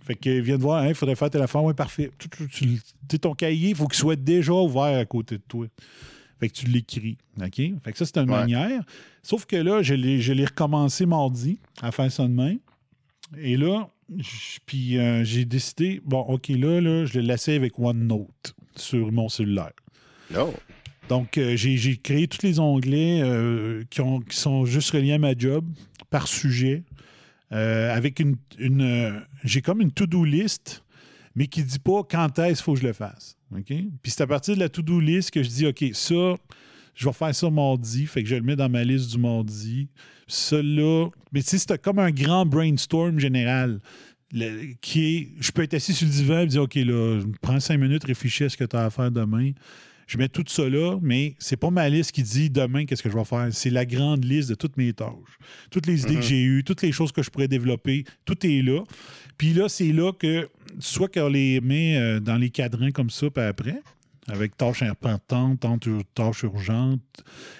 Fait 0.04 0.16
que 0.16 0.30
vient 0.40 0.58
de 0.58 0.62
voir, 0.62 0.86
il 0.88 0.96
faudrait 0.96 1.16
faire 1.16 1.30
affaire, 1.42 1.64
ouais, 1.64 1.74
parfait. 1.74 2.12
Tu- 2.50 2.80
tu- 3.10 3.20
ton 3.20 3.34
cahier, 3.34 3.70
il 3.70 3.76
faut 3.76 3.88
qu'il 3.88 3.98
soit 4.00 4.16
déjà 4.16 4.54
ouvert 4.54 5.00
à 5.00 5.06
côté 5.06 5.38
de 5.38 5.44
toi. 5.48 5.68
Fait 6.40 6.48
que 6.50 6.54
tu 6.54 6.68
l'écris. 6.68 7.18
OK? 7.42 7.56
Fait 7.56 7.92
que 7.92 7.98
ça, 7.98 8.06
c'est 8.06 8.18
une 8.18 8.30
Ouais. 8.30 8.38
manière. 8.38 8.84
Sauf 9.24 9.46
que 9.46 9.56
là, 9.58 9.82
je 9.82 9.94
l'ai 9.96 10.46
recommencé 10.46 11.06
mardi 11.06 11.60
à 11.82 11.92
faire 11.92 12.12
ça 12.12 12.24
demain. 12.24 12.56
Et 13.38 13.58
là, 13.58 13.90
puis 14.66 14.98
euh, 14.98 15.24
j'ai 15.26 15.44
décidé, 15.44 16.00
bon, 16.06 16.20
OK, 16.22 16.48
là, 16.50 16.80
là 16.80 17.06
je 17.06 17.20
l'ai 17.20 17.26
laissé 17.28 17.56
avec 17.56 17.78
OneNote 17.78 18.54
sur 18.78 19.12
mon 19.12 19.28
cellulaire. 19.28 19.74
Oh. 20.38 20.54
Donc, 21.10 21.38
euh, 21.38 21.56
j'ai 21.56 21.98
créé 21.98 22.28
tous 22.28 22.44
les 22.46 22.60
onglets 22.60 23.22
euh, 23.24 23.84
qui, 23.90 24.02
ont- 24.02 24.20
qui 24.20 24.36
sont 24.38 24.66
juste 24.66 24.92
reliés 24.92 25.14
à 25.14 25.18
ma 25.20 25.34
job 25.38 25.66
par 26.10 26.28
sujet. 26.28 26.84
euh, 27.54 27.96
avec 27.96 28.20
une. 28.20 28.36
j'ai 29.46 29.62
comme 29.62 29.80
une 29.82 29.92
to-do 29.92 30.26
list, 30.26 30.84
mais 31.34 31.48
qui 31.48 31.62
ne 31.62 31.66
dit 31.66 31.80
pas 31.80 32.02
quand 32.04 32.38
est-ce 32.40 32.56
qu'il 32.60 32.64
faut 32.66 32.74
que 32.74 32.82
je 32.82 32.88
le 32.88 32.92
fasse. 32.94 33.38
Puis 34.02 34.12
c'est 34.12 34.22
à 34.24 34.28
partir 34.28 34.56
de 34.56 34.60
la 34.60 34.68
to-do 34.68 35.00
list 35.00 35.32
que 35.32 35.42
je 35.44 35.48
dis, 35.48 35.66
OK, 35.66 35.86
ça, 35.94 36.36
je 36.94 37.06
vais 37.08 37.14
faire 37.14 37.34
ça 37.34 37.50
mardi, 37.50 38.06
fait 38.06 38.22
que 38.24 38.28
je 38.28 38.36
le 38.36 38.42
mets 38.42 38.58
dans 38.58 38.68
ma 38.68 38.84
liste 38.84 39.12
du 39.12 39.18
mardi. 39.18 39.88
Celui-là, 40.28 41.08
mais 41.32 41.42
tu 41.42 41.48
sais, 41.52 41.58
c'est 41.58 41.82
comme 41.82 42.00
un 42.00 42.12
grand 42.12 42.46
brainstorm 42.46 43.18
général. 43.18 43.80
qui 44.82 45.30
je 45.40 45.52
peux 45.54 45.62
être 45.64 45.74
assis 45.76 45.94
sur 45.94 46.06
le 46.06 46.12
divan 46.12 46.40
et 46.40 46.48
dire, 46.48 46.64
OK, 46.64 46.76
là, 46.76 47.22
prends 47.42 47.62
cinq 47.62 47.78
minutes, 47.80 48.04
réfléchis 48.04 48.44
à 48.44 48.50
ce 48.50 48.58
que 48.58 48.66
tu 48.66 48.76
as 48.76 48.84
à 48.84 48.90
faire 48.90 49.10
demain. 49.10 49.52
Je 50.08 50.18
mets 50.18 50.30
tout 50.30 50.44
ça 50.48 50.68
là, 50.70 50.98
mais 51.02 51.36
c'est 51.38 51.58
pas 51.58 51.70
ma 51.70 51.90
liste 51.90 52.14
qui 52.14 52.24
dit 52.24 52.50
demain 52.50 52.86
qu'est-ce 52.86 53.04
que 53.04 53.10
je 53.10 53.18
vais 53.18 53.26
faire. 53.26 53.48
C'est 53.52 53.70
la 53.70 53.86
grande 53.86 54.24
liste 54.24 54.48
de 54.50 54.56
toutes 54.56 54.78
mes 54.78 54.94
tâches. 54.94 55.12
Toutes 55.70 55.86
les 55.86 56.04
idées 56.04 56.16
que 56.16 56.22
j'ai 56.22 56.42
eues, 56.44 56.64
toutes 56.64 56.82
les 56.82 56.94
choses 56.94 57.12
que 57.12 57.22
je 57.22 57.30
pourrais 57.30 57.50
développer, 57.50 58.06
tout 58.26 58.38
est 58.46 58.62
là. 58.62 58.84
Puis 59.38 59.54
là, 59.54 59.68
c'est 59.68 59.92
là 59.92 60.14
que, 60.14 60.48
soit 60.80 61.10
qu'on 61.14 61.28
les 61.28 61.60
met 61.60 61.98
euh, 61.98 62.20
dans 62.22 62.38
les 62.38 62.50
cadrans 62.50 62.92
comme 62.92 63.10
ça, 63.10 63.30
puis 63.30 63.44
après, 63.44 63.82
avec 64.30 64.56
tâches 64.58 64.82
importantes, 64.82 65.60
tâches- 66.16 66.44
urgentes, 66.44 67.02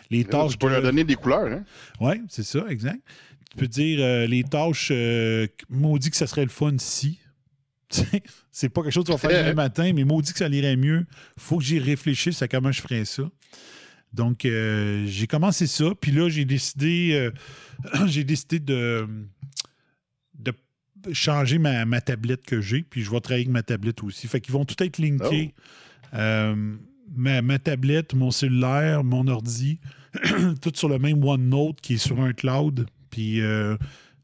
les 0.10 0.24
tâches. 0.24 0.54
tu 0.54 0.58
peux 0.58 0.68
de- 0.68 0.72
leur 0.74 0.82
donner 0.82 1.04
des 1.04 1.16
couleurs. 1.16 1.48
Hein? 1.52 1.64
oui, 2.00 2.22
c'est 2.30 2.44
ça, 2.44 2.66
exact. 2.70 3.02
Tu 3.52 3.58
peux 3.58 3.68
dire 3.68 4.00
euh, 4.02 4.26
les 4.26 4.44
tâches, 4.44 4.90
euh, 4.92 5.48
maudit 5.70 6.10
que 6.10 6.18
ça 6.18 6.28
serait 6.28 6.44
le 6.44 6.50
fun 6.50 6.76
si. 6.78 7.20
C'est 8.52 8.70
pas 8.70 8.82
quelque 8.82 8.92
chose 8.92 9.06
que 9.06 9.12
tu 9.12 9.18
vas 9.18 9.30
faire 9.30 9.44
demain 9.44 9.54
matin, 9.54 9.92
mais 9.94 10.04
maudit 10.04 10.32
que 10.32 10.40
ça 10.40 10.48
irait 10.48 10.76
mieux. 10.76 11.06
faut 11.38 11.58
que 11.58 11.64
j'y 11.64 11.80
réfléchisse 11.80 12.42
à 12.42 12.48
comment 12.48 12.72
je 12.72 12.82
ferais 12.82 13.06
ça. 13.06 13.24
Donc, 14.14 14.46
euh, 14.46 15.06
j'ai 15.06 15.28
commencé 15.28 15.68
ça, 15.68 15.92
puis 16.00 16.12
là, 16.12 16.30
j'ai 16.30 16.46
décidé, 16.46 17.12
euh, 17.14 18.06
j'ai 18.08 18.24
décidé 18.24 18.60
de, 18.60 19.08
de 20.34 20.54
changer 21.14 21.60
ma, 21.60 21.86
ma 21.86 22.02
tablette 22.02 22.46
que 22.46 22.62
j'ai, 22.62 22.84
puis 22.84 23.04
je 23.04 23.12
vais 23.12 23.20
travailler 23.20 23.46
avec 23.46 23.54
ma 23.54 23.64
tablette 23.64 24.04
aussi. 24.04 24.28
Fait 24.28 24.42
qu'ils 24.42 24.54
vont 24.54 24.66
tout 24.66 24.82
être 24.84 24.98
linkés. 24.98 25.54
Euh, 26.14 26.76
ma, 27.16 27.42
ma 27.42 27.60
tablette, 27.60 28.14
mon 28.14 28.32
cellulaire, 28.32 29.04
mon 29.04 29.28
ordi, 29.28 29.80
tout 30.62 30.72
sur 30.74 30.90
le 30.90 31.00
même 31.00 31.24
OneNote 31.24 31.80
qui 31.82 31.96
est 31.96 31.98
sur 31.98 32.20
un 32.20 32.34
cloud, 32.34 32.88
puis 33.10 33.42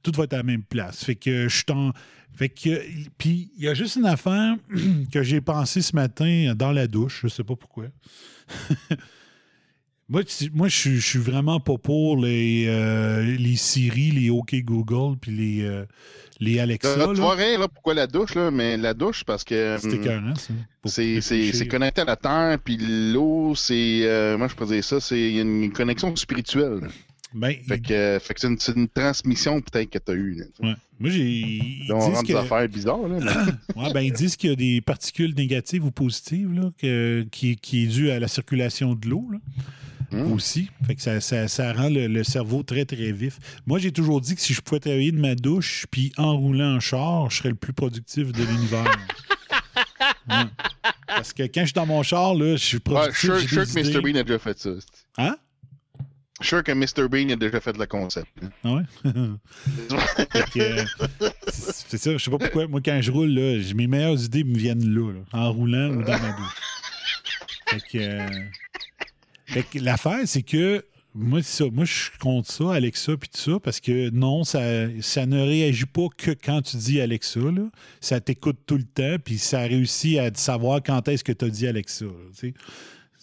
tout 0.01 0.11
va 0.15 0.25
être 0.25 0.33
à 0.33 0.37
la 0.37 0.43
même 0.43 0.63
place. 0.63 1.03
Fait 1.03 1.15
que 1.15 1.47
je 1.47 1.55
suis 1.55 1.65
en. 1.71 1.91
Fait 2.35 2.49
que. 2.49 2.81
Puis 3.17 3.51
il 3.57 3.63
y 3.63 3.67
a 3.67 3.73
juste 3.73 3.95
une 3.95 4.05
affaire 4.05 4.55
que 5.11 5.21
j'ai 5.23 5.41
pensé 5.41 5.81
ce 5.81 5.95
matin 5.95 6.53
dans 6.55 6.71
la 6.71 6.87
douche, 6.87 7.21
je 7.23 7.27
sais 7.27 7.43
pas 7.43 7.55
pourquoi. 7.55 7.85
moi, 10.09 10.23
tu- 10.23 10.51
moi 10.53 10.67
je 10.67 10.75
suis- 10.77 10.95
je 10.99 11.05
suis 11.07 11.19
vraiment 11.19 11.59
pas 11.59 11.77
pour 11.77 12.17
les, 12.17 12.65
euh, 12.67 13.23
les 13.37 13.55
Siri, 13.55 14.11
les 14.11 14.29
OK 14.29 14.53
Google, 14.63 15.17
puis 15.19 15.31
les, 15.31 15.61
euh, 15.63 15.85
les 16.39 16.59
Alexa. 16.59 16.97
Là, 16.97 17.07
tu 17.13 17.21
vois 17.21 17.35
rien, 17.35 17.57
là, 17.57 17.67
pourquoi 17.67 17.93
la 17.93 18.05
douche, 18.07 18.35
là, 18.35 18.51
mais 18.51 18.75
la 18.77 18.93
douche, 18.93 19.23
parce 19.23 19.43
que. 19.43 19.77
C'était 19.79 19.95
hum, 19.95 20.01
écœurant, 20.01 20.35
ça. 20.35 20.53
C'est 20.85 21.21
c'est- 21.21 21.53
c'est 21.53 21.67
connecté 21.67 22.01
à 22.01 22.05
la 22.05 22.15
terre, 22.17 22.57
puis 22.63 22.77
l'eau, 22.77 23.55
c'est. 23.55 24.01
euh, 24.03 24.37
moi, 24.37 24.47
je 24.49 24.55
pourrais 24.55 24.75
dire 24.75 24.83
ça, 24.83 24.99
c'est 24.99 25.35
une 25.35 25.71
connexion 25.71 26.13
spirituelle. 26.15 26.81
Ben, 27.33 27.55
Fait 27.67 27.79
que, 27.79 27.93
euh, 27.93 28.19
c'est 28.19 28.73
une, 28.75 28.87
transmission 28.87 29.59
peut-être 29.61 29.89
que 29.89 29.97
tu 29.99 30.11
as 30.11 30.15
eue. 30.15 30.43
ouais. 30.61 30.75
Moi, 30.99 31.09
j'ai. 31.09 31.59
on 31.89 32.11
que- 32.21 32.27
des 32.27 32.35
affaires 32.35 32.67
bizarres. 32.69 33.07
Là, 33.07 33.17
mais- 33.75 33.81
Ouais, 33.83 33.93
ben, 33.93 34.01
ils 34.01 34.13
disent 34.13 34.35
qu'il 34.35 34.51
y 34.51 34.53
a 34.53 34.55
des 34.55 34.81
particules 34.81 35.33
négatives 35.35 35.83
ou 35.83 35.91
positives 35.91 36.53
là, 36.53 36.69
que- 36.77 37.25
qui, 37.31 37.55
qui 37.55 37.83
est 37.83 37.87
dû 37.87 38.11
à 38.11 38.19
la 38.19 38.27
circulation 38.27 38.93
de 38.95 39.07
l'eau 39.09 39.27
là, 39.31 39.39
Hmm. 40.11 40.31
aussi. 40.31 40.69
Fait 40.85 40.93
que 40.93 41.01
ça, 41.01 41.19
ça- 41.21 41.47
ça 41.47 41.73
rend 41.73 41.89
le, 41.89 42.05
le 42.07 42.23
cerveau 42.23 42.61
très, 42.61 42.85
très 42.85 43.11
vif. 43.11 43.39
Moi, 43.65 43.79
j'ai 43.79 43.91
toujours 43.91 44.21
dit 44.21 44.35
que 44.35 44.41
si 44.41 44.53
je 44.53 44.61
pouvais 44.61 44.79
travailler 44.79 45.11
de 45.11 45.19
ma 45.19 45.33
douche 45.33 45.87
puis 45.89 46.11
en 46.17 46.37
roulant 46.37 46.75
en 46.75 46.79
char, 46.79 47.31
je 47.31 47.37
serais 47.37 47.49
le 47.49 47.55
plus 47.55 47.73
productif 47.73 48.31
de 48.31 48.43
l'univers. 48.43 48.85
Ouais. 50.29 50.35
Parce 51.07 51.33
que 51.33 51.43
quand 51.43 51.61
je 51.61 51.65
suis 51.67 51.73
dans 51.73 51.85
mon 51.85 52.01
char, 52.03 52.33
là, 52.33 52.55
je 52.55 52.63
suis 52.63 52.77
Ouais, 52.77 52.81
productif. 52.83 53.17
sûr, 53.19 53.39
j'ai 53.39 53.47
sûr 53.47 53.63
que 53.65 53.79
Mr. 53.97 54.01
Bean 54.01 54.19
a 54.19 54.23
déjà 54.23 54.39
fait 54.39 54.57
ça. 54.57 54.69
Hein? 55.17 55.35
Sûr 56.43 56.63
que 56.63 56.71
Mr. 56.71 57.07
Bean 57.09 57.29
a 57.31 57.35
déjà 57.35 57.59
fait 57.59 57.75
le 57.77 57.85
concept. 57.85 58.27
hein. 58.43 58.49
Ah 58.63 58.73
ouais? 58.73 58.83
Euh, 60.55 60.83
c'est 61.47 61.97
ça, 61.97 62.11
je 62.13 62.17
sais 62.17 62.29
pas 62.31 62.37
pourquoi. 62.37 62.67
Moi, 62.67 62.81
quand 62.83 62.99
je 63.01 63.11
roule, 63.11 63.29
là, 63.29 63.59
mes 63.75 63.87
meilleures 63.87 64.23
idées 64.23 64.43
me 64.43 64.55
viennent 64.57 64.93
là, 64.93 65.11
en 65.31 65.51
roulant 65.51 65.89
ou 65.89 66.03
dans 66.03 66.19
ma 66.19 66.31
douche. 66.31 66.61
Fait 67.67 67.79
que, 67.91 67.97
euh, 67.97 69.59
l'affaire, 69.81 70.19
c'est 70.25 70.43
que 70.43 70.85
moi, 71.15 71.41
ça, 71.43 71.65
moi, 71.71 71.85
je 71.85 72.09
compte 72.19 72.47
ça, 72.47 72.73
Alexa, 72.73 73.15
puis 73.17 73.29
tout 73.29 73.39
ça, 73.51 73.59
parce 73.59 73.79
que 73.79 74.09
non, 74.09 74.43
ça, 74.43 74.59
ça 75.01 75.25
ne 75.25 75.41
réagit 75.41 75.85
pas 75.85 76.07
que 76.17 76.31
quand 76.31 76.61
tu 76.61 76.77
dis 76.77 77.01
Alexa. 77.01 77.39
Là. 77.39 77.69
Ça 78.01 78.19
t'écoute 78.19 78.57
tout 78.65 78.77
le 78.77 78.83
temps, 78.83 79.17
puis 79.23 79.37
ça 79.37 79.61
réussit 79.61 80.17
à 80.19 80.29
savoir 80.33 80.81
quand 80.83 81.07
est-ce 81.07 81.23
que 81.23 81.31
tu 81.31 81.45
as 81.45 81.49
dit 81.49 81.67
Alexa. 81.67 82.05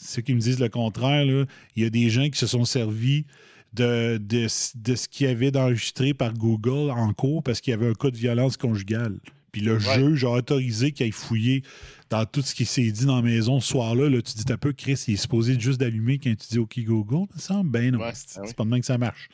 Ceux 0.01 0.23
qui 0.23 0.35
me 0.35 0.41
disent 0.41 0.61
le 0.61 0.69
contraire, 0.69 1.25
il 1.25 1.83
y 1.83 1.87
a 1.87 1.91
des 1.91 2.09
gens 2.11 2.29
qui 2.29 2.39
se 2.39 2.47
sont 2.47 2.65
servis 2.65 3.27
de, 3.73 4.19
de, 4.19 4.47
de 4.75 4.95
ce 4.95 5.09
qu'il 5.09 5.27
y 5.27 5.31
avait 5.31 5.51
d'enregistré 5.51 6.15
par 6.15 6.35
Google 6.35 6.91
en 6.91 7.13
cours 7.13 7.43
parce 7.43 7.61
qu'il 7.61 7.71
y 7.73 7.75
avait 7.75 7.89
un 7.89 7.95
cas 7.95 8.11
de 8.11 8.17
violence 8.17 8.57
conjugale. 8.57 9.19
Puis 9.53 9.63
le 9.63 9.79
juge 9.79 10.25
a 10.25 10.31
autorisé 10.31 10.93
qu'il 10.93 11.05
aille 11.05 11.13
fouiller 11.13 11.63
dans 12.09 12.25
tout 12.25 12.43
ce 12.43 12.55
qui 12.55 12.65
s'est 12.65 12.91
dit 12.91 13.05
dans 13.05 13.17
la 13.17 13.23
maison 13.23 13.61
ce 13.61 13.69
soir-là. 13.69 14.09
Là, 14.09 14.23
tu 14.23 14.35
dis 14.35 14.53
un 14.53 14.57
peu, 14.57 14.73
Chris, 14.73 15.05
il 15.09 15.15
est 15.15 15.17
supposé 15.17 15.59
juste 15.59 15.81
d'allumer 15.81 16.19
quand 16.19 16.31
tu 16.31 16.49
dis 16.51 16.59
OK 16.59 16.79
Google. 16.81 17.27
Ça 17.37 17.55
semble 17.55 17.71
ben 17.71 17.93
non. 17.93 17.99
Ouais, 17.99 18.13
c'est 18.15 18.41
ah 18.41 18.53
pas 18.57 18.65
de 18.65 18.69
même 18.69 18.81
que 18.81 18.87
ça 18.87 18.99
marche. 18.99 19.29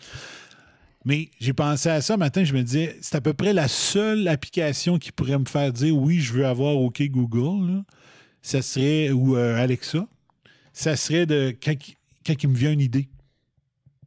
Mais 1.05 1.31
j'ai 1.39 1.53
pensé 1.53 1.89
à 1.89 2.01
ça 2.01 2.17
matin, 2.17 2.43
je 2.45 2.53
me 2.53 2.63
disais, 2.63 2.97
c'est 3.01 3.15
à 3.15 3.21
peu 3.21 3.33
près 3.33 3.53
la 3.53 3.69
seule 3.69 4.27
application 4.27 4.99
qui 4.99 5.13
pourrait 5.13 5.39
me 5.39 5.45
faire 5.45 5.73
dire 5.73 5.97
oui, 5.97 6.19
je 6.21 6.33
veux 6.33 6.47
avoir 6.47 6.77
OK 6.77 7.01
Google. 7.03 7.73
là. 7.73 7.85
Ça 8.43 8.63
serait, 8.63 9.11
ou 9.11 9.37
euh, 9.37 9.57
Alexa, 9.57 10.07
ça 10.77 10.95
serait 10.95 11.25
de 11.25 11.57
quand, 11.63 11.75
quand 12.27 12.35
il 12.43 12.49
me 12.51 12.55
vient 12.55 12.71
une 12.71 12.83
idée. 12.83 13.09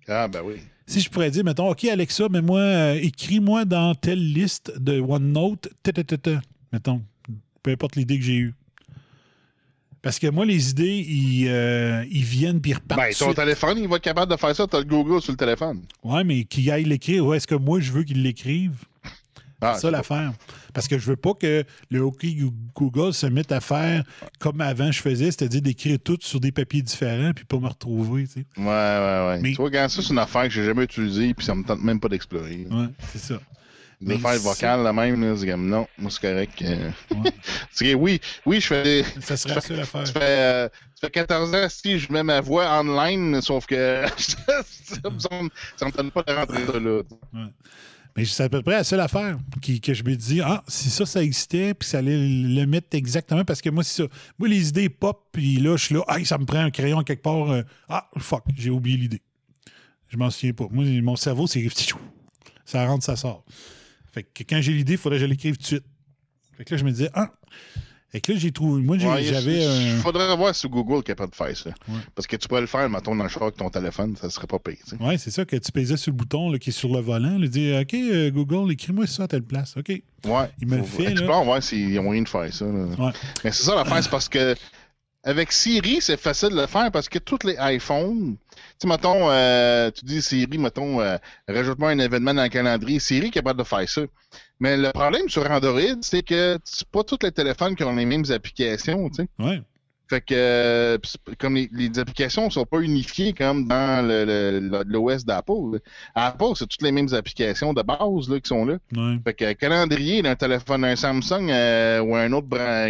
Ah, 0.07 0.27
ben 0.27 0.41
oui. 0.45 0.57
Si 0.85 1.01
je 1.01 1.09
pourrais 1.09 1.31
dire, 1.31 1.43
mettons, 1.43 1.69
OK, 1.69 1.83
Alexa, 1.85 2.27
mais 2.29 2.41
moi, 2.41 2.59
euh, 2.59 2.99
écris-moi 3.01 3.65
dans 3.65 3.95
telle 3.95 4.33
liste 4.33 4.71
de 4.79 4.99
OneNote, 4.99 5.67
ta, 5.81 5.91
ta, 5.91 6.03
ta, 6.03 6.17
ta, 6.17 6.41
mettons, 6.71 7.01
peu 7.63 7.71
importe 7.71 7.95
l'idée 7.95 8.19
que 8.19 8.23
j'ai 8.23 8.35
eue. 8.35 8.53
Parce 10.03 10.19
que 10.19 10.27
moi, 10.27 10.45
les 10.45 10.69
idées, 10.69 11.05
ils, 11.07 11.47
euh, 11.47 12.05
ils 12.09 12.23
viennent 12.23 12.61
puis 12.61 12.71
ils 12.71 12.75
repartent. 12.75 13.01
Ben, 13.01 13.13
ton 13.13 13.33
téléphone, 13.33 13.79
il 13.79 13.87
va 13.87 13.95
être 13.95 14.03
capable 14.03 14.31
de 14.31 14.37
faire 14.37 14.55
ça. 14.55 14.67
T'as 14.67 14.79
le 14.79 14.85
Google 14.85 15.21
sur 15.21 15.33
le 15.33 15.37
téléphone. 15.37 15.81
Ouais, 16.03 16.23
mais 16.23 16.43
qu'il 16.43 16.69
aille 16.71 16.85
l'écrire. 16.85 17.25
Ouais, 17.25 17.37
est-ce 17.37 17.47
que 17.47 17.55
moi, 17.55 17.79
je 17.79 17.91
veux 17.91 18.03
qu'il 18.03 18.21
l'écrive? 18.21 18.85
Ah, 19.61 19.73
C'est 19.75 19.81
ça 19.81 19.91
l'affaire. 19.91 20.31
Parce 20.73 20.87
que 20.87 20.97
je 20.97 21.05
veux 21.05 21.15
pas 21.15 21.33
que 21.33 21.63
le 21.89 22.01
OK 22.01 22.25
Google 22.75 23.13
se 23.13 23.25
mette 23.25 23.51
à 23.51 23.59
faire 23.59 24.03
comme 24.39 24.61
avant 24.61 24.91
je 24.91 25.01
faisais, 25.01 25.25
c'est-à-dire 25.31 25.61
d'écrire 25.61 25.97
tout 26.03 26.17
sur 26.21 26.39
des 26.39 26.51
papiers 26.51 26.81
différents 26.81 27.33
puis 27.33 27.43
pas 27.45 27.57
me 27.57 27.67
retrouver. 27.67 28.23
Tu 28.27 28.33
sais. 28.41 28.45
Ouais, 28.57 28.63
ouais, 28.65 29.27
ouais. 29.27 29.39
Mais- 29.41 29.51
Tu 29.51 29.55
vois, 29.57 29.69
quand 29.71 29.89
ça, 29.89 30.01
c'est 30.01 30.09
une 30.11 30.19
affaire 30.19 30.43
que 30.43 30.49
j'ai 30.51 30.63
jamais 30.65 30.83
utilisée, 30.83 31.33
puis 31.33 31.45
ça 31.45 31.53
me 31.55 31.63
tente 31.63 31.81
même 31.81 31.99
pas 31.99 32.07
d'explorer. 32.09 32.67
Ouais, 32.71 32.87
c'est 33.11 33.19
ça. 33.19 33.39
De 34.01 34.15
faire 34.15 34.31
le 34.31 34.39
vocal, 34.39 34.83
la 34.83 34.93
même, 34.93 35.21
là, 35.21 35.35
c'est 35.37 35.45
comme 35.45 35.67
non, 35.67 35.85
moi, 35.97 36.09
c'est 36.09 36.21
correct. 36.21 36.61
euh. 36.61 36.89
Ouais. 37.81 37.95
oui, 37.95 38.21
oui, 38.45 38.61
je 38.61 38.67
fais. 38.67 39.03
Ça 39.19 39.35
serait. 39.35 39.55
Ça 40.05 40.13
fait, 40.13 40.19
euh, 40.23 40.69
ça 40.95 41.07
fait 41.07 41.11
14 41.11 41.53
ans 41.53 41.67
si 41.67 41.99
je 41.99 42.09
mets 42.13 42.23
ma 42.23 42.39
voix 42.39 42.79
online, 42.79 43.41
sauf 43.41 43.65
que 43.65 44.05
ça, 44.17 45.09
me- 45.09 45.49
ça 45.75 45.85
me 45.85 45.91
donne 45.91 46.11
pas 46.11 46.23
de 46.23 46.31
rentrer 46.31 46.79
là. 46.79 47.01
Mais 48.15 48.25
c'est 48.25 48.43
à 48.43 48.49
peu 48.49 48.61
près 48.61 48.73
la 48.73 48.83
seule 48.83 48.99
affaire 48.99 49.37
qui, 49.61 49.79
que 49.79 49.93
je 49.93 50.03
me 50.03 50.15
dis, 50.15 50.41
ah, 50.41 50.63
si 50.67 50.89
ça, 50.89 51.05
ça 51.05 51.23
existait, 51.23 51.73
puis 51.73 51.87
ça 51.87 51.99
allait 51.99 52.17
le 52.17 52.65
mettre 52.65 52.87
exactement, 52.91 53.45
parce 53.45 53.61
que 53.61 53.69
moi, 53.69 53.83
c'est 53.83 54.03
ça. 54.03 54.09
Moi, 54.37 54.49
les 54.49 54.69
idées 54.69 54.89
pop, 54.89 55.27
puis 55.31 55.57
là, 55.57 55.77
je 55.77 55.85
suis 55.85 55.95
là, 55.95 56.03
ah, 56.07 56.23
ça 56.25 56.37
me 56.37 56.45
prend 56.45 56.59
un 56.59 56.71
crayon 56.71 57.03
quelque 57.03 57.21
part. 57.21 57.49
euh, 57.51 57.61
ah, 57.87 58.09
fuck, 58.17 58.43
j'ai 58.57 58.69
oublié 58.69 58.97
l'idée. 58.97 59.21
Je 60.09 60.17
m'en 60.17 60.29
souviens 60.29 60.53
pas. 60.53 60.67
Moi, 60.71 60.85
mon 61.01 61.15
cerveau, 61.15 61.47
c'est. 61.47 61.65
Ça 62.65 62.85
rentre, 62.85 63.03
ça 63.03 63.15
sort. 63.15 63.43
Fait 64.11 64.21
que 64.21 64.43
quand 64.43 64.61
j'ai 64.61 64.73
l'idée, 64.73 64.93
il 64.93 64.99
faudrait 64.99 65.17
que 65.17 65.21
je 65.21 65.25
l'écrive 65.25 65.55
tout 65.55 65.61
de 65.63 65.67
suite. 65.67 65.83
Fait 66.55 66.65
que 66.65 66.75
là, 66.75 66.77
je 66.77 66.85
me 66.85 66.91
disais, 66.91 67.09
ah. 67.15 67.31
Fait 68.11 68.21
que 68.21 68.31
là, 68.31 68.37
j'ai 68.39 68.51
trouvé. 68.51 68.81
Moi, 68.81 68.97
Ouais, 68.97 69.23
j'avais 69.23 69.63
il 69.91 69.97
faudrait 69.97 70.35
voir 70.35 70.55
si 70.55 70.67
Google 70.67 70.99
est 70.99 71.03
capable 71.03 71.29
de 71.31 71.35
faire 71.35 71.55
ça. 71.55 71.69
Ouais. 71.87 71.99
Parce 72.15 72.25
que 72.27 72.35
tu 72.35 72.47
pourrais 72.47 72.61
le 72.61 72.67
faire, 72.67 72.89
mettons, 72.89 73.15
dans 73.15 73.23
le 73.23 73.29
char 73.29 73.43
avec 73.43 73.57
ton 73.57 73.69
téléphone, 73.69 74.15
ça 74.19 74.29
serait 74.31 74.47
pas 74.47 74.57
pire. 74.57 74.77
sais. 74.85 74.95
Oui, 74.99 75.19
c'est 75.19 75.29
ça, 75.31 75.45
que 75.45 75.55
tu 75.55 75.71
pesais 75.71 75.95
sur 75.97 76.11
le 76.11 76.17
bouton 76.17 76.49
là, 76.51 76.57
qui 76.57 76.71
est 76.71 76.73
sur 76.73 76.89
le 76.91 77.01
volant. 77.01 77.37
Là, 77.37 77.47
dis, 77.47 77.71
OK, 77.79 77.93
euh, 77.93 78.31
Google, 78.31 78.71
écris-moi 78.71 79.05
ça 79.05 79.23
à 79.23 79.27
telle 79.27 79.43
place. 79.43 79.75
OK. 79.77 79.89
Ouais. 79.89 80.49
Il 80.59 80.67
me 80.67 80.77
le 80.77 80.83
fait, 80.83 81.03
là. 81.03 81.11
Explore, 81.11 81.43
voir 81.45 81.61
s'il 81.61 81.91
y 81.91 81.97
a 81.97 82.01
moyen 82.01 82.23
de 82.23 82.29
faire 82.29 82.51
ça. 82.51 82.65
là. 82.65 82.71
Ouais. 82.97 83.11
Mais 83.43 83.51
c'est 83.51 83.63
ça 83.63 83.75
l'affaire, 83.75 84.01
c'est 84.03 84.09
parce 84.09 84.27
que 84.29 84.55
avec 85.23 85.51
Siri, 85.51 85.97
c'est 86.01 86.17
facile 86.19 86.49
de 86.49 86.55
le 86.61 86.65
faire 86.67 86.89
parce 86.91 87.09
que 87.09 87.19
tous 87.19 87.39
les 87.45 87.57
iPhones, 87.59 88.37
tu 88.37 88.57
sais, 88.79 88.87
mettons, 88.87 89.29
euh, 89.29 89.91
tu 89.91 90.05
dis 90.05 90.21
Siri, 90.21 90.57
mettons, 90.57 91.01
euh, 91.01 91.17
rajoute-moi 91.47 91.89
un 91.91 91.99
événement 91.99 92.33
dans 92.33 92.43
le 92.43 92.49
calendrier. 92.49 92.99
Siri 92.99 93.27
est 93.27 93.31
capable 93.31 93.59
de 93.59 93.65
faire 93.65 93.87
ça. 93.87 94.01
Mais 94.59 94.75
le 94.77 94.91
problème 94.91 95.29
sur 95.29 95.49
Android, 95.49 95.79
c'est 96.01 96.21
que 96.23 96.57
c'est 96.63 96.87
pas 96.89 97.03
tous 97.03 97.19
les 97.23 97.31
téléphones 97.31 97.75
qui 97.75 97.83
ont 97.83 97.95
les 97.95 98.05
mêmes 98.05 98.25
applications, 98.29 99.09
tu 99.09 99.23
sais. 99.23 99.27
Ouais. 99.39 99.61
Fait 100.09 100.21
que, 100.21 100.33
euh, 100.35 100.97
comme 101.37 101.53
les, 101.53 101.69
les 101.71 101.99
applications 101.99 102.49
sont 102.49 102.65
pas 102.65 102.79
unifiées 102.79 103.31
comme 103.33 103.67
dans 103.67 104.03
le- 104.05 104.25
le- 104.25 104.59
le- 104.59 104.83
l'OS 104.87 105.23
d'Apple. 105.23 105.79
Apple, 106.15 106.45
c'est 106.55 106.65
toutes 106.67 106.81
les 106.81 106.91
mêmes 106.91 107.13
applications 107.13 107.73
de 107.73 107.83
base 107.83 108.27
là, 108.27 108.39
qui 108.39 108.47
sont 108.49 108.65
là. 108.65 108.79
Ouais. 108.97 109.19
Fait 109.23 109.33
que 109.35 109.45
euh, 109.45 109.53
calendrier 109.53 110.23
d'un 110.23 110.35
téléphone, 110.35 110.83
un 110.83 110.95
Samsung 110.95 111.51
euh, 111.51 111.99
ou 112.01 112.15
un 112.15 112.31
autre 112.33 112.47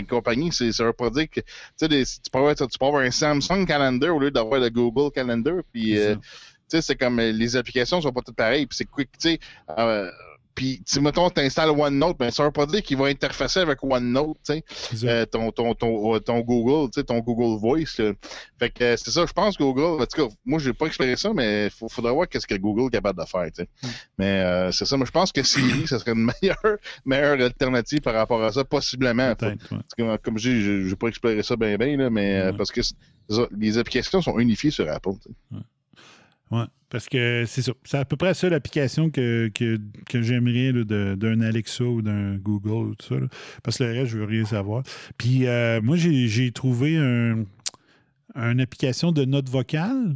compagnie, 0.08 0.50
c'est, 0.54 0.72
ça 0.72 0.86
veut 0.86 0.94
pas 0.94 1.10
dire 1.10 1.30
que 1.30 1.42
tu 1.42 1.46
sais, 1.76 1.88
des- 1.90 2.06
tu, 2.06 2.32
peux 2.32 2.40
avoir, 2.40 2.56
tu 2.56 2.66
peux 2.80 2.86
avoir 2.86 3.04
un 3.04 3.12
Samsung 3.12 3.66
Calendar 3.68 4.16
au 4.16 4.20
lieu 4.20 4.32
d'avoir 4.32 4.62
le 4.62 4.70
Google 4.70 5.12
Calendar. 5.14 5.56
Puis, 5.74 5.96
C'est 5.96 6.00
euh, 6.00 6.14
ça. 6.14 6.20
tu 6.22 6.24
sais, 6.70 6.82
c'est 6.82 6.96
comme 6.96 7.20
euh, 7.20 7.34
les 7.34 7.58
applications 7.58 8.00
sont 8.00 8.14
pas 8.14 8.22
toutes 8.22 8.38
pareilles. 8.38 8.66
Puis 8.66 8.78
c'est 8.78 8.86
quick, 8.90 9.10
tu 9.20 9.32
sais. 9.32 9.40
Puis, 10.60 10.82
si 10.86 11.00
mettons, 11.00 11.30
tu 11.30 11.40
installes 11.40 11.70
OneNote, 11.70 12.18
ben, 12.20 12.32
ça 12.32 12.44
veut 12.44 12.52
pas 12.52 12.66
dire 12.66 12.84
qu'il 12.84 12.98
va 12.98 13.06
interfacer 13.06 13.62
avec 13.62 13.82
OneNote, 13.82 14.36
tu 14.46 14.52
euh, 15.08 15.26
ton, 15.26 15.52
ton, 15.54 15.74
ton, 15.74 16.16
euh, 16.16 16.20
ton 16.20 16.42
Google, 16.42 16.92
tu 16.92 17.00
sais, 17.00 17.06
ton 17.06 17.20
Google 17.20 17.58
Voice. 17.62 17.98
là. 17.98 18.12
Fait 18.60 18.70
que 18.70 18.84
euh, 18.84 18.98
c'est 18.98 19.10
ça, 19.12 19.26
je 19.26 19.32
pense 19.32 19.56
que 19.56 19.64
Google, 19.64 20.02
en 20.04 20.06
tout 20.06 20.28
cas, 20.28 20.34
moi, 20.46 20.60
j'ai 20.60 20.74
pas 20.74 20.88
expérimenté 20.88 21.22
ça, 21.22 21.32
mais 21.34 21.68
il 21.82 21.88
faudrait 21.90 22.12
voir 22.12 22.28
qu'est-ce 22.28 22.46
que 22.46 22.56
Google 22.56 22.88
est 22.88 22.90
capable 22.90 23.22
de 23.22 23.26
faire, 23.26 23.46
tu 23.46 23.64
sais. 23.64 23.70
Mm. 23.82 23.88
Mais 24.18 24.26
euh, 24.42 24.72
c'est 24.74 24.84
ça, 24.84 24.98
mais 24.98 25.06
je 25.06 25.12
pense 25.12 25.32
que 25.32 25.42
Siri, 25.44 25.88
ça 25.88 25.98
serait 25.98 26.12
une 26.12 26.30
meilleure, 26.42 26.78
meilleure 27.06 27.40
alternative 27.42 28.02
par 28.02 28.16
rapport 28.16 28.44
à 28.44 28.52
ça, 28.52 28.66
possiblement. 28.66 29.34
Ouais. 29.42 30.18
Comme 30.24 30.38
je 30.38 30.50
dis, 30.50 30.62
j'ai- 30.62 30.90
j'ai 30.90 30.96
pas 30.98 31.08
exploré 31.08 31.42
ça 31.42 31.56
bien, 31.56 31.78
bien, 31.78 31.96
là, 31.96 32.10
mais 32.10 32.52
parce 32.58 32.72
que 32.72 32.82
ça, 32.82 32.94
les 33.58 33.78
applications 33.78 34.22
sont 34.22 34.38
unifiées 34.40 34.72
sur 34.72 34.90
Apple. 34.92 35.12
Ouais, 36.52 36.66
parce 36.90 37.08
que 37.08 37.44
c'est 37.48 37.62
ça. 37.62 37.74
C'est 37.84 37.98
à 37.98 38.06
peu 38.06 38.16
près 38.16 38.30
la 38.30 38.34
seule 38.34 38.54
application 38.54 39.10
que, 39.10 39.52
que, 39.54 39.78
que 40.08 40.22
j'aimerais 40.22 40.74
d'un 40.84 41.42
Alexa 41.42 41.84
ou 41.84 42.02
d'un 42.02 42.38
Google 42.38 42.90
ou 42.90 42.96
tout 42.96 43.08
ça. 43.08 43.16
Parce 43.64 43.78
que 43.78 43.84
le 43.84 43.92
reste, 43.92 44.12
je 44.12 44.18
veux 44.18 44.26
rien 44.26 44.46
savoir. 44.46 44.84
Puis 45.18 45.46
euh, 45.46 45.80
moi, 45.82 45.96
j'ai 45.98 46.52
trouvé 46.52 46.98
un, 46.98 47.46
une 48.36 48.62
application 48.62 49.12
de 49.12 49.26
notes 49.26 49.50
vocales 49.50 50.16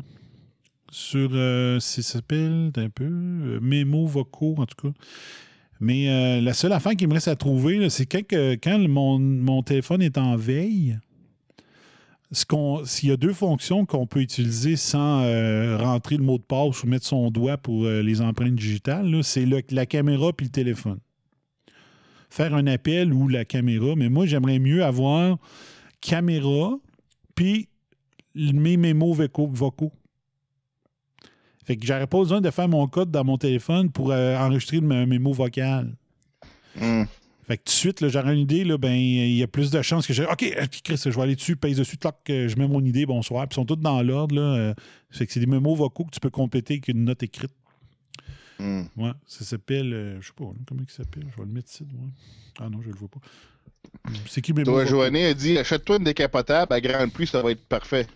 sur, 0.93 1.31
euh, 1.33 1.79
ça 1.79 2.01
s'appelle 2.01 2.71
un 2.75 2.89
peu, 2.89 3.05
euh, 3.05 3.59
Mémo 3.61 4.05
vocaux 4.05 4.55
en 4.57 4.65
tout 4.65 4.89
cas. 4.89 4.93
Mais 5.79 6.09
euh, 6.09 6.39
la 6.39 6.53
seule 6.53 6.71
affaire 6.71 6.95
qui 6.95 7.07
me 7.07 7.13
reste 7.13 7.27
à 7.27 7.35
trouver, 7.35 7.89
c'est 7.89 8.05
quand, 8.05 8.21
quand 8.31 8.87
mon, 8.87 9.19
mon 9.19 9.63
téléphone 9.63 10.01
est 10.01 10.17
en 10.17 10.37
veille, 10.37 10.97
s'il 12.33 13.09
y 13.09 13.11
a 13.11 13.17
deux 13.17 13.33
fonctions 13.33 13.85
qu'on 13.85 14.07
peut 14.07 14.21
utiliser 14.21 14.75
sans 14.75 15.23
euh, 15.23 15.77
rentrer 15.77 16.17
le 16.17 16.23
mot 16.23 16.37
de 16.37 16.43
passe 16.43 16.83
ou 16.83 16.87
mettre 16.87 17.05
son 17.05 17.29
doigt 17.31 17.57
pour 17.57 17.85
euh, 17.85 18.01
les 18.01 18.21
empreintes 18.21 18.55
digitales, 18.55 19.23
c'est 19.23 19.45
la 19.45 19.85
caméra 19.85 20.33
puis 20.33 20.47
le 20.47 20.51
téléphone. 20.51 20.99
Faire 22.29 22.55
un 22.55 22.65
appel 22.65 23.13
ou 23.13 23.27
la 23.27 23.45
caméra, 23.45 23.95
mais 23.95 24.09
moi, 24.09 24.25
j'aimerais 24.25 24.59
mieux 24.59 24.83
avoir 24.83 25.37
caméra 26.01 26.71
puis 27.35 27.69
mes 28.35 28.77
mémos 28.77 29.15
vocaux. 29.15 29.49
vocaux. 29.51 29.91
Fait 31.65 31.77
que 31.77 31.85
j'aurais 31.85 32.07
pas 32.07 32.19
besoin 32.19 32.41
de 32.41 32.49
faire 32.49 32.67
mon 32.67 32.87
code 32.87 33.09
dans 33.09 33.23
mon 33.23 33.37
téléphone 33.37 33.89
pour 33.89 34.11
euh, 34.11 34.37
enregistrer 34.37 34.77
un 34.77 35.05
mémo 35.05 35.31
vocal. 35.31 35.95
Hmm. 36.75 37.03
Fait 37.45 37.57
que 37.57 37.63
tout 37.63 37.71
de 37.71 37.71
suite, 37.71 38.07
j'aurais 38.09 38.33
une 38.33 38.39
idée, 38.39 38.63
là, 38.63 38.77
ben, 38.77 38.93
il 38.93 39.33
y 39.35 39.43
a 39.43 39.47
plus 39.47 39.69
de 39.69 39.81
chances 39.81 40.07
que 40.07 40.13
je. 40.13 40.23
OK, 40.23 40.43
euh, 40.43 40.65
Chris, 40.83 41.01
je 41.03 41.09
vais 41.09 41.21
aller 41.21 41.35
dessus, 41.35 41.55
pèse 41.57 41.77
dessus, 41.77 41.97
toc, 41.97 42.15
euh, 42.29 42.47
je 42.47 42.55
mets 42.55 42.67
mon 42.67 42.83
idée, 42.83 43.05
bonsoir. 43.05 43.47
Puis 43.47 43.55
ils 43.55 43.61
sont 43.61 43.65
tous 43.65 43.75
dans 43.75 44.01
l'ordre. 44.01 44.35
Là, 44.35 44.41
euh, 44.41 44.73
fait 45.09 45.27
que 45.27 45.33
c'est 45.33 45.39
des 45.41 45.45
mémos 45.45 45.77
vocaux 45.77 46.05
que 46.05 46.11
tu 46.11 46.19
peux 46.21 46.29
compléter 46.29 46.75
avec 46.75 46.87
une 46.87 47.03
note 47.03 47.21
écrite. 47.23 47.51
Hmm. 48.59 48.83
Ouais, 48.95 49.11
ça 49.27 49.43
s'appelle. 49.43 49.93
euh, 49.93 50.21
je 50.21 50.27
sais 50.27 50.33
pas, 50.37 50.45
comment 50.65 50.81
il 50.87 50.89
s'appelle. 50.91 51.25
Je 51.31 51.35
vais 51.41 51.47
le 51.47 51.53
mettre 51.53 51.69
ici. 51.69 51.85
moi. 51.91 52.07
Ah 52.59 52.69
non, 52.69 52.81
je 52.81 52.87
le 52.89 52.95
vois 52.95 53.09
pas. 53.09 53.19
C'est 54.29 54.41
qui 54.41 54.53
mémo 54.53 54.65
Toi? 54.71 54.85
Joanny 54.85 55.23
a 55.23 55.33
dit 55.33 55.57
achète-toi 55.57 55.97
une 55.97 56.05
décapotable 56.05 56.71
à 56.73 56.79
grande 56.79 57.11
pluie, 57.11 57.27
ça 57.27 57.41
va 57.41 57.51
être 57.51 57.65
parfait. 57.67 58.07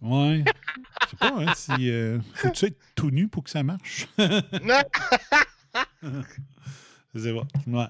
Ouais. 0.00 0.42
Je 1.04 1.10
sais 1.10 1.16
pas, 1.16 1.34
hein, 1.38 1.52
si. 1.54 1.90
euh, 1.90 2.18
faut-tu 2.34 2.66
être 2.66 2.78
tout 2.94 3.10
nu 3.10 3.28
pour 3.28 3.44
que 3.44 3.50
ça 3.50 3.62
marche? 3.62 4.06
Je 7.14 7.20
sais 7.20 7.34
pas. 7.34 7.46
Ouais. 7.66 7.86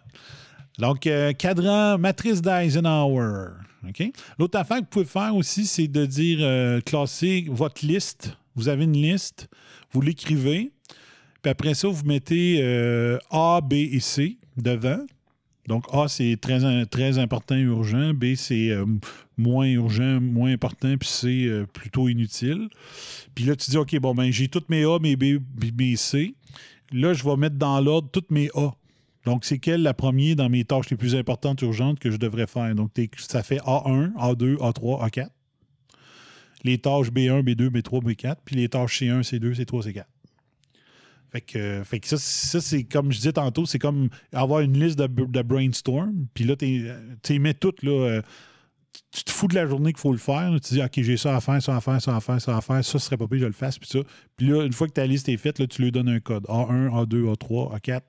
Donc, 0.79 1.09
euh, 1.09 1.33
cadran, 1.33 1.99
matrice 1.99 2.41
d'Eisenhower. 2.41 3.49
L'autre 4.39 4.59
affaire 4.59 4.79
que 4.79 4.83
vous 4.83 4.91
pouvez 4.91 5.05
faire 5.05 5.35
aussi, 5.35 5.67
c'est 5.67 5.89
de 5.89 6.07
dire 6.07 6.39
euh, 6.41 6.81
classer 6.81 7.47
votre 7.49 7.85
liste. 7.85 8.37
Vous 8.55 8.69
avez 8.69 8.85
une 8.85 8.97
liste, 8.97 9.49
vous 9.93 10.01
l'écrivez, 10.01 10.73
puis 11.43 11.51
après 11.51 11.75
ça, 11.75 11.89
vous 11.89 12.05
mettez 12.05 12.59
euh, 12.61 13.19
A, 13.31 13.61
B 13.61 13.75
et 13.75 14.01
C 14.01 14.39
devant. 14.57 15.01
Donc, 15.67 15.85
A, 15.93 16.09
c'est 16.09 16.37
très, 16.41 16.87
très 16.87 17.19
important 17.19 17.57
urgent. 17.57 18.15
B, 18.15 18.35
c'est 18.37 18.75
moins 19.37 19.67
urgent, 19.67 20.21
moins 20.21 20.53
important. 20.53 20.97
Puis 20.97 21.09
C, 21.09 21.65
plutôt 21.75 22.09
inutile. 22.09 22.69
Puis 23.35 23.45
là, 23.45 23.55
tu 23.55 23.71
dis, 23.71 23.77
OK, 23.77 23.95
bon, 23.99 24.15
ben 24.15 24.33
j'ai 24.33 24.49
toutes 24.49 24.71
mes 24.71 24.85
A, 24.85 24.99
mes 24.99 25.15
B, 25.15 25.39
B, 25.39 25.95
C. 25.97 26.35
Là, 26.91 27.13
je 27.13 27.23
vais 27.23 27.37
mettre 27.37 27.57
dans 27.57 27.81
l'ordre 27.81 28.09
toutes 28.11 28.31
mes 28.31 28.49
A. 28.55 28.71
Donc, 29.25 29.45
c'est 29.45 29.59
quelle 29.59 29.83
la 29.83 29.95
première 29.95 30.37
dans 30.37 30.49
mes 30.49 30.65
tâches 30.65 30.91
les 30.91 30.97
plus 30.97 31.15
importantes 31.15 31.61
urgentes 31.63 31.99
que 31.99 32.11
je 32.11 32.17
devrais 32.17 32.47
faire? 32.47 32.75
Donc, 32.75 32.93
ça 33.17 33.43
fait 33.43 33.59
A1, 33.59 34.13
A2, 34.15 34.57
A3, 34.57 35.09
A4. 35.09 35.29
Les 36.65 36.79
tâches 36.79 37.11
B1, 37.11 37.43
B2, 37.43 37.69
B3, 37.69 38.03
B4. 38.03 38.37
Puis 38.45 38.57
les 38.57 38.69
tâches 38.69 39.03
C1, 39.03 39.23
C2, 39.23 39.55
C3, 39.55 39.87
C4. 39.87 40.05
Fait 41.31 41.43
que, 42.01 42.17
ça, 42.17 42.61
c'est 42.61 42.85
comme 42.85 43.13
je 43.13 43.19
disais 43.19 43.33
tantôt, 43.33 43.67
c'est 43.67 43.79
comme 43.79 44.09
avoir 44.33 44.61
une 44.61 44.79
liste 44.79 44.99
de, 44.99 45.07
de 45.07 45.43
brainstorm. 45.43 46.27
Puis 46.33 46.45
là, 46.45 46.57
tu 46.57 47.39
mets 47.39 47.55
toutes. 47.55 47.83
Là, 47.83 47.91
euh, 47.91 48.23
tu 49.11 49.25
te 49.25 49.31
fous 49.31 49.49
de 49.49 49.55
la 49.55 49.67
journée 49.67 49.93
qu'il 49.93 50.01
faut 50.01 50.13
le 50.13 50.19
faire. 50.19 50.51
tu 50.63 50.75
dis, 50.75 50.83
OK, 50.83 50.93
j'ai 50.97 51.17
ça 51.17 51.37
à 51.37 51.41
faire, 51.41 51.63
ça 51.63 51.77
à 51.77 51.81
faire, 51.81 52.01
ça 52.01 52.17
à 52.17 52.21
faire, 52.21 52.41
ça 52.41 52.57
à 52.57 52.61
faire. 52.61 52.85
Ça, 52.85 52.99
serait 52.99 53.17
pas 53.17 53.27
pire, 53.27 53.41
je 53.41 53.47
le 53.47 53.53
fasse. 53.53 53.79
Puis 53.79 53.89
ça. 53.89 54.01
Puis 54.37 54.49
là, 54.49 54.65
une 54.65 54.73
fois 54.73 54.87
que 54.87 54.93
ta 54.93 55.07
liste 55.07 55.29
est 55.29 55.37
faite, 55.37 55.59
là, 55.59 55.67
tu 55.67 55.83
lui 55.83 55.93
donnes 55.93 56.09
un 56.09 56.21
code. 56.21 56.45
A1, 56.45 56.89
A2, 56.89 57.35
A3, 57.35 57.79
A4. 57.79 58.01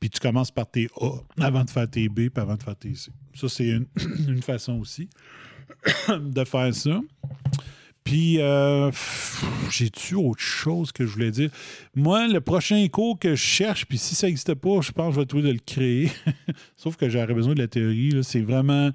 Puis 0.00 0.10
tu 0.10 0.20
commences 0.20 0.50
par 0.50 0.70
tes 0.70 0.88
A 1.00 1.10
avant 1.40 1.64
de 1.64 1.70
faire 1.70 1.88
tes 1.88 2.08
B, 2.08 2.28
puis 2.28 2.30
avant 2.36 2.56
de 2.56 2.62
faire 2.62 2.76
tes 2.76 2.94
C. 2.94 3.10
Ça, 3.34 3.48
c'est 3.48 3.68
une, 3.68 3.86
façon 4.42 4.78
aussi 4.78 5.08
de 6.08 6.44
faire 6.44 6.74
ça. 6.74 7.00
Puis, 8.04 8.38
euh, 8.38 8.90
j'ai-tu 9.70 10.14
autre 10.14 10.42
chose 10.42 10.92
que 10.92 11.06
je 11.06 11.12
voulais 11.12 11.30
dire? 11.30 11.50
Moi, 11.94 12.28
le 12.28 12.42
prochain 12.42 12.86
cours 12.88 13.18
que 13.18 13.30
je 13.34 13.42
cherche, 13.42 13.86
puis 13.86 13.96
si 13.96 14.14
ça 14.14 14.26
n'existe 14.26 14.54
pas, 14.54 14.82
je 14.82 14.92
pense 14.92 15.08
que 15.08 15.14
je 15.14 15.20
vais 15.20 15.26
trouver 15.26 15.44
de 15.44 15.52
le 15.52 15.58
créer. 15.58 16.12
Sauf 16.76 16.96
que 16.96 17.08
j'aurais 17.08 17.32
besoin 17.32 17.54
de 17.54 17.60
la 17.60 17.68
théorie. 17.68 18.12
C'est 18.22 18.42
vraiment 18.42 18.90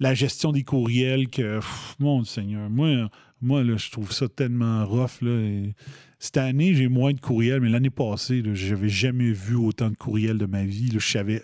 la 0.00 0.14
gestion 0.14 0.52
des 0.52 0.62
courriels 0.62 1.28
que, 1.28 1.60
mon 1.98 2.24
Seigneur, 2.24 2.68
moi, 2.70 3.10
moi 3.40 3.62
là, 3.62 3.76
je 3.76 3.90
trouve 3.90 4.12
ça 4.12 4.28
tellement 4.28 4.84
rough. 4.86 5.20
Là, 5.22 5.40
et 5.40 5.74
cette 6.18 6.36
année, 6.36 6.74
j'ai 6.74 6.88
moins 6.88 7.12
de 7.12 7.20
courriels, 7.20 7.60
mais 7.60 7.68
l'année 7.68 7.90
passée, 7.90 8.42
je 8.54 8.74
n'avais 8.74 8.88
jamais 8.88 9.32
vu 9.32 9.54
autant 9.54 9.90
de 9.90 9.96
courriels 9.96 10.38
de 10.38 10.46
ma 10.46 10.64
vie. 10.64 10.90
je 10.92 10.98
savais. 10.98 11.42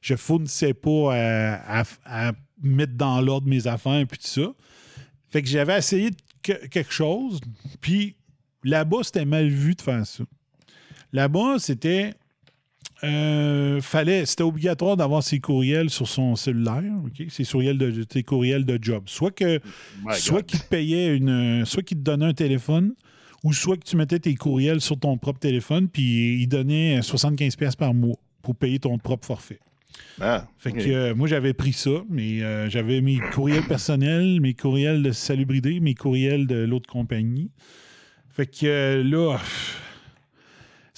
Je 0.00 0.14
fournissais 0.14 0.74
pas 0.74 1.14
à, 1.14 2.32
mettre 2.62 2.94
dans 2.94 3.20
l'ordre 3.20 3.48
mes 3.48 3.66
affaires 3.66 4.00
et 4.00 4.06
tout 4.06 4.16
ça. 4.20 4.52
Fait 5.30 5.42
que 5.42 5.48
j'avais 5.48 5.78
essayé 5.78 6.10
quelque 6.42 6.92
chose, 6.92 7.40
puis 7.80 8.16
là-bas, 8.64 8.98
c'était 9.02 9.24
mal 9.24 9.48
vu 9.48 9.74
de 9.74 9.82
faire 9.82 10.06
ça. 10.06 10.24
Là-bas, 11.12 11.56
c'était. 11.58 12.14
Euh, 13.04 13.80
fallait, 13.80 14.26
c'était 14.26 14.42
obligatoire 14.42 14.96
d'avoir 14.96 15.22
ses 15.22 15.40
courriels 15.40 15.90
sur 15.90 16.08
son 16.08 16.36
cellulaire? 16.36 16.82
Ses 17.28 17.44
courriels 17.44 17.78
de, 17.78 18.20
courriels 18.22 18.64
de 18.64 18.78
job. 18.80 19.04
Soit 19.06 19.30
que 19.30 19.60
My 20.04 20.14
soit 20.14 20.42
qu'il 20.42 20.60
te 20.60 20.66
payait 20.66 21.16
une. 21.16 21.64
Soit 21.64 21.82
qu'il 21.82 21.98
te 21.98 22.02
donnait 22.02 22.26
un 22.26 22.34
téléphone, 22.34 22.94
ou 23.44 23.52
soit 23.52 23.76
que 23.76 23.84
tu 23.84 23.96
mettais 23.96 24.18
tes 24.18 24.34
courriels 24.34 24.80
sur 24.80 24.98
ton 24.98 25.16
propre 25.16 25.38
téléphone, 25.38 25.88
puis 25.88 26.42
il 26.42 26.48
donnait 26.48 27.00
75$ 27.00 27.56
piastres 27.56 27.78
par 27.78 27.94
mois 27.94 28.16
pour 28.42 28.56
payer 28.56 28.78
ton 28.78 28.98
propre 28.98 29.26
forfait. 29.26 29.60
Ah, 30.20 30.46
Fait 30.58 30.72
que 30.72 30.88
euh, 30.88 31.14
moi, 31.14 31.28
j'avais 31.28 31.54
pris 31.54 31.72
ça, 31.72 32.02
mais 32.08 32.42
euh, 32.42 32.68
j'avais 32.68 33.00
mes 33.00 33.18
courriels 33.32 33.64
personnels, 33.64 34.40
mes 34.40 34.54
courriels 34.54 35.02
de 35.02 35.12
salubrité, 35.12 35.80
mes 35.80 35.94
courriels 35.94 36.46
de 36.46 36.56
l'autre 36.56 36.88
compagnie. 36.90 37.50
Fait 38.30 38.46
que 38.46 38.66
euh, 38.66 39.04
là, 39.04 39.38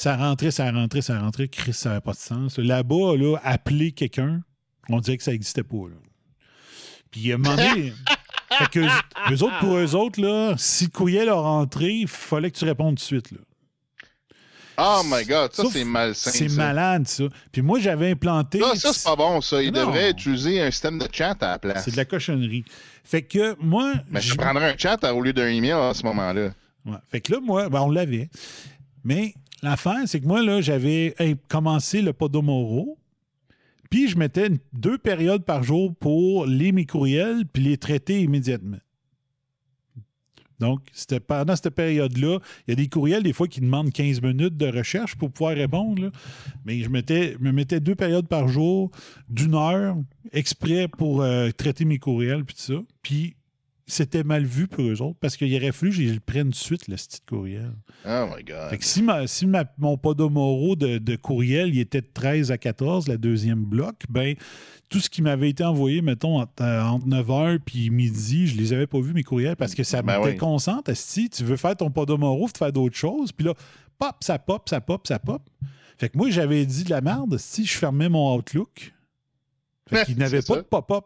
ça 0.00 0.16
rentrait, 0.16 0.50
ça 0.50 0.70
rentrait, 0.70 1.02
ça 1.02 1.18
rentrait. 1.18 1.48
Chris, 1.48 1.72
ça 1.72 1.90
n'avait 1.90 2.00
pas 2.00 2.12
de 2.12 2.16
sens. 2.16 2.58
Là-bas, 2.58 3.16
là, 3.16 3.36
appeler 3.44 3.92
quelqu'un, 3.92 4.40
on 4.88 5.00
dirait 5.00 5.16
que 5.16 5.22
ça 5.22 5.32
n'existait 5.32 5.62
pas. 5.62 5.76
là. 5.88 5.96
Puis 7.10 7.32
à 7.32 7.34
un 7.34 7.38
moment 7.38 7.56
donné, 7.56 7.92
fait 8.58 8.68
que 8.70 8.80
eux, 8.80 8.88
eux 9.32 9.42
autres, 9.42 9.58
pour 9.58 9.76
eux 9.76 9.94
autres, 9.94 10.20
là, 10.20 10.54
si 10.56 10.84
le 10.84 10.90
courriel 10.90 11.28
a 11.28 11.34
rentré, 11.34 11.90
il 11.92 12.08
fallait 12.08 12.50
que 12.50 12.56
tu 12.58 12.64
répondes 12.64 12.96
tout 12.96 13.02
de 13.02 13.06
suite. 13.06 13.30
Là. 13.32 13.38
Oh 14.82 15.02
my 15.04 15.24
god, 15.26 15.52
ça 15.52 15.64
c'est 15.70 15.84
malsain. 15.84 16.30
C'est 16.30 16.48
malade, 16.48 17.06
ça. 17.06 17.24
Puis 17.52 17.60
moi, 17.60 17.78
j'avais 17.80 18.12
implanté. 18.12 18.60
Ça, 18.60 18.74
ça, 18.76 18.92
c'est 18.94 19.04
pas 19.04 19.16
bon, 19.16 19.40
ça. 19.42 19.62
Il 19.62 19.72
Non. 19.72 19.80
devrait 19.86 20.10
utiliser 20.12 20.62
un 20.62 20.70
système 20.70 20.98
de 20.98 21.06
chat 21.12 21.36
à 21.42 21.48
la 21.48 21.58
place. 21.58 21.84
C'est 21.84 21.90
de 21.90 21.96
la 21.98 22.06
cochonnerie. 22.06 22.64
Fait 23.04 23.20
que 23.22 23.54
moi. 23.62 23.92
Mais 24.08 24.22
je 24.22 24.30
je- 24.30 24.34
prendrais 24.36 24.72
un 24.72 24.78
chat 24.78 24.96
au 25.12 25.20
lieu 25.20 25.34
d'un 25.34 25.48
email 25.48 25.72
à 25.72 25.92
ce 25.92 26.02
moment-là. 26.04 26.52
Ouais. 26.86 26.96
Fait 27.10 27.20
que 27.20 27.32
là, 27.32 27.40
moi, 27.40 27.68
ben, 27.68 27.82
on 27.82 27.90
l'avait. 27.90 28.30
Mais 29.04 29.34
l'affaire, 29.62 30.02
c'est 30.06 30.20
que 30.20 30.26
moi, 30.26 30.42
là, 30.42 30.60
j'avais 30.60 31.14
commencé 31.48 32.02
le 32.02 32.12
Podomoro. 32.12 32.98
Puis 33.90 34.08
je 34.08 34.16
mettais 34.16 34.48
deux 34.72 34.98
périodes 34.98 35.44
par 35.44 35.64
jour 35.64 35.94
pour 35.96 36.46
lire 36.46 36.72
mes 36.72 36.86
courriels 36.86 37.44
puis 37.52 37.64
les 37.64 37.76
traiter 37.76 38.22
immédiatement. 38.22 38.78
Donc, 40.60 40.82
c'était 40.92 41.20
pendant 41.20 41.56
cette 41.56 41.70
période-là, 41.70 42.38
il 42.68 42.70
y 42.70 42.72
a 42.72 42.76
des 42.76 42.86
courriels, 42.86 43.22
des 43.22 43.32
fois, 43.32 43.48
qui 43.48 43.62
demandent 43.62 43.90
15 43.90 44.20
minutes 44.20 44.58
de 44.58 44.66
recherche 44.66 45.16
pour 45.16 45.32
pouvoir 45.32 45.54
répondre. 45.56 46.12
Mais 46.66 46.80
je, 46.80 46.90
mettais, 46.90 47.34
me 47.40 47.50
mettais 47.50 47.80
deux 47.80 47.94
périodes 47.94 48.28
par 48.28 48.46
jour 48.46 48.90
d'une 49.30 49.54
heure 49.54 49.96
exprès 50.32 50.86
pour 50.86 51.22
euh, 51.22 51.50
traiter 51.50 51.86
mes 51.86 51.98
courriels 51.98 52.44
puis 52.44 52.54
tout 52.54 52.74
ça. 52.74 52.80
Puis 53.02 53.36
c'était 53.90 54.24
mal 54.24 54.44
vu 54.44 54.66
pour 54.68 54.84
eux 54.84 55.02
autres 55.02 55.18
parce 55.20 55.36
qu'il 55.36 55.54
aurait 55.56 55.72
fallu 55.72 55.90
que 55.92 55.96
je 56.08 56.14
le 56.14 56.20
prenne 56.20 56.44
tout 56.44 56.50
de 56.50 56.54
suite, 56.56 56.88
le 56.88 56.96
style 56.96 57.20
courriel. 57.28 57.72
Oh 58.06 58.26
my 58.36 58.42
god. 58.44 58.70
Fait 58.70 58.78
que 58.78 58.84
si, 58.84 59.02
ma- 59.02 59.26
si 59.26 59.46
ma- 59.46 59.64
mon 59.78 59.96
podomoro 59.98 60.76
de, 60.76 60.98
de 60.98 61.16
courriel 61.16 61.70
il 61.74 61.80
était 61.80 62.00
de 62.00 62.08
13 62.12 62.50
à 62.52 62.58
14, 62.58 63.08
la 63.08 63.16
deuxième 63.16 63.64
bloc, 63.64 63.96
ben 64.08 64.34
tout 64.88 65.00
ce 65.00 65.10
qui 65.10 65.22
m'avait 65.22 65.50
été 65.50 65.62
envoyé, 65.64 66.02
mettons, 66.02 66.40
entre, 66.40 66.62
euh, 66.62 66.82
entre 66.82 67.06
9h 67.06 67.58
puis 67.64 67.90
midi, 67.90 68.46
je 68.48 68.56
les 68.56 68.72
avais 68.72 68.86
pas 68.86 69.00
vus, 69.00 69.12
mes 69.12 69.22
courriels, 69.22 69.56
parce 69.56 69.74
que 69.74 69.84
ça 69.84 70.02
Ben 70.02 70.18
me 70.18 70.24
oui. 70.24 70.32
déconcentre. 70.32 70.90
Si 70.96 71.28
tu 71.30 71.44
veux 71.44 71.56
faire 71.56 71.76
ton 71.76 71.90
podomoro, 71.90 72.48
te 72.48 72.58
faire 72.58 72.72
d'autres 72.72 72.96
choses, 72.96 73.30
puis 73.32 73.46
là, 73.46 73.54
pop, 73.98 74.16
ça 74.20 74.38
pop, 74.38 74.68
ça 74.68 74.80
pop, 74.80 75.06
ça 75.06 75.18
pop. 75.18 75.42
Fait 75.98 76.08
que 76.08 76.16
moi, 76.18 76.30
j'avais 76.30 76.64
dit 76.66 76.84
de 76.84 76.90
la 76.90 77.02
merde 77.02 77.36
si 77.38 77.64
je 77.66 77.76
fermais 77.76 78.08
mon 78.08 78.34
Outlook. 78.36 78.92
Fait 79.88 80.04
qu'il 80.06 80.16
n'avait 80.18 80.38
pas 80.42 80.54
ça. 80.54 80.56
de 80.56 80.66
pop-up. 80.66 81.04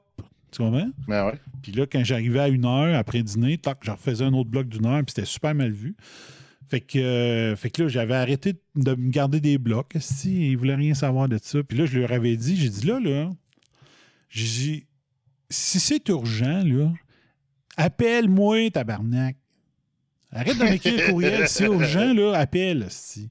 Tu 0.54 0.62
comprends? 0.62 0.88
Ben 1.08 1.26
ouais. 1.26 1.40
Puis 1.62 1.72
là, 1.72 1.84
quand 1.90 2.04
j'arrivais 2.04 2.38
à 2.38 2.48
une 2.48 2.64
heure 2.64 2.96
après 2.96 3.24
dîner, 3.24 3.58
tac, 3.58 3.78
je 3.82 3.90
refaisais 3.90 4.24
un 4.24 4.32
autre 4.34 4.50
bloc 4.50 4.68
d'une 4.68 4.86
heure, 4.86 5.00
puis 5.00 5.12
c'était 5.12 5.26
super 5.26 5.52
mal 5.52 5.72
vu. 5.72 5.96
Fait 6.68 6.80
que, 6.80 6.96
euh, 6.96 7.56
fait 7.56 7.70
que 7.70 7.82
là, 7.82 7.88
j'avais 7.88 8.14
arrêté 8.14 8.54
de 8.76 8.94
me 8.94 9.10
garder 9.10 9.40
des 9.40 9.58
blocs. 9.58 9.96
Si, 9.98 10.52
ils 10.52 10.56
voulaient 10.56 10.76
rien 10.76 10.94
savoir 10.94 11.28
de 11.28 11.38
ça. 11.42 11.64
Puis 11.64 11.76
là, 11.76 11.86
je 11.86 11.98
leur 11.98 12.12
avais 12.12 12.36
dit, 12.36 12.56
j'ai 12.56 12.68
dit 12.68 12.86
là, 12.86 13.00
là, 13.00 13.30
j'ai 14.28 14.44
dit, 14.44 14.86
si 15.50 15.80
c'est 15.80 16.08
urgent, 16.08 16.62
là, 16.64 16.92
appelle-moi, 17.76 18.70
tabarnak. 18.70 19.36
Arrête 20.30 20.56
de 20.56 20.64
m'écrire 20.64 20.94
le 20.96 21.10
courriel. 21.10 21.48
Si 21.48 21.54
c'est 21.54 21.64
urgent, 21.64 22.14
là, 22.14 22.34
appelle. 22.34 22.86
Si. 22.90 23.28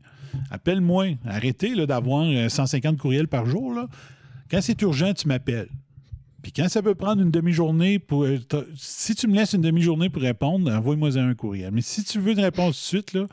Appelle-moi. 0.51 1.17
Arrêtez 1.23 1.73
là, 1.73 1.85
d'avoir 1.85 2.25
euh, 2.25 2.49
150 2.49 2.97
courriels 2.97 3.29
par 3.29 3.45
jour. 3.45 3.73
Là. 3.73 3.87
Quand 4.51 4.59
c'est 4.59 4.81
urgent, 4.81 5.13
tu 5.13 5.29
m'appelles. 5.29 5.69
Puis 6.43 6.51
quand 6.51 6.67
ça 6.67 6.83
peut 6.83 6.93
prendre 6.93 7.21
une 7.21 7.31
demi-journée 7.31 7.99
pour. 7.99 8.25
euh, 8.25 8.37
Si 8.75 9.15
tu 9.15 9.27
me 9.27 9.35
laisses 9.35 9.53
une 9.53 9.61
demi-journée 9.61 10.09
pour 10.09 10.21
répondre, 10.21 10.69
envoie-moi 10.69 11.17
un 11.17 11.33
courriel. 11.33 11.71
Mais 11.71 11.81
si 11.81 12.03
tu 12.03 12.19
veux 12.19 12.33
une 12.33 12.41
réponse 12.41 12.75
tout 12.75 12.97
de 12.97 13.01
suite, 13.01 13.13
là, 13.13 13.27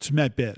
tu 0.00 0.12
m'appelles. 0.12 0.56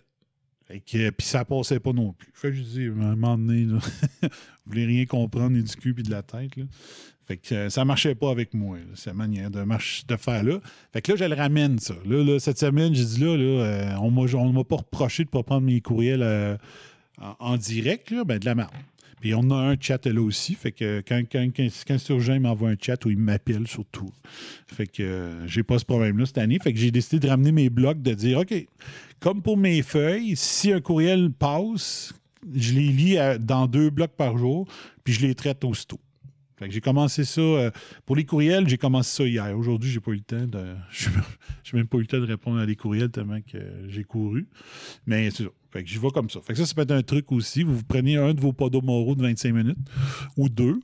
Euh, 0.71 0.79
puis 0.87 1.27
ça 1.27 1.45
passait 1.45 1.81
pas 1.81 1.93
non 1.93 2.15
plus. 2.15 2.31
Fait 2.33 2.49
que 2.49 2.55
je 2.55 2.63
dis, 2.63 2.87
à 2.87 2.89
un 2.89 3.15
moment 3.15 3.37
donné, 3.37 3.65
là, 3.67 3.79
vous 4.23 4.29
voulez 4.67 4.87
rien 4.87 5.05
comprendre 5.05 5.51
ni 5.51 5.63
du 5.63 5.77
cul 5.77 5.93
puis 5.93 6.03
de 6.03 6.11
la 6.11 6.23
tête. 6.23 6.57
Là. 6.57 6.65
Fait 7.27 7.37
que 7.37 7.55
euh, 7.55 7.69
ça 7.69 7.85
marchait 7.85 8.15
pas 8.15 8.31
avec 8.31 8.55
moi, 8.55 8.79
cette 8.95 9.15
manière 9.15 9.51
de, 9.51 9.63
faire 10.17 10.43
là. 10.43 10.61
Fait 10.95 11.03
que 11.03 11.13
là, 11.13 11.19
je 11.19 11.25
le 11.27 11.35
ramène, 11.35 11.79
ça. 11.79 11.95
Là, 12.07 12.39
cette 12.39 12.59
semaine, 12.59 12.95
j'ai 12.95 13.05
dit 13.05 13.21
là, 13.21 13.99
on 14.01 14.17
on 14.17 14.53
m'a 14.53 14.65
pas 14.65 14.77
reproché 14.77 15.25
de 15.25 15.29
pas 15.29 15.43
prendre 15.43 15.67
mes 15.67 15.83
courriels 15.83 16.59
en, 17.21 17.37
en 17.39 17.57
direct, 17.59 18.11
là, 18.11 18.25
ben 18.25 18.39
de 18.39 18.47
la 18.47 18.55
merde. 18.55 18.71
Puis 19.21 19.35
on 19.35 19.51
a 19.51 19.57
un 19.57 19.77
chat 19.79 20.05
là 20.07 20.21
aussi. 20.21 20.55
Fait 20.55 20.73
que 20.73 21.03
quand, 21.07 21.23
quand, 21.31 21.49
quand, 21.57 21.69
c'est 21.71 22.11
urgent, 22.11 22.39
m'envoie 22.41 22.71
un 22.71 22.77
chat 22.81 23.05
ou 23.05 23.11
il 23.11 23.19
m'appelle 23.19 23.67
surtout. 23.67 24.11
Fait 24.67 24.87
que 24.87 25.03
euh, 25.03 25.47
j'ai 25.47 25.63
pas 25.63 25.79
ce 25.79 25.85
problème-là 25.85 26.27
cette 26.27 26.39
année. 26.39 26.59
Fait 26.63 26.73
que 26.73 26.79
j'ai 26.79 26.91
décidé 26.91 27.19
de 27.19 27.29
ramener 27.29 27.53
mes 27.53 27.71
blocs, 27.71 28.01
de 28.03 28.15
dire 28.15 28.39
OK, 28.39 28.55
comme 29.21 29.43
pour 29.43 29.57
mes 29.57 29.83
feuilles, 29.83 30.37
si 30.37 30.73
un 30.73 30.81
courriel 30.81 31.31
passe, 31.31 32.15
je 32.55 32.75
les 32.75 32.89
lis 32.89 33.17
dans 33.41 33.67
deux 33.67 33.91
blocs 33.91 34.17
par 34.17 34.39
jour, 34.39 34.69
puis 35.05 35.13
je 35.13 35.27
les 35.27 35.35
traite 35.35 35.65
aussitôt. 35.65 36.01
Fait 36.59 36.67
que 36.67 36.75
j'ai 36.75 36.81
commencé 36.81 37.25
ça. 37.25 37.41
euh, 37.41 37.71
pour 38.05 38.17
les 38.17 38.25
courriels, 38.25 38.69
j'ai 38.69 38.79
commencé 38.79 39.17
ça 39.17 39.29
hier. 39.29 39.57
Aujourd'hui, 39.57 39.91
j'ai 39.91 40.01
pas 40.01 40.11
eu 40.11 40.17
le 40.17 40.21
temps 40.23 40.47
de. 40.47 40.75
J'ai 41.63 41.77
même 41.77 41.87
pas 41.87 41.99
eu 41.99 42.01
le 42.01 42.07
temps 42.07 42.19
de 42.19 42.25
répondre 42.25 42.59
à 42.59 42.67
des 42.67 42.77
courriels 42.77 43.11
tellement 43.11 43.41
que 43.43 43.59
j'ai 43.89 44.03
couru. 44.03 44.49
Mais 45.07 45.31
c'est 45.31 45.45
ça. 45.45 45.51
Fait 45.71 45.83
que 45.85 45.89
j'y 45.91 45.99
vais 45.99 46.11
comme 46.11 46.31
ça. 46.31 46.41
Fait 46.41 46.53
que 46.55 46.59
ça, 46.59 46.67
ça 46.67 46.75
peut 46.75 46.83
être 46.83 46.91
un 46.93 47.03
truc 47.03 47.31
aussi. 47.33 47.63
Vous, 47.63 47.77
vous 47.77 47.85
prenez 47.85 48.17
un 48.17 48.33
de 48.35 48.41
vos 48.41 48.53
podomoro 48.53 49.15
de 49.15 49.23
25 49.23 49.53
minutes, 49.53 49.77
ou 50.37 50.49
deux, 50.49 50.81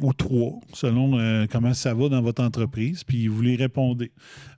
ou 0.00 0.12
trois, 0.14 0.58
selon 0.72 1.18
euh, 1.18 1.46
comment 1.50 1.74
ça 1.74 1.92
va 1.92 2.08
dans 2.08 2.22
votre 2.22 2.42
entreprise, 2.42 3.04
puis 3.04 3.26
vous 3.28 3.42
les 3.42 3.56
répondez. 3.56 4.10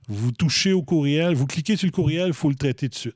Vous 0.07 0.31
touchez 0.31 0.71
au 0.71 0.81
courriel, 0.81 1.33
vous 1.35 1.45
cliquez 1.45 1.75
sur 1.75 1.87
le 1.87 1.91
courriel, 1.91 2.27
il 2.27 2.33
faut 2.33 2.49
le 2.49 2.55
traiter 2.55 2.87
de 2.87 2.95
suite. 2.95 3.15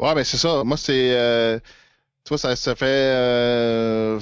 Ouais, 0.00 0.14
ben 0.14 0.22
c'est 0.22 0.36
ça. 0.36 0.62
Moi, 0.64 0.76
c'est. 0.76 1.16
euh, 1.16 1.58
tu 2.24 2.28
vois, 2.28 2.38
ça, 2.38 2.54
ça 2.54 2.76
fait 2.76 2.84
euh, 2.86 4.20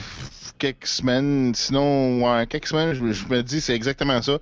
quelques 0.59 0.87
semaines. 0.87 1.55
Sinon, 1.55 2.23
ouais, 2.25 2.47
quelques 2.47 2.69
semaines, 2.69 2.95
je, 2.95 3.03
me- 3.03 3.13
je 3.13 3.27
me 3.29 3.43
dis, 3.43 3.61
c'est 3.61 3.75
exactement 3.75 4.23
ça. 4.23 4.39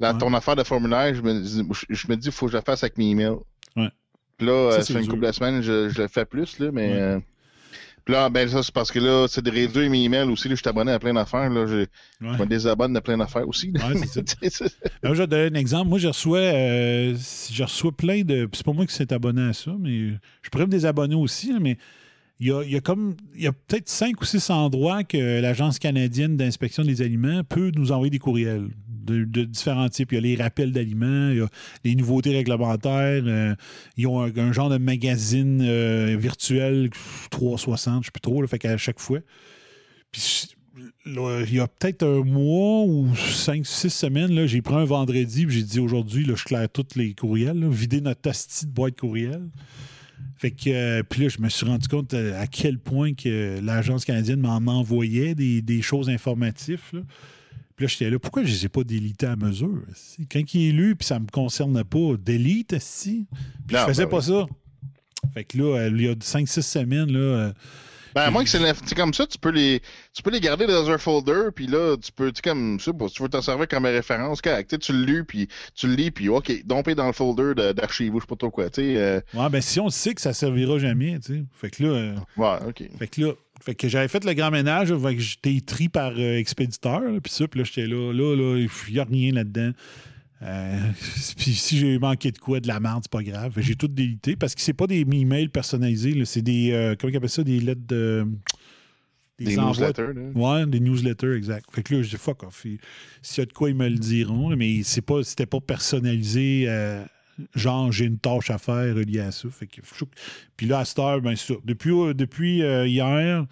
Dans 0.00 0.12
Ouais. 0.12 0.18
ton 0.18 0.32
affaire 0.32 0.56
de 0.56 0.62
formulaire, 0.62 1.14
je 1.14 1.20
me, 1.20 1.42
dis- 1.42 1.62
je, 1.70 1.84
je 1.94 2.08
me 2.08 2.16
dis, 2.16 2.28
il 2.28 2.32
faut 2.32 2.46
que 2.46 2.52
je 2.52 2.56
le 2.56 2.62
fasse 2.62 2.82
avec 2.84 2.96
mes 2.96 3.10
emails. 3.10 3.36
Ouais. 3.76 3.90
Puis 4.38 4.46
là, 4.46 4.70
Ça, 4.70 4.78
euh, 4.78 4.82
ça 4.82 4.94
fait 4.94 5.00
une 5.00 5.08
couple 5.08 5.26
de 5.26 5.32
semaines, 5.32 5.62
je, 5.62 5.88
je 5.90 6.00
le 6.02 6.08
fais 6.08 6.24
plus, 6.24 6.58
là, 6.58 6.70
mais. 6.72 6.88
Ouais. 6.88 6.98
euh, 7.00 7.18
puis 8.04 8.14
là, 8.14 8.30
ben 8.30 8.48
ça, 8.48 8.62
c'est 8.62 8.72
parce 8.72 8.90
que 8.90 9.00
là, 9.00 9.26
c'est 9.28 9.42
de 9.42 9.50
réduire 9.50 9.90
mes 9.90 10.02
emails 10.04 10.30
aussi. 10.30 10.48
Là, 10.48 10.54
je 10.54 10.60
suis 10.60 10.68
abonné 10.68 10.92
à 10.92 10.98
plein 10.98 11.12
d'affaires. 11.12 11.50
Là, 11.50 11.66
je, 11.66 11.84
me 12.22 12.46
désabonne 12.46 12.94
de 12.94 13.00
plein 13.00 13.18
d'affaires 13.18 13.46
aussi. 13.46 13.70
là. 13.70 13.86
Ouais, 13.86 13.98
c'est 13.98 14.06
ça. 14.06 14.20
C'est 14.40 14.50
ça. 14.50 14.64
Alors, 15.02 15.14
je 15.14 15.20
vais 15.20 15.26
te 15.26 15.30
donner 15.30 15.54
un 15.54 15.60
exemple. 15.60 15.90
Moi, 15.90 15.98
je 15.98 16.08
reçois, 16.08 16.38
euh, 16.38 17.14
je 17.52 17.62
reçois 17.62 17.92
plein 17.92 18.22
de. 18.22 18.46
puis 18.46 18.56
C'est 18.56 18.64
pas 18.64 18.72
moi 18.72 18.86
qui 18.86 18.94
s'est 18.94 19.12
abonné 19.12 19.42
à 19.42 19.52
ça, 19.52 19.72
mais 19.78 20.12
je 20.40 20.48
pourrais 20.50 20.64
me 20.64 20.70
désabonner 20.70 21.16
aussi, 21.16 21.52
mais 21.60 21.76
il 22.40 22.46
y 22.46 22.50
a, 22.52 22.62
il 22.62 22.70
y 22.72 22.76
a 22.76 22.80
comme. 22.80 23.14
Il 23.34 23.42
y 23.42 23.46
a 23.46 23.52
peut-être 23.52 23.90
cinq 23.90 24.22
ou 24.22 24.24
six 24.24 24.48
endroits 24.48 25.04
que 25.04 25.42
l'Agence 25.42 25.78
canadienne 25.78 26.38
d'inspection 26.38 26.84
des 26.84 27.02
aliments 27.02 27.42
peut 27.44 27.72
nous 27.74 27.92
envoyer 27.92 28.10
des 28.10 28.18
courriels 28.18 28.68
de, 29.08 29.44
différents 29.44 29.88
types. 29.88 30.12
Il 30.12 30.14
y 30.16 30.18
a 30.18 30.20
les 30.20 30.36
rappels 30.36 30.72
d'aliments, 30.72 31.30
il 31.30 31.38
y 31.38 31.40
a 31.40 31.48
les 31.84 31.94
nouveautés 31.94 32.32
réglementaires, 32.32 33.22
euh, 33.26 33.54
ils 33.96 34.06
ont 34.06 34.20
un, 34.20 34.52
genre 34.52 34.68
de 34.68 34.78
magazine 34.78 35.60
euh, 35.62 36.16
virtuel 36.18 36.90
pff, 36.90 37.28
360, 37.30 38.02
je 38.02 38.06
sais 38.06 38.10
plus 38.12 38.20
trop, 38.20 38.40
là, 38.42 38.48
fait 38.48 38.58
qu'à 38.58 38.76
chaque 38.76 39.00
fois. 39.00 39.20
Puis 40.12 40.48
là, 41.04 41.42
il 41.46 41.54
y 41.54 41.60
a 41.60 41.66
peut-être 41.66 42.04
un 42.04 42.24
mois 42.24 42.84
ou 42.84 43.14
cinq, 43.16 43.66
six 43.66 43.90
semaines, 43.90 44.46
j'ai 44.46 44.62
pris 44.62 44.74
un 44.74 44.84
vendredi 44.84 45.46
puis 45.46 45.56
j'ai 45.56 45.64
dit 45.64 45.80
aujourd'hui, 45.80 46.26
je 46.34 46.44
claire 46.44 46.68
tous 46.68 46.96
les 46.96 47.14
courriels, 47.14 47.68
vider 47.68 48.00
notre 48.00 48.28
asti 48.28 48.66
de 48.66 48.70
boîte 48.70 48.98
courriel. 48.98 49.42
Fait 50.36 50.52
que, 50.52 50.70
euh, 50.70 51.02
puis 51.02 51.22
là, 51.22 51.28
je 51.28 51.40
me 51.40 51.48
suis 51.48 51.66
rendu 51.66 51.88
compte 51.88 52.14
à 52.14 52.46
quel 52.46 52.78
point 52.78 53.14
que 53.14 53.58
l'Agence 53.60 54.04
canadienne 54.04 54.40
m'en 54.40 54.56
envoyait 54.72 55.34
des, 55.34 55.62
des 55.62 55.82
choses 55.82 56.08
informatives. 56.08 57.02
Puis 57.78 57.84
là, 57.86 57.88
j'étais 57.92 58.10
là, 58.10 58.18
pourquoi 58.18 58.42
je 58.42 58.48
ne 58.48 58.52
les 58.54 58.66
ai 58.66 58.68
pas 58.68 58.82
délités 58.82 59.26
à 59.26 59.36
mesure? 59.36 59.82
Quand 60.32 60.42
il 60.52 60.68
est 60.68 60.72
lu, 60.72 60.96
puis 60.96 61.06
ça 61.06 61.14
ne 61.20 61.20
me 61.24 61.28
concerne 61.30 61.84
pas, 61.84 62.16
délite, 62.18 62.76
si. 62.80 63.28
Puis 63.68 63.76
Non, 63.76 63.82
je 63.82 63.86
faisais 63.86 64.04
ben 64.06 64.10
pas 64.10 64.16
oui. 64.18 64.24
ça. 64.24 64.46
Fait 65.32 65.44
que 65.44 65.58
là, 65.58 65.78
euh, 65.78 65.90
il 65.94 66.02
y 66.02 66.08
a 66.08 66.14
5-6 66.14 66.62
semaines, 66.62 67.12
là, 67.12 67.18
euh, 67.18 67.52
Ben, 68.16 68.22
à 68.22 68.30
moins 68.32 68.42
que 68.42 68.50
c'est 68.50 68.94
comme 68.96 69.14
ça, 69.14 69.26
tu 69.28 69.38
peux 69.38 69.50
les 69.50 69.80
tu 70.12 70.22
peux 70.24 70.30
les 70.30 70.40
garder 70.40 70.66
dans 70.66 70.90
un 70.90 70.98
folder, 70.98 71.50
puis 71.54 71.68
là, 71.68 71.96
tu 71.96 72.10
peux, 72.10 72.32
tu 72.32 72.36
sais, 72.38 72.42
comme 72.50 72.80
ça, 72.80 72.90
tu 73.14 73.22
veux 73.22 73.28
t'en 73.28 73.42
servir 73.42 73.68
comme 73.68 73.84
référence, 73.86 74.40
correct, 74.40 74.76
tu 74.80 74.92
le 74.92 75.04
lis, 75.04 75.22
puis 75.22 75.46
tu 75.76 75.86
le 75.86 75.94
lis, 75.94 76.10
puis 76.10 76.28
OK, 76.28 76.50
domper 76.66 76.96
dans 76.96 77.06
le 77.06 77.12
folder 77.12 77.54
de- 77.54 77.70
d'archives, 77.72 78.12
ou 78.14 78.18
je 78.18 78.24
sais 78.24 78.28
pas 78.28 78.34
trop 78.34 78.50
quoi, 78.50 78.70
tu 78.70 78.80
sais. 78.80 78.96
euh, 78.96 79.20
ouais, 79.34 79.48
ben 79.50 79.60
si 79.60 79.78
on 79.78 79.88
sait 79.88 80.14
que 80.14 80.20
ça 80.20 80.32
servira 80.32 80.78
jamais, 80.80 81.20
tu 81.20 81.34
sais. 81.34 81.44
Fait 81.52 81.70
que 81.70 81.82
là, 81.84 81.88
euh, 81.90 82.16
ouais, 82.36 82.58
OK. 82.68 82.82
Fait 82.98 83.06
que 83.06 83.20
là, 83.20 83.32
fait 83.60 83.74
que 83.74 83.88
j'avais 83.88 84.08
fait 84.08 84.24
le 84.24 84.34
grand 84.34 84.50
ménage, 84.50 84.94
fait 84.96 85.14
que 85.14 85.20
j'étais 85.20 85.60
tri 85.60 85.88
par 85.88 86.12
euh, 86.16 86.38
expéditeur, 86.38 87.02
puis 87.22 87.32
ça, 87.32 87.48
puis 87.48 87.60
là, 87.60 87.64
j'étais 87.64 87.86
là, 87.86 88.12
là, 88.12 88.34
là, 88.36 88.58
il 88.58 88.92
n'y 88.92 88.98
a 89.00 89.04
rien 89.04 89.32
là-dedans. 89.32 89.72
Euh, 90.42 90.78
puis 91.36 91.52
si 91.54 91.78
j'ai 91.78 91.98
manqué 91.98 92.30
de 92.30 92.38
quoi, 92.38 92.60
de 92.60 92.68
la 92.68 92.78
merde, 92.78 93.00
c'est 93.02 93.10
pas 93.10 93.22
grave. 93.22 93.54
J'ai 93.58 93.74
tout 93.74 93.88
délité 93.88 94.36
parce 94.36 94.54
que 94.54 94.60
c'est 94.60 94.72
pas 94.72 94.86
des 94.86 95.00
emails 95.00 95.48
personnalisés, 95.48 96.24
c'est 96.24 96.42
des, 96.42 96.70
euh, 96.72 96.94
comment 96.98 97.12
ils 97.12 97.16
appellent 97.16 97.28
ça, 97.28 97.42
des 97.42 97.60
lettres 97.60 97.86
de... 97.86 98.26
Des 99.38 99.56
envois- 99.56 99.88
newsletters, 99.88 100.14
là. 100.14 100.30
Ouais, 100.34 100.66
des 100.66 100.80
newsletters, 100.80 101.36
exact. 101.36 101.66
Fait 101.72 101.84
que 101.84 101.94
là, 101.94 102.02
je 102.02 102.10
dis 102.10 102.16
fuck 102.16 102.42
off. 102.42 102.66
S'il 103.22 103.38
y 103.38 103.40
a 103.40 103.46
de 103.46 103.52
quoi, 103.52 103.70
ils 103.70 103.76
me 103.76 103.88
le 103.88 103.98
diront, 103.98 104.56
mais 104.56 104.82
c'est 104.82 105.00
pas, 105.00 105.22
c'était 105.22 105.46
pas 105.46 105.60
personnalisé. 105.60 106.66
Genre, 107.54 107.92
j'ai 107.92 108.06
une 108.06 108.18
tâche 108.18 108.50
à 108.50 108.58
faire 108.58 108.94
reliée 108.94 109.20
à 109.20 109.32
ça. 109.32 109.48
Fait 109.50 109.66
que, 109.66 109.80
puis 110.56 110.66
là, 110.66 110.80
à 110.80 110.84
cette 110.84 110.98
heure, 110.98 111.20
c'est 111.24 111.36
ça. 111.36 111.54
Depuis, 111.64 111.92
euh, 111.92 112.12
euh, 112.62 112.86
hier, 112.86 113.46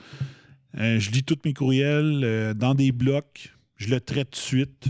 euh, 0.78 1.00
je 1.00 1.10
lis 1.10 1.22
tous 1.24 1.38
mes 1.44 1.54
courriels 1.54 2.54
dans 2.56 2.74
des 2.74 2.92
blocs. 2.92 3.54
Je 3.76 3.88
le 3.88 4.00
traite 4.00 4.32
de 4.32 4.36
suite. 4.36 4.88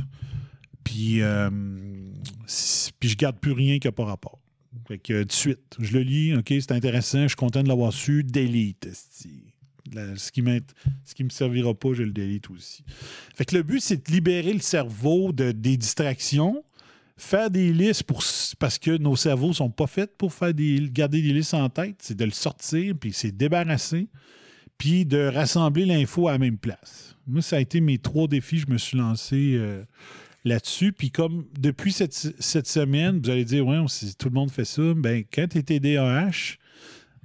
Puis, 0.85 1.21
puis 3.01 3.09
je 3.09 3.17
garde 3.17 3.39
plus 3.41 3.53
rien 3.53 3.79
qui 3.79 3.89
n'a 3.89 3.93
pas 3.93 4.05
rapport. 4.05 4.41
Fait 4.87 4.99
que 4.99 5.25
de 5.25 5.33
suite, 5.33 5.77
je 5.81 5.93
le 5.93 6.03
lis, 6.03 6.35
OK, 6.35 6.49
c'est 6.49 6.73
intéressant, 6.73 7.23
je 7.23 7.29
suis 7.29 7.37
content 7.37 7.63
de 7.63 7.69
l'avoir 7.69 7.93
su, 7.93 8.25
esti. 8.87 9.43
La- 9.93 10.17
ce 10.17 10.33
qui 10.33 10.43
qui 11.15 11.25
me 11.25 11.29
servira 11.31 11.75
pas, 11.75 11.93
je 11.93 12.03
le 12.03 12.13
délite 12.13 12.51
aussi. 12.51 12.85
Fait 13.35 13.45
que 13.45 13.57
le 13.57 13.63
but, 13.63 13.81
c'est 13.81 14.07
de 14.09 14.13
libérer 14.13 14.53
le 14.53 14.61
cerveau 14.61 15.33
de, 15.33 15.53
des 15.53 15.77
distractions, 15.77 16.65
faire 17.17 17.51
des 17.51 17.73
listes 17.73 18.03
pour, 18.03 18.23
parce 18.59 18.79
que 18.79 18.97
nos 18.97 19.17
cerveaux 19.17 19.53
sont 19.53 19.71
pas 19.71 19.87
faits 19.87 20.17
pour 20.17 20.33
faire 20.33 20.53
des, 20.53 20.89
garder 20.91 21.23
des 21.23 21.33
listes 21.33 21.55
en 21.55 21.69
tête, 21.69 21.97
c'est 22.01 22.17
de 22.17 22.25
le 22.25 22.31
sortir, 22.31 22.95
puis 22.99 23.13
c'est 23.13 23.33
débarrasser, 23.33 24.09
puis 24.79 25.05
de 25.07 25.27
rassembler 25.27 25.87
l'info 25.87 26.29
à 26.29 26.33
la 26.33 26.39
même 26.39 26.59
place. 26.59 27.17
Moi, 27.27 27.43
ça 27.43 27.57
a 27.57 27.61
été 27.61 27.81
mes 27.81 27.99
trois 27.99 28.29
défis. 28.29 28.59
Je 28.59 28.71
me 28.71 28.79
suis 28.79 28.97
lancé 28.97 29.55
euh, 29.55 29.83
là-dessus. 30.45 30.93
Puis 30.93 31.11
comme 31.11 31.47
depuis 31.59 31.93
cette, 31.93 32.13
cette, 32.13 32.69
semaine, 32.69 33.21
vous 33.23 33.31
allez 33.31 33.45
dire, 33.45 33.67
ouais, 33.67 33.79
tout 34.19 34.29
le 34.29 34.35
monde 34.35 34.51
fait 34.51 34.65
ça. 34.65 34.95
Ben, 34.95 35.25
quand 35.33 35.49
tu 35.49 35.59
es 35.59 35.63
TDAH, 35.63 36.57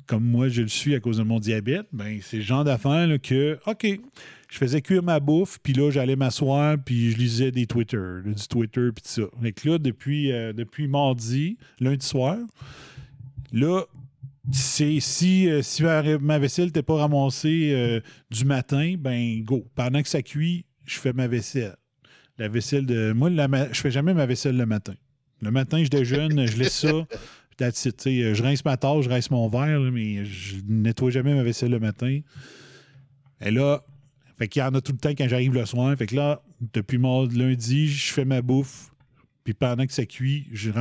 comme 0.07 0.23
moi 0.23 0.49
je 0.49 0.63
le 0.63 0.67
suis 0.67 0.95
à 0.95 0.99
cause 0.99 1.17
de 1.17 1.23
mon 1.23 1.39
diabète, 1.39 1.85
ben, 1.93 2.19
c'est 2.21 2.37
le 2.37 2.43
genre 2.43 2.63
d'affaire 2.63 3.07
que, 3.21 3.59
OK, 3.67 3.87
je 4.51 4.57
faisais 4.57 4.81
cuire 4.81 5.01
ma 5.01 5.21
bouffe, 5.21 5.59
puis 5.63 5.71
là, 5.71 5.91
j'allais 5.91 6.17
m'asseoir, 6.17 6.77
puis 6.77 7.11
je 7.11 7.17
lisais 7.17 7.51
des 7.51 7.65
Twitter, 7.65 8.19
du 8.25 8.47
Twitter, 8.49 8.89
puis 8.93 9.01
tout 9.01 9.09
ça. 9.09 9.21
Fait 9.41 9.63
là, 9.63 9.77
depuis, 9.77 10.29
euh, 10.33 10.51
depuis 10.51 10.89
mardi, 10.89 11.57
lundi 11.79 12.05
soir, 12.05 12.37
là, 13.53 13.83
c'est 14.51 14.99
si, 14.99 15.49
euh, 15.49 15.61
si 15.61 15.83
ma, 15.83 16.37
vaisselle 16.37 16.65
n'était 16.65 16.83
pas 16.83 16.95
ramassée 16.95 17.71
euh, 17.73 18.01
du 18.29 18.43
matin, 18.43 18.95
ben 18.99 19.41
go. 19.41 19.65
Pendant 19.73 20.01
que 20.01 20.09
ça 20.09 20.21
cuit, 20.21 20.65
je 20.83 20.99
fais 20.99 21.13
ma 21.13 21.27
vaisselle. 21.27 21.77
La 22.37 22.49
vaisselle 22.49 22.85
de. 22.85 23.13
Moi, 23.13 23.29
je 23.71 23.79
fais 23.79 23.91
jamais 23.91 24.13
ma 24.13 24.25
vaisselle 24.25 24.57
le 24.57 24.65
matin. 24.65 24.95
Le 25.41 25.51
matin, 25.51 25.81
je 25.81 25.89
déjeune, 25.89 26.45
je 26.45 26.57
laisse 26.57 26.77
ça. 26.77 27.07
je 27.59 28.43
rince 28.43 28.65
ma 28.65 28.75
tasse, 28.75 29.05
je 29.05 29.09
rince 29.09 29.31
mon 29.31 29.47
verre, 29.47 29.79
mais 29.79 30.25
je 30.25 30.57
nettoie 30.67 31.09
jamais 31.09 31.33
ma 31.35 31.43
vaisselle 31.43 31.71
le 31.71 31.79
matin. 31.79 32.19
Et 33.39 33.51
là, 33.51 33.83
fait 34.41 34.47
qu'il 34.47 34.59
y 34.59 34.65
en 34.65 34.73
a 34.73 34.81
tout 34.81 34.91
le 34.91 34.97
temps 34.97 35.11
quand 35.11 35.29
j'arrive 35.29 35.53
le 35.53 35.67
soir. 35.67 35.95
Fait 35.95 36.07
que 36.07 36.15
là, 36.15 36.41
depuis 36.73 36.97
lundi, 36.97 37.87
je 37.87 38.11
fais 38.11 38.25
ma 38.25 38.41
bouffe. 38.41 38.89
Puis 39.43 39.53
pendant 39.53 39.85
que 39.85 39.93
ça 39.93 40.03
cuit, 40.07 40.47
je, 40.51 40.71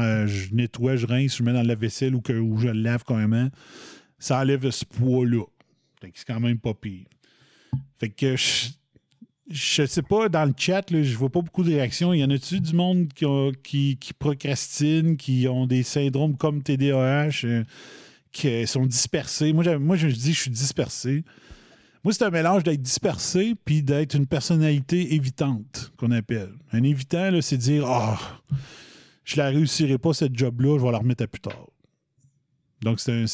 nettoie, 0.54 0.96
je 0.96 1.06
rince, 1.06 1.36
je 1.36 1.42
mets 1.42 1.52
dans 1.52 1.66
la 1.66 1.74
vaisselle 1.74 2.14
ou, 2.14 2.22
que, 2.22 2.32
je 2.32 2.68
le 2.68 2.80
lave 2.80 3.04
quand 3.04 3.16
même. 3.16 3.50
Ça 4.18 4.40
enlève 4.40 4.70
ce 4.70 4.86
poids-là. 4.86 5.44
Fait 6.00 6.10
que 6.10 6.18
c'est 6.18 6.26
quand 6.26 6.40
même 6.40 6.58
pas 6.58 6.72
pire. 6.72 7.04
Fait 7.98 8.08
que 8.08 8.34
je, 9.50 9.84
sais 9.84 10.02
pas, 10.02 10.30
dans 10.30 10.46
le 10.46 10.54
chat, 10.56 10.86
je 10.90 11.14
vois 11.18 11.28
pas 11.28 11.42
beaucoup 11.42 11.62
de 11.62 11.68
réactions. 11.68 12.14
Il 12.14 12.20
y 12.20 12.24
en 12.24 12.30
a-tu 12.30 12.60
du 12.60 12.72
monde 12.72 13.08
qui, 13.62 13.98
qui, 13.98 14.14
procrastine, 14.14 15.18
qui 15.18 15.46
ont 15.48 15.66
des 15.66 15.82
syndromes 15.82 16.38
comme 16.38 16.62
TDAH, 16.62 17.44
euh, 17.44 17.64
qui 18.32 18.66
sont 18.66 18.86
dispersés? 18.86 19.52
Moi, 19.52 19.78
moi, 19.78 19.96
je 19.96 20.06
dis 20.06 20.32
je 20.32 20.40
suis 20.40 20.50
dispersé. 20.50 21.24
Moi, 22.02 22.14
c'est 22.14 22.24
un 22.24 22.30
mélange 22.30 22.62
d'être 22.62 22.80
dispersé 22.80 23.54
puis 23.64 23.82
d'être 23.82 24.14
une 24.14 24.26
personnalité 24.26 25.14
évitante, 25.14 25.92
qu'on 25.98 26.10
appelle. 26.12 26.52
Un 26.72 26.82
évitant, 26.82 27.30
c'est 27.42 27.58
dire 27.58 27.84
Ah, 27.86 28.18
oh, 28.50 28.54
je 29.24 29.36
la 29.36 29.48
réussirai 29.48 29.98
pas, 29.98 30.14
cette 30.14 30.36
job-là, 30.36 30.78
je 30.78 30.84
vais 30.84 30.92
la 30.92 30.98
remettre 30.98 31.24
à 31.24 31.26
plus 31.26 31.40
tard. 31.40 31.66
Donc, 32.80 33.00
c'est 33.00 33.24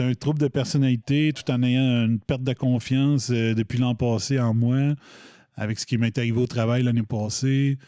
un, 0.00 0.14
trouble 0.14 0.38
de 0.38 0.48
personnalité 0.48 1.32
tout 1.32 1.50
en 1.50 1.62
ayant 1.62 2.04
une 2.04 2.20
perte 2.20 2.42
de 2.42 2.52
confiance 2.52 3.30
euh, 3.30 3.54
depuis 3.54 3.78
l'an 3.78 3.94
passé 3.94 4.38
en 4.38 4.52
moi, 4.52 4.94
avec 5.56 5.78
ce 5.78 5.86
qui 5.86 5.96
m'est 5.96 6.16
arrivé 6.18 6.38
au 6.38 6.46
travail 6.46 6.82
l'année 6.82 7.02
passée, 7.02 7.78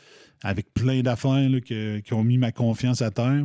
avec 0.43 0.73
plein 0.73 1.03
d'affaires 1.03 1.51
qui 1.63 2.15
ont 2.15 2.25
mis 2.25 2.39
ma 2.39 2.53
confiance 2.53 3.03
à 3.03 3.11
terre. 3.11 3.45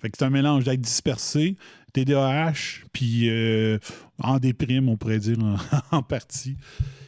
Fait 0.00 0.10
que 0.10 0.16
c'est 0.18 0.24
un 0.24 0.30
mélange 0.30 0.64
d'être 0.64 0.80
dispersé, 0.80 1.56
TDAH, 1.90 2.84
puis 2.92 3.28
euh, 3.28 3.78
en 4.18 4.38
déprime, 4.38 4.88
on 4.88 4.96
pourrait 4.96 5.18
dire 5.18 5.38
en, 5.90 6.02
partie. 6.02 6.56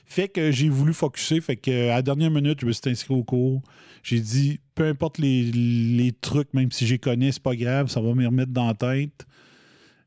Fait 0.04 0.28
que 0.28 0.50
j'ai 0.50 0.68
voulu 0.68 0.92
focuser. 0.92 1.40
Fait 1.40 1.56
que 1.56 1.88
à 1.88 1.96
la 1.96 2.02
dernière 2.02 2.30
minute, 2.30 2.60
je 2.60 2.66
me 2.66 2.72
suis 2.72 2.90
inscrit 2.90 3.14
au 3.14 3.24
cours. 3.24 3.62
J'ai 4.02 4.20
dit, 4.20 4.60
peu 4.74 4.86
importe 4.86 5.18
les, 5.18 6.12
trucs, 6.20 6.52
même 6.54 6.72
si 6.72 6.86
j'y 6.86 6.98
connais, 6.98 7.32
c'est 7.32 7.42
pas 7.42 7.56
grave, 7.56 7.88
ça 7.88 8.00
va 8.00 8.14
me 8.14 8.26
remettre 8.26 8.52
dans 8.52 8.66
la 8.66 8.74
tête. 8.74 9.26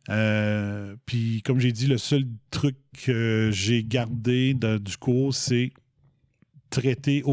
Euh, 0.10 0.95
puis, 1.06 1.41
comme 1.41 1.60
j'ai 1.60 1.72
dit, 1.72 1.88
le 1.88 1.97
seul 1.97 2.26
truc 2.52 2.76
que 3.03 3.49
j'ai 3.52 3.84
gardé 3.84 4.53
du 4.53 4.97
cours, 4.97 5.34
c'est 5.34 5.72
traiter, 6.69 7.23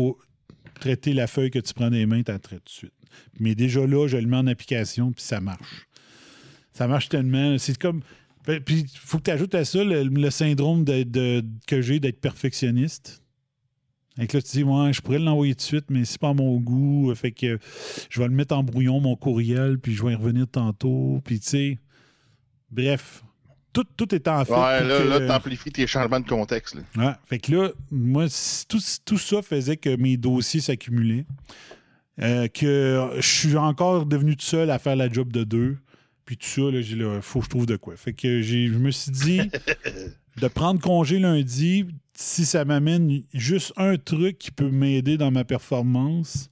traiter 0.80 1.12
la 1.12 1.26
feuille 1.26 1.50
que 1.50 1.58
tu 1.58 1.74
prends 1.74 1.90
des 1.90 2.06
mains, 2.06 2.22
tu 2.22 2.30
la 2.30 2.38
traites 2.38 2.64
tout 2.64 2.64
de 2.64 2.70
suite. 2.70 2.92
Mais 3.38 3.54
déjà 3.54 3.86
là, 3.86 4.06
je 4.06 4.16
le 4.16 4.26
mets 4.26 4.36
en 4.36 4.46
application, 4.46 5.12
puis 5.12 5.22
ça 5.22 5.40
marche. 5.40 5.86
Ça 6.72 6.86
marche 6.86 7.08
tellement. 7.08 7.56
C'est 7.58 7.76
comme. 7.78 8.00
Ben, 8.46 8.60
puis 8.60 8.80
il 8.80 8.98
faut 8.98 9.18
que 9.18 9.24
tu 9.24 9.30
ajoutes 9.30 9.54
à 9.54 9.64
ça 9.64 9.84
le, 9.84 10.30
syndrome 10.30 10.84
de, 10.84 11.44
que 11.66 11.80
j'ai 11.80 12.00
d'être 12.00 12.20
perfectionniste. 12.20 13.22
Et 14.18 14.22
là, 14.22 14.26
tu 14.26 14.40
dis, 14.40 14.62
ouais, 14.62 14.92
je 14.92 15.00
pourrais 15.00 15.18
l'envoyer 15.18 15.54
tout 15.54 15.60
de 15.60 15.62
suite, 15.62 15.86
mais 15.88 16.04
c'est 16.04 16.20
pas 16.20 16.30
à 16.30 16.34
mon 16.34 16.58
goût. 16.58 17.14
Fait 17.14 17.32
que 17.32 17.58
je 18.10 18.20
vais 18.20 18.28
le 18.28 18.34
mettre 18.34 18.54
en 18.54 18.62
brouillon, 18.62 19.00
mon 19.00 19.16
courriel, 19.16 19.78
puis 19.78 19.94
je 19.94 20.04
vais 20.04 20.12
y 20.12 20.14
revenir 20.14 20.46
tantôt. 20.48 21.20
Puis 21.24 21.40
tu 21.40 21.48
sais, 21.48 21.78
bref, 22.70 23.22
tout, 23.72 23.86
tout 23.96 24.14
est 24.14 24.28
en 24.28 24.44
fait. 24.44 24.52
Ouais, 24.52 24.84
là, 24.84 25.04
là 25.04 25.26
t'amplifies 25.26 25.70
tes 25.70 25.86
changements 25.86 26.20
de 26.20 26.28
contexte. 26.28 26.76
Ouais, 26.96 27.12
fait 27.26 27.38
que 27.38 27.52
là, 27.52 27.70
moi, 27.90 28.26
tout, 28.68 28.80
tout 29.04 29.18
ça 29.18 29.40
faisait 29.40 29.76
que 29.76 29.96
mes 29.96 30.16
dossiers 30.16 30.60
s'accumulaient. 30.60 31.24
Euh, 32.20 32.46
que 32.48 33.08
je 33.16 33.26
suis 33.26 33.56
encore 33.56 34.04
devenu 34.04 34.36
tout 34.36 34.44
seul 34.44 34.70
à 34.70 34.78
faire 34.78 34.96
la 34.96 35.10
job 35.10 35.32
de 35.32 35.44
deux. 35.44 35.78
Puis 36.24 36.36
tout 36.36 36.46
ça, 36.46 36.62
il 36.72 37.20
faut 37.22 37.40
que 37.40 37.44
je 37.46 37.50
trouve 37.50 37.66
de 37.66 37.76
quoi. 37.76 37.96
Fait 37.96 38.12
que 38.12 38.42
je 38.42 38.78
me 38.78 38.90
suis 38.90 39.10
dit 39.10 39.40
de 40.40 40.48
prendre 40.48 40.80
congé 40.80 41.18
lundi, 41.18 41.86
si 42.14 42.44
ça 42.44 42.64
m'amène 42.64 43.22
juste 43.34 43.72
un 43.76 43.96
truc 43.96 44.38
qui 44.38 44.50
peut 44.50 44.70
m'aider 44.70 45.16
dans 45.16 45.30
ma 45.30 45.44
performance, 45.44 46.48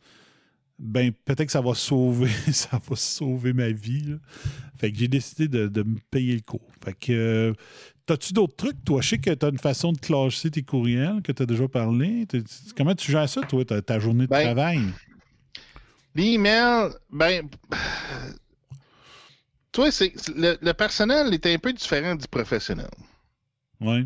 ben 0.78 1.12
peut-être 1.24 1.46
que 1.46 1.52
ça 1.52 1.60
va 1.60 1.74
sauver, 1.74 2.30
ça 2.52 2.80
va 2.88 2.96
sauver 2.96 3.52
ma 3.52 3.70
vie. 3.70 4.16
Fait 4.78 4.90
que 4.90 4.98
j'ai 4.98 5.08
décidé 5.08 5.46
de, 5.46 5.82
me 5.82 5.98
payer 6.10 6.34
le 6.34 6.40
cours. 6.40 6.72
Fait 6.82 6.94
que 6.94 7.12
euh, 7.12 7.52
T'as-tu 8.10 8.32
d'autres 8.32 8.56
trucs, 8.56 8.84
toi? 8.84 9.00
Je 9.00 9.10
sais 9.10 9.18
que 9.18 9.30
tu 9.30 9.46
as 9.46 9.50
une 9.50 9.58
façon 9.58 9.92
de 9.92 9.98
clasher 10.00 10.50
tes 10.50 10.62
courriels 10.62 11.22
que 11.22 11.30
tu 11.30 11.44
as 11.44 11.46
déjà 11.46 11.68
parlé. 11.68 12.26
Comment 12.76 12.92
tu 12.96 13.12
gères 13.12 13.28
ça, 13.28 13.40
toi, 13.42 13.64
ta, 13.64 14.00
journée 14.00 14.24
de 14.24 14.30
ben, 14.30 14.42
travail? 14.42 14.80
L'email, 16.16 16.90
ben. 17.12 17.48
Toi, 19.72 19.92
c'est, 19.92 20.12
le, 20.34 20.72
personnel 20.72 21.32
est 21.32 21.46
un 21.46 21.58
peu 21.58 21.72
différent 21.72 22.14
du 22.14 22.26
professionnel. 22.26 22.90
Oui. 23.80 24.04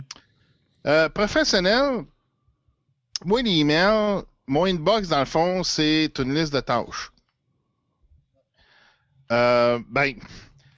Euh, 0.87 1.09
professionnel, 1.09 2.05
moi, 3.25 3.43
l'email, 3.43 4.23
mon 4.47 4.67
inbox, 4.67 5.09
dans 5.09 5.21
le 5.21 5.25
fond, 5.25 5.63
c'est 5.63 6.13
une 6.19 6.35
liste 6.35 6.53
de 6.53 6.61
tâches. 6.61 7.11
Euh, 9.33 9.79
ben, 9.89 10.15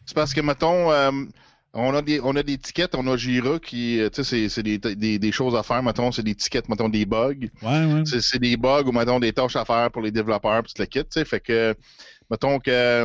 c'est 0.05 0.15
parce 0.15 0.33
que, 0.33 0.41
mettons, 0.41 0.93
euh, 0.93 1.11
on 1.73 1.95
a 1.95 2.01
des 2.01 2.21
on 2.21 2.35
a 2.37 2.43
des 2.43 2.57
tickets, 2.57 2.95
on 2.95 3.07
a 3.09 3.17
Jira 3.17 3.59
qui, 3.59 4.01
euh, 4.01 4.09
tu 4.09 4.23
sais, 4.23 4.49
c'est 4.49 4.63
des, 4.63 4.79
des, 4.79 5.19
des, 5.19 5.33
choses 5.33 5.57
à 5.57 5.65
faire, 5.65 5.83
mettons, 5.83 6.13
c'est 6.13 6.23
des 6.23 6.37
tickets, 6.37 6.69
mettons, 6.69 6.89
des 6.89 7.05
bugs. 7.05 7.49
Ouais, 7.63 7.85
ouais. 7.85 8.03
C'est 8.07 8.39
des 8.39 8.57
bugs 8.57 8.85
ou, 8.87 8.93
mettons, 8.93 9.19
des 9.19 9.33
tâches 9.33 9.57
à 9.57 9.65
faire 9.65 9.91
pour 9.91 10.03
les 10.03 10.13
développeurs, 10.13 10.63
puis 10.63 10.73
le 10.79 10.87
kit, 10.87 11.01
tu 11.01 11.07
sais. 11.11 11.25
Fait 11.25 11.41
que, 11.41 11.75
mettons 12.31 12.61
que, 12.61 13.05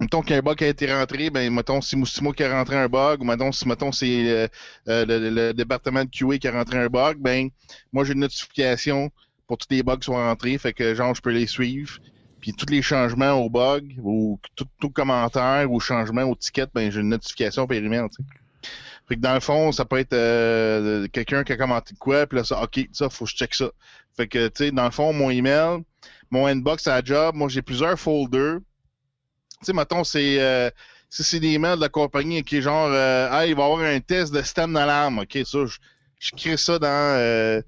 mettons 0.00 0.22
qu'un 0.22 0.40
bug 0.40 0.62
a 0.64 0.66
été 0.66 0.92
rentré, 0.92 1.30
ben, 1.30 1.52
mettons, 1.52 1.80
si 1.80 1.96
c'est 2.06 2.22
moi 2.22 2.32
qui 2.32 2.42
a 2.42 2.52
rentré 2.52 2.76
un 2.76 2.88
bug, 2.88 3.20
ou 3.20 3.24
mettons, 3.24 3.52
si, 3.52 3.68
mettons, 3.68 3.92
c'est 3.92 4.28
euh, 4.28 4.48
euh, 4.88 5.04
le, 5.06 5.30
le, 5.30 5.54
département 5.54 6.04
de 6.04 6.10
QA 6.10 6.38
qui 6.38 6.48
a 6.48 6.52
rentré 6.52 6.78
un 6.78 6.88
bug, 6.88 7.18
ben, 7.18 7.50
moi, 7.92 8.04
j'ai 8.04 8.14
une 8.14 8.20
notification 8.20 9.10
pour 9.46 9.58
tous 9.58 9.66
les 9.70 9.82
bugs 9.82 9.98
soient 10.00 10.28
rentrés, 10.28 10.56
fait 10.58 10.72
que, 10.72 10.94
genre, 10.94 11.14
je 11.14 11.20
peux 11.20 11.30
les 11.30 11.46
suivre. 11.46 11.98
Puis 12.40 12.52
tous 12.52 12.70
les 12.70 12.82
changements 12.82 13.32
au 13.32 13.50
bug 13.50 13.96
ou 14.02 14.38
tout, 14.56 14.66
tout 14.80 14.90
commentaire 14.90 15.70
ou 15.70 15.78
changement 15.78 16.22
au 16.22 16.34
ticket, 16.34 16.66
ben 16.72 16.90
j'ai 16.90 17.00
une 17.00 17.10
notification 17.10 17.66
par 17.66 17.76
email. 17.76 18.06
Fait 19.08 19.16
que 19.16 19.20
dans 19.20 19.34
le 19.34 19.40
fond, 19.40 19.72
ça 19.72 19.84
peut 19.84 19.98
être 19.98 20.12
euh, 20.12 21.06
quelqu'un 21.08 21.44
qui 21.44 21.52
a 21.52 21.56
commenté 21.56 21.94
quoi, 21.98 22.26
puis 22.26 22.38
là, 22.38 22.44
ça, 22.44 22.62
OK, 22.62 22.88
ça, 22.92 23.10
faut 23.10 23.24
que 23.24 23.32
je 23.32 23.36
check 23.36 23.54
ça. 23.54 23.70
Fait 24.16 24.28
que, 24.28 24.48
tu 24.48 24.66
sais, 24.66 24.70
dans 24.70 24.84
le 24.84 24.90
fond, 24.90 25.12
mon 25.12 25.30
email, 25.30 25.82
mon 26.30 26.46
inbox 26.46 26.86
à 26.86 27.00
la 27.00 27.04
job, 27.04 27.34
moi, 27.34 27.48
j'ai 27.48 27.60
plusieurs 27.60 27.98
folders. 27.98 28.60
Tu 29.60 29.66
sais, 29.66 29.72
mettons, 29.74 30.04
c'est 30.04 30.40
euh, 30.40 30.70
si 31.10 31.22
c'est 31.22 31.40
des 31.40 31.58
de 31.58 31.80
la 31.80 31.88
compagnie 31.90 32.42
qui 32.42 32.56
est 32.56 32.62
genre, 32.62 32.88
euh, 32.90 33.28
ah, 33.30 33.46
il 33.46 33.54
va 33.54 33.62
y 33.62 33.64
avoir 33.64 33.80
un 33.80 34.00
test 34.00 34.32
de 34.32 34.40
système 34.40 34.72
d'alarme. 34.72 35.18
OK, 35.18 35.38
ça, 35.44 35.58
je, 36.18 36.30
crée 36.30 36.56
ça 36.56 36.78
dans 36.78 36.88
euh, 36.88 37.60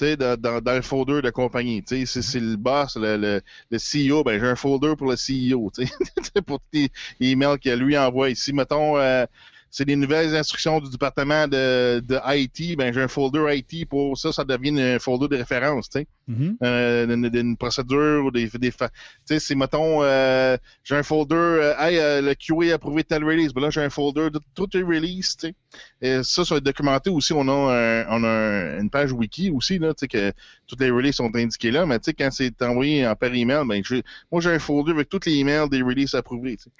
dans, 0.00 0.40
dans, 0.40 0.60
dans, 0.60 0.74
le 0.74 0.82
folder 0.82 1.22
de 1.22 1.30
compagnie. 1.30 1.82
Si 1.86 2.06
c'est 2.06 2.38
le 2.38 2.56
boss, 2.56 2.96
le, 2.96 3.16
le, 3.16 3.42
le 3.70 3.78
CEO, 3.78 4.22
ben 4.22 4.38
j'ai 4.38 4.46
un 4.46 4.54
folder 4.54 4.94
pour 4.96 5.10
le 5.10 5.16
CEO, 5.16 5.72
pour 6.46 6.60
les 6.72 6.88
emails 7.20 7.58
qu'il 7.58 7.74
lui 7.74 7.98
envoie. 7.98 8.30
ici 8.30 8.52
mettons, 8.52 8.96
euh, 8.98 9.26
c'est 9.70 9.84
des 9.84 9.96
nouvelles 9.96 10.34
instructions 10.34 10.80
du 10.80 10.90
département 10.90 11.46
de, 11.46 12.00
de 12.00 12.18
IT, 12.26 12.76
ben 12.76 12.92
j'ai 12.92 13.02
un 13.02 13.08
folder 13.08 13.56
IT 13.56 13.88
pour 13.88 14.18
ça, 14.18 14.32
ça 14.32 14.44
devient 14.44 14.80
un 14.80 14.98
folder 14.98 15.28
de 15.28 15.36
référence, 15.36 15.88
tu 15.88 16.00
sais. 16.00 16.06
Mm-hmm. 16.28 16.56
euh, 16.62 17.32
une, 17.32 17.56
procédure 17.56 18.24
ou 18.24 18.30
des, 18.30 18.48
des 18.48 18.70
tu 18.70 18.86
sais, 19.24 19.38
c'est 19.38 19.54
mettons, 19.54 20.02
euh, 20.02 20.56
j'ai 20.84 20.96
un 20.96 21.02
folder, 21.02 21.34
euh, 21.36 21.74
hey, 21.78 21.98
euh, 21.98 22.20
le 22.20 22.34
QA 22.34 22.72
a 22.72 22.74
approuvé 22.74 23.04
tel 23.04 23.24
release, 23.24 23.52
ben 23.52 23.62
là 23.62 23.70
j'ai 23.70 23.80
un 23.80 23.90
folder 23.90 24.30
de 24.30 24.40
toutes 24.54 24.74
les 24.74 24.82
releases, 24.82 25.36
tu 25.36 25.48
sais. 25.48 25.54
Et 26.02 26.22
ça, 26.24 26.44
ça 26.44 26.54
va 26.54 26.58
être 26.58 26.64
documenté 26.64 27.10
aussi. 27.10 27.32
On 27.32 27.48
a, 27.48 28.06
on 28.08 28.24
a 28.24 28.78
une 28.80 28.90
page 28.90 29.12
wiki 29.12 29.50
aussi 29.50 29.78
là, 29.78 29.94
tu 29.94 30.00
sais 30.00 30.08
que 30.08 30.32
toutes 30.66 30.80
les 30.80 30.90
releases 30.90 31.16
sont 31.16 31.30
indiquées 31.34 31.70
là, 31.70 31.86
mais 31.86 31.98
tu 31.98 32.06
sais 32.06 32.14
quand 32.14 32.30
c'est 32.32 32.60
envoyé 32.62 33.06
en 33.06 33.14
par 33.14 33.32
email, 33.32 33.64
ben 33.66 33.82
moi 34.32 34.40
j'ai 34.40 34.50
un 34.50 34.58
folder 34.58 34.92
avec 34.92 35.08
toutes 35.08 35.26
les 35.26 35.34
emails 35.34 35.68
des 35.68 35.82
releases 35.82 36.14
approuvées, 36.14 36.56
tu 36.56 36.64
sais. 36.64 36.70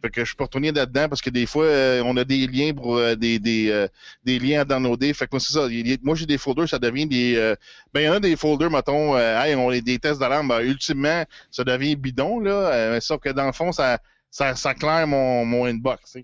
Fait 0.00 0.10
que 0.10 0.24
je 0.24 0.34
peux 0.36 0.44
retourner 0.44 0.70
là-dedans 0.72 1.08
parce 1.08 1.20
que 1.22 1.30
des 1.30 1.46
fois, 1.46 1.64
euh, 1.64 2.02
on 2.04 2.16
a 2.16 2.24
des 2.24 2.46
liens 2.46 2.72
pour 2.74 2.96
euh, 2.96 3.14
des, 3.14 3.38
des, 3.38 3.70
euh, 3.70 3.88
des 4.24 4.38
liens 4.38 4.60
à 4.60 4.64
downloader. 4.64 5.12
Fait 5.14 5.26
que 5.26 5.30
moi, 5.32 5.40
c'est 5.40 5.52
ça. 5.52 5.66
Il 5.70 5.98
Moi, 6.02 6.14
j'ai 6.14 6.26
des 6.26 6.38
folders, 6.38 6.68
ça 6.68 6.78
devient 6.78 7.06
des. 7.06 7.54
ben, 7.92 8.00
il 8.00 8.04
y 8.04 8.08
en 8.08 8.14
a 8.14 8.20
des 8.20 8.36
folders, 8.36 8.70
mettons, 8.70 9.16
hey, 9.16 9.54
on 9.54 9.70
a 9.70 9.80
des 9.80 9.98
tests 9.98 10.20
d'alarme. 10.20 10.48
Ben, 10.48 10.60
ultimement, 10.60 11.24
ça 11.50 11.64
devient 11.64 11.96
bidon, 11.96 12.40
là. 12.40 13.00
sauf 13.00 13.20
que 13.20 13.30
dans 13.30 13.46
le 13.46 13.52
fond, 13.52 13.72
ça, 13.72 13.98
ça, 14.30 14.54
ça 14.54 14.74
claire 14.74 15.06
mon, 15.06 15.44
mon 15.44 15.64
inbox. 15.66 16.16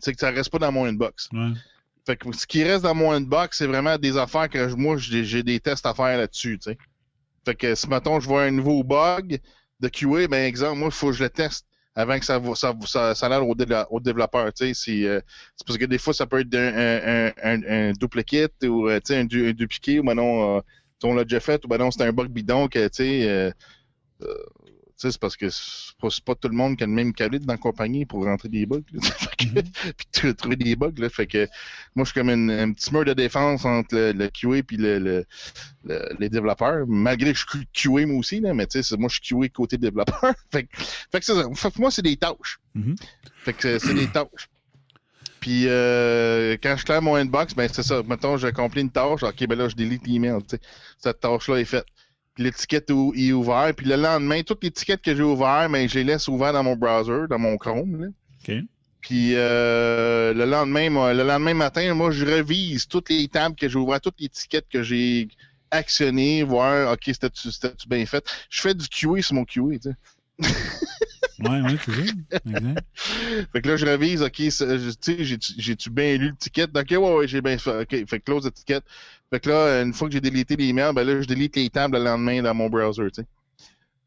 C'est 0.00 0.12
que 0.14 0.20
ça 0.20 0.30
reste 0.30 0.50
pas 0.50 0.58
dans 0.58 0.72
mon 0.72 0.84
inbox. 0.86 1.28
Ouais. 1.32 1.50
Fait 2.06 2.16
que 2.16 2.32
ce 2.34 2.46
qui 2.46 2.64
reste 2.64 2.82
dans 2.84 2.94
mon 2.94 3.12
inbox, 3.12 3.58
c'est 3.58 3.66
vraiment 3.66 3.98
des 3.98 4.16
affaires 4.16 4.48
que 4.48 4.68
je- 4.68 4.74
moi, 4.74 4.96
j'ai 4.98 5.42
des 5.42 5.60
tests 5.60 5.84
à 5.84 5.94
faire 5.94 6.16
là-dessus. 6.16 6.58
Fait 7.44 7.54
que 7.54 7.74
si, 7.74 7.88
mettons, 7.88 8.20
je 8.20 8.26
vois 8.26 8.44
un 8.44 8.50
nouveau 8.50 8.82
bug 8.82 9.38
de 9.80 9.88
QA, 9.88 10.26
ben, 10.28 10.44
exemple, 10.46 10.78
moi, 10.78 10.88
il 10.88 10.94
faut 10.94 11.08
que 11.08 11.12
je 11.14 11.24
le 11.24 11.30
teste 11.30 11.66
avant 11.94 12.18
que 12.18 12.24
ça, 12.24 12.40
ça, 12.54 12.74
ça, 12.86 13.14
ça 13.14 13.26
aille 13.26 13.42
au, 13.90 14.00
développeur. 14.00 14.50
C'est 14.54 14.72
euh, 15.04 15.20
c'est 15.56 15.66
parce 15.66 15.78
que 15.78 15.84
des 15.86 15.98
fois, 15.98 16.14
ça 16.14 16.26
peut 16.26 16.40
être 16.40 16.54
un, 16.54 17.32
un, 17.42 17.62
un 17.68 17.92
duplicate 17.92 18.52
ou, 18.64 18.88
euh, 18.88 19.00
un, 19.10 19.20
un 19.22 19.24
dupliqué, 19.52 20.00
ou 20.00 20.04
ben 20.04 20.14
non, 20.14 20.58
euh, 20.58 20.60
on 21.02 21.14
l'a 21.14 21.24
déjà 21.24 21.40
fait, 21.40 21.64
ou 21.64 21.68
ben 21.68 21.78
non, 21.78 21.90
c'est 21.90 22.02
un 22.02 22.12
bug 22.12 22.28
bidon 22.28 22.68
que, 22.68 22.86
tu 22.88 22.96
sais, 23.04 23.28
euh, 23.28 23.50
euh, 24.22 24.34
c'est 25.08 25.18
parce 25.18 25.36
que 25.36 25.48
c'est 25.48 26.24
pas, 26.24 26.34
tout 26.34 26.48
le 26.48 26.54
monde 26.54 26.76
qui 26.76 26.82
a 26.84 26.86
le 26.86 26.92
même 26.92 27.12
calibre 27.14 27.46
dans 27.46 27.54
la 27.54 27.58
compagnie 27.58 28.04
pour 28.04 28.24
rentrer 28.24 28.48
des 28.50 28.66
bugs. 28.66 28.82
là. 28.92 29.00
Que- 29.40 29.46
puis 29.92 30.06
tr- 30.12 30.34
trouver 30.34 30.56
des 30.56 30.76
bugs. 30.76 30.92
Là. 30.98 31.08
Fait 31.08 31.26
que 31.26 31.46
moi, 31.94 32.04
je 32.04 32.10
suis 32.10 32.20
comme 32.20 32.28
une- 32.28 32.50
un 32.50 32.72
petit 32.72 32.92
mur 32.92 33.04
de 33.06 33.14
défense 33.14 33.64
entre 33.64 33.94
le, 33.94 34.12
le 34.12 34.28
QA 34.28 34.58
et 34.58 34.64
le, 34.76 34.98
le- 34.98 35.24
le- 35.84 36.16
les 36.18 36.28
développeurs. 36.28 36.84
Malgré 36.86 37.32
que 37.32 37.38
je 37.38 37.46
suis 37.48 37.66
QA 37.72 38.04
moi 38.06 38.18
aussi, 38.18 38.40
là, 38.40 38.52
mais 38.52 38.66
tu 38.66 38.72
sais, 38.72 38.82
c'est- 38.82 38.96
moi, 38.98 39.08
je 39.08 39.18
suis 39.22 39.34
QA 39.34 39.48
côté 39.48 39.78
développeur. 39.78 40.20
fait, 40.52 40.64
que- 40.64 40.76
fait 40.82 41.20
que 41.20 41.24
c'est 41.24 41.34
ça. 41.34 41.44
Fait 41.54 41.70
que 41.70 41.80
moi, 41.80 41.90
c'est 41.90 42.02
des 42.02 42.16
tâches. 42.16 42.58
Mhm. 42.74 42.96
Fait 43.38 43.52
que 43.54 43.78
c'est- 43.78 43.94
des 43.94 44.06
tâches. 44.08 44.48
Puis 45.40 45.64
euh, 45.68 46.58
quand 46.62 46.76
je 46.76 46.84
claire 46.84 47.00
mon 47.00 47.14
inbox, 47.14 47.54
ben 47.54 47.66
c'est 47.72 47.82
ça. 47.82 48.02
Mettons, 48.06 48.36
j'ai 48.36 48.48
accompli 48.48 48.82
une 48.82 48.90
tâche. 48.90 49.22
OK, 49.22 49.46
ben 49.46 49.56
là, 49.58 49.68
je 49.70 49.74
délite 49.74 50.06
l'email. 50.06 50.38
Cette 50.98 51.20
tâche-là 51.20 51.56
est 51.56 51.64
faite. 51.64 51.86
L'étiquette 52.40 52.90
est 52.90 53.32
ouverte. 53.32 53.76
Puis 53.76 53.86
le 53.86 53.96
lendemain, 53.96 54.42
toutes 54.42 54.62
les 54.62 54.68
étiquettes 54.68 55.02
que 55.02 55.14
j'ai 55.14 55.22
ouvertes, 55.22 55.70
ben, 55.70 55.88
je 55.88 55.94
les 55.96 56.04
laisse 56.04 56.26
ouvertes 56.28 56.54
dans 56.54 56.62
mon 56.64 56.74
browser, 56.76 57.26
dans 57.28 57.38
mon 57.38 57.56
Chrome. 57.58 58.00
Là. 58.02 58.08
OK. 58.08 58.64
Puis 59.02 59.32
euh, 59.34 60.34
le 60.34 60.44
lendemain, 60.44 60.90
moi, 60.90 61.14
le 61.14 61.22
lendemain 61.22 61.54
matin, 61.54 61.94
moi, 61.94 62.10
je 62.10 62.24
revise 62.24 62.86
toutes 62.86 63.10
les 63.10 63.28
tables 63.28 63.56
que 63.56 63.68
j'ai 63.68 63.78
ouvertes, 63.78 64.04
toutes 64.04 64.20
les 64.20 64.26
étiquettes 64.26 64.66
que 64.70 64.82
j'ai 64.82 65.28
actionnées, 65.70 66.42
voir, 66.42 66.92
OK, 66.92 67.02
c'était-tu 67.06 67.50
c'était-tu 67.52 67.88
bien 67.88 68.04
fait. 68.06 68.24
Je 68.50 68.60
fais 68.60 68.74
du 68.74 68.88
QA 68.88 69.22
sur 69.22 69.34
mon 69.34 69.44
QA, 69.44 69.78
tu 69.80 69.90
sais. 69.90 69.94
Ouais, 71.40 71.60
ouais. 71.62 71.76
Exact. 72.46 72.84
Fait 73.52 73.62
que 73.62 73.68
là, 73.68 73.76
je 73.76 73.86
revise, 73.86 74.22
OK, 74.22 74.32
tu 74.32 74.50
sais, 74.50 74.78
j'ai-tu- 75.24 75.90
bien 75.90 76.18
lu 76.18 76.30
l'étiquette? 76.32 76.76
OK, 76.76 76.90
ouais, 76.90 76.96
ouais, 76.98 77.28
j'ai 77.28 77.40
bien 77.40 77.56
fait. 77.56 77.80
OK, 77.80 77.88
fait 78.06 78.18
que 78.20 78.24
close 78.24 78.44
l'étiquette. 78.44 78.84
Fait 79.32 79.40
que 79.40 79.48
là, 79.48 79.82
une 79.82 79.92
fois 79.94 80.08
que 80.08 80.14
j'ai 80.14 80.20
délité 80.20 80.56
l'email, 80.56 80.92
ben 80.94 81.04
là, 81.04 81.20
je 81.20 81.26
délite 81.26 81.56
les 81.56 81.70
tables 81.70 81.98
le 81.98 82.04
lendemain 82.04 82.42
dans 82.42 82.54
mon 82.54 82.68
browser, 82.68 83.04
tu 83.12 83.22
sais. 83.22 83.26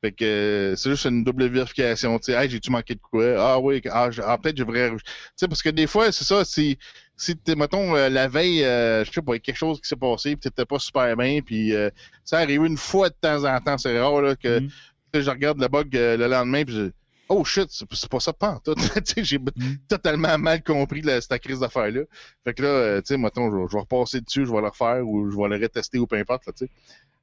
Fait 0.02 0.12
que 0.12 0.26
euh, 0.26 0.76
c'est 0.76 0.90
juste 0.90 1.06
une 1.06 1.24
double 1.24 1.48
vérification, 1.48 2.20
tu 2.20 2.26
sais. 2.26 2.34
Hey, 2.34 2.50
j'ai-tu 2.50 2.72
manqué 2.72 2.96
de 2.96 3.00
quoi? 3.00 3.36
Ah 3.38 3.60
oui, 3.60 3.82
ah, 3.90 4.12
je- 4.12 4.22
ah, 4.22 4.38
peut-être 4.38 4.58
je 4.58 4.64
devrais... 4.64 4.92
Tu 4.92 4.98
sais, 5.38 5.48
parce 5.48 5.62
que 5.64 5.70
des 5.70 5.88
fois, 5.88 6.12
c'est 6.12 6.26
ça, 6.26 6.44
si, 6.44 6.78
si 7.16 7.38
t'es, 7.38 7.56
mettons, 7.56 7.96
euh, 7.96 8.10
la 8.10 8.28
veille, 8.28 8.64
euh, 8.66 9.06
je 9.06 9.12
sais 9.12 9.22
pas, 9.22 9.34
il 9.34 9.36
y 9.36 9.38
a 9.38 9.40
quelque 9.40 9.58
chose 9.58 9.80
qui 9.82 9.88
s'est 9.88 9.96
passé, 9.96 10.32
puis 10.36 10.50
t'étais 10.50 10.66
pas 10.66 10.80
super 10.80 11.16
bien, 11.16 11.40
puis 11.42 11.74
euh, 11.74 11.90
ça 12.26 12.40
arrive 12.40 12.66
une 12.66 12.78
fois 12.78 13.10
de 13.10 13.16
temps 13.22 13.46
en 13.46 13.60
temps, 13.62 13.78
c'est 13.78 13.98
rare, 14.00 14.22
là, 14.22 14.36
que 14.36 14.60
Mhm. 14.60 14.70
sais, 15.14 15.22
je 15.22 15.30
regarde 15.30 15.60
le 15.62 15.68
bug 15.70 15.96
euh, 15.96 16.18
le 16.18 16.28
lendemain, 16.28 16.66
puis 16.66 16.76
je 16.76 16.92
Oh 17.30 17.44
shit, 17.46 17.68
c'est 17.70 18.10
pas 18.10 18.20
ça 18.20 18.34
pas 18.34 18.60
tout. 18.64 18.76
J'ai 19.18 19.40
Mhm. 19.40 19.78
totalement 19.88 20.38
mal 20.38 20.62
compris 20.62 21.02
la, 21.02 21.22
cette 21.22 21.42
crise 21.42 21.60
d'affaires-là. 21.60 22.02
Fait 22.44 22.54
que 22.54 22.62
là, 22.62 22.68
euh, 22.68 23.02
tu 23.02 23.08
sais, 23.08 23.18
mettons, 23.18 23.50
je, 23.50 23.56
vais- 23.58 23.64
je 23.70 23.74
vais 23.74 23.80
repasser 23.80 24.22
dessus, 24.22 24.46
je 24.46 24.52
vais 24.52 24.62
le 24.62 24.68
refaire 24.68 25.08
ou 25.08 25.30
je 25.32 25.38
vais 25.38 25.48
le 25.58 25.64
retester 25.64 26.00
ou 26.00 26.06
peu 26.08 26.18
importe, 26.18 26.46
là, 26.46 26.54
tu 26.54 26.66
sais. 26.66 26.72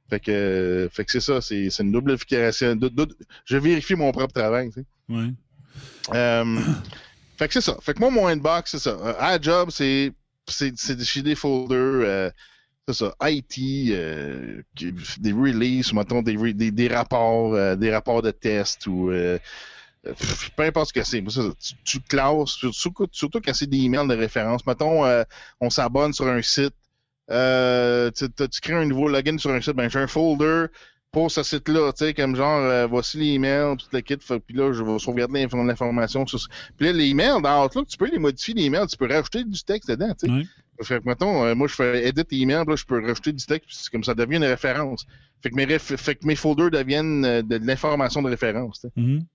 Fait 0.09 0.19
que, 0.19 0.31
euh, 0.31 0.89
fait 0.89 1.05
que 1.05 1.11
c'est 1.11 1.19
ça, 1.21 1.39
c'est 1.39 1.67
une 1.79 1.91
double 1.91 2.11
vérification. 2.11 2.77
je 3.45 3.57
vérifie 3.57 3.95
mon 3.95 4.11
propre 4.11 4.33
travail, 4.33 4.69
tu 4.71 4.81
sais. 4.81 4.85
Ouais. 5.09 5.31
Euh, 6.13 6.57
fait 7.37 7.47
que 7.47 7.53
c'est 7.53 7.61
ça. 7.61 7.77
Fait 7.81 7.93
que 7.93 7.99
moi, 7.99 8.09
mon 8.09 8.27
inbox, 8.27 8.71
c'est 8.71 8.79
ça. 8.79 8.89
Euh, 9.01 9.13
à 9.19 9.39
job, 9.39 9.69
c'est 9.71 10.11
chez 10.49 11.21
des 11.21 11.35
folders, 11.35 12.31
c'est 12.87 12.95
ça, 12.95 13.15
IT, 13.21 13.91
euh, 13.91 14.61
des 14.75 15.31
releases, 15.31 15.93
mettons, 15.93 16.21
des, 16.21 16.35
des, 16.53 16.71
des 16.71 16.87
rapports, 16.89 17.53
euh, 17.53 17.75
des 17.75 17.91
rapports 17.93 18.21
de 18.21 18.31
test 18.31 18.87
ou 18.87 19.11
euh, 19.11 19.37
peu 20.55 20.63
importe 20.63 20.89
ce 20.89 20.93
que 20.93 21.03
c'est. 21.03 21.23
Tu, 21.23 21.73
tu 21.83 21.99
classes, 22.01 22.51
surtout, 22.51 23.07
surtout 23.11 23.41
quand 23.41 23.53
c'est 23.53 23.67
des 23.69 23.77
emails 23.79 24.07
de 24.07 24.15
référence. 24.15 24.65
Mettons, 24.65 25.05
euh, 25.05 25.23
on 25.59 25.69
s'abonne 25.69 26.13
sur 26.13 26.27
un 26.27 26.41
site, 26.41 26.73
euh, 27.29 28.09
tu, 28.11 28.27
crées 28.61 28.73
un 28.73 28.85
nouveau 28.85 29.07
login 29.07 29.37
sur 29.37 29.51
un 29.51 29.61
site, 29.61 29.73
ben 29.73 29.89
j'ai 29.89 29.99
un 29.99 30.07
folder 30.07 30.65
pour 31.11 31.29
ce 31.29 31.43
site-là, 31.43 31.91
tu 31.91 32.05
sais, 32.05 32.13
comme 32.13 32.37
genre, 32.37 32.59
euh, 32.61 32.87
voici 32.87 33.17
l'email, 33.17 33.75
tout 33.77 33.87
le 33.91 33.99
kit, 33.99 34.15
puis 34.15 34.55
là, 34.55 34.71
je 34.71 34.81
vais 34.81 34.97
sauvegarder 34.97 35.41
l'inf- 35.45 35.53
l'information 35.67 36.25
sur 36.25 36.39
Puis 36.77 36.85
là, 36.87 36.93
les 36.93 37.07
emails, 37.07 37.41
dans 37.41 37.65
Outlook, 37.65 37.87
tu 37.87 37.97
peux 37.97 38.09
les 38.09 38.17
modifier, 38.17 38.53
les 38.53 38.63
emails, 38.63 38.87
tu 38.87 38.95
peux 38.95 39.07
rajouter 39.07 39.43
du 39.43 39.61
texte 39.61 39.89
dedans, 39.89 40.13
tu 40.17 40.27
sais. 40.27 40.31
Fait 40.83 40.99
que, 41.01 41.07
mettons, 41.07 41.43
euh, 41.43 41.53
moi, 41.53 41.67
je 41.67 41.75
fais 41.75 42.07
edit 42.07 42.23
email, 42.31 42.63
là, 42.65 42.75
je 42.75 42.85
peux 42.85 43.05
rajouter 43.05 43.33
du 43.33 43.45
texte, 43.45 43.89
comme 43.89 44.03
ça 44.05 44.13
devient 44.15 44.37
une 44.37 44.45
référence. 44.45 45.05
Fait 45.43 45.49
que 45.49 45.55
mes, 45.55 45.77
fait 45.79 46.15
que 46.15 46.25
mes 46.25 46.35
folders 46.35 46.71
deviennent 46.71 47.41
de, 47.41 47.55
l'information 47.57 48.21
de 48.21 48.29
référence, 48.29 48.79
tu 48.79 48.87
sais. 48.87 48.93
Mhm. 48.95 49.25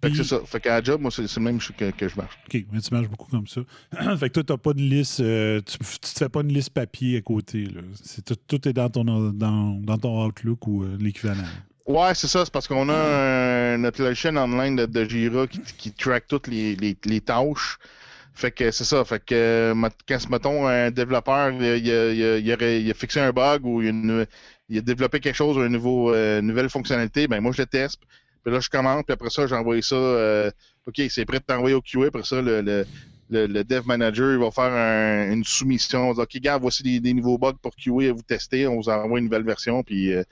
Fait 0.00 0.10
que 0.10 0.16
c'est 0.16 0.24
ça. 0.24 0.40
Fait 0.46 0.60
qu'à 0.60 0.70
la 0.80 0.82
job, 0.82 1.00
moi, 1.00 1.10
c'est 1.10 1.22
le 1.36 1.42
même 1.42 1.58
que, 1.58 1.90
que 1.90 2.08
je 2.08 2.16
marche. 2.16 2.38
OK, 2.46 2.64
mais 2.72 2.80
tu 2.80 2.94
marches 2.94 3.08
beaucoup 3.08 3.30
comme 3.30 3.46
ça. 3.46 3.60
fait 4.16 4.28
que 4.30 4.40
toi, 4.40 4.42
tu 4.44 4.52
n'as 4.52 4.58
pas 4.58 4.72
de 4.72 4.80
liste, 4.80 5.20
euh, 5.20 5.60
tu, 5.60 5.76
tu 5.78 5.98
te 6.00 6.18
fais 6.18 6.28
pas 6.28 6.40
une 6.40 6.52
liste 6.52 6.70
papier 6.70 7.18
à 7.18 7.20
côté. 7.20 7.64
Là. 7.66 7.82
Tout, 8.24 8.36
tout 8.48 8.68
est 8.68 8.72
dans 8.72 8.88
ton, 8.88 9.04
dans, 9.04 9.80
dans 9.80 9.98
ton 9.98 10.26
Outlook 10.26 10.66
ou 10.66 10.82
euh, 10.84 10.96
l'équivalent. 10.98 11.44
Ouais, 11.86 12.14
c'est 12.14 12.26
ça. 12.28 12.44
C'est 12.44 12.52
parce 12.52 12.66
qu'on 12.68 12.88
a 12.88 12.94
un- 12.94 13.78
notre 13.78 14.02
logiciel 14.02 14.36
online 14.38 14.76
de, 14.76 14.86
de 14.86 15.04
Jira 15.04 15.46
qui, 15.46 15.60
qui 15.76 15.92
track 15.92 16.26
toutes 16.26 16.46
les, 16.46 16.74
les, 16.76 16.96
les 17.04 17.20
tâches. 17.20 17.76
Fait 18.34 18.50
que 18.50 18.70
c'est 18.70 18.84
ça. 18.84 19.04
Fait 19.04 19.22
que 19.22 19.34
euh, 19.34 19.88
quand, 20.08 20.30
mettons, 20.30 20.66
un 20.66 20.90
développeur, 20.90 21.50
il 21.52 21.62
a, 21.64 21.76
il 21.76 22.44
il 22.46 22.52
a- 22.52 22.78
il 22.78 22.94
fixé 22.94 23.20
un 23.20 23.30
bug 23.32 23.66
ou 23.66 23.82
une- 23.82 24.24
il 24.70 24.78
a 24.78 24.80
développé 24.80 25.20
quelque 25.20 25.34
chose, 25.36 25.56
une 25.58 25.68
nouveau, 25.72 26.14
euh, 26.14 26.40
nouvelle 26.40 26.70
fonctionnalité, 26.70 27.28
ben 27.28 27.40
moi, 27.42 27.52
je 27.52 27.60
le 27.60 27.66
teste. 27.66 28.00
Puis 28.44 28.52
là, 28.52 28.60
je 28.60 28.68
commande, 28.68 29.04
puis 29.06 29.12
après 29.12 29.30
ça, 29.30 29.46
j'envoie 29.46 29.80
ça. 29.82 29.94
euh, 29.94 30.50
OK, 30.86 31.00
c'est 31.10 31.24
prêt 31.24 31.38
de 31.38 31.44
t'envoyer 31.44 31.74
au 31.76 31.80
QA. 31.80 32.06
Après 32.08 32.24
ça, 32.24 32.42
le, 32.42 32.60
le, 32.60 32.84
le, 33.30 33.46
le 33.46 33.64
dev 33.64 33.86
manager 33.86 34.32
il 34.32 34.38
va 34.38 34.50
faire 34.50 34.72
un- 34.72 35.32
une 35.32 35.44
soumission. 35.44 36.04
On 36.10 36.12
va 36.12 36.14
dire, 36.14 36.22
OK, 36.24 36.42
gars, 36.42 36.58
voici 36.58 36.82
des, 36.82 36.98
des 37.00 37.14
nouveaux 37.14 37.38
bugs 37.38 37.52
pour 37.62 37.74
QA 37.76 38.08
à 38.10 38.12
vous 38.12 38.22
tester. 38.22 38.66
On 38.66 38.76
vous 38.76 38.88
envoie 38.88 39.18
une 39.20 39.26
nouvelle 39.26 39.44
version, 39.44 39.82
puis 39.82 40.12
euh, 40.12 40.24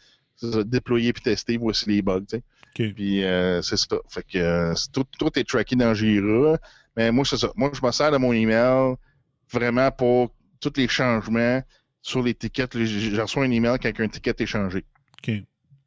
déployer 0.64 1.12
puis 1.12 1.22
tester. 1.22 1.56
Voici 1.56 1.88
les 1.88 2.02
bugs, 2.02 2.20
tu 2.28 2.36
sais. 2.38 2.42
OK. 2.88 2.94
Puis 2.94 3.24
euh, 3.24 3.62
c'est 3.62 3.76
ça. 3.76 3.96
Fait 4.08 4.22
que 4.22 4.38
euh, 4.38 4.74
tout, 4.92 5.04
tout 5.18 5.30
est 5.38 5.44
tracké 5.48 5.76
dans 5.76 5.94
Jira. 5.94 6.58
Mais 6.96 7.12
moi, 7.12 7.24
c'est 7.24 7.36
ça. 7.36 7.52
Moi, 7.56 7.70
je 7.72 7.84
me 7.86 7.92
sers 7.92 8.10
de 8.10 8.16
mon 8.16 8.32
email 8.32 8.94
vraiment 9.52 9.90
pour 9.92 10.32
tous 10.60 10.72
les 10.76 10.88
changements 10.88 11.62
sur 12.02 12.22
l'étiquette. 12.22 12.76
J- 12.76 13.14
J'en 13.14 13.22
reçois 13.22 13.44
un 13.44 13.50
email 13.50 13.76
quand 13.80 13.90
un 14.00 14.08
ticket 14.08 14.34
est 14.38 14.46
changé. 14.46 14.84
OK. 15.22 15.34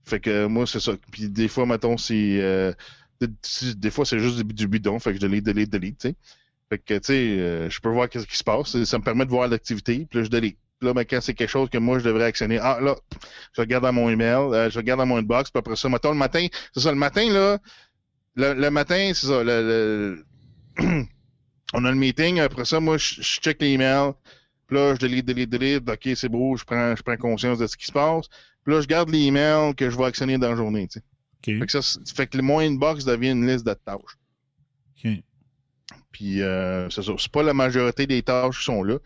Fait 0.05 0.19
que 0.19 0.29
euh, 0.29 0.49
moi, 0.49 0.67
c'est 0.67 0.79
ça. 0.79 0.93
Puis 1.11 1.29
des 1.29 1.47
fois, 1.47 1.65
mettons, 1.65 1.97
c'est. 1.97 2.39
euh, 2.41 2.73
des- 3.77 3.91
fois, 3.91 4.05
c'est 4.05 4.19
juste 4.19 4.41
du, 4.43 4.67
bidon. 4.67 4.99
Fait 4.99 5.11
que 5.11 5.15
je 5.17 5.21
delete, 5.21 5.45
delete, 5.45 5.69
delete, 5.69 5.97
tu 5.99 6.09
sais. 6.09 6.15
Fait 6.69 6.79
que, 6.79 6.93
tu 6.95 6.99
sais, 7.05 7.13
euh, 7.39 7.69
je 7.69 7.79
peux 7.79 7.89
voir 7.89 8.09
qu'est-ce 8.09 8.27
qui 8.27 8.37
se 8.37 8.43
passe. 8.43 8.83
Ça 8.83 8.97
me 8.99 9.03
permet 9.03 9.25
de 9.25 9.29
voir 9.29 9.47
l'activité. 9.47 10.05
Puis 10.09 10.19
là, 10.19 10.25
je 10.25 10.29
delete. 10.29 10.57
Là, 10.81 10.93
ben, 10.93 11.05
quand 11.05 11.21
c'est 11.21 11.33
quelque 11.33 11.49
chose 11.49 11.69
que 11.69 11.77
moi, 11.77 11.99
je 11.99 12.03
devrais 12.03 12.25
actionner, 12.25 12.59
ah, 12.61 12.79
là, 12.81 12.95
je 13.53 13.61
regarde 13.61 13.83
dans 13.83 13.93
mon 13.93 14.09
email, 14.09 14.69
je 14.71 14.77
regarde 14.77 14.99
dans 14.99 15.05
mon 15.05 15.17
inbox. 15.17 15.49
Puis 15.51 15.59
après 15.59 15.77
ça, 15.77 15.87
mettons, 15.89 16.11
le 16.11 16.17
matin, 16.17 16.45
c'est 16.73 16.81
ça, 16.81 16.91
le 16.91 16.97
matin, 16.97 17.31
là, 17.31 17.59
le, 18.35 18.53
le 18.53 18.69
matin, 18.71 19.11
c'est 19.13 19.27
ça, 19.27 19.43
le, 19.43 20.25
on 21.73 21.85
a 21.85 21.91
le 21.91 21.97
meeting. 21.97 22.39
Après 22.39 22.65
ça, 22.65 22.79
moi, 22.79 22.97
je, 22.97 23.15
je 23.21 23.39
check 23.41 23.61
les 23.61 23.69
emails. 23.71 24.13
Puis 24.67 24.77
là, 24.77 24.95
je 24.95 24.99
delete, 24.99 25.25
delete, 25.25 25.49
delete. 25.49 25.89
OK, 25.89 26.09
c'est 26.15 26.29
beau, 26.29 26.55
je 26.57 26.63
prends, 26.65 26.95
je 26.95 27.03
prends 27.03 27.17
conscience 27.17 27.59
de 27.59 27.67
ce 27.67 27.77
qui 27.77 27.85
se 27.85 27.91
passe. 27.91 28.25
Puis 28.63 28.73
là, 28.73 28.81
je 28.81 28.87
garde 28.87 29.09
les 29.09 29.19
emails 29.23 29.75
que 29.75 29.89
je 29.89 29.97
vais 29.97 30.05
actionner 30.05 30.37
dans 30.37 30.49
la 30.49 30.55
journée, 30.55 30.87
tu 30.87 30.99
sais. 30.99 31.05
Fait 31.59 31.65
que 31.65 31.81
ça, 31.81 31.99
fait 32.15 32.27
que 32.27 32.37
le- 32.37 32.43
mon 32.43 32.59
inbox 32.59 33.03
devient 33.03 33.31
une 33.31 33.45
liste 33.45 33.65
de 33.65 33.73
tâches. 33.73 34.17
OK. 35.03 35.11
Puis 36.11 36.41
euh, 36.41 36.89
c'est 36.89 37.03
ça. 37.03 37.11
C'est 37.17 37.31
pas 37.31 37.43
la 37.43 37.53
majorité 37.53 38.07
des 38.07 38.23
tâches 38.23 38.59
qui 38.59 38.63
sont 38.65 38.83
là. 38.83 38.97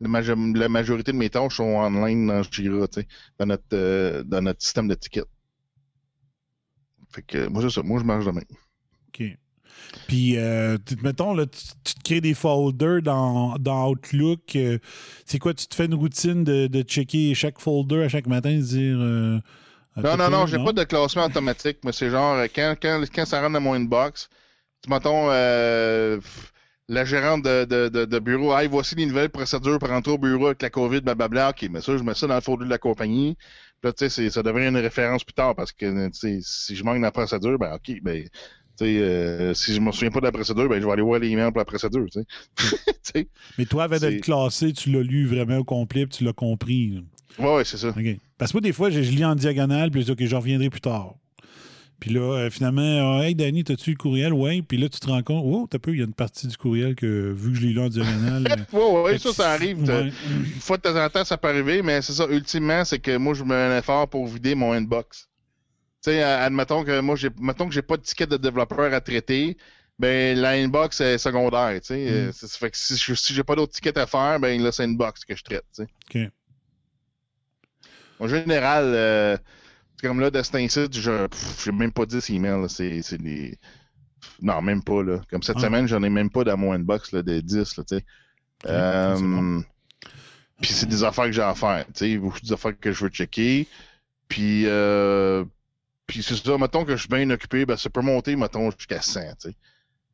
La, 0.00 0.08
majo- 0.08 0.54
la 0.56 0.68
majorité 0.68 1.12
de 1.12 1.16
mes 1.16 1.30
tâches 1.30 1.56
sont 1.56 1.62
online 1.64 2.26
dans 2.26 2.42
Jira, 2.42 2.88
tu 2.88 3.00
sais, 3.02 3.08
dans 3.38 3.46
notre 3.46 3.64
euh, 3.74 4.24
dans 4.24 4.42
notre 4.42 4.60
système 4.62 4.88
de 4.88 4.94
tickets. 4.94 5.28
Fait 7.10 7.22
que 7.22 7.46
moi 7.46 7.62
c'est 7.62 7.70
ça. 7.70 7.82
Moi 7.82 8.00
je 8.00 8.04
marche 8.04 8.24
demain. 8.24 8.42
OK. 9.08 9.22
Puis, 10.06 10.36
euh, 10.38 10.76
tu- 10.84 10.96
mettons, 11.02 11.34
là, 11.34 11.46
tu, 11.46 11.58
tu 11.84 11.94
te 11.94 12.02
crées 12.02 12.20
des 12.20 12.34
folders 12.34 13.02
dans, 13.02 13.56
dans 13.58 13.88
Outlook. 13.90 14.56
euh, 14.56 14.78
c'est 15.26 15.38
quoi, 15.38 15.54
tu 15.54 15.66
te 15.66 15.74
fais 15.74 15.86
une 15.86 15.94
routine 15.94 16.44
de, 16.44 16.66
de 16.66 16.82
checker 16.82 17.34
chaque 17.34 17.58
folder 17.60 18.02
à 18.04 18.08
chaque 18.08 18.26
matin, 18.26 18.50
de 18.56 18.60
dire 18.62 18.96
euh, 19.00 19.38
Ah, 19.96 20.02
Non, 20.02 20.16
non, 20.16 20.30
non, 20.30 20.46
j'ai 20.46 20.58
pas 20.58 20.72
de 20.72 20.84
classement 20.84 21.24
automatique. 21.26 21.78
Moi, 21.84 21.92
c'est 21.92 22.10
genre, 22.10 22.34
euh, 22.34 22.46
quand, 22.54 22.74
quand, 22.80 23.02
quand 23.14 23.24
ça 23.24 23.40
rentre 23.40 23.52
dans 23.54 23.60
mon 23.60 23.74
inbox, 23.74 24.28
tu 24.82 24.90
mettons, 24.90 25.30
euh, 25.30 26.20
la 26.88 27.04
gérante 27.06 27.42
de, 27.42 27.64
de, 27.64 27.88
de, 27.88 28.04
de 28.04 28.18
bureau, 28.18 28.54
hey, 28.58 28.68
voici 28.68 28.94
les 28.94 29.06
nouvelles 29.06 29.30
procédures 29.30 29.78
pour 29.78 29.88
rentrer 29.88 30.12
au 30.12 30.18
bureau 30.18 30.46
avec 30.48 30.60
la 30.60 30.68
COVID, 30.68 31.00
blablabla. 31.00 31.50
OK, 31.50 31.66
mais 31.70 31.80
ça, 31.80 31.96
je 31.96 32.02
mets 32.02 32.12
ça 32.14 32.26
dans 32.26 32.34
le 32.34 32.42
folder 32.42 32.66
de 32.66 32.70
la 32.70 32.76
compagnie. 32.78 33.36
Puis 33.80 33.88
là, 33.88 33.92
tu 33.94 34.08
sais, 34.10 34.28
ça 34.30 34.42
devient 34.42 34.66
une 34.68 34.76
référence 34.76 35.24
plus 35.24 35.32
tard 35.32 35.54
parce 35.54 35.72
que, 35.72 36.10
si 36.12 36.76
je 36.76 36.84
manque 36.84 36.96
dans 36.96 37.02
la 37.02 37.10
procédure, 37.12 37.58
ben, 37.58 37.74
OK, 37.74 38.00
ben, 38.02 38.28
euh, 38.82 39.54
si 39.54 39.74
je 39.74 39.80
me 39.80 39.92
souviens 39.92 40.10
pas 40.10 40.20
de 40.20 40.24
la 40.26 40.32
procédure, 40.32 40.68
ben, 40.68 40.80
je 40.80 40.86
vais 40.86 40.92
aller 40.92 41.02
voir 41.02 41.18
les 41.20 41.28
emails 41.28 41.50
pour 41.50 41.58
la 41.58 41.64
procédure. 41.64 42.06
Mais 43.58 43.64
toi, 43.66 43.84
avant 43.84 43.98
d'être 43.98 44.22
classé, 44.22 44.72
tu 44.72 44.90
l'as 44.90 45.02
lu 45.02 45.26
vraiment 45.26 45.58
au 45.58 45.64
complet 45.64 46.06
puis 46.06 46.18
tu 46.18 46.24
l'as 46.24 46.32
compris. 46.32 46.90
là. 46.90 47.00
Ouais, 47.38 47.56
ouais, 47.56 47.64
c'est 47.64 47.76
ça. 47.78 47.92
Parce 48.38 48.52
que 48.52 48.56
moi, 48.56 48.60
des 48.60 48.72
fois, 48.72 48.90
je, 48.90 49.02
je 49.02 49.10
lis 49.10 49.24
en 49.24 49.34
diagonale, 49.34 49.90
puis 49.90 50.00
je 50.02 50.06
dis, 50.06 50.12
OK, 50.12 50.24
j'en 50.28 50.40
reviendrai 50.40 50.70
plus 50.70 50.80
tard. 50.80 51.14
Puis 52.00 52.12
là, 52.12 52.20
euh, 52.20 52.50
finalement, 52.50 53.18
Ah, 53.20 53.26
hey, 53.26 53.34
Danny, 53.34 53.64
t'as-tu 53.64 53.90
le 53.90 53.96
courriel? 53.96 54.32
Ouais. 54.32 54.62
Puis 54.62 54.76
là, 54.76 54.88
tu 54.88 54.98
te 55.00 55.06
rends 55.06 55.22
compte, 55.22 55.42
oh, 55.46 55.66
t'as 55.70 55.78
peu, 55.78 55.92
il 55.92 55.98
y 55.98 56.02
a 56.02 56.04
une 56.04 56.12
partie 56.12 56.46
du 56.46 56.56
courriel 56.56 56.94
que, 56.96 57.32
vu 57.32 57.52
que 57.52 57.56
je 57.58 57.62
l'ai 57.66 57.72
lu 57.72 57.80
en 57.80 57.88
diagonale. 57.88 58.44
euh, 58.74 58.76
Ouais, 58.78 59.02
ouais, 59.02 59.12
fait 59.12 59.18
ça, 59.28 59.32
ça 59.32 59.50
arrive. 59.52 59.82
ouais. 59.84 60.12
Une 60.28 60.60
fois 60.60 60.76
de 60.76 60.82
temps 60.82 60.96
en 61.02 61.08
temps, 61.08 61.24
ça 61.24 61.38
peut 61.38 61.48
arriver, 61.48 61.82
mais 61.82 62.02
c'est 62.02 62.12
ça, 62.12 62.26
ultimement, 62.28 62.84
c'est 62.84 62.98
que 62.98 63.16
moi, 63.16 63.34
je 63.34 63.44
mets 63.44 63.54
un 63.54 63.78
effort 63.78 64.08
pour 64.08 64.26
vider 64.26 64.54
mon 64.54 64.72
inbox. 64.72 65.28
Tu 66.04 66.10
sais, 66.10 66.22
euh, 66.22 66.44
admettons 66.44 66.84
que 66.84 67.00
moi, 67.00 67.16
j'ai, 67.16 67.30
mettons 67.40 67.66
que 67.66 67.72
j'ai 67.72 67.80
pas 67.82 67.96
de 67.96 68.02
ticket 68.02 68.26
de 68.26 68.36
développeur 68.36 68.92
à 68.92 69.00
traiter, 69.00 69.56
ben, 69.98 70.38
la 70.38 70.50
inbox 70.50 71.00
est 71.00 71.16
secondaire, 71.16 71.80
tu 71.80 71.86
sais. 71.88 72.06
Euh, 72.10 72.32
ça 72.32 72.46
ça 72.46 72.58
fait 72.58 72.70
que 72.70 72.76
si, 72.76 72.96
je- 72.98 73.14
si 73.14 73.32
j'ai 73.32 73.42
pas 73.42 73.56
d'autres 73.56 73.72
tickets 73.72 73.96
à 73.96 74.06
faire, 74.06 74.38
ben, 74.38 74.62
là, 74.62 74.70
c'est 74.70 74.84
inbox 74.84 75.24
que 75.24 75.34
je 75.34 75.42
traite, 75.42 75.64
tu 75.74 75.84
sais. 75.84 75.88
OK. 76.26 76.30
En 78.20 78.28
général, 78.28 78.84
euh, 78.94 79.36
comme 80.02 80.20
là, 80.20 80.30
de 80.30 80.42
cet 80.42 80.56
incite, 80.56 80.94
je, 80.96 81.26
j'ai 81.64 81.72
même 81.72 81.92
pas 81.92 82.06
10 82.06 82.28
emails, 82.30 82.68
c'est, 82.68 83.02
c'est 83.02 83.18
des... 83.18 83.58
Non, 84.42 84.62
même 84.62 84.82
pas, 84.82 85.02
là. 85.02 85.20
Comme 85.30 85.42
cette 85.42 85.56
Ah. 85.58 85.62
semaine, 85.62 85.88
j'en 85.88 86.02
ai 86.02 86.10
même 86.10 86.30
pas 86.30 86.44
dans 86.44 86.56
mon 86.56 86.72
inbox, 86.72 87.12
là, 87.12 87.22
de 87.22 87.40
10, 87.40 87.76
là, 87.76 87.84
bon. 87.88 88.00
Euh, 88.66 89.60
Puis 90.60 90.72
c'est 90.72 90.86
des 90.86 91.04
affaires 91.04 91.26
que 91.26 91.32
j'ai 91.32 91.42
à 91.42 91.54
faire, 91.54 91.86
tu 91.86 91.92
sais, 91.94 92.18
beaucoup 92.18 92.40
des 92.40 92.52
affaires 92.52 92.78
que 92.78 92.92
je 92.92 93.04
veux 93.04 93.10
checker. 93.10 93.68
Puis, 94.28 94.66
euh, 94.66 95.44
puis 96.06 96.22
c'est 96.22 96.36
ça, 96.36 96.58
mettons 96.58 96.84
que 96.84 96.92
je 96.96 97.02
suis 97.02 97.08
bien 97.08 97.28
occupé, 97.30 97.66
ben 97.66 97.76
ça 97.76 97.90
peut 97.90 98.02
monter, 98.02 98.36
mettons, 98.36 98.70
jusqu'à 98.70 99.00
100, 99.00 99.20
tu 99.20 99.50
sais. 99.50 99.56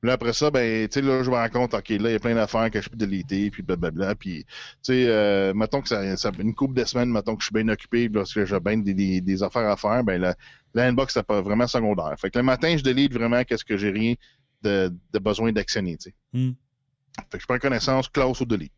Là, 0.03 0.15
après 0.15 0.33
ça, 0.33 0.51
ben, 0.51 0.89
tu 0.89 0.95
sais, 0.95 1.03
là, 1.03 1.23
je 1.23 1.31
me 1.31 1.35
rends 1.35 1.49
compte, 1.51 1.75
OK, 1.75 1.91
là, 1.91 2.09
il 2.09 2.13
y 2.13 2.15
a 2.15 2.19
plein 2.19 2.35
d'affaires 2.35 2.71
que 2.71 2.81
je 2.81 2.89
peux 2.89 2.97
déliter, 2.97 3.51
puis 3.51 3.63
blablabla. 3.63 4.15
Puis, 4.15 4.45
tu 4.45 4.55
sais, 4.81 5.05
euh, 5.09 5.53
mettons 5.53 5.83
que 5.83 5.89
ça, 5.89 6.17
ça 6.17 6.31
une 6.39 6.55
couple 6.55 6.75
de 6.75 6.85
semaines, 6.87 7.11
mettons 7.11 7.37
que 7.37 7.43
je 7.43 7.49
suis 7.49 7.53
bien 7.53 7.69
occupé, 7.69 8.09
puis 8.09 8.15
lorsque 8.15 8.45
j'ai 8.45 8.61
bien 8.61 8.79
des, 8.79 8.95
des, 8.95 9.21
des 9.21 9.43
affaires 9.43 9.69
à 9.69 9.77
faire, 9.77 10.03
ben, 10.03 10.19
la, 10.19 10.37
la 10.73 10.87
inbox, 10.87 11.13
c'est 11.13 11.23
pas 11.23 11.43
vraiment 11.43 11.67
secondaire. 11.67 12.15
Fait 12.19 12.31
que 12.31 12.39
le 12.39 12.45
matin, 12.45 12.75
je 12.79 12.83
délite 12.83 13.13
vraiment 13.13 13.45
qu'est-ce 13.45 13.65
que 13.65 13.77
j'ai 13.77 13.91
rien 13.91 14.15
de, 14.63 14.91
de 15.13 15.19
besoin 15.19 15.53
d'actionner, 15.53 15.99
tu 15.99 16.11
sais. 16.11 16.15
Hmm. 16.33 16.53
Fait 17.31 17.37
que 17.37 17.43
je 17.43 17.47
prends 17.47 17.59
connaissance, 17.59 18.09
classe 18.09 18.41
ou 18.41 18.47
delete. 18.47 18.73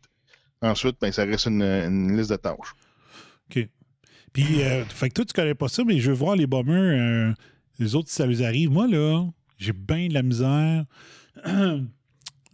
Ensuite, 0.61 0.97
ben, 1.01 1.13
ça 1.13 1.25
reste 1.25 1.47
une, 1.47 1.63
une 1.63 2.17
liste 2.17 2.31
de 2.31 2.37
tâches. 2.37 2.75
OK. 3.49 3.69
Puis, 4.33 4.63
euh, 4.63 4.85
fait 4.85 5.09
que 5.09 5.15
toi, 5.15 5.25
tu 5.25 5.33
connais 5.33 5.55
pas 5.55 5.69
ça, 5.69 5.85
mais 5.85 5.99
je 5.99 6.11
veux 6.11 6.17
voir 6.17 6.37
les 6.37 6.47
bombers, 6.47 6.75
euh, 6.75 7.33
les 7.79 7.95
autres, 7.95 8.09
si 8.09 8.15
ça 8.15 8.27
leur 8.27 8.43
arrive. 8.43 8.71
Moi, 8.71 8.89
là, 8.89 9.25
j'ai 9.59 9.73
bien 9.73 10.09
de 10.09 10.15
la 10.15 10.23
misère. 10.23 10.85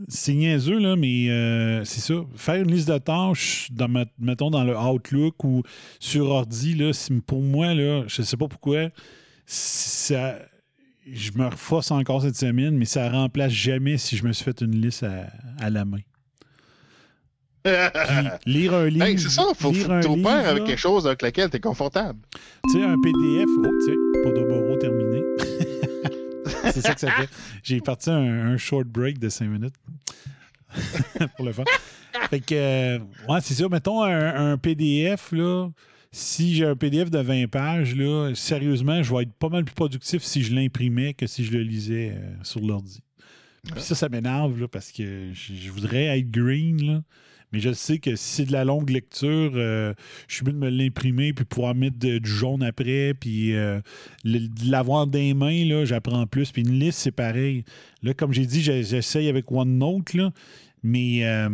c'est 0.09 0.35
niaiseux, 0.35 0.79
là, 0.79 0.97
mais 0.97 1.31
euh, 1.31 1.85
c'est 1.85 2.01
ça. 2.01 2.15
Faire 2.35 2.63
une 2.63 2.71
liste 2.71 2.89
de 2.89 2.99
tâches, 2.99 3.71
mettons, 4.19 4.51
dans 4.51 4.65
le 4.65 4.77
Outlook 4.77 5.45
ou 5.45 5.63
sur 6.01 6.27
ordi, 6.31 6.75
là, 6.75 6.91
pour 7.27 7.43
moi, 7.43 7.75
là, 7.75 8.05
je 8.07 8.23
sais 8.23 8.37
pas 8.37 8.49
pourquoi, 8.49 8.91
ça... 9.47 10.39
Je 11.11 11.33
me 11.33 11.47
reforce 11.47 11.91
encore 11.91 12.21
cette 12.21 12.37
semaine, 12.37 12.77
mais 12.77 12.85
ça 12.85 13.11
remplace 13.11 13.51
jamais 13.51 13.97
si 13.97 14.15
je 14.15 14.27
me 14.27 14.33
suis 14.35 14.45
fait 14.45 14.61
une 14.61 14.79
liste 14.79 15.07
à 15.59 15.71
la 15.71 15.87
main. 15.87 16.01
Puis, 17.65 17.73
lire 18.53 18.75
un 18.75 18.89
livre. 18.89 19.05
Hey, 19.05 19.19
c'est 19.19 19.29
ça, 19.29 19.45
faut, 19.55 19.71
lire 19.71 19.89
que 19.89 20.03
tu 20.03 20.27
avec 20.27 20.65
quelque 20.65 20.79
chose 20.79 21.07
avec 21.07 21.23
lequel 21.23 21.51
tu 21.51 21.57
es 21.57 21.61
confortable. 21.61 22.19
tu 22.71 22.79
sais, 22.79 22.85
un 22.85 22.97
PDF. 23.01 23.49
Oh, 23.49 24.31
de 24.31 24.45
bureau 24.45 24.77
terminé. 24.77 25.23
c'est 26.73 26.81
ça 26.81 26.95
que 26.95 27.01
ça 27.01 27.11
fait. 27.11 27.29
J'ai 27.63 27.81
parti 27.81 28.11
un, 28.11 28.53
un 28.53 28.57
short 28.57 28.87
break 28.87 29.19
de 29.19 29.29
5 29.29 29.47
minutes. 29.47 29.75
pour 31.37 31.45
le 31.45 31.53
fun. 31.53 31.65
Fait 32.31 32.41
que, 32.41 32.55
euh, 32.55 32.99
ouais, 33.29 33.41
c'est 33.43 33.55
ça. 33.55 33.69
Mettons 33.69 34.03
un, 34.03 34.53
un 34.53 34.59
PDF, 34.59 35.33
là. 35.33 35.69
Si 36.11 36.55
j'ai 36.55 36.65
un 36.65 36.75
PDF 36.75 37.11
de 37.11 37.19
20 37.19 37.49
pages, 37.49 37.95
là, 37.95 38.33
sérieusement, 38.35 39.03
je 39.03 39.15
vais 39.15 39.25
être 39.25 39.33
pas 39.35 39.51
mal 39.51 39.65
plus 39.65 39.75
productif 39.75 40.23
si 40.23 40.43
je 40.43 40.55
l'imprimais 40.55 41.13
que 41.13 41.27
si 41.27 41.45
je 41.45 41.53
le 41.53 41.63
lisais 41.63 42.15
euh, 42.17 42.35
sur 42.43 42.61
l'ordi. 42.61 43.03
Puis 43.71 43.83
ça, 43.83 43.95
ça 43.95 44.09
m'énerve, 44.09 44.59
là, 44.59 44.69
parce 44.69 44.91
que 44.91 45.31
je, 45.35 45.55
je 45.55 45.71
voudrais 45.71 46.19
être 46.19 46.31
green, 46.31 46.83
là. 46.83 47.03
Mais 47.53 47.61
je 47.61 47.73
sais 47.73 47.99
que 47.99 48.15
si 48.17 48.37
c'est 48.37 48.45
de 48.45 48.53
la 48.53 48.65
longue 48.65 48.91
lecture, 48.91 49.53
euh, 49.55 49.95
je 50.27 50.37
suis 50.37 50.45
mieux 50.45 50.53
de 50.53 50.59
me 50.59 50.69
l'imprimer 50.69 51.33
puis 51.33 51.45
pouvoir 51.45 51.75
mettre 51.75 51.97
du 51.97 52.21
jaune 52.25 52.63
après, 52.63 53.15
puis 53.15 53.55
euh, 53.55 53.81
de 54.25 54.71
l'avoir 54.71 55.07
dans 55.07 55.19
les 55.19 55.35
mains, 55.35 55.65
là, 55.65 55.85
j'apprends 55.85 56.27
plus. 56.27 56.53
Puis 56.53 56.63
une 56.63 56.79
liste, 56.79 56.99
c'est 56.99 57.13
pareil. 57.13 57.65
Là, 58.03 58.13
comme 58.13 58.33
j'ai 58.33 58.47
dit, 58.47 58.61
j'essaye 58.61 59.29
avec 59.29 59.51
OneNote, 59.51 60.15
là, 60.15 60.33
mais 60.83 61.27
euh, 61.27 61.49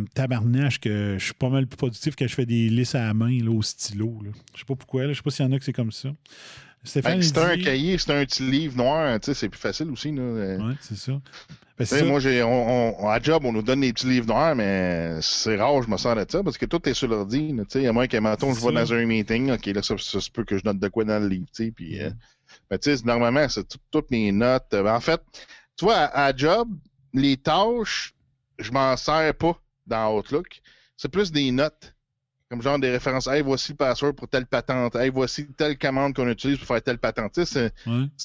que 0.81 1.15
je 1.17 1.23
suis 1.23 1.33
pas 1.33 1.49
mal 1.49 1.65
plus 1.65 1.77
productif 1.77 2.15
quand 2.17 2.27
je 2.27 2.35
fais 2.35 2.45
des 2.45 2.69
listes 2.69 2.95
à 2.95 3.07
la 3.07 3.13
main, 3.13 3.37
là, 3.41 3.51
au 3.51 3.61
stylo. 3.61 4.19
Je 4.53 4.59
sais 4.59 4.65
pas 4.65 4.75
pourquoi, 4.75 5.07
je 5.07 5.13
sais 5.13 5.21
pas 5.21 5.31
s'il 5.31 5.45
y 5.45 5.47
en 5.47 5.51
a 5.53 5.59
que 5.59 5.65
c'est 5.65 5.73
comme 5.73 5.91
ça. 5.91 6.09
Stéphane, 6.85 7.17
il 7.17 7.23
c'est 7.23 7.37
un 7.37 7.57
cahier, 7.63 7.97
c'est 7.97 8.11
un 8.13 8.25
petit 8.25 8.43
livre 8.43 8.77
noir, 8.77 9.19
tu 9.19 9.25
sais, 9.27 9.33
c'est 9.33 9.49
plus 9.49 9.59
facile 9.59 9.89
aussi. 9.91 10.11
Là. 10.11 10.21
Euh, 10.21 10.57
Ouais, 10.59 10.73
c'est 10.81 10.95
ça. 10.97 11.13
Ben, 11.77 11.85
ça. 11.99 12.05
Moi, 12.05 12.19
j'ai, 12.21 12.41
on, 12.43 13.03
on- 13.03 13.09
à 13.09 13.19
job, 13.21 13.43
on 13.43 13.51
nous 13.51 13.61
donne 13.61 13.81
des 13.81 13.91
petits 13.91 14.07
livres 14.07 14.27
noirs, 14.27 14.55
mais 14.55 15.17
c'est 15.21 15.57
rare, 15.57 15.81
je 15.81 15.89
me 15.89 15.97
sers 15.97 16.15
de 16.15 16.25
ça, 16.29 16.41
parce 16.43 16.57
que 16.57 16.65
tout 16.65 16.87
est 16.87 16.93
sur 16.93 17.07
l'ordi. 17.09 17.51
là, 17.51 17.63
Tu 17.65 17.81
sais, 17.81 17.87
à 17.87 17.91
moins 17.91 18.07
que, 18.07 18.15
mettons, 18.17 18.53
je 18.53 18.59
vais 18.61 18.71
dans 18.73 18.93
un 18.93 19.05
meeting, 19.05 19.51
OK, 19.51 19.65
là, 19.65 19.81
ça, 19.83 19.95
ça 19.97 20.21
se 20.21 20.29
peut 20.31 20.45
que 20.45 20.57
je 20.57 20.63
note 20.63 20.79
de 20.79 20.87
quoi 20.87 21.03
dans 21.03 21.19
le 21.19 21.27
livre, 21.27 21.47
tu 21.53 21.65
sais, 21.65 21.71
puis... 21.71 22.01
euh, 22.01 22.09
mais 22.71 22.79
tu 22.79 22.95
sais, 22.95 23.03
normalement, 23.03 23.47
c'est 23.49 23.67
tout- 23.67 23.77
toutes 23.91 24.09
mes 24.11 24.31
notes. 24.31 24.73
euh, 24.73 24.87
en 24.87 24.99
fait, 25.01 25.19
tu 25.77 25.83
vois, 25.85 25.95
à, 25.97 26.25
à 26.27 26.35
job, 26.35 26.69
les 27.13 27.35
tâches, 27.37 28.13
je 28.59 28.71
m'en 28.71 28.95
sers 28.95 29.33
pas 29.35 29.59
dans 29.85 30.17
Outlook. 30.17 30.61
C'est 30.95 31.09
plus 31.11 31.31
des 31.31 31.51
notes. 31.51 31.93
Comme 32.55 32.61
genre 32.61 32.79
des 32.79 32.89
références. 32.91 33.27
Hey, 33.27 33.41
voici 33.41 33.73
le 33.73 33.75
password 33.75 34.13
pour 34.13 34.29
telle 34.29 34.45
patente. 34.45 34.95
Hey, 34.95 35.09
voici 35.09 35.45
telle 35.57 35.77
commande 35.77 36.13
qu'on 36.15 36.29
utilise 36.29 36.57
pour 36.57 36.67
faire 36.67 36.81
telle 36.81 36.99
patente. 36.99 37.33
C'est- 37.43 37.73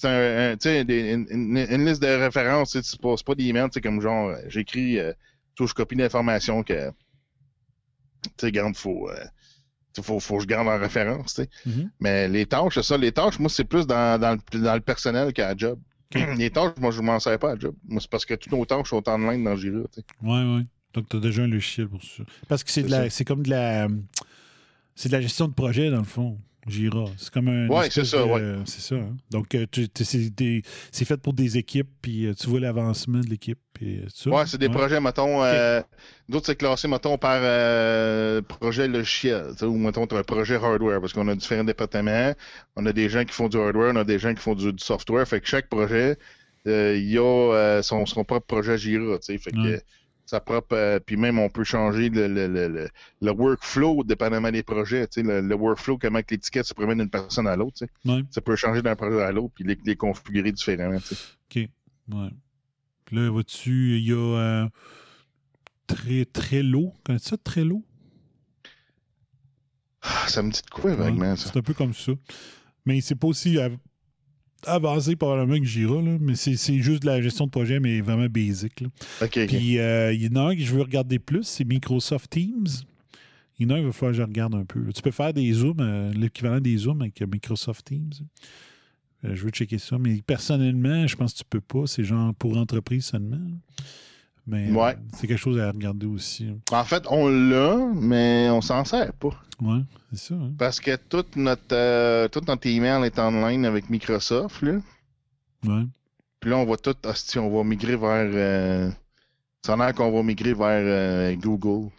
un, 0.06 0.56
une, 0.84 1.26
une- 1.30 1.56
une 1.68 1.84
liste 1.84 2.00
de 2.00 2.06
références. 2.06 2.78
C'est 2.80 3.00
pas, 3.00 3.16
pas 3.26 3.34
des 3.34 3.46
emails, 3.48 3.70
c'est 3.72 3.80
comme 3.80 4.00
genre, 4.00 4.28
euh, 4.28 4.36
j'écris, 4.46 5.00
euh, 5.00 5.12
tout, 5.56 5.66
je 5.66 5.74
copie 5.74 5.96
l'information 5.96 6.62
que, 6.62 6.90
tu 6.90 8.30
sais, 8.38 8.52
garde, 8.52 8.76
faut, 8.76 9.10
euh, 9.10 9.24
faut, 10.00 10.20
faut 10.20 10.36
que 10.36 10.42
je 10.42 10.46
garde 10.46 10.68
en 10.68 10.78
référence, 10.78 11.34
tu 11.34 11.42
sais. 11.42 11.48
Mhm. 11.66 11.90
Mais 11.98 12.28
les 12.28 12.46
tâches, 12.46 12.74
c'est 12.74 12.84
ça, 12.84 12.96
les 12.96 13.10
tâches, 13.10 13.40
moi, 13.40 13.48
c'est 13.50 13.64
plus 13.64 13.84
dans, 13.88 14.20
dans, 14.20 14.38
le, 14.52 14.60
dans 14.60 14.74
le 14.74 14.80
personnel 14.80 15.32
qu'à 15.32 15.48
la 15.48 15.56
job. 15.56 15.80
Les 16.38 16.50
tâches, 16.50 16.72
moi, 16.80 16.90
je 16.92 17.00
m'en 17.02 17.18
sers 17.20 17.38
pas 17.38 17.50
à 17.50 17.54
la 17.54 17.60
job. 17.60 17.74
Moi, 17.88 18.00
c'est 18.00 18.10
parce 18.10 18.24
que 18.26 18.34
toutes 18.34 18.52
nos 18.52 18.64
tâches 18.64 18.90
sont 18.90 19.08
en 19.08 19.16
ligne 19.30 19.44
dans 19.44 19.54
Jira, 19.56 19.82
tu 19.92 20.00
sais. 20.00 20.06
Ouais, 20.22 20.56
ouais. 20.56 20.62
Donc, 20.94 21.08
tu 21.08 21.16
as 21.16 21.20
déjà 21.20 21.42
un 21.42 21.46
logiciel 21.48 21.88
pour 21.88 22.02
ça. 22.02 22.22
Parce 22.48 22.64
que 22.64 22.70
c'est 22.70 22.82
de 22.82 22.90
la, 22.90 23.10
c'est 23.10 23.24
comme 23.24 23.42
de 23.42 23.50
la. 23.50 23.88
C'est 24.94 25.08
de 25.08 25.14
la 25.14 25.20
gestion 25.20 25.48
de 25.48 25.54
projet, 25.54 25.90
dans 25.90 25.98
le 25.98 26.04
fond. 26.04 26.36
Jira. 26.66 27.06
C'est 27.16 27.30
comme 27.32 27.48
un. 27.48 27.68
Ouais, 27.68 27.86
espèce 27.86 28.04
c'est 28.10 28.16
ça, 28.16 28.22
de- 28.22 28.28
ouais. 28.28 28.54
C'est 28.66 28.82
ça. 28.82 28.94
hein. 28.96 29.16
Donc, 29.30 29.54
euh, 29.54 29.64
tu- 29.72 29.88
tu- 29.88 30.04
c'est 30.04 30.28
des- 30.28 30.62
c'est 30.92 31.06
fait 31.06 31.16
pour 31.16 31.32
des 31.32 31.56
équipes, 31.56 31.88
puis 32.02 32.26
euh, 32.26 32.34
tu 32.34 32.48
vois 32.48 32.60
l'avancement 32.60 33.20
de 33.20 33.26
l'équipe. 33.28 33.58
Puis, 33.72 34.00
euh. 34.26 34.30
Ouais, 34.30 34.44
c'est 34.46 34.58
des 34.58 34.66
Ouais. 34.66 34.72
projets, 34.74 35.00
mettons, 35.00 35.38
d'autres, 36.28 36.46
c'est 36.46 36.56
classé, 36.56 36.86
mettons, 36.86 37.16
par 37.16 37.40
projet 38.44 38.88
logiciel, 38.88 39.52
tu 39.58 39.64
ou 39.64 39.78
mettons, 39.78 40.06
t'as 40.06 40.18
un 40.18 40.22
projet 40.22 40.56
hardware, 40.56 41.00
parce 41.00 41.14
qu'on 41.14 41.28
a 41.28 41.34
différents 41.34 41.64
départements. 41.64 42.34
On 42.76 42.84
a 42.84 42.92
des 42.92 43.08
gens 43.08 43.24
qui 43.24 43.32
font 43.32 43.48
du 43.48 43.56
hardware, 43.56 43.92
on 43.94 43.96
a 43.96 44.04
des 44.04 44.18
gens 44.18 44.34
qui 44.34 44.42
font 44.42 44.54
du, 44.54 44.70
du 44.72 44.84
software. 44.84 45.26
Fait 45.26 45.40
que 45.40 45.46
chaque 45.48 45.68
projet, 45.70 46.18
il 46.66 47.08
y 47.10 47.16
a 47.18 47.80
son, 47.82 48.04
son 48.04 48.22
propre 48.24 48.46
projet 48.46 48.76
Jira, 48.76 49.18
tu 49.18 49.32
sais. 49.32 49.38
Fait 49.38 49.50
que 49.52 49.56
Ouais. 49.56 49.82
Sa 50.30 50.40
propre. 50.40 50.74
euh, 50.76 51.00
puis 51.00 51.16
même, 51.16 51.38
on 51.38 51.48
peut 51.50 51.64
changer 51.64 52.08
le, 52.08 52.28
le, 52.28 52.46
le, 52.46 52.68
le, 52.68 52.88
le 53.20 53.30
workflow 53.32 54.04
dépendamment 54.04 54.50
des 54.50 54.62
projets. 54.62 55.08
Le, 55.16 55.40
le 55.40 55.54
workflow, 55.54 55.98
comment 55.98 56.20
que 56.22 56.34
l'étiquette 56.34 56.66
se 56.66 56.74
promène 56.74 56.98
d'une 56.98 57.10
personne 57.10 57.46
à 57.48 57.56
l'autre. 57.56 57.84
Ouais, 58.04 58.22
Ça 58.30 58.40
peut 58.40 58.56
changer 58.56 58.80
d'un 58.82 58.96
projet 58.96 59.20
à 59.22 59.32
l'autre, 59.32 59.52
puis 59.54 59.64
les, 59.64 59.76
les 59.84 59.96
configurer 59.96 60.52
différemment. 60.52 60.96
OK. 60.98 61.56
Ouais. 62.12 62.30
Puis 63.04 63.16
là, 63.16 63.28
vois-tu, 63.30 63.98
il 63.98 64.06
y 64.08 64.12
a 64.12 64.16
euh, 64.16 64.68
très, 65.86 66.24
très 66.24 66.62
low. 66.62 66.94
Connais-tu 67.04 67.28
ça, 67.28 67.36
très 67.36 67.64
low? 67.64 67.84
Ah, 70.02 70.28
Ça 70.28 70.42
me 70.42 70.50
dit 70.50 70.62
de 70.62 70.70
quoi, 70.70 70.94
vaguement, 70.94 71.34
ça? 71.36 71.50
C'est 71.52 71.58
un 71.58 71.62
peu 71.62 71.74
comme 71.74 71.92
ça. 71.94 72.12
Mais 72.86 73.00
c'est 73.00 73.14
pas 73.16 73.26
aussi 73.26 73.58
avancé 74.66 75.16
probablement 75.16 75.58
que 75.58 75.66
Jira, 75.66 76.00
là, 76.02 76.16
mais 76.20 76.34
c'est 76.34 76.54
juste 76.78 77.02
de 77.02 77.06
la 77.06 77.20
gestion 77.22 77.46
de 77.46 77.50
projet, 77.50 77.80
mais 77.80 78.00
vraiment 78.00 78.26
basic. 78.28 78.80
là. 78.80 78.88
Puis 79.48 79.78
euh, 79.78 80.12
il 80.12 80.22
y 80.22 80.28
en 80.28 80.36
a 80.36 80.50
un 80.50 80.56
que 80.56 80.62
je 80.62 80.74
veux 80.74 80.82
regarder 80.82 81.18
plus, 81.18 81.44
c'est 81.44 81.64
Microsoft 81.64 82.30
Teams. 82.30 82.66
Il 83.58 83.68
y 83.68 83.72
en 83.72 83.74
a 83.74 83.78
un, 83.78 83.80
il 83.80 83.86
va 83.86 83.92
falloir 83.92 84.12
que 84.12 84.18
je 84.18 84.22
regarde 84.22 84.54
un 84.54 84.64
peu. 84.64 84.80
là. 84.80 84.92
Tu 84.92 85.02
peux 85.02 85.10
faire 85.10 85.32
des 85.34 85.52
zooms, 85.52 85.76
euh, 85.80 86.12
l'équivalent 86.12 86.60
des 86.60 86.76
zooms 86.76 87.00
avec 87.02 87.20
Microsoft 87.22 87.84
Teams. 87.86 88.12
Euh, 89.24 89.34
je 89.34 89.44
veux 89.44 89.50
checker 89.50 89.78
ça. 89.78 89.98
Mais 89.98 90.22
personnellement, 90.26 91.06
je 91.06 91.16
pense 91.16 91.32
que 91.34 91.38
tu 91.38 91.44
peux 91.48 91.60
pas. 91.60 91.86
C'est 91.86 92.04
genre 92.04 92.34
pour 92.34 92.56
entreprise 92.56 93.04
seulement. 93.06 93.40
Mais 94.50 94.68
euh, 94.70 94.74
Ouais. 94.74 94.96
c'est 95.16 95.26
quelque 95.26 95.38
chose 95.38 95.58
à 95.60 95.70
regarder 95.70 96.06
aussi. 96.06 96.48
En 96.72 96.84
fait, 96.84 97.04
on 97.08 97.28
l'a, 97.28 97.76
mais 97.94 98.48
on 98.50 98.60
s'en 98.60 98.84
sert 98.84 99.12
pas. 99.14 99.30
Ouais, 99.62 99.80
c'est 100.12 100.18
ça. 100.28 100.34
hein. 100.34 100.52
Parce 100.58 100.80
que 100.80 100.96
toute 100.96 101.36
notre, 101.36 101.62
euh, 101.72 102.28
tout 102.28 102.40
notre 102.46 102.66
email 102.66 103.04
est 103.06 103.18
en 103.18 103.30
ligne 103.48 103.64
avec 103.66 103.88
Microsoft, 103.90 104.62
là. 104.62 104.78
Ouais. 105.66 105.84
Puis 106.40 106.50
là, 106.50 106.56
on 106.56 106.64
va 106.64 106.76
tout, 106.76 106.94
hostie, 107.04 107.38
on 107.38 107.54
va 107.54 107.62
migrer 107.64 107.96
vers. 107.96 108.30
Euh, 108.32 108.90
ça 109.64 109.74
a 109.74 109.76
l'air 109.76 109.94
qu'on 109.94 110.10
va 110.10 110.22
migrer 110.22 110.54
vers 110.54 110.82
euh, 110.82 111.34
Google. 111.36 111.90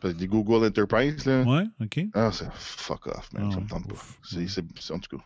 Parce 0.00 0.14
que 0.14 0.18
des 0.18 0.26
Google 0.26 0.66
Enterprise, 0.66 1.24
là. 1.24 1.42
Ouais, 1.44 1.62
OK. 1.80 2.00
Ah, 2.12 2.30
c'est 2.32 2.50
fuck 2.52 3.06
off, 3.06 3.32
man. 3.32 3.44
Ah 3.46 3.50
ça 3.52 3.56
ouais, 3.58 3.62
me 3.64 3.68
tente 3.68 3.88
pas. 3.88 3.94
C'est, 4.22 4.92
en 4.92 4.98
tout 4.98 5.16
cas. 5.16 5.22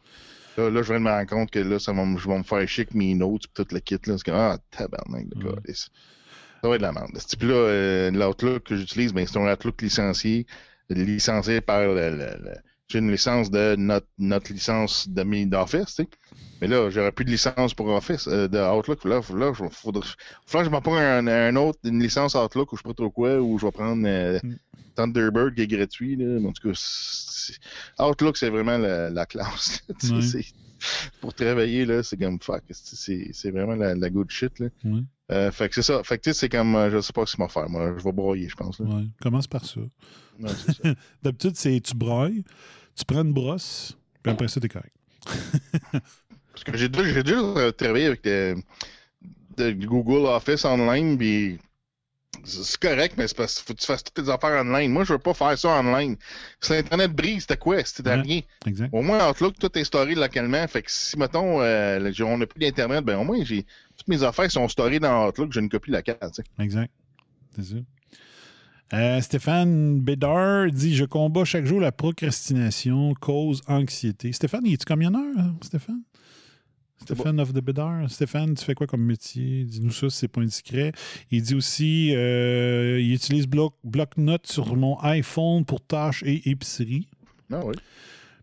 Là, 0.59 0.71
là, 0.71 0.83
je 0.83 0.89
viens 0.89 0.99
de 1.01 1.05
me 1.05 1.11
rendre 1.11 1.27
compte 1.29 1.51
que 1.51 1.59
là, 1.61 1.79
ça 1.79 1.93
va, 1.93 2.05
je 2.17 2.29
vais 2.29 2.37
me 2.39 2.43
faire 2.43 2.69
chier 2.69 2.83
avec 2.83 2.95
mes 2.95 3.15
notes 3.15 3.47
pis 3.47 3.49
tout 3.55 3.67
le 3.75 3.81
kit, 3.81 3.97
là. 4.07 4.19
C'est 4.19 4.25
comme, 4.25 4.35
ah, 4.35 4.59
tabarnak 4.71 5.29
de 5.31 5.47
Ouais. 5.49 5.55
Ça 6.63 6.69
va 6.69 6.75
être 6.75 6.81
de 6.81 6.87
la 6.87 6.93
merde. 6.93 7.11
Ce 7.19 7.27
type-là, 7.27 7.55
euh, 7.55 8.11
l'Outlook 8.11 8.65
que 8.65 8.77
j'utilise, 8.77 9.13
ben, 9.13 9.27
c'est 9.27 9.39
un 9.39 9.53
Outlook 9.53 9.81
licencié, 9.83 10.47
licencié 10.91 11.61
par 11.61 11.81
le, 11.83 11.95
le- 12.11 12.17
le- 12.17 12.57
j'ai 12.89 13.01
une 13.01 13.11
licence 13.11 13.51
de 13.51 13.77
notre, 13.77 14.07
notre 14.19 14.51
licence 14.53 15.09
de 15.09 15.45
d'Office, 15.45 15.95
tu 15.95 16.03
sais. 16.05 16.09
Mais 16.61 16.67
là, 16.69 16.89
j'aurais 16.91 17.13
plus 17.13 17.25
de 17.27 17.31
licence 17.31 17.75
pour 17.75 17.87
Office, 17.89 18.27
euh, 18.29 18.49
de 18.49 18.59
Outlook. 18.59 19.05
Là, 19.05 19.21
là, 19.35 19.53
il 19.61 19.69
faudrait, 19.71 20.09
faudrait 20.47 20.65
que 20.65 20.71
je 20.71 20.71
m'en 20.71 20.81
prenne 20.81 21.29
un, 21.29 21.29
un 21.29 21.57
autre, 21.57 21.79
une 21.85 22.03
licence 22.03 22.35
Outlook 22.35 22.73
ou 22.73 22.77
je 22.77 22.83
sais 22.83 22.89
pas 22.89 22.95
trop 22.95 23.11
quoi, 23.11 23.39
ou 23.41 23.59
je 23.59 23.67
vais 23.67 23.73
prendre 23.73 24.03
euh, 24.07 24.39
Mm. 24.43 24.55
Thunderbird 24.97 25.55
qui 25.55 25.63
est 25.63 25.67
gratuit. 25.69 26.17
Là. 26.17 26.41
Mais 26.41 26.49
En 26.49 26.53
tout 26.53 26.71
cas, 26.73 26.79
Outlook, 27.99 28.37
c'est 28.37 28.51
vraiment 28.51 28.79
la, 28.79 29.11
la 29.11 29.27
classe. 29.27 29.83
Tu 30.01 30.23
sais. 30.23 30.45
pour 31.21 31.35
travailler, 31.35 31.85
là, 31.85 32.03
c'est 32.03 32.17
comme 32.17 32.39
fuck. 32.41 32.63
C'est- 32.71 33.51
vraiment 33.51 33.75
la, 33.75 33.95
la 33.95 34.11
good 34.11 34.31
shit. 34.31 34.59
Là. 34.59 34.69
Ouais. 34.85 35.01
Euh, 35.31 35.51
fait 35.51 35.69
que 35.69 35.75
c'est 35.75 35.83
ça. 35.83 36.03
Fait 36.05 36.17
que 36.19 36.23
tu 36.25 36.31
sais, 36.31 36.39
c'est 36.41 36.49
comme, 36.49 36.75
euh, 36.75 36.91
je 36.91 37.01
sais 37.01 37.13
pas 37.13 37.27
ce 37.27 37.37
qu'il 37.37 37.45
va 37.45 37.49
faire. 37.49 37.69
Moi, 37.69 37.95
je 37.99 38.05
vais 38.05 38.13
broyer, 38.13 38.49
je 38.49 38.57
pense. 38.57 38.79
Là. 38.81 38.87
Ouais. 38.87 39.05
Commence 39.21 39.47
par 39.47 39.65
ça. 39.65 39.81
Ouais, 39.81 40.51
c'est 40.67 40.83
ça. 40.83 40.95
D'habitude, 41.23 41.57
c'est 41.57 41.81
tu 41.81 41.95
brailles, 41.95 42.45
tu 42.95 43.05
prends 43.05 43.23
une 43.23 43.33
brosse, 43.33 43.97
puis 44.23 44.33
après 44.33 44.49
ça, 44.49 44.61
t'es 44.61 44.69
correct. 44.69 44.95
Parce 45.93 46.65
que 46.65 46.77
j'ai 46.77 46.89
déjà, 46.89 47.23
déjà 47.23 47.39
euh, 47.39 47.71
travaillé 47.73 48.07
avec 48.07 48.27
euh, 48.27 48.57
de 49.57 49.71
Google 49.73 50.27
Office 50.27 50.65
online, 50.65 51.17
puis 51.19 51.59
c'est 52.49 52.77
correct, 52.81 53.15
mais 53.19 53.29
c'est 53.29 53.37
parce 53.37 53.57
qu'il 53.57 53.67
faut 53.67 53.75
que 53.75 53.79
tu 53.81 53.87
fasses 53.87 54.03
toutes 54.05 54.25
tes 54.25 54.31
affaires 54.31 54.61
online. 54.65 54.91
Moi, 54.91 55.05
je 55.05 55.13
veux 55.13 55.19
pas 55.19 55.35
faire 55.35 55.57
ça 55.59 55.69
online. 55.81 56.17
Si 56.61 56.73
l'Internet 56.73 57.13
brise, 57.13 57.43
c'était 57.43 57.57
quoi? 57.57 57.85
C'était 57.85 58.11
Ouais. 58.11 58.21
rien. 58.23 58.41
Exact. 58.67 58.91
Au 58.93 59.03
moins, 59.03 59.29
Outlook, 59.31 59.59
tout 59.59 59.79
est 59.79 59.85
storé 59.85 60.15
localement. 60.15 60.67
Fait 60.69 60.83
que 60.83 60.91
si, 60.91 61.17
mettons, 61.19 61.61
euh, 61.61 62.13
on 62.21 62.39
n'a 62.39 62.47
plus 62.47 62.59
d'Internet, 62.61 63.05
ben 63.05 63.19
au 63.19 63.25
moins, 63.25 63.45
j'ai 63.45 63.65
toutes 63.97 64.09
mes 64.09 64.23
affaires 64.23 64.51
sont 64.51 64.69
storées 64.69 65.01
dans 65.01 65.29
Outlook, 65.29 65.53
j'ai 65.53 65.61
une 65.61 65.69
copie 65.69 65.91
locale, 65.91 66.17
tu 66.23 66.29
sais. 66.43 66.45
Exact. 66.65 66.91
C'est 67.57 67.65
ça. 67.65 67.75
Euh, 68.95 69.21
Stéphane 69.21 70.01
Bédard 70.01 70.71
dit 70.71 70.97
Je 70.97 71.05
combats 71.05 71.45
chaque 71.45 71.67
jour 71.67 71.79
la 71.81 71.93
procrastination, 71.93 73.13
cause 73.21 73.61
anxiété. 73.67 74.33
Stéphane, 74.33 74.67
es-tu 74.67 74.87
camionneur, 74.87 75.35
hein, 75.39 75.55
Stéphane 77.03 77.41
of 77.41 77.53
the 77.53 77.61
Bédard. 77.61 78.11
Stéphane, 78.11 78.55
tu 78.55 78.65
fais 78.65 78.75
quoi 78.75 78.87
comme 78.87 79.05
métier? 79.05 79.65
Dis-nous 79.65 79.93
ça 79.93 80.11
si 80.11 80.19
c'est 80.19 80.29
pas 80.29 80.41
indiscret. 80.41 80.93
Il 81.31 81.43
dit 81.43 81.55
aussi 81.55 82.15
euh, 82.15 83.01
Il 83.01 83.15
utilise 83.15 83.47
bloc, 83.47 83.75
bloc-notes 83.85 84.47
sur 84.47 84.77
mon 84.77 84.99
iPhone 85.01 85.65
pour 85.65 85.81
tâches 85.81 86.23
et 86.25 86.51
épicerie. 86.51 87.09
Ah 87.53 87.61
oui. 87.65 87.75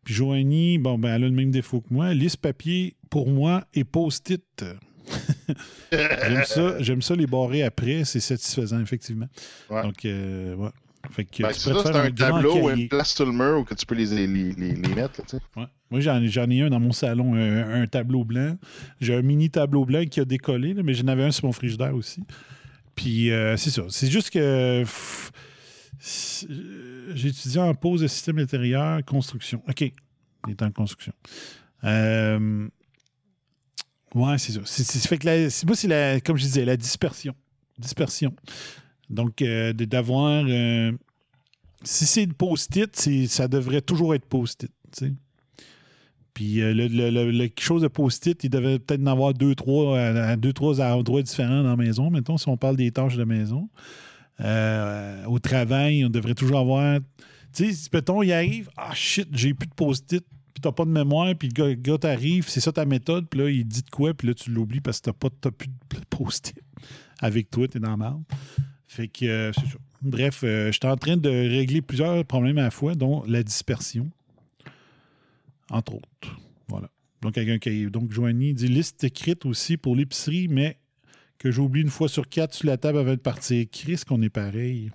Puis 0.03 0.13
Joanie, 0.13 0.77
bon, 0.77 0.97
ben, 0.97 1.15
elle 1.15 1.23
a 1.23 1.27
le 1.27 1.33
même 1.33 1.51
défaut 1.51 1.81
que 1.81 1.93
moi. 1.93 2.13
Liste 2.13 2.37
papier 2.37 2.95
pour 3.09 3.29
moi 3.29 3.65
et 3.73 3.83
post-it. 3.83 4.65
j'aime 5.91 6.43
ça, 6.45 6.81
j'aime 6.81 7.01
ça 7.01 7.15
les 7.15 7.27
barrer 7.27 7.63
après, 7.63 8.05
c'est 8.05 8.19
satisfaisant, 8.19 8.81
effectivement. 8.81 9.27
Ouais. 9.69 9.83
Donc, 9.83 10.05
euh, 10.05 10.55
ouais. 10.55 10.69
Fait 11.11 11.25
que 11.25 11.43
Ben, 11.43 11.49
tu 11.51 11.59
c'est 11.59 11.73
ça, 11.73 11.89
un, 12.03 12.09
grand 12.09 12.31
tableau 12.35 12.55
ou 12.63 12.69
une 12.69 12.87
place 12.89 13.13
sur 13.13 13.25
le 13.25 13.31
mur 13.31 13.59
où 13.59 13.63
que 13.63 13.73
tu 13.73 13.85
peux 13.85 13.95
les, 13.95 14.05
les, 14.05 14.27
les, 14.27 14.53
les 14.53 14.95
mettre, 14.95 15.21
là. 15.31 15.39
Ouais. 15.55 15.67
Moi, 15.91 15.99
j'en, 16.01 16.19
j'en 16.25 16.49
ai 16.49 16.61
un 16.61 16.69
dans 16.69 16.79
mon 16.79 16.91
salon, 16.91 17.35
un, 17.35 17.81
un 17.81 17.87
tableau 17.87 18.23
blanc. 18.23 18.57
J'ai 18.99 19.15
un 19.15 19.21
mini 19.21 19.49
tableau 19.49 19.85
blanc 19.85 20.03
qui 20.05 20.19
a 20.19 20.25
décollé, 20.25 20.73
là, 20.73 20.83
mais 20.83 20.93
j'en 20.93 21.07
avais 21.07 21.23
un 21.23 21.31
sur 21.31 21.45
mon 21.45 21.51
frigidaire 21.51 21.93
aussi. 21.95 22.23
Puis, 22.95 23.31
euh, 23.31 23.55
c'est 23.57 23.69
ça. 23.71 23.83
C'est 23.89 24.09
juste 24.09 24.29
que 24.31 24.81
pff, 24.81 25.31
c'est- 25.99 26.49
euh, 26.49 27.11
j'ai 27.13 27.27
étudié 27.29 27.59
en 27.61 27.73
pause 27.75 28.01
de 28.01 28.07
système 28.07 28.39
intérieur, 28.39 29.03
construction. 29.05 29.61
OK. 29.67 29.81
Il 29.81 29.93
est 30.51 30.61
en 30.61 30.71
construction. 30.71 31.13
Euh, 31.83 32.67
ouais, 34.13 34.37
c'est 34.37 34.53
ça. 34.53 34.59
C'est, 34.65 34.83
c'est- 34.83 35.07
fait 35.07 35.17
que 35.17 35.25
la- 35.25 35.49
moi, 35.65 35.75
c'est 35.75 35.87
la, 35.87 36.19
comme 36.21 36.37
je 36.37 36.43
disais, 36.43 36.65
la 36.65 36.77
dispersion. 36.77 37.35
Dispersion. 37.77 38.33
Donc, 39.09 39.41
euh, 39.41 39.73
d'avoir. 39.73 40.45
euh, 40.47 40.91
si 41.83 42.05
c'est 42.05 42.27
post-it, 42.27 42.95
ça 43.27 43.47
devrait 43.47 43.81
toujours 43.81 44.15
être 44.15 44.25
post-it. 44.25 44.71
Puis 46.33 46.61
euh, 46.61 46.73
le, 46.73 47.47
quelque 47.47 47.61
chose 47.61 47.83
de 47.83 47.87
post-it, 47.87 48.43
il 48.43 48.49
devait 48.49 48.79
peut-être 48.79 49.01
en 49.01 49.07
avoir 49.07 49.33
deux, 49.33 49.55
trois, 49.55 49.99
à, 49.99 50.35
deux, 50.35 50.51
trois 50.51 50.81
endroits 50.81 51.21
différents 51.21 51.63
dans 51.63 51.69
la 51.69 51.75
maison. 51.75 52.09
Mettons, 52.09 52.37
si 52.37 52.49
on 52.49 52.57
parle 52.57 52.75
des 52.75 52.91
tâches 52.91 53.17
de 53.17 53.23
maison. 53.23 53.69
Au 54.39 55.39
travail, 55.39 56.03
on 56.05 56.09
devrait 56.09 56.33
toujours 56.33 56.59
avoir. 56.59 56.99
Tu 57.53 57.67
sais, 57.67 57.73
si, 57.73 57.89
mettons, 57.93 58.21
il 58.21 58.33
arrive, 58.33 58.69
ah 58.75 58.93
shit, 58.93 59.29
j'ai 59.31 59.53
plus 59.53 59.67
de 59.67 59.73
post-it, 59.73 60.25
puis 60.53 60.61
t'as 60.61 60.73
pas 60.73 60.83
de 60.83 60.89
mémoire, 60.89 61.33
puis 61.35 61.49
le 61.55 61.75
gars, 61.75 61.97
t'arrive, 61.97 62.49
c'est 62.49 62.59
ça 62.59 62.73
ta 62.73 62.83
méthode, 62.83 63.27
puis 63.29 63.39
là, 63.39 63.49
il 63.49 63.65
dit 63.65 63.81
de 63.81 63.89
quoi, 63.89 64.13
puis 64.13 64.27
là, 64.27 64.33
tu 64.33 64.51
l'oublies 64.51 64.81
parce 64.81 64.99
que 64.99 65.11
t'as 65.11 65.13
pas 65.13 65.29
plus 65.29 65.69
de 65.69 66.05
post-it 66.09 66.59
avec 67.21 67.49
toi, 67.49 67.65
t'es 67.67 67.79
dans 67.79 67.91
la 67.91 67.97
merde. 67.97 68.23
Fait 68.87 69.07
que 69.07 69.25
euh. 69.25 69.51
Bref, 70.01 70.41
euh, 70.43 70.71
j'étais 70.71 70.87
en 70.87 70.97
train 70.97 71.17
de 71.17 71.29
régler 71.29 71.81
plusieurs 71.81 72.23
problèmes 72.25 72.59
à 72.59 72.63
la 72.63 72.71
fois, 72.71 72.93
dont 72.93 73.23
la 73.27 73.41
dispersion, 73.41 74.09
entre 75.71 75.95
autres. 75.95 76.37
Voilà. 76.67 76.89
Donc, 77.21 77.37
avec 77.37 77.49
un 77.49 77.57
cahier. 77.57 77.89
Donc, 77.89 78.11
Joanie 78.11 78.53
dit 78.53 78.67
liste 78.67 79.03
écrite 79.03 79.45
aussi 79.47 79.77
pour 79.77 79.95
l'épicerie, 79.95 80.47
mais 80.47 80.77
que 81.39 81.49
j'oublie 81.49 81.81
une 81.81 81.89
fois 81.89 82.07
sur 82.07 82.29
quatre 82.29 82.53
sur 82.53 82.67
la 82.67 82.77
table 82.77 82.99
avant 82.99 83.13
de 83.13 83.15
partir. 83.15 83.65
Chris, 83.71 84.01
qu'on 84.07 84.21
est 84.21 84.29
pareil. 84.29 84.91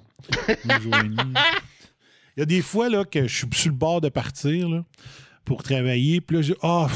Joanie. 0.80 1.16
Il 2.36 2.40
y 2.40 2.42
a 2.42 2.46
des 2.46 2.62
fois 2.62 2.88
là, 2.88 3.04
que 3.04 3.26
je 3.26 3.34
suis 3.34 3.48
sur 3.52 3.70
le 3.70 3.76
bord 3.76 4.00
de 4.00 4.08
partir 4.08 4.68
là, 4.68 4.84
pour 5.44 5.64
travailler, 5.64 6.20
puis 6.20 6.36
là, 6.36 6.42
je 6.42 6.54
Ah. 6.62 6.88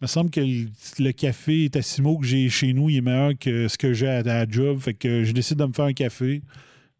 Il 0.00 0.04
me 0.04 0.06
semble 0.08 0.30
que 0.30 0.40
le, 0.40 0.66
le 0.98 1.12
café 1.12 1.70
Tassimo 1.70 2.18
que 2.18 2.26
j'ai 2.26 2.50
chez 2.50 2.74
nous, 2.74 2.90
il 2.90 2.98
est 2.98 3.00
meilleur 3.00 3.32
que 3.38 3.66
ce 3.66 3.78
que 3.78 3.94
j'ai 3.94 4.08
à, 4.08 4.46
job. 4.46 4.78
Fait 4.78 4.92
que 4.92 5.24
je 5.24 5.32
décide 5.32 5.56
de 5.56 5.64
me 5.64 5.72
faire 5.72 5.86
un 5.86 5.94
café. 5.94 6.42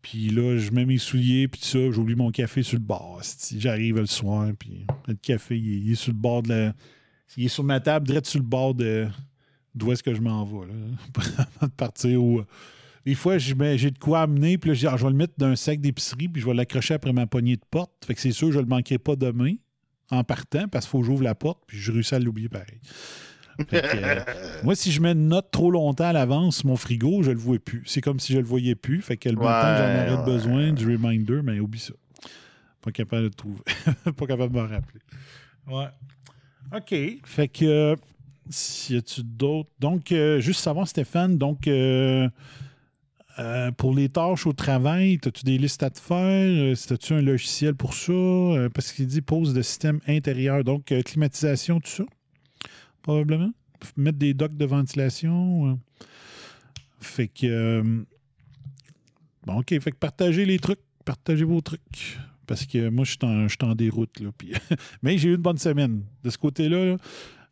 Puis 0.01 0.31
là, 0.31 0.57
je 0.57 0.71
mets 0.71 0.87
mes 0.87 0.97
souliers, 0.97 1.49
puis 1.49 1.61
tout 1.61 1.67
ça, 1.67 1.91
j'oublie 1.91 2.15
mon 2.15 2.31
café 2.31 2.63
sur 2.63 2.79
le 2.79 2.85
bord. 2.85 3.21
J'arrive 3.57 3.97
le 3.97 4.07
soir, 4.07 4.51
puis 4.59 4.87
le 5.09 5.15
café, 5.15 5.59
il 5.59 5.93
est, 5.93 5.95
sur 5.97 6.13
le 6.13 6.19
bord 6.19 6.43
de 6.43 6.49
la. 6.49 6.75
Il 7.37 7.45
est 7.45 7.49
sur 7.49 7.65
ma 7.65 7.81
table, 7.81 8.07
direct 8.07 8.27
sur 8.27 8.39
le 8.39 8.47
bord 8.47 8.75
de 8.75 9.09
d'où 9.75 9.93
est-ce 9.93 10.03
que 10.03 10.15
je 10.15 10.23
m'en 10.23 10.45
vais, 10.45 10.69
là, 10.69 10.75
avant 11.39 11.67
de 11.67 11.73
partir. 11.73 12.23
Ou, 12.23 12.43
des 13.05 13.15
fois, 13.15 13.37
j'ai 13.37 13.55
de 13.55 13.99
quoi 13.99 14.23
amener, 14.23 14.57
puis 14.57 14.71
là, 14.71 14.75
je 14.75 14.87
Ah, 14.87 14.97
je 14.97 15.05
vais 15.05 15.11
le 15.11 15.17
mettre 15.17 15.35
dans 15.37 15.49
un 15.49 15.57
sac 15.57 15.81
d'épicerie, 15.81 16.29
puis 16.29 16.41
je 16.41 16.47
vais 16.47 16.55
l'accrocher 16.55 16.95
après 16.95 17.13
ma 17.13 17.27
poignée 17.27 17.57
de 17.57 17.65
porte. 17.71 17.93
Fait 18.07 18.15
que 18.15 18.21
c'est 18.21 18.33
sûr, 18.33 18.53
je 18.53 18.59
ne 18.59 18.63
le 18.63 18.69
manquerai 18.69 18.99
pas 18.99 19.17
demain 19.17 19.55
en 20.11 20.25
partant, 20.25 20.69
parce 20.69 20.85
qu'il 20.87 20.91
faut 20.91 21.01
que 21.01 21.07
j'ouvre 21.07 21.23
la 21.23 21.35
porte, 21.35 21.61
puis 21.67 21.79
je 21.79 21.91
réussis 21.93 22.15
à 22.15 22.19
l'oublier 22.19 22.49
pareil. 22.49 22.79
Que, 23.59 23.77
euh, 23.77 24.21
moi, 24.65 24.75
si 24.77 24.93
je 24.93 25.01
mets 25.01 25.13
une 25.13 25.29
note 25.29 25.51
trop 25.51 25.71
longtemps 25.71 26.05
à 26.05 26.13
l'avance 26.13 26.63
mon 26.65 26.77
frigo, 26.77 27.23
je 27.23 27.31
le 27.31 27.39
vois 27.39 27.59
plus. 27.59 27.83
C'est 27.87 28.01
comme 28.03 28.21
si 28.21 28.33
je 28.35 28.39
le 28.39 28.45
voyais 28.45 28.75
plus. 28.75 29.01
Fait 29.03 29.17
que 29.17 29.29
le 29.31 29.37
matin, 29.37 29.73
Ouais, 29.73 30.07
j'en 30.09 30.13
aurais 30.15 30.19
ouais. 30.21 30.33
besoin 30.33 30.73
du 30.73 30.87
reminder, 30.87 31.41
mais 31.43 31.59
oublie 31.59 31.81
ça. 31.81 31.95
Pas 32.83 32.93
capable 32.93 33.23
de 33.23 33.29
le 33.29 33.35
trouver. 33.35 33.63
pas 34.17 34.27
capable 34.27 34.53
de 34.53 34.59
m'en 34.61 34.69
rappeler. 34.69 35.01
Ouais. 35.67 35.89
OK. 36.77 37.21
Fait 37.25 37.49
que. 37.49 37.65
euh, 37.65 37.97
y 38.91 38.97
a-tu 38.97 39.23
d'autres? 39.25 39.71
Donc, 39.81 40.13
euh, 40.13 40.39
juste 40.41 40.61
savoir, 40.61 40.87
Stéphane, 40.87 41.39
donc. 41.39 41.67
Euh, 43.39 43.71
pour 43.71 43.95
les 43.95 44.09
tâches 44.09 44.47
au 44.47 44.53
travail, 44.53 45.19
as-tu 45.25 45.45
des 45.45 45.59
listes 45.59 45.83
à 45.83 45.91
te 45.91 46.01
faire? 46.01 46.17
Euh, 46.17 46.73
As-tu 46.73 47.13
un 47.13 47.21
logiciel 47.21 47.75
pour 47.75 47.95
ça? 47.95 48.13
Euh, 48.13 48.69
parce 48.71 48.93
qu'il 48.93 49.07
dit 49.07 49.21
pose 49.21 49.53
de 49.53 49.63
système 49.63 50.01
intérieur. 50.07 50.65
Donc, 50.65 50.93
climatisation, 51.05 51.81
tout 51.81 51.91
ça? 51.91 52.05
Probablement. 53.03 53.53
Mettre 53.97 54.19
des 54.19 54.33
docks 54.33 54.57
de 54.57 54.65
ventilation. 54.65 55.79
Fait 57.01 57.29
que. 57.29 58.05
Bon, 59.45 59.59
OK. 59.61 59.69
Fait 59.69 59.91
que 59.91 59.97
partagez 59.97 60.47
les 60.47 60.59
trucs. 60.59 60.81
Partagez 61.05 61.45
vos 61.45 61.61
trucs. 61.61 62.19
Parce 62.47 62.65
que 62.65 62.89
moi, 62.89 63.05
je 63.05 63.13
suis 63.13 63.59
en, 63.63 63.75
déroute. 63.75 64.19
Là, 64.21 64.31
Mais 65.03 65.19
j'ai 65.19 65.29
eu 65.29 65.35
une 65.35 65.43
bonne 65.43 65.59
semaine. 65.59 66.03
De 66.25 66.31
ce 66.31 66.39
côté-là, 66.39 66.85
là, 66.85 66.97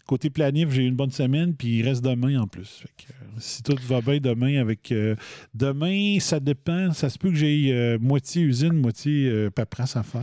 Côté 0.06 0.28
planif, 0.28 0.70
j'ai 0.70 0.82
eu 0.82 0.86
une 0.88 0.96
bonne 0.96 1.10
semaine, 1.10 1.54
puis 1.54 1.78
il 1.78 1.88
reste 1.88 2.04
demain 2.04 2.38
en 2.40 2.46
plus. 2.46 2.82
Euh, 2.84 3.14
si 3.38 3.62
tout 3.62 3.76
va 3.86 4.00
bien 4.02 4.18
demain 4.18 4.60
avec. 4.60 4.92
euh, 4.92 5.16
demain, 5.54 6.18
ça 6.20 6.40
dépend. 6.40 6.92
Ça 6.92 7.08
se 7.08 7.18
peut 7.18 7.30
que 7.30 7.36
j'ai 7.36 7.72
euh, 7.72 7.98
moitié 7.98 8.42
usine, 8.42 8.74
moitié 8.74 9.48
paperasse 9.54 9.96
à 9.96 10.02
faire. 10.02 10.20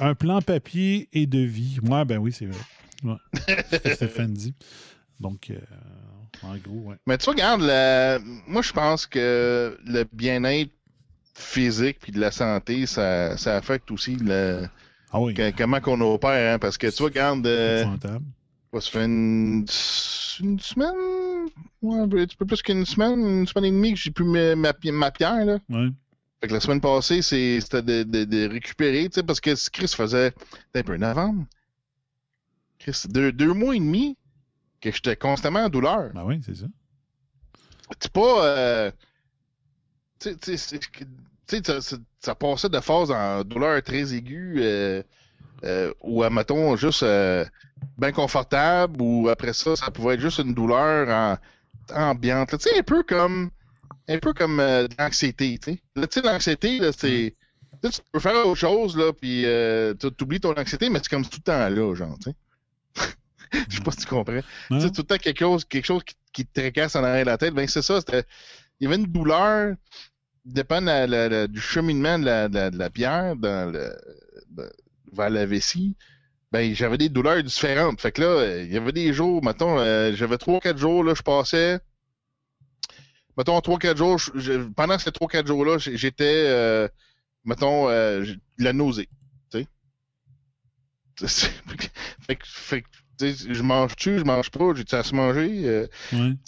Un 0.00 0.14
plan 0.14 0.40
papier 0.42 1.08
et 1.12 1.26
devis. 1.26 1.78
Ouais, 1.82 2.04
ben 2.04 2.18
oui, 2.18 2.32
c'est 2.32 2.46
vrai. 2.46 2.60
Ouais. 3.04 3.16
C'est 3.70 3.76
ce 3.76 3.76
que 3.82 3.94
Stéphane 3.94 4.32
dit. 4.34 4.54
Donc, 5.20 5.52
en 6.42 6.56
gros, 6.56 6.90
ouais. 6.90 6.96
Mais 7.06 7.16
tu 7.18 7.24
vois, 7.24 7.34
regarde, 7.34 7.62
la- 7.62 8.18
moi, 8.46 8.62
je 8.62 8.72
pense 8.72 9.06
que 9.06 9.78
le 9.86 10.04
bien-être 10.12 10.70
physique 11.34 11.98
puis 12.00 12.12
de 12.12 12.20
la 12.20 12.30
santé, 12.30 12.86
ça, 12.86 13.36
ça 13.36 13.56
affecte 13.56 13.90
aussi 13.90 14.16
le, 14.16 14.66
Ah 15.12 15.20
oui, 15.20 15.34
que- 15.34 15.50
comment 15.56 15.80
qu'on 15.80 16.00
opère. 16.00 16.54
Hein, 16.54 16.58
parce 16.58 16.76
que 16.78 16.88
tu 16.88 16.96
vois, 16.98 17.06
regarde, 17.08 17.46
euh, 17.46 17.84
ça 18.80 18.90
fait 18.90 19.04
une, 19.04 19.64
une 20.40 20.60
semaine, 20.60 21.48
ouais, 21.82 21.98
un 22.00 22.08
petit 22.08 22.36
peu 22.36 22.44
plus 22.44 22.60
qu'une 22.62 22.84
semaine, 22.84 23.20
une 23.20 23.46
semaine 23.46 23.64
et 23.66 23.70
demie 23.70 23.94
que 23.94 23.98
j'ai 23.98 24.10
plus 24.10 24.24
ma, 24.24 24.54
ma, 24.56 24.72
pi- 24.74 24.90
ma 24.92 25.10
pierre. 25.10 25.44
Là. 25.44 25.58
Ouais. 25.70 25.88
Fait 26.40 26.48
que 26.48 26.52
la 26.52 26.60
semaine 26.60 26.80
passée, 26.82 27.22
c'était 27.22 27.80
de, 27.82 28.02
de, 28.02 28.24
de 28.24 28.48
récupérer, 28.48 29.04
tu 29.08 29.14
sais, 29.14 29.22
parce 29.22 29.40
que 29.40 29.50
Chris 29.70 29.88
faisait 29.88 30.32
un 30.74 30.82
peu 30.82 30.96
novembre. 30.98 31.46
Chris, 32.78 33.04
deux, 33.08 33.32
deux 33.32 33.54
mois 33.54 33.74
et 33.74 33.78
demi 33.78 34.16
que 34.82 34.92
j'étais 34.92 35.16
constamment 35.16 35.60
en 35.64 35.68
douleur. 35.70 36.10
Ben 36.12 36.24
oui, 36.24 36.40
c'est 36.44 36.56
ça. 36.56 36.66
C'est 38.00 38.12
pas. 38.12 38.44
euh, 38.44 38.90
tu 40.18 40.36
sais, 40.42 40.78
tu 41.48 41.56
sais, 41.56 41.80
ça, 41.80 41.98
ça- 42.20 42.34
passait 42.34 42.68
de 42.68 42.80
phase 42.80 43.10
en 43.10 43.44
douleur 43.44 43.82
très 43.82 44.14
aiguë, 44.14 44.56
euh, 44.58 45.02
euh, 45.64 45.92
ou 46.02 46.22
à 46.22 46.30
mettons 46.30 46.76
juste 46.76 47.02
euh, 47.02 47.44
bien 47.98 48.12
confortable, 48.12 49.00
ou 49.00 49.28
après 49.28 49.52
ça, 49.52 49.76
ça 49.76 49.90
pouvait 49.90 50.14
être 50.14 50.20
juste 50.20 50.38
une 50.38 50.54
douleur 50.54 51.08
en, 51.08 51.38
ambiante. 52.10 52.50
Tu 52.50 52.68
sais, 52.70 52.78
un 52.78 52.82
peu 52.82 53.02
comme. 53.02 53.50
Un 54.08 54.18
peu 54.18 54.32
comme 54.32 54.58
de 54.58 54.88
l'anxiété, 55.00 55.58
tu 55.58 55.80
sais. 56.04 56.22
L'anxiété, 56.22 56.78
c'est. 56.96 57.34
tu 57.82 57.90
peux 58.12 58.20
faire 58.20 58.46
autre 58.46 58.54
chose, 58.54 58.96
là, 58.96 59.12
puis 59.12 59.44
tu 59.98 60.22
oublies 60.24 60.38
ton 60.40 60.52
anxiété, 60.54 60.88
mais 60.90 61.00
c'est 61.00 61.08
comme 61.08 61.24
tout 61.24 61.38
le 61.38 61.42
temps 61.42 61.68
là, 61.68 61.94
genre, 61.94 62.16
tu 62.22 62.30
sais. 62.30 62.36
Je 63.70 63.76
sais 63.76 63.82
pas 63.82 63.90
si 63.92 63.98
tu 63.98 64.06
comprends. 64.06 64.32
Ouais. 64.32 64.42
Tu 64.70 64.80
sais, 64.80 64.90
tout 64.90 65.02
le 65.02 65.06
temps 65.06 65.16
quelque 65.18 65.38
chose, 65.40 65.64
quelque 65.64 65.84
chose 65.84 66.02
qui, 66.04 66.14
qui 66.32 66.46
te 66.46 66.60
tracasse 66.60 66.94
en 66.96 67.02
arrière 67.04 67.24
de 67.24 67.30
la 67.30 67.38
tête. 67.38 67.54
Ben, 67.54 67.66
c'est 67.66 67.82
ça. 67.82 68.00
c'était- 68.00 68.24
Il 68.80 68.84
y 68.84 68.86
avait 68.86 68.96
une 68.96 69.06
douleur, 69.06 69.74
dépend 70.52 70.80
de 70.80 70.86
la- 70.86 71.06
la- 71.06 71.28
la- 71.28 71.46
du 71.46 71.60
cheminement 71.60 72.18
de 72.18 72.24
la, 72.24 72.48
de 72.48 72.88
pierre 72.88 73.36
dans 73.36 73.70
le, 73.72 73.94
de- 74.50 74.72
vers 75.12 75.30
la 75.30 75.46
vessie. 75.46 75.96
Ben, 76.52 76.74
j'avais 76.74 76.98
des 76.98 77.08
douleurs 77.08 77.42
différentes. 77.42 78.00
Fait 78.00 78.12
que 78.12 78.22
là, 78.22 78.62
il 78.62 78.72
y 78.72 78.76
avait 78.76 78.92
des 78.92 79.12
jours, 79.12 79.44
mettons, 79.44 79.78
euh, 79.78 80.12
j'avais 80.14 80.36
3-4 80.38 80.78
jours, 80.78 81.02
là, 81.04 81.14
je 81.14 81.22
passais. 81.22 81.80
Mettons, 83.36 83.60
3-4 83.60 83.96
jours, 83.98 84.18
je- 84.18 84.68
pendant 84.70 84.98
ces 84.98 85.10
3-4 85.12 85.46
jours-là, 85.46 85.76
j'étais, 85.78 86.46
euh, 86.48 86.88
mettons, 87.44 87.88
euh, 87.90 88.24
la 88.58 88.72
nausée. 88.72 89.08
Tu 89.50 89.58
sais? 89.58 89.66
fait 92.20 92.36
que, 92.36 92.46
fait 92.46 92.82
que, 92.82 92.86
je 93.20 93.62
mange-tu, 93.62 94.18
je 94.18 94.24
mange 94.24 94.50
pas, 94.50 94.74
j'ai-tu 94.74 94.94
à 94.94 95.02
se 95.02 95.14
manger? 95.14 95.62
euh, 95.68 95.86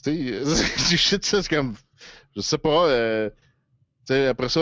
tu 0.05 0.33
sais, 0.45 1.19
c'est 1.23 1.49
comme. 1.49 1.75
Je 2.37 2.41
sais 2.41 2.59
pas. 2.59 2.87
euh, 2.89 3.31
après 4.11 4.49
ça, 4.49 4.61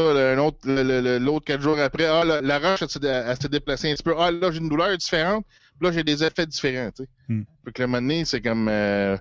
l'autre 1.18 1.44
quatre 1.44 1.60
jours 1.60 1.78
après, 1.78 2.06
ah, 2.06 2.24
la, 2.24 2.40
la 2.40 2.58
roche, 2.58 2.82
elle, 2.82 3.00
dé- 3.00 3.22
elle 3.26 3.36
s'est 3.40 3.48
déplacée 3.48 3.90
un 3.90 3.94
petit 3.94 4.02
peu. 4.02 4.14
Ah, 4.18 4.30
là, 4.30 4.50
j'ai 4.50 4.58
une 4.58 4.68
douleur 4.68 4.96
différente. 4.96 5.44
Puis 5.78 5.86
là, 5.88 5.92
j'ai 5.92 6.04
des 6.04 6.24
effets 6.24 6.46
différents. 6.46 6.90
Hmm. 7.28 7.42
Fait 7.64 7.72
que 7.72 7.82
le 7.82 7.88
moment 7.88 8.00
donné, 8.02 8.24
c'est 8.24 8.40
comme. 8.40 8.68
euh, 8.68 9.16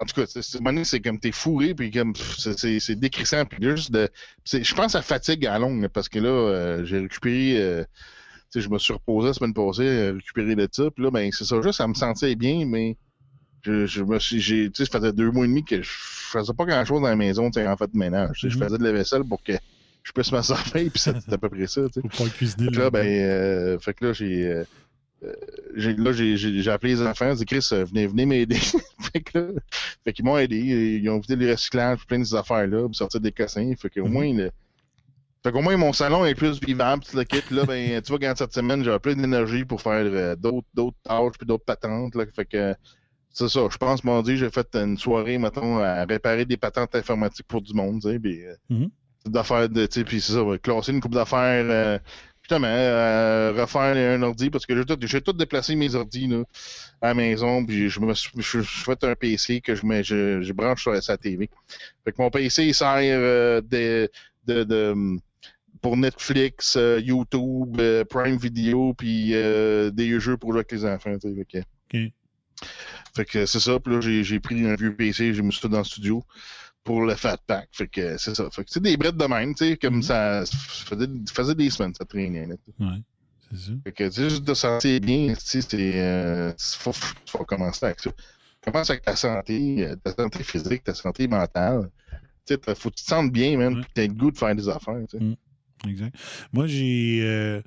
en 0.00 0.06
tout 0.06 0.20
cas, 0.20 0.26
c'est- 0.26 0.42
c'est- 0.42 0.58
le 0.58 0.62
moment 0.62 0.72
donné, 0.72 0.84
c'est 0.84 1.00
comme 1.00 1.18
t'es 1.20 1.32
fourré, 1.32 1.74
puis 1.74 1.90
comme. 1.90 2.14
c'est- 2.16 2.94
décrissant. 2.96 3.44
Puis 3.44 3.58
juste 3.62 3.90
de. 3.92 4.08
Je 4.44 4.74
pense 4.74 4.92
ça 4.92 5.02
fatigue 5.02 5.46
à 5.46 5.58
longue, 5.58 5.88
parce 5.88 6.08
que 6.08 6.18
là, 6.18 6.28
euh, 6.28 6.84
j'ai 6.84 6.98
récupéré. 6.98 7.56
euh, 7.60 7.84
je 8.54 8.68
me 8.68 8.78
suis 8.78 8.92
reposé 8.92 9.28
la 9.28 9.34
semaine 9.34 9.54
passée, 9.54 10.10
récupéré 10.10 10.56
de 10.56 10.68
ça. 10.70 10.90
Puis 10.90 11.04
là, 11.04 11.10
ben, 11.10 11.30
c'est 11.32 11.44
ça, 11.44 11.60
juste, 11.62 11.78
ça 11.78 11.86
me 11.86 11.94
sentait 11.94 12.34
bien, 12.34 12.66
mais 12.66 12.96
je, 13.62 13.86
je 13.86 14.02
me 14.02 14.18
suis, 14.18 14.40
j'ai, 14.40 14.70
tu 14.70 14.84
sais, 14.84 14.90
ça 14.90 14.98
faisait 14.98 15.12
deux 15.12 15.30
mois 15.30 15.44
et 15.44 15.48
demi 15.48 15.64
que 15.64 15.80
je 15.82 15.90
faisais 16.30 16.52
pas 16.54 16.64
grand 16.64 16.84
chose 16.84 17.02
dans 17.02 17.08
la 17.08 17.16
maison, 17.16 17.50
tu 17.50 17.60
sais, 17.60 17.66
en 17.66 17.76
fait, 17.76 17.90
de 17.92 17.98
ménage. 17.98 18.38
Je 18.42 18.46
Mhm. 18.48 18.52
faisais 18.64 18.78
de 18.78 18.84
la 18.84 18.92
vaisselle 18.92 19.24
pour 19.24 19.42
que 19.42 19.52
je 20.02 20.12
puisse 20.12 20.32
m'en 20.32 20.42
sortir, 20.42 20.72
puis 20.92 21.00
c'était 21.00 21.34
à 21.34 21.38
peu 21.38 21.48
près 21.48 21.66
ça, 21.66 21.82
tu 21.82 21.94
sais. 21.94 22.00
Faut 22.00 22.24
pas 22.24 22.30
cuisiner. 22.30 22.64
Fait 22.66 22.70
que 22.72 22.78
là, 22.78 22.90
ben, 22.90 23.06
euh, 23.06 23.78
fait 23.78 23.94
que 23.94 24.06
là, 24.06 24.12
j'ai, 24.12 24.46
euh, 24.46 24.64
euh, 25.24 25.34
là, 25.98 26.12
j'ai, 26.12 26.68
appelé 26.70 26.94
les 26.94 27.02
enfants, 27.02 27.30
j'ai 27.30 27.44
dit, 27.44 27.44
Chris, 27.44 27.68
venez, 27.72 28.06
venez 28.06 28.26
m'aider. 28.26 28.56
fait 29.12 29.20
que 29.20 29.38
là, 29.38 29.46
fait 30.04 30.12
qu'ils 30.12 30.24
m'ont 30.24 30.38
aidé, 30.38 30.56
ils 30.56 31.08
ont 31.10 31.18
vidé 31.18 31.36
le 31.36 31.52
recyclage, 31.52 32.06
plein 32.06 32.18
de 32.18 32.24
ces 32.24 32.34
affaires-là, 32.34 32.86
puis 32.86 32.94
sortir 32.96 33.20
des 33.20 33.32
cassins, 33.32 33.72
fait 33.78 33.90
qu'au 33.90 34.06
Mhm. 34.06 34.12
moins, 34.12 34.32
le, 34.34 34.50
fait 35.42 35.52
qu'au 35.52 35.62
moins, 35.62 35.76
mon 35.76 35.92
salon 35.92 36.24
est 36.26 36.34
plus 36.34 36.60
vivable, 36.60 37.02
tout 37.02 37.16
le 37.16 37.24
kit, 37.24 37.42
là, 37.50 37.64
ben, 37.64 38.00
tu 38.02 38.08
vois, 38.12 38.18
quand 38.18 38.34
cette 38.36 38.52
semaine, 38.52 38.84
j'avais 38.84 38.98
plein 38.98 39.14
d'énergie 39.14 39.64
pour 39.64 39.80
faire 39.82 40.04
euh, 40.04 40.36
d'autres, 40.36 40.68
d'autres 40.74 40.98
tâches, 41.02 41.36
puis 41.38 41.46
d'autres 41.46 41.64
patentes, 41.64 42.14
là, 42.14 42.24
fait 42.34 42.44
que, 42.44 42.74
c'est 43.32 43.48
ça, 43.48 43.60
je 43.70 43.76
pense, 43.78 44.02
mardi, 44.04 44.36
j'ai 44.36 44.50
fait 44.50 44.68
une 44.74 44.96
soirée, 44.98 45.38
mettons, 45.38 45.78
à 45.78 46.04
réparer 46.04 46.44
des 46.44 46.56
patentes 46.56 46.94
informatiques 46.94 47.46
pour 47.46 47.62
du 47.62 47.72
monde, 47.74 48.00
tu 48.02 48.10
sais, 48.10 48.18
puis, 48.18 48.44
euh, 48.44 48.54
Mhm. 48.70 48.90
d'affaires 49.26 49.68
de, 49.68 49.86
tu 49.86 50.00
sais, 50.00 50.04
puis 50.04 50.20
c'est 50.20 50.32
ça, 50.32 50.42
ouais, 50.42 50.58
classer 50.58 50.92
une 50.92 51.00
coupe 51.00 51.14
d'affaires, 51.14 51.64
euh, 51.68 51.98
justement, 52.42 52.66
euh, 52.66 53.52
refaire 53.56 53.96
un 53.96 54.22
ordi, 54.22 54.50
parce 54.50 54.66
que 54.66 54.76
j'ai 54.76 54.84
tout, 54.84 54.96
tout 54.96 55.32
déplacé 55.32 55.76
mes 55.76 55.94
ordis, 55.94 56.26
là, 56.26 56.42
à 57.00 57.08
la 57.08 57.14
maison, 57.14 57.64
puis 57.64 57.88
je 57.88 58.00
me 58.00 58.12
suis, 58.14 58.30
je, 58.36 58.60
je 58.60 58.84
fait 58.84 59.02
un 59.04 59.14
PC 59.14 59.60
que 59.60 59.74
je 59.74 59.86
mets, 59.86 60.02
je, 60.02 60.42
je 60.42 60.52
branche 60.52 60.82
sur 60.82 61.00
sa 61.02 61.16
TV. 61.16 61.48
Fait 62.04 62.12
que 62.12 62.20
mon 62.20 62.30
PC, 62.30 62.64
il 62.66 62.74
sert 62.74 62.96
euh, 62.98 63.60
de, 63.60 64.10
de, 64.46 64.64
de- 64.64 65.18
pour 65.80 65.96
Netflix, 65.96 66.76
euh, 66.76 67.00
YouTube, 67.00 67.76
euh, 67.80 68.04
Prime 68.04 68.36
Video, 68.36 68.92
puis 68.92 69.30
euh, 69.34 69.90
des 69.90 70.18
jeux 70.20 70.36
pour 70.36 70.50
jouer 70.50 70.58
avec 70.60 70.72
les 70.72 70.84
enfants, 70.84 71.16
tu 71.18 71.28
sais, 71.28 71.34
fait 71.34 71.44
que- 71.44 71.58
OK. 72.06 72.12
Fait 73.14 73.24
que 73.24 73.46
c'est 73.46 73.60
ça. 73.60 73.78
Puis 73.80 73.94
là, 73.94 74.00
j'ai, 74.00 74.40
pris 74.40 74.66
un 74.66 74.74
vieux 74.74 74.94
PC, 74.94 75.34
j'ai 75.34 75.42
mis 75.42 75.52
ça 75.52 75.68
dans 75.68 75.78
le 75.78 75.84
studio 75.84 76.22
pour 76.84 77.02
le 77.04 77.14
Fat 77.14 77.38
Pack. 77.46 77.68
Fait 77.72 77.88
que 77.88 78.16
c'est 78.16 78.34
ça. 78.34 78.48
Fait 78.50 78.64
que 78.64 78.70
c'est 78.70 78.82
des 78.82 78.96
brettes 78.96 79.16
de 79.16 79.24
même, 79.26 79.54
tu 79.54 79.66
sais, 79.66 79.76
comme 79.76 79.96
Mhm. 79.96 80.02
ça, 80.02 80.46
ça 80.46 80.56
faisait, 80.86 81.06
faisait 81.32 81.54
des 81.54 81.70
semaines, 81.70 81.94
ça 81.94 82.04
traînait. 82.04 82.46
Là. 82.46 82.54
Ouais, 82.78 83.02
c'est 83.50 83.58
ça. 83.58 83.72
Fait 83.84 83.92
que 83.92 84.08
tu 84.08 84.22
juste 84.22 84.44
de 84.44 84.54
se 84.54 84.60
sentir 84.62 85.00
bien, 85.00 85.34
tu 85.34 85.40
sais, 85.44 85.60
c'est. 85.62 85.92
Euh, 86.00 86.52
faut, 86.58 86.92
faut 86.92 87.44
commencer 87.44 87.86
avec 87.86 88.00
ça. 88.00 88.10
Commence 88.62 88.90
avec 88.90 89.02
ta 89.04 89.16
santé, 89.16 89.86
euh, 89.86 89.96
ta 89.96 90.12
santé 90.14 90.42
physique, 90.42 90.84
ta 90.84 90.94
santé 90.94 91.26
mentale. 91.28 91.90
Tu 92.46 92.54
sais, 92.54 92.74
faut 92.74 92.90
que 92.90 92.94
tu 92.96 93.04
te 93.04 93.08
sentes 93.10 93.32
bien, 93.32 93.56
même, 93.56 93.74
Ouais. 93.76 93.80
puis 93.82 93.90
t'aies 93.94 94.06
le 94.08 94.14
goût 94.14 94.30
de 94.30 94.38
faire 94.38 94.54
des 94.54 94.68
affaires, 94.68 95.00
tu 95.08 95.18
sais. 95.18 95.88
Exact. 95.88 96.14
Moi, 96.52 96.66
j'ai 96.66 97.20
euh, 97.22 97.62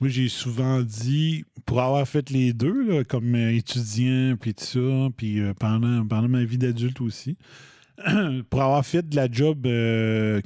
moi 0.00 0.08
j'ai 0.10 0.28
souvent 0.28 0.82
dit, 0.82 1.44
pour 1.66 1.80
avoir 1.80 2.06
fait 2.06 2.30
les 2.30 2.52
deux, 2.52 2.84
là, 2.88 3.04
comme 3.04 3.34
euh, 3.34 3.52
étudiant, 3.54 4.36
puis 4.40 4.54
tout 4.54 4.64
ça, 4.64 5.08
puis 5.16 5.40
euh, 5.40 5.54
pendant, 5.54 6.06
pendant 6.06 6.28
ma 6.28 6.44
vie 6.44 6.58
d'adulte 6.58 7.00
aussi, 7.00 7.36
pour 8.50 8.62
avoir 8.62 8.84
fait 8.84 9.08
de 9.08 9.16
la 9.16 9.30
job 9.30 9.66
euh, 9.66 10.40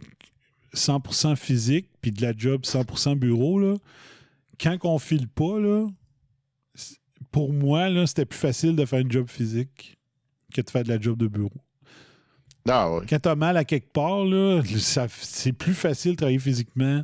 100% 0.75 1.37
physique, 1.37 1.89
puis 2.01 2.11
de 2.11 2.23
la 2.23 2.33
job 2.37 2.63
100% 2.63 3.17
bureau, 3.17 3.59
là, 3.59 3.75
quand 4.61 4.77
on 4.85 4.99
file 4.99 5.29
pas, 5.29 5.59
là, 5.59 5.87
pour 7.31 7.53
moi, 7.53 7.89
là, 7.89 8.07
c'était 8.07 8.25
plus 8.25 8.39
facile 8.39 8.75
de 8.77 8.85
faire 8.85 9.01
une 9.01 9.11
job 9.13 9.29
physique 9.29 9.99
que 10.55 10.61
de 10.61 10.71
faire 10.71 10.83
de 10.83 10.89
la 10.89 11.01
job 11.01 11.19
de 11.19 11.27
bureau. 11.27 11.53
Ah 12.69 12.93
ouais. 12.93 13.05
Quand 13.09 13.19
t'as 13.19 13.35
mal 13.35 13.57
à 13.57 13.65
quelque 13.65 13.93
part, 13.93 14.25
là, 14.25 14.63
ça- 14.79 15.07
c'est 15.09 15.53
plus 15.53 15.75
facile 15.75 16.13
de 16.13 16.17
travailler 16.17 16.39
physiquement 16.39 17.03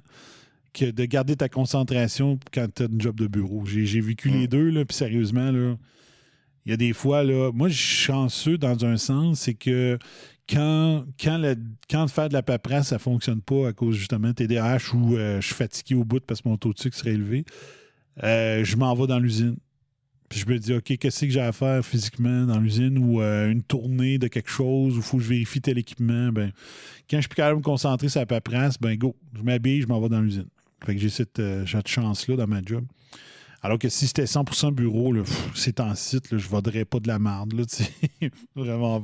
que 0.75 0.91
de 0.91 1.05
garder 1.07 1.37
ta 1.37 1.49
concentration 1.49 2.39
quand 2.53 2.67
t'as 2.75 2.87
une 2.87 3.01
job 3.01 3.17
de 3.17 3.27
bureau. 3.27 3.65
J'ai 3.65 4.01
vécu 4.01 4.29
les 4.29 4.45
Mm. 4.45 4.49
deux, 4.49 4.71
là, 4.71 4.85
puis 4.85 4.97
sérieusement, 4.97 5.51
là, 5.51 5.77
il 6.67 6.71
y 6.71 6.73
a 6.73 6.77
des 6.77 6.93
fois, 6.93 7.23
là, 7.25 7.51
moi, 7.53 7.69
je 7.69 7.75
suis 7.77 8.05
chanceux 8.05 8.59
dans 8.59 8.85
un 8.85 8.97
sens, 8.97 9.41
c'est 9.41 9.55
que 9.55 9.99
quand, 10.49 11.05
quand, 11.23 11.41
quand 11.89 12.09
faire 12.09 12.29
de 12.29 12.35
la 12.35 12.43
paperasse, 12.43 12.89
ça 12.89 12.99
fonctionne 12.99 13.41
pas 13.41 13.69
à 13.69 13.73
cause 13.73 13.97
justement 13.97 14.29
de 14.29 14.33
TDAH 14.35 14.95
ou 14.95 15.17
euh, 15.17 15.41
je 15.41 15.47
suis 15.47 15.55
fatigué 15.55 15.95
au 15.95 16.05
bout 16.05 16.21
parce 16.27 16.43
que 16.43 16.49
mon 16.49 16.57
taux 16.59 16.73
de 16.73 16.79
sucre 16.79 16.97
serait 16.97 17.13
élevé, 17.13 17.45
euh, 18.23 18.63
je 18.65 18.77
m'en 18.77 18.95
vais 18.95 19.07
dans 19.07 19.19
l'usine. 19.19 19.57
Puis 20.29 20.41
je 20.41 20.47
me 20.47 20.59
dis, 20.59 20.73
OK, 20.75 20.97
qu'est-ce 20.99 21.27
que 21.27 21.31
j'ai 21.31 21.41
à 21.41 21.53
faire 21.53 21.85
physiquement 21.85 22.45
dans 22.47 22.59
l'usine 22.59 22.99
ou 22.99 23.21
euh, 23.21 23.51
une 23.51 23.63
tournée 23.63 24.19
de 24.19 24.27
quelque 24.27 24.51
chose 24.51 24.95
où 24.97 24.99
il 24.99 25.03
faut 25.03 25.19
que 25.19 25.23
je 25.23 25.29
vérifie 25.29 25.61
tel 25.61 25.79
équipement? 25.79 26.33
Ben, 26.33 26.51
quand 27.09 27.19
je 27.19 27.23
suis 27.23 27.29
plus 27.29 27.37
capable 27.37 27.57
de 27.57 27.61
me 27.61 27.65
concentrer 27.65 28.09
sur 28.09 28.21
la 28.21 28.27
paperasse, 28.27 28.79
ben 28.81 28.97
go, 28.97 29.15
je 29.37 29.43
m'habille, 29.43 29.83
je 29.83 29.87
m'en 29.87 30.01
vais 30.01 30.09
dans 30.09 30.21
l'usine. 30.21 30.47
Fait 30.85 30.95
que 30.95 31.01
j'ai 31.01 31.09
cette, 31.09 31.39
euh, 31.39 31.65
cette 31.67 31.89
chance-là 31.89 32.37
dans 32.37 32.47
ma 32.47 32.63
job. 32.63 32.85
Alors 33.63 33.79
que 33.79 33.89
si 33.89 34.07
c'était 34.07 34.25
100% 34.25 34.73
bureau, 34.73 35.15
c'est 35.55 35.81
en 35.81 35.95
site, 35.95 36.27
je 36.31 36.35
ne 36.35 36.41
vaudrais 36.51 36.85
pas 36.85 37.01
de 37.01 37.09
la 37.09 37.19
merde. 37.19 37.55
Là, 37.55 37.65
tu. 38.21 38.31
Vraiment 38.55 39.03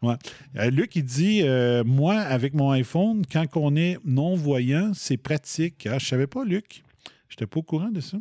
pas. 0.00 0.18
Euh, 0.56 0.70
Luc, 0.70 0.96
il 0.96 1.04
dit 1.04 1.42
euh, 1.42 1.84
Moi, 1.84 2.14
avec 2.14 2.54
mon 2.54 2.70
iPhone, 2.70 3.22
quand 3.30 3.44
on 3.56 3.76
est 3.76 3.98
non-voyant, 4.06 4.92
c'est 4.94 5.18
pratique. 5.18 5.86
Ah, 5.90 5.98
je 5.98 6.06
savais 6.06 6.26
pas, 6.26 6.44
Luc. 6.44 6.82
Je 7.28 7.34
n'étais 7.34 7.46
pas 7.46 7.58
au 7.60 7.62
courant 7.62 7.90
de 7.90 8.00
ça. 8.00 8.16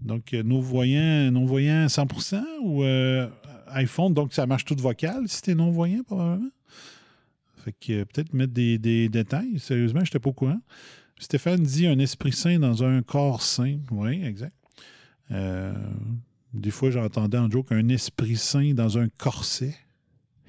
Donc, 0.00 0.32
non-voyant 0.32 1.30
non-voyant 1.30 1.86
100% 1.86 2.42
ou 2.62 2.84
iPhone, 3.66 4.14
donc 4.14 4.32
ça 4.32 4.46
marche 4.46 4.64
tout 4.64 4.76
vocal 4.76 5.28
si 5.28 5.42
t'es 5.42 5.54
non-voyant, 5.54 6.02
probablement? 6.04 6.50
Fait 7.64 7.72
que 7.72 8.04
peut-être 8.04 8.32
mettre 8.32 8.52
des, 8.52 8.78
des 8.78 9.08
détails. 9.08 9.58
Sérieusement, 9.58 10.00
je 10.00 10.06
n'étais 10.06 10.18
pas 10.18 10.30
au 10.30 10.32
courant. 10.32 10.60
Stéphane 11.20 11.62
dit 11.62 11.86
un 11.86 11.98
esprit 11.98 12.32
sain 12.32 12.58
dans 12.58 12.82
un 12.82 13.02
corps 13.02 13.42
sain. 13.42 13.78
Oui, 13.90 14.24
exact. 14.24 14.54
Euh, 15.30 15.72
des 16.54 16.70
fois, 16.70 16.90
j'entendais 16.90 17.38
en 17.38 17.48
joke 17.50 17.70
un 17.72 17.88
esprit 17.90 18.36
sain 18.36 18.72
dans 18.74 18.98
un 18.98 19.08
corset. 19.18 19.76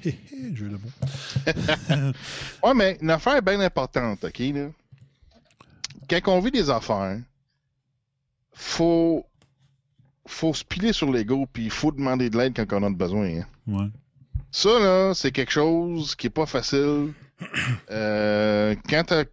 Hé 0.04 0.10
hé, 0.32 0.56
jeu 0.56 0.70
de 0.70 0.78
mots. 0.78 2.14
Ouais, 2.64 2.74
mais 2.74 2.98
une 3.02 3.12
affaire 3.12 3.42
bien 3.44 3.60
importante, 3.60 4.24
OK? 4.24 4.40
Là. 4.40 4.70
Quand 6.10 6.32
on 6.38 6.40
vit 6.40 6.52
des 6.52 6.70
affaires, 6.70 7.20
faut, 8.54 9.26
faut 10.26 10.54
se 10.54 10.64
piler 10.64 10.94
sur 10.94 11.12
l'ego, 11.12 11.46
puis 11.52 11.66
il 11.66 11.70
faut 11.72 11.92
demander 11.92 12.30
de 12.30 12.38
l'aide 12.38 12.54
quand 12.56 12.66
on 12.82 12.84
en 12.84 12.94
a 12.94 12.96
besoin. 12.96 13.28
hein. 13.42 13.46
Ouais. 13.68 13.88
Ça, 14.52 14.80
là, 14.80 15.14
c'est 15.14 15.32
quelque 15.32 15.52
chose 15.52 16.16
qui 16.16 16.28
est 16.28 16.32
pas 16.32 16.46
facile. 16.46 17.14
Euh, 17.90 18.76
quand 18.90 19.04
t'as 19.08 19.26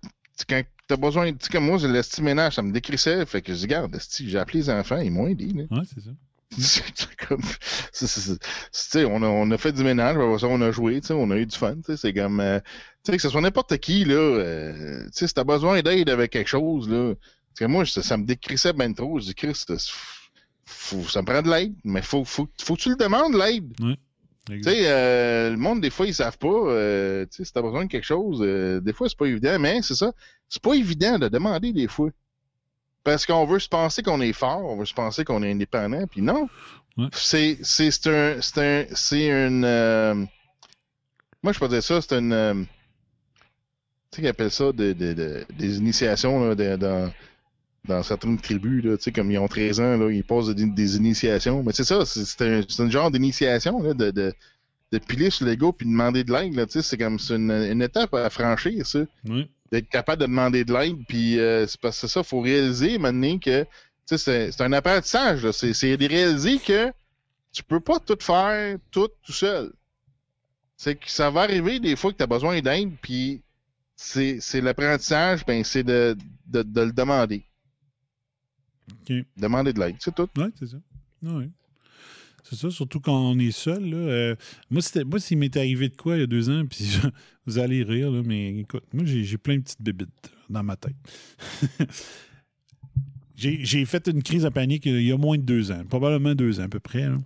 quand 0.49 0.63
t'as 0.89 0.97
besoin, 0.97 1.31
tu 1.33 1.37
sais, 1.43 1.51
comme 1.51 1.67
moi, 1.67 1.79
l'esti 1.79 2.23
ménage, 2.23 2.55
ça 2.57 2.63
me 2.63 2.73
décrissait. 2.73 3.25
Fait 3.27 3.43
que 3.43 3.55
je 3.55 3.59
dis, 3.67 3.67
esti, 3.95 4.29
j'ai 4.29 4.39
appelé 4.39 4.61
les 4.61 4.71
enfants, 4.71 4.99
ils 4.99 5.11
m'ont 5.13 5.29
aidé. 5.29 5.47
Là. 5.47 5.65
Ouais, 5.71 5.83
c'est 5.87 6.01
ça. 6.01 6.11
Comme- 7.29 7.43
sais, 8.73 9.05
on, 9.05 9.23
a, 9.23 9.27
on 9.27 9.51
a 9.51 9.59
fait 9.59 9.73
du 9.73 9.85
ménage, 9.85 10.17
on 10.17 10.61
a 10.63 10.71
joué, 10.73 11.01
tu 11.01 11.09
sais, 11.09 11.13
on 11.15 11.31
a 11.31 11.37
eu 11.37 11.45
du 11.47 11.57
fun. 11.57 11.77
tu 11.77 11.83
sais, 11.87 11.97
C'est 11.99 12.13
comme. 12.15 12.41
euh, 12.41 12.59
tu 13.05 13.13
sais, 13.13 13.17
que 13.17 13.23
ce 13.23 13.29
soit 13.29 13.41
n'importe 13.43 13.77
qui, 13.79 14.05
là. 14.07 14.15
euh, 14.15 15.05
tu 15.05 15.11
sais, 15.13 15.29
si 15.29 15.35
t'as 15.35 15.45
besoin 15.45 15.83
d'aide 15.83 16.09
avec 16.09 16.33
quelque 16.33 16.49
chose, 16.49 16.89
là. 16.89 17.15
Parce 17.15 17.59
que 17.61 17.65
moi, 17.67 17.85
ça, 17.85 18.03
ça 18.03 18.17
me 18.17 18.25
décrissait 18.25 18.73
ben 18.73 18.95
trop. 18.95 19.21
Je 19.21 19.27
dis, 19.27 19.35
Chris, 19.35 19.53
c'est- 19.55 19.91
faut, 20.65 21.03
ça 21.05 21.21
me 21.23 21.27
prend 21.27 21.43
de 21.43 21.51
l'aide, 21.51 21.75
mais 21.85 22.03
faut, 22.03 22.25
faut, 22.25 22.49
faut 22.63 22.77
que 22.77 22.81
tu 22.81 22.91
le 22.91 22.97
demandes, 22.97 23.35
l'aide. 23.35 23.73
Tu 24.57 24.63
sais, 24.63 24.83
euh, 24.91 25.51
le 25.51 25.57
monde, 25.57 25.81
des 25.81 25.91
fois, 25.91 26.07
ils 26.07 26.15
savent 26.15 26.39
pas. 26.39 26.49
euh, 26.49 27.25
tu 27.27 27.37
sais, 27.39 27.45
si 27.45 27.53
t'as 27.53 27.63
besoin 27.63 27.85
de 27.85 27.91
quelque 27.91 28.05
chose, 28.07 28.41
euh, 28.43 28.81
des 28.81 28.93
fois, 28.93 29.09
c'est 29.09 29.19
pas 29.19 29.27
évident, 29.27 29.59
mais 29.59 29.83
c'est 29.83 29.95
ça. 29.95 30.13
C'est 30.49 30.63
pas 30.63 30.75
évident 30.75 31.19
de 31.19 31.29
demander 31.29 31.73
des 31.73 31.87
fois. 31.89 32.11
Parce 33.05 33.25
qu'on 33.27 33.45
veut 33.47 33.59
se 33.59 33.69
penser 33.69 34.03
qu'on 34.03 34.21
est 34.21 34.33
fort, 34.33 34.65
on 34.65 34.77
veut 34.77 34.85
se 34.87 34.95
penser 34.95 35.25
qu'on 35.25 35.43
est 35.43 35.51
indépendant, 35.53 36.07
puis 36.07 36.21
non. 36.23 36.49
Ouais. 36.97 37.07
C'est, 37.13 37.59
c'est, 37.63 37.91
c'est 37.91 38.09
un, 38.11 38.41
c'est 38.41 38.59
un, 38.61 38.87
c'est 38.95 39.29
une, 39.29 39.65
euh, 39.65 40.15
moi, 41.43 41.53
je 41.53 41.59
peux 41.59 41.69
dire 41.69 41.83
ça, 41.83 42.01
c'est 42.03 42.19
une, 42.19 42.67
tu 44.11 44.17
sais, 44.17 44.23
qu'ils 44.23 44.29
appellent 44.29 44.51
ça 44.51 44.73
de, 44.73 44.93
de- 44.93 45.13
de- 45.13 45.47
des 45.57 45.79
initiations, 45.79 46.49
là, 46.49 46.77
dans, 46.77 47.13
dans 47.89 48.03
certaines 48.03 48.39
tribus, 48.39 48.85
là, 48.85 48.97
comme 49.15 49.31
ils 49.31 49.39
ont 49.39 49.49
13 49.49 49.81
ans, 49.81 49.97
là, 49.97 50.11
ils 50.11 50.25
passent 50.25 50.49
des, 50.49 50.67
des 50.67 50.97
initiations. 50.97 51.63
Mais 51.63 51.73
c'est 51.73 51.85
ça, 51.85 52.05
c'est, 52.05 52.43
un, 52.43 52.91
genre 52.91 53.11
d'initiation, 53.11 53.81
de, 53.81 54.11
de, 54.11 54.33
de 54.93 54.99
piler 54.99 55.31
sur 55.31 55.47
l'ego 55.47 55.73
puis 55.73 55.87
de 55.87 55.91
demander 55.91 56.23
de 56.23 56.33
l'aide, 56.33 56.67
c'est 56.69 56.97
comme, 56.97 57.19
c'est 57.19 57.37
une, 57.37 57.51
une 57.51 57.83
étape 57.83 58.15
à 58.15 58.31
franchir, 58.31 58.87
ça 58.87 59.01
d'être 59.71 59.89
capable 59.89 60.23
de 60.23 60.27
demander 60.27 60.65
de 60.65 60.73
l'aide. 60.73 61.05
Puis 61.07 61.39
euh, 61.39 61.67
c'est 61.67 61.81
parce 61.81 62.01
que 62.01 62.07
c'est 62.07 62.13
ça, 62.13 62.23
faut 62.23 62.41
réaliser 62.41 62.99
maintenant 62.99 63.39
que 63.39 63.67
c'est, 64.07 64.61
un 64.61 64.73
apprentissage. 64.73 65.51
C'est, 65.51 65.97
de 65.97 66.09
réaliser 66.09 66.59
que 66.59 66.93
tu 67.53 67.63
peux 67.63 67.81
pas 67.81 67.99
tout 67.99 68.19
faire 68.21 68.79
tout 68.91 69.09
tout 69.23 69.33
seul. 69.33 69.73
C'est 70.77 70.95
que 70.95 71.11
ça 71.11 71.31
va 71.31 71.43
arriver 71.43 71.81
des 71.81 71.97
fois 71.97 72.13
que 72.13 72.19
tu 72.19 72.23
as 72.23 72.27
besoin 72.27 72.61
d'aide, 72.61 72.93
puis 73.03 73.43
c'est, 73.97 74.39
c'est 74.41 74.61
l'apprentissage, 74.61 75.45
ben 75.45 75.65
c'est 75.65 75.83
de, 75.83 76.17
de, 76.47 76.63
de 76.63 76.81
le 76.83 76.93
demander. 76.93 77.45
OK. 78.93 79.13
Demander 79.37 79.73
de 79.73 79.81
l'aide, 79.81 79.97
c'est 79.99 80.15
tout. 80.15 80.29
Oui, 80.37 80.47
c'est 80.59 80.67
ça. 80.67 80.77
Ouais. 81.23 81.49
C'est 82.49 82.57
ça, 82.57 82.71
surtout 82.71 83.01
quand 83.01 83.17
on 83.17 83.39
est 83.39 83.51
seul. 83.51 83.85
Là. 83.91 83.97
Euh, 83.97 84.37
moi, 84.71 84.81
c'était, 84.81 85.05
moi, 85.05 85.21
s'il 85.21 85.39
m'est 85.39 85.55
arrivé 85.57 85.89
de 85.89 85.97
quoi 85.97 86.17
il 86.17 86.21
y 86.21 86.23
a 86.23 86.27
deux 86.27 86.49
ans, 86.49 86.65
puis 86.71 86.99
vous 87.47 87.59
allez 87.59 87.83
rire, 87.83 88.11
là, 88.11 88.23
mais 88.25 88.61
écoute, 88.61 88.85
moi, 88.93 89.05
j'ai, 89.05 89.25
j'ai 89.25 89.39
plein 89.39 89.57
de 89.57 89.63
petites 89.63 89.83
bébites 89.83 90.31
dans 90.49 90.63
ma 90.63 90.77
tête. 90.77 90.97
j'ai, 93.37 93.65
j'ai 93.65 93.85
fait 93.85 94.07
une 94.09 94.23
crise 94.23 94.45
de 94.45 94.49
panique 94.49 94.87
il 94.87 95.03
y 95.03 95.13
a 95.13 95.19
moins 95.19 95.37
de 95.37 95.43
deux 95.43 95.71
ans, 95.73 95.85
probablement 95.89 96.35
deux 96.35 96.61
ans 96.61 96.65
à 96.65 96.69
peu 96.69 96.81
près. 96.81 97.09
là. 97.09 97.19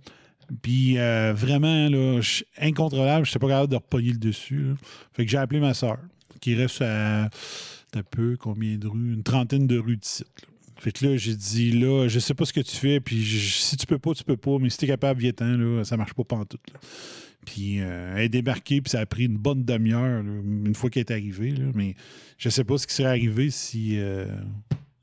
Puis 0.61 0.97
euh, 0.97 1.33
vraiment, 1.33 1.87
là, 1.89 2.19
incontrôlable, 2.57 3.25
je 3.25 3.31
n'étais 3.31 3.39
pas 3.39 3.47
capable 3.47 3.71
de 3.71 3.75
repogner 3.75 4.11
le 4.11 4.17
dessus. 4.17 4.63
là. 4.63 4.73
Fait 5.13 5.25
que 5.25 5.31
j'ai 5.31 5.37
appelé 5.37 5.59
ma 5.61 5.73
soeur, 5.73 5.99
qui 6.41 6.53
reste 6.55 6.81
à 6.81 7.29
un 7.95 8.03
peu 8.09 8.35
combien 8.37 8.77
de 8.77 8.87
rues, 8.87 9.13
une 9.13 9.23
trentaine 9.23 9.67
de 9.67 9.77
rues 9.77 9.97
d'ici. 9.97 10.23
là. 10.23 10.52
Fait 10.83 10.91
que 10.91 11.05
là, 11.05 11.15
j'ai 11.15 11.33
dit, 11.33 11.71
là, 11.71 12.09
je 12.09 12.19
sais 12.19 12.33
pas 12.33 12.43
ce 12.43 12.51
que 12.51 12.59
tu 12.59 12.75
fais, 12.75 12.99
puis 12.99 13.23
si 13.23 13.77
tu 13.77 13.85
peux 13.85 13.99
pas, 13.99 14.13
tu 14.13 14.25
peux 14.25 14.35
pas, 14.35 14.57
mais 14.59 14.69
si 14.69 14.77
t'es 14.77 14.87
capable, 14.87 15.21
viens-t'en, 15.21 15.55
là, 15.55 15.85
ça 15.85 15.95
marche 15.95 16.13
pas 16.13 16.25
pantoute. 16.25 16.59
Puis 17.45 17.79
euh, 17.79 18.15
elle 18.17 18.23
est 18.23 18.29
débarquée, 18.29 18.81
puis 18.81 18.89
ça 18.89 18.99
a 18.99 19.05
pris 19.05 19.27
une 19.27 19.37
bonne 19.37 19.63
demi-heure, 19.63 20.19
une 20.19 20.75
fois 20.75 20.89
qu'elle 20.89 21.05
est 21.07 21.11
arrivée, 21.11 21.51
là, 21.51 21.67
mais 21.73 21.95
je 22.37 22.49
sais 22.49 22.65
pas 22.65 22.77
ce 22.77 22.85
qui 22.85 22.95
serait 22.95 23.07
arrivé 23.07 23.49
si, 23.49 23.97
euh, 23.97 24.25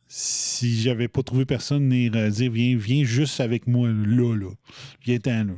si 0.07 0.83
j'avais 0.83 1.09
pas 1.09 1.23
trouvé 1.23 1.47
personne 1.47 1.85
venir 1.85 2.13
euh, 2.15 2.29
dire, 2.29 2.53
viens, 2.53 2.77
viens 2.77 3.03
juste 3.05 3.41
avec 3.41 3.67
moi, 3.67 3.89
là, 3.89 4.37
là, 4.37 4.51
viens-t'en, 5.07 5.45
là. 5.45 5.55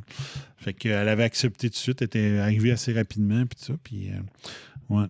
Fait 0.56 0.72
qu'elle 0.72 1.08
avait 1.08 1.24
accepté 1.24 1.68
tout 1.68 1.74
de 1.74 1.78
suite, 1.78 2.00
elle 2.00 2.06
était 2.06 2.38
arrivée 2.38 2.70
assez 2.70 2.92
rapidement, 2.92 3.44
puis 3.44 3.58
ça, 3.58 3.74
puis 3.82 4.10
euh, 4.10 4.94
ouais. 4.94 5.06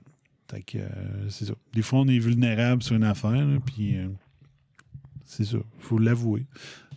Fait 0.50 0.62
que 0.62 0.78
c'est 1.28 1.44
ça. 1.44 1.54
Des 1.74 1.82
fois, 1.82 2.00
on 2.00 2.08
est 2.08 2.18
vulnérable 2.18 2.82
sur 2.82 2.96
une 2.96 3.04
affaire, 3.04 3.44
là, 3.44 3.58
puis... 3.66 3.96
c'est 5.36 5.44
ça. 5.44 5.58
Il 5.78 5.84
faut 5.84 5.98
l'avouer. 5.98 6.46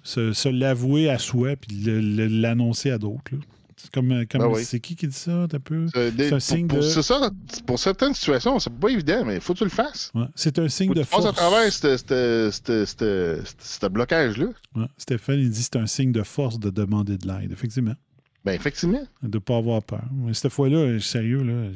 Se, 0.04 0.34
se 0.34 0.50
l'avouer 0.50 1.10
à 1.10 1.18
soi 1.18 1.56
puis 1.56 1.78
l'annoncer 1.86 2.92
à 2.92 2.98
d'autres. 2.98 3.32
C'est 3.78 3.92
comme, 3.92 4.12
euh, 4.12 4.26
comme 4.30 4.42
Ben 4.42 4.48
oui. 4.48 4.64
c'est 4.64 4.80
qui 4.80 4.96
qui 4.96 5.08
dit 5.08 5.14
ça? 5.16 5.48
T'as 5.50 5.60
peu? 5.60 5.88
C'est, 5.94 6.12
des- 6.16 6.30
C'est 6.30 6.36
un 6.36 6.40
signe 6.40 6.68
pour- 6.68 6.78
de- 6.80 6.84
c'est 6.84 7.02
ça, 7.02 7.30
pour 7.68 7.78
certaines 7.78 8.14
situations, 8.14 8.58
c'est 8.60 8.74
pas 8.74 8.88
évident, 8.90 9.26
mais 9.26 9.36
il 9.36 9.42
faut 9.42 9.54
que 9.54 9.60
tu 9.60 9.64
le 9.66 9.70
fasses. 9.70 10.12
Ouais. 10.16 10.26
C'est 10.34 10.58
un 10.60 10.70
signe 10.70 10.88
Faut 10.90 10.94
de 10.94 11.02
tu 11.02 11.08
force. 11.08 11.26
à 11.26 11.34
travers 11.34 11.72
ce- 11.72 13.88
blocage-là. 13.90 14.48
Ouais. 14.76 14.86
Stéphane, 14.98 15.40
il 15.40 15.50
dit 15.50 15.60
que 15.60 15.66
c'est 15.66 15.76
un 15.78 15.88
signe 15.88 16.12
de 16.12 16.24
force 16.24 16.60
de 16.60 16.70
demander 16.70 17.18
de 17.18 17.28
l'aide. 17.28 17.52
Effectivement. 17.52 17.96
Ben, 18.44 18.54
effectivement. 18.54 19.04
De 19.24 19.38
ne 19.38 19.40
pas 19.40 19.58
avoir 19.58 19.82
peur. 19.84 20.04
Mais 20.14 20.34
cette 20.34 20.52
fois-là, 20.52 20.78
euh, 20.78 21.00
sérieux, 21.00 21.44
là, 21.44 21.70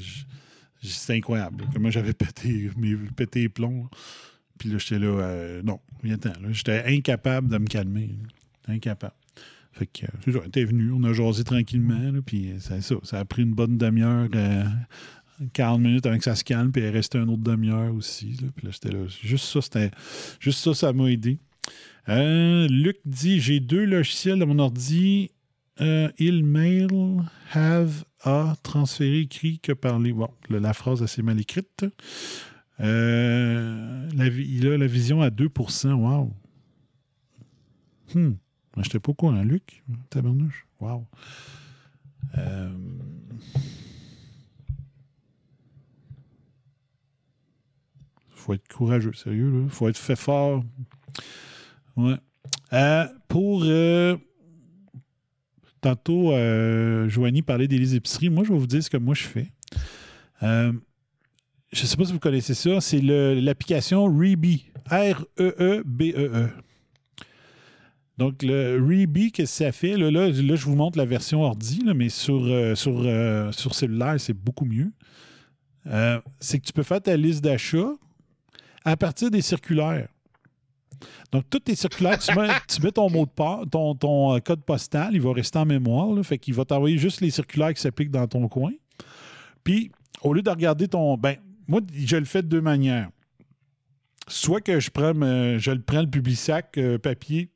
c'était 0.81 1.13
incroyable. 1.15 1.65
Comment 1.73 1.89
j'avais 1.89 2.13
pété, 2.13 2.69
pété 3.15 3.41
les 3.41 3.49
plombs. 3.49 3.87
là. 3.91 3.97
Puis 4.59 4.69
là, 4.69 4.77
j'étais 4.77 4.99
là, 4.99 5.07
euh, 5.07 5.61
non, 5.63 5.79
viens-t'en. 6.03 6.33
J'étais 6.51 6.83
incapable 6.85 7.49
de 7.49 7.57
me 7.57 7.65
calmer. 7.65 8.11
Incapable. 8.67 9.15
Fait 9.71 9.87
que, 9.87 10.05
euh, 10.05 10.09
c'est 10.25 10.31
ça, 10.33 10.65
venu, 10.65 10.91
on 10.91 11.03
a 11.03 11.13
jasé 11.13 11.43
tranquillement, 11.43 12.11
là, 12.11 12.19
puis 12.23 12.51
euh, 12.51 12.57
c'est 12.59 12.81
ça. 12.81 12.95
Ça 13.03 13.19
a 13.19 13.25
pris 13.25 13.43
une 13.43 13.53
bonne 13.53 13.77
demi-heure, 13.77 14.27
euh, 14.35 14.63
40 15.53 15.81
minutes 15.81 16.05
avant 16.05 16.17
que 16.17 16.23
ça 16.23 16.35
se 16.35 16.43
calme, 16.43 16.71
puis 16.71 16.81
elle 16.81 16.93
restait 16.93 17.17
une 17.17 17.29
autre 17.29 17.43
demi-heure 17.43 17.93
aussi. 17.93 18.37
là. 18.41 18.49
Puis 18.55 18.67
là, 18.67 18.71
j'étais 18.73 18.91
là. 18.91 19.05
Juste 19.07 19.45
ça, 19.45 19.61
c'était. 19.61 19.91
Juste 20.39 20.59
ça, 20.59 20.73
ça 20.73 20.93
m'a 20.93 21.09
aidé. 21.09 21.39
Euh, 22.09 22.67
Luc 22.67 22.97
dit 23.05 23.39
J'ai 23.39 23.59
deux 23.59 23.85
logiciels 23.85 24.39
dans 24.39 24.47
mon 24.47 24.59
ordi. 24.59 25.31
Euh, 25.81 26.09
il 26.17 26.43
mail 26.43 26.89
have 27.53 28.03
a 28.23 28.55
transféré 28.63 29.19
écrit 29.19 29.59
que 29.59 29.71
parler. 29.71 30.11
Bon, 30.11 30.29
la 30.49 30.73
phrase 30.73 31.01
assez 31.01 31.21
mal 31.21 31.39
écrite. 31.39 31.85
Euh, 32.81 34.09
il 34.13 34.67
a 34.67 34.77
la 34.77 34.87
vision 34.87 35.21
à 35.21 35.29
2 35.29 35.49
Wow. 35.85 36.33
Hmm. 38.13 38.31
Je 38.77 38.81
n'étais 38.81 38.99
pas 38.99 39.11
au 39.11 39.13
courant, 39.15 39.41
Luc. 39.43 39.83
Tabarnouche. 40.09 40.65
Wow. 40.79 41.05
Euh, 42.37 42.69
faut 48.29 48.53
être 48.53 48.67
courageux, 48.67 49.13
sérieux. 49.13 49.63
Il 49.65 49.69
faut 49.69 49.89
être 49.89 49.97
fait 49.97 50.15
fort. 50.15 50.63
Ouais. 51.97 52.15
Euh, 52.73 53.05
pour. 53.27 53.63
euh, 53.63 54.15
tantôt, 55.81 56.31
euh, 56.31 57.07
Joanie 57.09 57.41
parlait 57.41 57.67
des 57.67 57.79
d'épicerie. 57.79 58.29
Moi, 58.29 58.43
je 58.43 58.53
vais 58.53 58.59
vous 58.59 58.67
dire 58.67 58.83
ce 58.83 58.89
que 58.89 58.97
moi 58.97 59.13
je 59.15 59.23
fais. 59.23 59.51
Je 61.71 61.83
ne 61.83 61.87
sais 61.87 61.97
pas 61.97 62.05
si 62.05 62.13
vous 62.13 62.19
connaissez 62.19 62.53
ça. 62.53 62.81
C'est 62.81 63.01
l'application 63.01 64.05
Reebee. 64.05 64.65
R-E-E-B-E-E. 64.89 66.49
Donc, 68.17 68.43
le 68.43 68.83
Reebee, 68.83 69.31
qu'est-ce 69.31 69.59
que 69.59 69.65
ça 69.65 69.71
fait? 69.71 69.95
Là, 69.95 70.11
là, 70.11 70.31
je 70.31 70.65
vous 70.65 70.75
montre 70.75 70.97
la 70.97 71.05
version 71.05 71.41
ordi, 71.41 71.81
mais 71.95 72.09
sur, 72.09 72.43
euh, 72.43 72.75
sur, 72.75 72.99
euh, 73.05 73.51
sur 73.51 73.73
cellulaire, 73.73 74.19
c'est 74.19 74.33
beaucoup 74.33 74.65
mieux. 74.65 74.91
Euh, 75.87 76.19
c'est 76.39 76.59
que 76.59 76.65
tu 76.65 76.73
peux 76.73 76.83
faire 76.83 77.01
ta 77.01 77.15
liste 77.15 77.41
d'achat 77.43 77.93
à 78.83 78.97
partir 78.97 79.31
des 79.31 79.41
circulaires. 79.41 80.09
Donc, 81.31 81.45
toutes 81.49 81.65
tes 81.65 81.75
circulaires, 81.75 82.19
tu 82.19 82.35
mets, 82.35 82.49
tu 82.67 82.81
mets 82.81 82.91
ton 82.91 83.09
mot 83.09 83.25
de 83.25 83.31
passe, 83.31 83.65
ton, 83.71 84.39
code 84.41 84.63
postal, 84.63 85.11
il 85.13 85.21
va 85.21 85.31
rester 85.31 85.59
en 85.59 85.65
mémoire. 85.65 86.09
fait 86.25 86.37
qu'il 86.37 86.55
va 86.55 86.65
t'envoyer 86.65 86.97
juste 86.97 87.21
les 87.21 87.29
circulaires 87.29 87.73
qui 87.73 87.81
s'appliquent 87.81 88.11
dans 88.11 88.27
ton 88.27 88.47
coin. 88.49 88.71
Puis, 89.63 89.91
au 90.21 90.33
lieu 90.33 90.41
de 90.41 90.49
regarder 90.49 90.87
ton. 90.87 91.15
Ben, 91.15 91.37
moi, 91.69 91.81
je 91.93 92.17
le 92.17 92.25
fais 92.25 92.41
de 92.41 92.47
deux 92.47 92.61
manières. 92.61 93.09
Soit 94.27 94.61
que 94.61 94.79
je 94.79 94.89
prends, 94.91 95.13
me- 95.13 95.57
je 95.57 95.71
le 95.71 95.81
prends 95.81 96.01
le 96.01 96.09
public 96.09 96.37
sac 96.37 96.77
papier, 97.01 97.49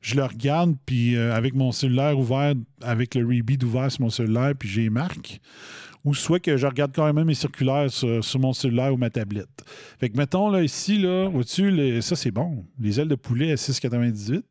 je 0.00 0.14
le 0.14 0.24
regarde, 0.24 0.76
puis 0.86 1.16
euh, 1.16 1.34
avec 1.34 1.54
mon 1.54 1.72
cellulaire 1.72 2.18
ouvert, 2.18 2.54
avec 2.82 3.14
le 3.14 3.26
rebeat 3.26 3.62
ouvert 3.64 3.90
sur 3.90 4.02
mon 4.02 4.10
cellulaire, 4.10 4.54
puis 4.58 4.68
j'ai 4.68 4.88
marque. 4.88 5.40
Ou 6.04 6.14
soit 6.14 6.38
que 6.38 6.56
je 6.56 6.66
regarde 6.66 6.92
quand 6.94 7.12
même 7.12 7.26
mes 7.26 7.34
circulaires 7.34 7.90
sur, 7.90 8.24
sur 8.24 8.38
mon 8.38 8.52
cellulaire 8.52 8.94
ou 8.94 8.96
ma 8.96 9.10
tablette. 9.10 9.64
Fait 9.98 10.08
que 10.08 10.16
mettons 10.16 10.48
là, 10.50 10.62
ici, 10.62 10.98
là, 10.98 11.28
au-dessus, 11.28 11.70
les- 11.72 12.00
ça 12.00 12.14
c'est 12.14 12.30
bon. 12.30 12.64
Les 12.80 13.00
ailes 13.00 13.08
de 13.08 13.16
poulet 13.16 13.50
à 13.52 13.56
6,98. 13.56 14.42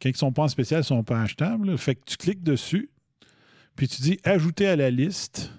Quand 0.00 0.08
ils 0.08 0.16
sont 0.16 0.32
pas 0.32 0.42
en 0.44 0.48
spécial, 0.48 0.80
ils 0.80 0.84
sont 0.84 1.04
pas 1.04 1.20
achetables. 1.20 1.76
Fait 1.76 1.94
que 1.94 2.00
tu 2.06 2.16
cliques 2.16 2.42
dessus, 2.42 2.88
puis 3.76 3.86
tu 3.86 4.00
dis 4.02 4.18
ajouter 4.24 4.66
à 4.66 4.74
la 4.76 4.90
liste. 4.90 5.52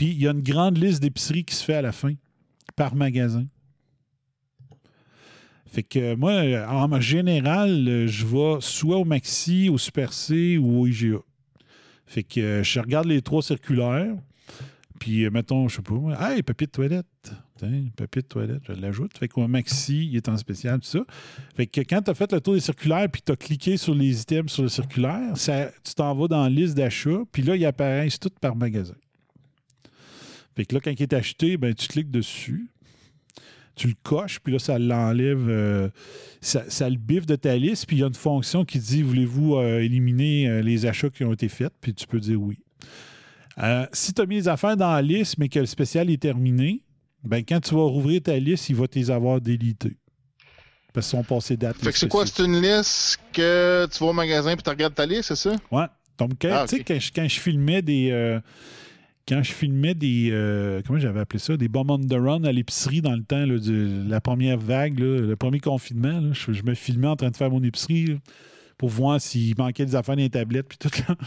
Puis 0.00 0.12
il 0.12 0.22
y 0.22 0.26
a 0.26 0.30
une 0.30 0.40
grande 0.40 0.78
liste 0.78 1.02
d'épiceries 1.02 1.44
qui 1.44 1.54
se 1.54 1.62
fait 1.62 1.74
à 1.74 1.82
la 1.82 1.92
fin, 1.92 2.14
par 2.74 2.94
magasin. 2.94 3.44
Fait 5.66 5.82
que 5.82 6.14
moi, 6.14 6.40
en 6.70 7.00
général, 7.02 8.06
je 8.06 8.24
vais 8.24 8.62
soit 8.62 8.96
au 8.96 9.04
Maxi, 9.04 9.68
au 9.68 9.76
Super 9.76 10.14
C 10.14 10.56
ou 10.56 10.80
au 10.80 10.86
IGA. 10.86 11.18
Fait 12.06 12.22
que 12.22 12.62
je 12.62 12.80
regarde 12.80 13.08
les 13.08 13.20
trois 13.20 13.42
circulaires. 13.42 14.16
Puis, 14.98 15.26
euh, 15.26 15.30
mettons, 15.30 15.68
je 15.68 15.76
sais 15.76 15.82
pas, 15.82 16.32
hey, 16.32 16.42
papier 16.42 16.66
de 16.66 16.72
toilette. 16.72 17.34
Tiens, 17.58 17.84
papier 17.94 18.22
de 18.22 18.26
toilette, 18.26 18.62
je 18.66 18.72
l'ajoute. 18.72 19.18
Fait 19.18 19.28
qu'au 19.28 19.46
Maxi, 19.48 20.06
il 20.06 20.16
est 20.16 20.30
en 20.30 20.38
spécial, 20.38 20.80
tout 20.80 20.88
ça. 20.88 21.00
Fait 21.54 21.66
que 21.66 21.82
quand 21.82 22.00
tu 22.00 22.10
as 22.10 22.14
fait 22.14 22.32
le 22.32 22.40
tour 22.40 22.54
des 22.54 22.60
circulaires 22.60 23.10
puis 23.10 23.20
tu 23.20 23.32
as 23.32 23.36
cliqué 23.36 23.76
sur 23.76 23.94
les 23.94 24.22
items 24.22 24.50
sur 24.50 24.62
le 24.62 24.70
circulaire, 24.70 25.36
ça, 25.36 25.70
tu 25.84 25.94
t'en 25.94 26.14
vas 26.14 26.26
dans 26.26 26.42
la 26.44 26.48
liste 26.48 26.74
d'achat, 26.74 27.18
puis 27.30 27.42
là, 27.42 27.54
ils 27.54 27.66
apparaissent 27.66 28.18
tout 28.18 28.30
par 28.40 28.56
magasin. 28.56 28.94
Fait 30.56 30.64
que 30.64 30.74
là, 30.74 30.80
quand 30.82 30.90
il 30.90 31.02
est 31.02 31.12
acheté, 31.12 31.56
ben, 31.56 31.72
tu 31.74 31.86
cliques 31.88 32.10
dessus, 32.10 32.68
tu 33.76 33.88
le 33.88 33.94
coches, 34.02 34.40
puis 34.40 34.52
là, 34.52 34.58
ça 34.58 34.78
l'enlève, 34.78 35.48
euh, 35.48 35.88
ça, 36.40 36.64
ça 36.68 36.90
le 36.90 36.96
biffe 36.96 37.24
de 37.26 37.36
ta 37.36 37.56
liste, 37.56 37.86
puis 37.86 37.96
il 37.96 38.00
y 38.00 38.02
a 38.02 38.06
une 38.08 38.14
fonction 38.14 38.64
qui 38.64 38.78
dit 38.78 39.02
voulez-vous 39.02 39.56
euh, 39.56 39.80
éliminer 39.80 40.48
euh, 40.48 40.60
les 40.62 40.86
achats 40.86 41.08
qui 41.08 41.24
ont 41.24 41.32
été 41.32 41.48
faits, 41.48 41.72
puis 41.80 41.94
tu 41.94 42.06
peux 42.06 42.20
dire 42.20 42.40
oui. 42.40 42.58
Si 43.92 44.14
tu 44.14 44.22
as 44.22 44.26
mis 44.26 44.36
les 44.36 44.48
affaires 44.48 44.76
dans 44.76 44.90
la 44.92 45.02
liste, 45.02 45.36
mais 45.38 45.48
que 45.48 45.58
le 45.58 45.66
spécial 45.66 46.08
est 46.10 46.20
terminé, 46.20 46.82
ben, 47.24 47.42
quand 47.46 47.60
tu 47.60 47.74
vas 47.74 47.82
rouvrir 47.82 48.22
ta 48.22 48.38
liste, 48.38 48.70
il 48.70 48.76
va 48.76 48.88
te 48.88 48.98
les 48.98 49.10
avoir 49.10 49.40
délités. 49.40 49.96
Parce 50.94 51.08
qu'ils 51.10 51.18
sont 51.18 51.24
passés 51.24 51.56
date. 51.56 51.76
Fait 51.76 51.92
que 51.92 51.98
c'est 51.98 52.08
quoi? 52.08 52.26
C'est 52.26 52.42
une 52.44 52.60
liste 52.60 53.18
que 53.32 53.86
tu 53.92 53.98
vas 54.02 54.10
au 54.10 54.12
magasin 54.12 54.54
puis 54.54 54.62
tu 54.62 54.70
regardes 54.70 54.94
ta 54.94 55.04
liste, 55.06 55.24
c'est 55.24 55.36
ça? 55.36 55.54
Ouais. 55.70 55.84
Donc, 56.18 56.32
quand, 56.40 56.48
Ah, 56.50 56.64
tu 56.66 56.76
sais, 56.76 56.80
ok. 56.80 56.86
quand, 56.88 56.98
je, 57.00 57.12
quand 57.14 57.28
je 57.28 57.38
filmais 57.40 57.80
des. 57.82 58.08
euh, 58.10 58.40
quand 59.30 59.42
je 59.44 59.52
filmais 59.52 59.94
des. 59.94 60.30
euh, 60.32 60.82
comment 60.84 60.98
j'avais 60.98 61.20
appelé 61.20 61.38
ça? 61.38 61.56
Des 61.56 61.68
bombes 61.68 61.90
on 61.90 61.98
the 61.98 62.12
run 62.14 62.42
à 62.42 62.52
l'épicerie 62.52 63.00
dans 63.00 63.14
le 63.14 63.22
temps, 63.22 63.46
de 63.46 64.10
la 64.10 64.20
première 64.20 64.58
vague, 64.58 64.98
le 64.98 65.34
premier 65.36 65.60
confinement. 65.60 66.32
je, 66.32 66.62
me 66.64 66.74
filmais 66.74 67.06
en 67.06 67.16
train 67.16 67.30
de 67.30 67.36
faire 67.36 67.50
mon 67.50 67.62
épicerie 67.62 68.18
pour 68.76 68.88
voir 68.88 69.20
s'il 69.20 69.56
manquait 69.56 69.86
des 69.86 69.94
affaires 69.94 70.16
dans 70.16 70.22
les 70.22 70.30
tablettes. 70.30 70.68
Puis 70.68 70.78
tout 70.78 70.90
là. 71.08 71.14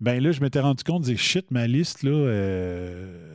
Ben 0.00 0.20
là, 0.20 0.32
je 0.32 0.40
m'étais 0.40 0.58
rendu 0.58 0.82
compte, 0.82 1.06
je 1.06 1.14
shit, 1.14 1.48
ma 1.52 1.68
liste, 1.68 2.02
là. 2.02 2.10
euh, 2.10 3.32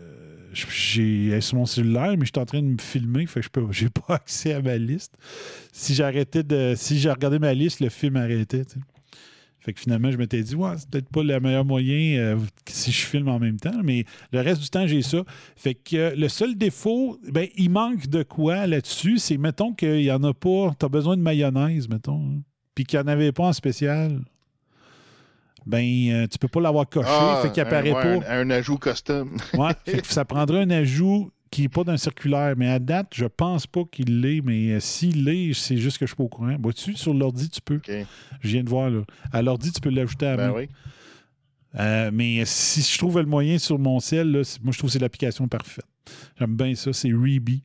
j'ai 0.70 1.28
elle 1.28 1.34
est 1.36 1.42
sur 1.42 1.58
mon 1.58 1.66
cellulaire, 1.66 2.12
mais 2.18 2.26
je 2.26 2.32
suis 2.34 2.42
en 2.42 2.46
train 2.46 2.62
de 2.62 2.68
me 2.68 2.78
filmer, 2.78 3.26
je 3.26 3.48
peux, 3.48 3.66
j'ai 3.72 3.90
pas 3.90 4.16
accès 4.16 4.52
à 4.54 4.62
ma 4.62 4.78
liste. 4.78 5.14
Si 5.72 5.94
j'arrêtais 5.94 6.44
de. 6.44 6.74
Si 6.76 7.00
j'ai 7.00 7.10
regardé 7.10 7.40
ma 7.40 7.54
liste, 7.54 7.80
le 7.80 7.88
film 7.88 8.18
arrêtait. 8.18 8.64
Fait 9.68 9.74
que 9.74 9.82
finalement, 9.82 10.10
je 10.12 10.18
m'étais 10.18 10.42
dit, 10.42 10.56
ouais, 10.56 10.76
c'est 10.78 10.90
peut-être 10.90 11.10
pas 11.10 11.24
le 11.24 11.38
meilleur 11.42 11.66
moyen 11.66 12.18
euh, 12.20 12.38
si 12.70 12.90
je 12.94 13.06
filme 13.06 13.28
en 13.28 13.38
même 13.38 13.60
temps, 13.60 13.82
mais 13.84 14.06
le 14.32 14.40
reste 14.40 14.62
du 14.62 14.70
temps, 14.70 14.88
j'ai 14.88 15.02
ça. 15.02 15.26
Fait 15.58 15.74
que 15.76 15.98
euh, 15.98 16.16
le 16.16 16.30
seul 16.30 16.56
défaut, 16.56 17.20
ben, 17.30 17.50
il 17.58 17.70
manque 17.70 18.08
de 18.08 18.24
quoi 18.24 18.66
là-dessus, 18.66 19.18
c'est 19.18 19.36
mettons 19.36 19.74
qu'il 19.74 20.04
y 20.04 20.12
en 20.14 20.24
a 20.24 20.34
pas, 20.34 20.74
tu 20.80 20.86
as 20.86 20.88
besoin 20.88 21.18
de 21.18 21.22
mayonnaise, 21.22 21.90
mettons, 21.90 22.16
hein, 22.16 22.42
puis 22.76 22.86
qu'il 22.86 22.98
n'y 22.98 23.04
en 23.04 23.08
avait 23.10 23.34
pas 23.34 23.44
en 23.44 23.52
spécial. 23.52 24.22
Ben, 25.66 25.84
euh, 25.84 26.28
tu 26.28 26.38
peux 26.38 26.48
pas 26.48 26.62
l'avoir 26.62 26.88
coché, 26.88 27.10
fait 27.42 27.52
qu'il 27.52 27.62
un, 27.62 27.66
apparaît 27.66 27.92
Ah, 27.94 28.08
ouais, 28.08 28.20
pas. 28.22 28.32
Un, 28.36 28.40
un 28.40 28.50
ajout 28.52 28.78
custom. 28.78 29.36
Ouais, 29.54 29.74
fait 29.86 30.02
que 30.02 30.08
ça 30.08 30.24
prendrait 30.24 30.62
un 30.62 30.70
ajout 30.70 31.30
qui 31.52 31.62
n'est 31.64 31.70
pas 31.70 31.84
d'un 31.84 31.98
circulaire. 31.98 32.56
Mais 32.58 32.68
à 32.70 32.80
date, 32.80 33.14
je 33.16 33.26
pense 33.26 33.68
pas 33.68 33.84
qu'il 33.92 34.22
l'est. 34.22 34.42
Mais 34.42 34.72
euh, 34.74 34.80
s'il 34.80 35.24
l'est, 35.26 35.54
c'est 35.54 35.78
juste 35.78 35.98
que 35.98 36.06
je 36.06 36.10
suis 36.12 36.16
pas 36.16 36.24
au 36.24 36.28
courant. 36.30 36.56
Vois-tu, 36.60 36.96
sur 36.96 37.14
l'ordi, 37.14 37.50
tu 37.50 37.62
peux. 37.62 37.80
Je 38.42 38.48
viens 38.50 38.64
de 38.64 38.70
voir, 38.70 38.90
là. 38.90 39.02
À 39.32 39.42
l'ordi, 39.42 39.72
tu 39.72 39.80
peux 39.82 39.90
l'ajouter 39.90 40.28
à 40.28 40.38
Ben 40.38 40.48
main. 40.50 40.54
oui. 40.56 40.70
Euh, 41.80 42.10
mais 42.14 42.44
si 42.46 42.82
je 42.82 42.98
trouve 42.98 43.20
le 43.20 43.26
moyen 43.26 43.58
sur 43.60 43.78
mon 43.78 44.00
ciel, 44.00 44.32
là, 44.32 44.42
moi, 44.64 44.72
je 44.72 44.78
trouve 44.80 44.90
que 44.90 44.94
c'est 44.94 45.00
l'application 45.00 45.48
parfaite. 45.48 45.86
J'aime 46.40 46.56
bien 46.56 46.74
ça. 46.74 46.94
C'est 46.94 47.12
Reebee. 47.12 47.64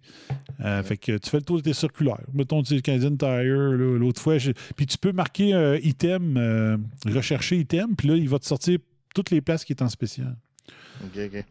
Euh, 0.60 0.82
Fait 0.82 0.96
que 0.96 1.16
tu 1.16 1.30
fais 1.30 1.38
le 1.38 1.44
tour 1.44 1.56
de 1.59 1.62
tes 1.62 1.72
circulaires. 1.72 2.20
Mettons, 2.34 2.62
tu 2.62 2.74
sais, 2.74 2.82
Canadian 2.82 3.16
Tire, 3.16 3.54
l'autre 3.72 4.20
fois. 4.20 4.36
Puis 4.76 4.86
tu 4.86 4.98
peux 4.98 5.12
marquer 5.12 5.54
euh, 5.54 5.78
item, 5.82 6.36
euh, 6.36 6.76
rechercher 7.06 7.56
item, 7.59 7.94
puis 7.96 8.09
là, 8.09 8.16
il 8.16 8.28
va 8.28 8.38
te 8.38 8.44
sortir 8.46 8.78
toutes 9.14 9.30
les 9.30 9.40
places 9.40 9.64
qui 9.64 9.72
est 9.72 9.82
en 9.82 9.88
spécial. 9.88 10.36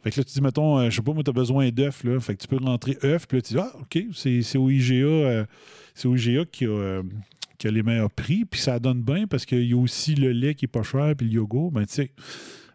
Fait 0.04 0.12
que 0.12 0.20
là, 0.20 0.24
tu 0.24 0.34
dis, 0.34 0.42
mettons, 0.42 0.80
euh, 0.80 0.90
je 0.90 0.96
sais 0.96 1.02
pas, 1.02 1.14
moi, 1.14 1.24
tu 1.24 1.30
as 1.30 1.34
besoin 1.34 1.70
d'œufs, 1.70 2.04
là. 2.04 2.20
Fait 2.20 2.36
que 2.36 2.42
tu 2.42 2.48
peux 2.48 2.58
rentrer 2.58 2.98
œufs, 3.04 3.28
puis 3.28 3.38
là, 3.38 3.42
tu 3.42 3.54
dis, 3.54 3.60
ah, 3.60 3.72
OK, 3.80 4.04
c'est 4.14 4.58
au 4.58 4.70
IGA, 4.70 4.94
euh, 5.06 5.46
c'est 5.94 6.08
au 6.08 6.16
IGA 6.16 6.46
qui 6.46 6.66
a, 6.66 6.70
euh, 6.70 7.04
qui 7.58 7.68
a 7.68 7.72
les 7.72 7.84
meilleurs 7.84 8.10
prix, 8.12 8.46
puis 8.46 8.60
ça 8.60 8.80
donne 8.80 9.02
bien 9.02 9.28
parce 9.28 9.46
qu'il 9.46 9.66
y 9.66 9.74
a 9.74 9.78
aussi 9.78 10.16
le 10.16 10.32
lait 10.32 10.56
qui 10.56 10.66
est 10.66 10.68
pas 10.68 10.84
cher, 10.84 11.14
puis 11.18 11.28
le 11.28 11.34
yogourt, 11.34 11.72
ben, 11.72 11.86
tu 11.86 11.94
sais. 11.94 12.12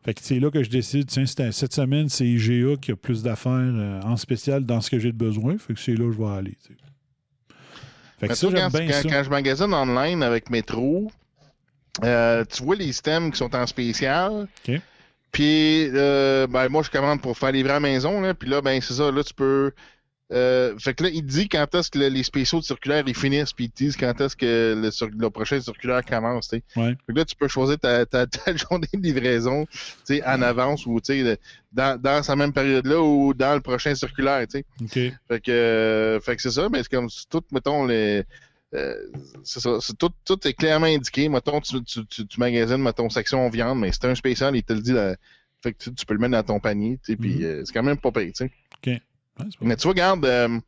Fait 0.05 0.15
que 0.15 0.21
c'est 0.23 0.39
là 0.39 0.53
que 0.53 0.63
je 0.63 0.71
décide, 0.71 1.07
tiens, 1.07 1.27
cette 1.27 1.73
semaine, 1.75 2.09
c'est 2.09 2.27
IGA 2.27 2.77
qui 2.81 2.93
a 2.93 2.97
plus 2.97 3.25
d'affaires 3.25 3.51
euh, 3.53 4.01
en 4.03 4.17
spécial 4.17 4.65
dans 4.65 4.81
ce 4.81 4.89
que 4.91 5.01
j'ai 5.01 5.11
de 5.11 5.17
besoin. 5.17 5.59
Fait 5.59 5.75
que 5.75 5.81
c'est 5.81 5.95
là 5.97 6.05
que 6.07 6.13
je 6.13 6.19
vais 6.19 6.29
aller. 6.29 6.57
Fait 8.21 8.29
que 8.29 8.35
ça, 8.35 8.47
toi, 8.49 8.57
j'aime 8.57 8.71
quand, 8.71 8.79
bien 8.79 8.87
quand- 8.87 9.03
ça. 9.03 9.09
quand 9.17 9.23
je 9.25 9.31
magasine 9.31 9.75
online 9.75 10.23
avec 10.23 10.49
Metro, 10.49 11.11
euh, 12.05 12.45
tu 12.45 12.63
vois 12.63 12.77
les 12.77 12.87
systèmes 12.87 13.31
qui 13.33 13.39
sont 13.39 13.55
en 13.55 13.67
spécial. 13.67 14.47
Puis, 15.33 15.91
euh, 15.95 16.47
ben, 16.47 16.69
moi, 16.69 16.83
je 16.83 16.91
commande 16.91 17.21
pour 17.21 17.37
faire 17.37 17.53
livrer 17.53 17.73
à 17.73 17.75
la 17.75 17.81
maison. 17.81 18.21
Là, 18.21 18.35
puis 18.35 18.49
là, 18.49 18.61
ben, 18.63 18.81
c'est 18.81 18.95
ça. 18.95 19.11
Là, 19.11 19.23
tu 19.23 19.35
peux. 19.35 19.73
euh, 20.33 20.77
fait 20.79 20.93
que 20.95 21.05
là, 21.05 21.11
il 21.13 21.21
te 21.23 21.27
dit 21.29 21.49
quand 21.49 21.73
est-ce 21.77 21.89
que 21.89 22.01
le- 22.01 22.09
les 22.09 22.25
spéciaux 22.25 22.59
de 22.59 22.65
circulaire 22.65 23.05
ils 23.07 23.15
finissent, 23.15 23.53
puis 23.53 23.67
ils 23.67 23.71
te 23.71 23.77
disent 23.77 23.97
quand 23.97 24.21
est-ce 24.21 24.35
que 24.35 24.75
le, 24.77 25.31
prochain 25.31 25.61
circulaire 25.61 26.05
commence. 26.05 26.49
tu 26.49 26.57
sais. 26.57 26.81
Ouais. 26.81 26.97
Fait 27.07 27.13
que 27.13 27.19
là, 27.19 27.25
tu 27.25 27.37
peux 27.37 27.47
choisir 27.47 27.79
ta, 27.79 28.05
ta, 28.07 28.27
ta 28.27 28.57
journée 28.57 28.89
de 28.93 29.01
livraison 29.01 29.67
tu 29.67 30.17
sais, 30.17 30.27
en 30.27 30.43
avance 30.43 30.85
ou 30.87 30.99
tu 31.01 31.13
sais, 31.13 31.23
le- 31.23 31.37
dans, 31.71 32.01
dans 32.01 32.25
cette 32.25 32.35
même 32.37 32.53
période-là 32.53 33.01
ou 33.01 33.35
dans 33.35 33.55
le 33.55 33.61
prochain 33.61 33.95
circulaire. 33.95 34.45
tu 34.49 34.59
sais. 34.59 34.65
OK. 34.83 35.15
Fait 35.29 35.41
que, 35.41 35.51
euh, 35.53 36.21
fait 36.21 36.35
que 36.35 36.43
c'est 36.43 36.51
ça, 36.51 36.69
mais 36.73 36.79
c'est 36.83 36.91
comme 36.91 37.09
tout, 37.31 37.43
mettons, 37.53 37.85
les. 37.87 38.25
Euh, 38.75 38.95
c'est 39.45 39.61
ça, 39.61 39.79
c'est 39.81 39.97
tout, 39.97 40.11
tout 40.25 40.47
est 40.47 40.53
clairement 40.53 40.87
indiqué. 40.87 41.29
Mettons, 41.29 41.61
tu, 41.61 41.83
tu, 41.85 42.05
tu, 42.07 42.27
tu 42.27 42.41
magasines, 42.41 42.83
mettons, 42.83 43.09
section 43.09 43.49
viande, 43.49 43.79
mais 43.79 43.91
c'est 43.93 44.05
un 44.07 44.15
spécial, 44.15 44.57
il 44.57 44.63
te 44.65 44.73
le 44.73 44.81
dit. 44.81 44.93
là. 44.93 45.17
fait 45.63 45.73
que 45.73 45.91
tu, 45.91 46.07
peux 46.07 46.15
le 46.15 46.21
mettre 46.21 46.33
dans 46.33 46.55
ton 46.55 46.61
panier, 46.61 46.99
tu 47.03 47.13
sais, 47.13 47.17
puis 47.17 47.37
Mhm. 47.37 47.43
euh, 47.45 47.63
c'est 47.65 47.73
quand 47.73 47.83
même 47.83 47.97
pas 47.97 48.13
payé, 48.13 48.31
tu 48.33 48.45
sais. 48.45 48.53
Ouais, 48.87 49.01
c'est 49.39 49.59
pas- 49.59 49.65
Mais 49.65 49.77
tu 49.77 49.83
vois, 49.85 49.93
regarde, 49.93 50.25
euh, 50.25 50.61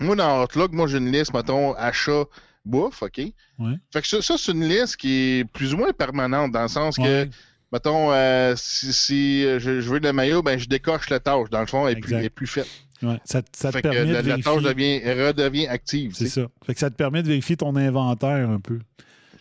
moi, 0.00 0.14
dans 0.16 0.42
Outlook, 0.44 0.72
moi, 0.72 0.86
j'ai 0.86 0.98
une 0.98 1.10
liste, 1.10 1.32
mettons, 1.34 1.72
achat, 1.74 2.24
bouffe, 2.64 3.02
OK? 3.02 3.18
Ouais. 3.58 3.74
Fait 3.92 4.02
que 4.02 4.06
ça, 4.06 4.20
ça, 4.22 4.34
c'est 4.38 4.52
une 4.52 4.68
liste 4.68 4.96
qui 4.96 5.12
est 5.40 5.44
plus 5.44 5.74
ou 5.74 5.78
moins 5.78 5.92
permanente, 5.92 6.52
dans 6.52 6.62
le 6.62 6.68
sens 6.68 6.96
que, 6.96 7.28
mettons, 7.72 8.12
euh, 8.12 8.54
si, 8.56 8.92
si, 8.92 9.42
je, 9.42 9.80
je 9.80 9.90
veux 9.90 9.98
de 10.00 10.04
la 10.04 10.12
maillot, 10.12 10.42
ben, 10.42 10.58
je 10.58 10.68
décoche 10.68 11.08
la 11.10 11.20
tâche. 11.20 11.48
Dans 11.50 11.60
le 11.60 11.66
fond, 11.66 11.86
elle 11.88 11.98
est 11.98 12.00
plus, 12.00 12.10
Exact. 12.10 12.18
elle 12.20 12.24
est 12.26 12.30
plus 12.30 12.46
faite. 12.46 12.68
Ouais. 13.02 13.16
Ça, 13.24 13.42
ça 13.52 13.68
te 13.68 13.76
fait 13.76 13.82
que 13.82 13.88
permet 13.88 14.12
la, 14.12 14.22
de 14.22 14.28
la 14.28 14.36
vérifier. 14.36 14.52
tâche 14.54 14.62
devient, 14.62 14.98
redevient 15.26 15.66
active. 15.68 16.12
C'est 16.14 16.28
ça. 16.28 16.46
Fait 16.66 16.74
que 16.74 16.80
ça 16.80 16.90
te 16.90 16.96
permet 16.96 17.22
de 17.22 17.28
vérifier 17.28 17.56
ton 17.56 17.76
inventaire 17.76 18.48
un 18.50 18.60
peu. 18.60 18.80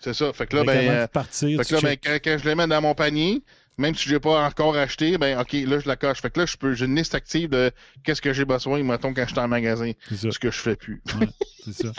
C'est 0.02 0.14
ça. 0.14 0.32
Fait 0.34 0.46
que 0.46 0.56
là, 0.58 0.62
Fait 0.64 0.68
ben, 0.68 0.90
euh, 0.90 1.06
de 1.08 1.12
partir, 1.12 1.64
fait 1.64 1.68
que 1.68 1.74
là, 1.76 1.82
ben, 1.82 1.98
quand, 2.04 2.18
quand 2.24 2.38
je 2.42 2.48
les 2.48 2.56
mets 2.56 2.68
dans 2.68 2.82
mon 2.82 2.94
panier, 2.94 3.42
même 3.80 3.94
si 3.96 4.08
je 4.08 4.14
l'ai 4.14 4.20
pas 4.20 4.46
encore 4.46 4.76
acheté, 4.76 5.18
ben, 5.18 5.40
OK, 5.40 5.54
là, 5.54 5.80
je 5.80 5.88
la 5.88 5.96
coche. 5.96 6.22
Fait 6.22 6.30
que 6.30 6.40
là, 6.40 6.46
je 6.46 6.56
peux, 6.58 6.74
j'ai 6.74 6.86
une 6.86 6.96
liste 6.96 7.16
active 7.16 7.50
de 7.50 7.72
qu'est-ce 8.04 8.22
que 8.22 8.34
j'ai 8.34 8.46
besoin, 8.46 8.82
mettons, 8.84 9.14
quand 9.14 9.24
je 9.24 9.32
suis 9.32 9.40
en 9.40 9.48
magasin. 9.48 9.92
C'est 10.10 10.18
ça. 10.18 10.32
Ce 10.32 10.40
que 10.40 10.52
je 10.52 10.60
fais 10.60 10.76
plus. 10.76 11.02
Ouais, 11.20 11.28
c'est 11.64 11.74
ça. 11.74 11.92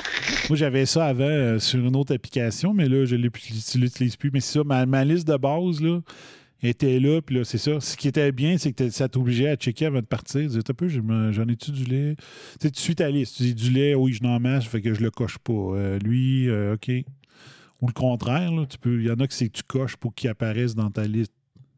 Moi, 0.48 0.56
j'avais 0.56 0.86
ça 0.86 1.06
avant 1.06 1.24
euh, 1.24 1.58
sur 1.58 1.78
une 1.80 1.96
autre 1.96 2.14
application, 2.14 2.72
mais 2.72 2.88
là, 2.88 3.04
je 3.04 3.16
ne 3.16 3.22
l'utilise 3.22 4.16
plus. 4.16 4.30
Mais 4.32 4.40
c'est 4.40 4.58
ça, 4.58 4.64
ma, 4.64 4.86
ma 4.86 5.04
liste 5.04 5.26
de 5.26 5.36
base, 5.36 5.80
là, 5.80 6.00
était 6.62 6.98
là, 6.98 7.20
puis 7.20 7.36
là, 7.36 7.44
c'est 7.44 7.58
ça. 7.58 7.80
Ce 7.80 7.96
qui 7.96 8.08
était 8.08 8.32
bien, 8.32 8.58
c'est 8.58 8.72
que 8.72 8.90
ça 8.90 9.08
t'obligeait 9.08 9.48
à 9.48 9.56
checker 9.56 9.86
avant 9.86 10.00
de 10.00 10.06
partir. 10.06 10.40
Tu 10.42 10.48
disais, 10.48 10.62
T'as 10.62 10.74
peu, 10.74 10.88
j'en 10.88 11.48
ai-tu 11.48 11.70
du 11.70 11.84
lait? 11.84 12.16
Tu 12.18 12.24
sais, 12.62 12.70
tu 12.70 12.80
suis 12.80 12.94
ta 12.96 13.08
liste. 13.10 13.36
Tu 13.36 13.42
dis 13.44 13.54
du 13.54 13.70
lait, 13.70 13.94
oui, 13.94 14.12
je 14.12 14.22
n'en 14.22 14.40
masse, 14.40 14.64
fait 14.66 14.82
que 14.82 14.92
je 14.94 15.00
le 15.00 15.10
coche 15.10 15.38
pas. 15.38 15.52
Euh, 15.52 15.98
lui, 16.00 16.48
euh, 16.48 16.74
OK. 16.74 16.90
Ou 17.80 17.86
le 17.86 17.92
contraire, 17.92 18.50
tu 18.68 18.76
peux. 18.78 19.00
Il 19.00 19.06
y 19.06 19.10
en 19.10 19.20
a 19.20 19.26
que 19.28 19.34
c'est 19.34 19.48
que 19.48 19.56
tu 19.58 19.62
coches 19.62 19.96
pour 19.96 20.14
qu'il 20.14 20.28
apparaisse 20.30 20.74
dans 20.74 20.90
ta 20.90 21.04
liste 21.06 21.32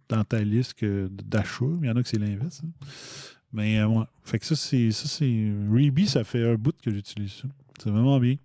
dans 0.08 0.24
ta 0.24 0.42
liste 0.42 0.82
d'achat. 0.84 1.66
Il 1.82 1.86
y 1.86 1.90
en 1.90 1.96
a 1.96 2.02
que 2.02 2.08
c'est 2.08 2.18
l'inverse. 2.18 2.62
hein. 2.64 2.70
Mais 3.52 3.78
euh, 3.80 3.86
ouais. 3.86 4.04
Fait 4.24 4.38
que 4.38 4.46
ça, 4.46 4.56
c'est. 4.56 4.90
Ça, 4.92 5.06
c'est. 5.08 5.52
Reebee, 5.70 6.06
ça 6.06 6.24
fait 6.24 6.42
un 6.48 6.54
bout 6.54 6.74
que 6.82 6.90
j'utilise 6.90 7.32
ça. 7.32 7.48
C'est 7.82 7.90
vraiment 7.90 8.18
bien. 8.18 8.36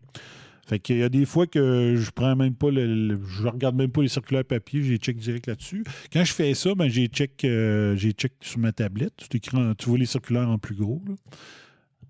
Fait 0.65 0.79
qu'il 0.79 0.97
y 0.97 1.03
a 1.03 1.09
des 1.09 1.25
fois 1.25 1.45
que 1.47 1.95
je 1.95 2.11
prends 2.11 2.35
même 2.35 2.55
pas 2.55 2.71
le, 2.71 3.19
je 3.27 3.47
regarde 3.47 3.75
même 3.75 3.91
pas 3.91 4.01
les 4.01 4.07
circulaires 4.07 4.45
papier, 4.45 4.81
j'ai 4.83 4.97
check 4.97 5.17
direct 5.17 5.47
là-dessus. 5.47 5.83
Quand 6.11 6.23
je 6.23 6.33
fais 6.33 6.53
ça, 6.53 6.73
ben 6.73 6.87
j'ai 6.87 7.07
check, 7.07 7.43
euh, 7.43 7.95
j'ai 7.95 8.11
check 8.11 8.33
sur 8.41 8.59
ma 8.59 8.71
tablette. 8.71 9.13
Tu, 9.29 9.39
tu 9.39 9.49
vois 9.85 9.97
les 9.97 10.05
circulaires 10.05 10.49
en 10.49 10.57
plus 10.57 10.75
gros. 10.75 11.01
là. 11.07 11.13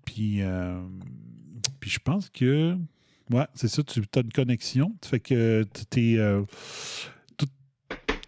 Puis, 0.04 0.40
euh, 0.40 0.80
puis 1.80 1.90
je 1.90 1.98
pense 1.98 2.30
que 2.30 2.76
Ouais, 3.30 3.46
c'est 3.54 3.68
ça. 3.68 3.82
Tu 3.82 4.02
as 4.14 4.20
une 4.20 4.32
connexion. 4.32 4.94
Fait 5.04 5.20
que 5.20 5.64
t'es, 5.90 6.16
euh, 6.16 6.42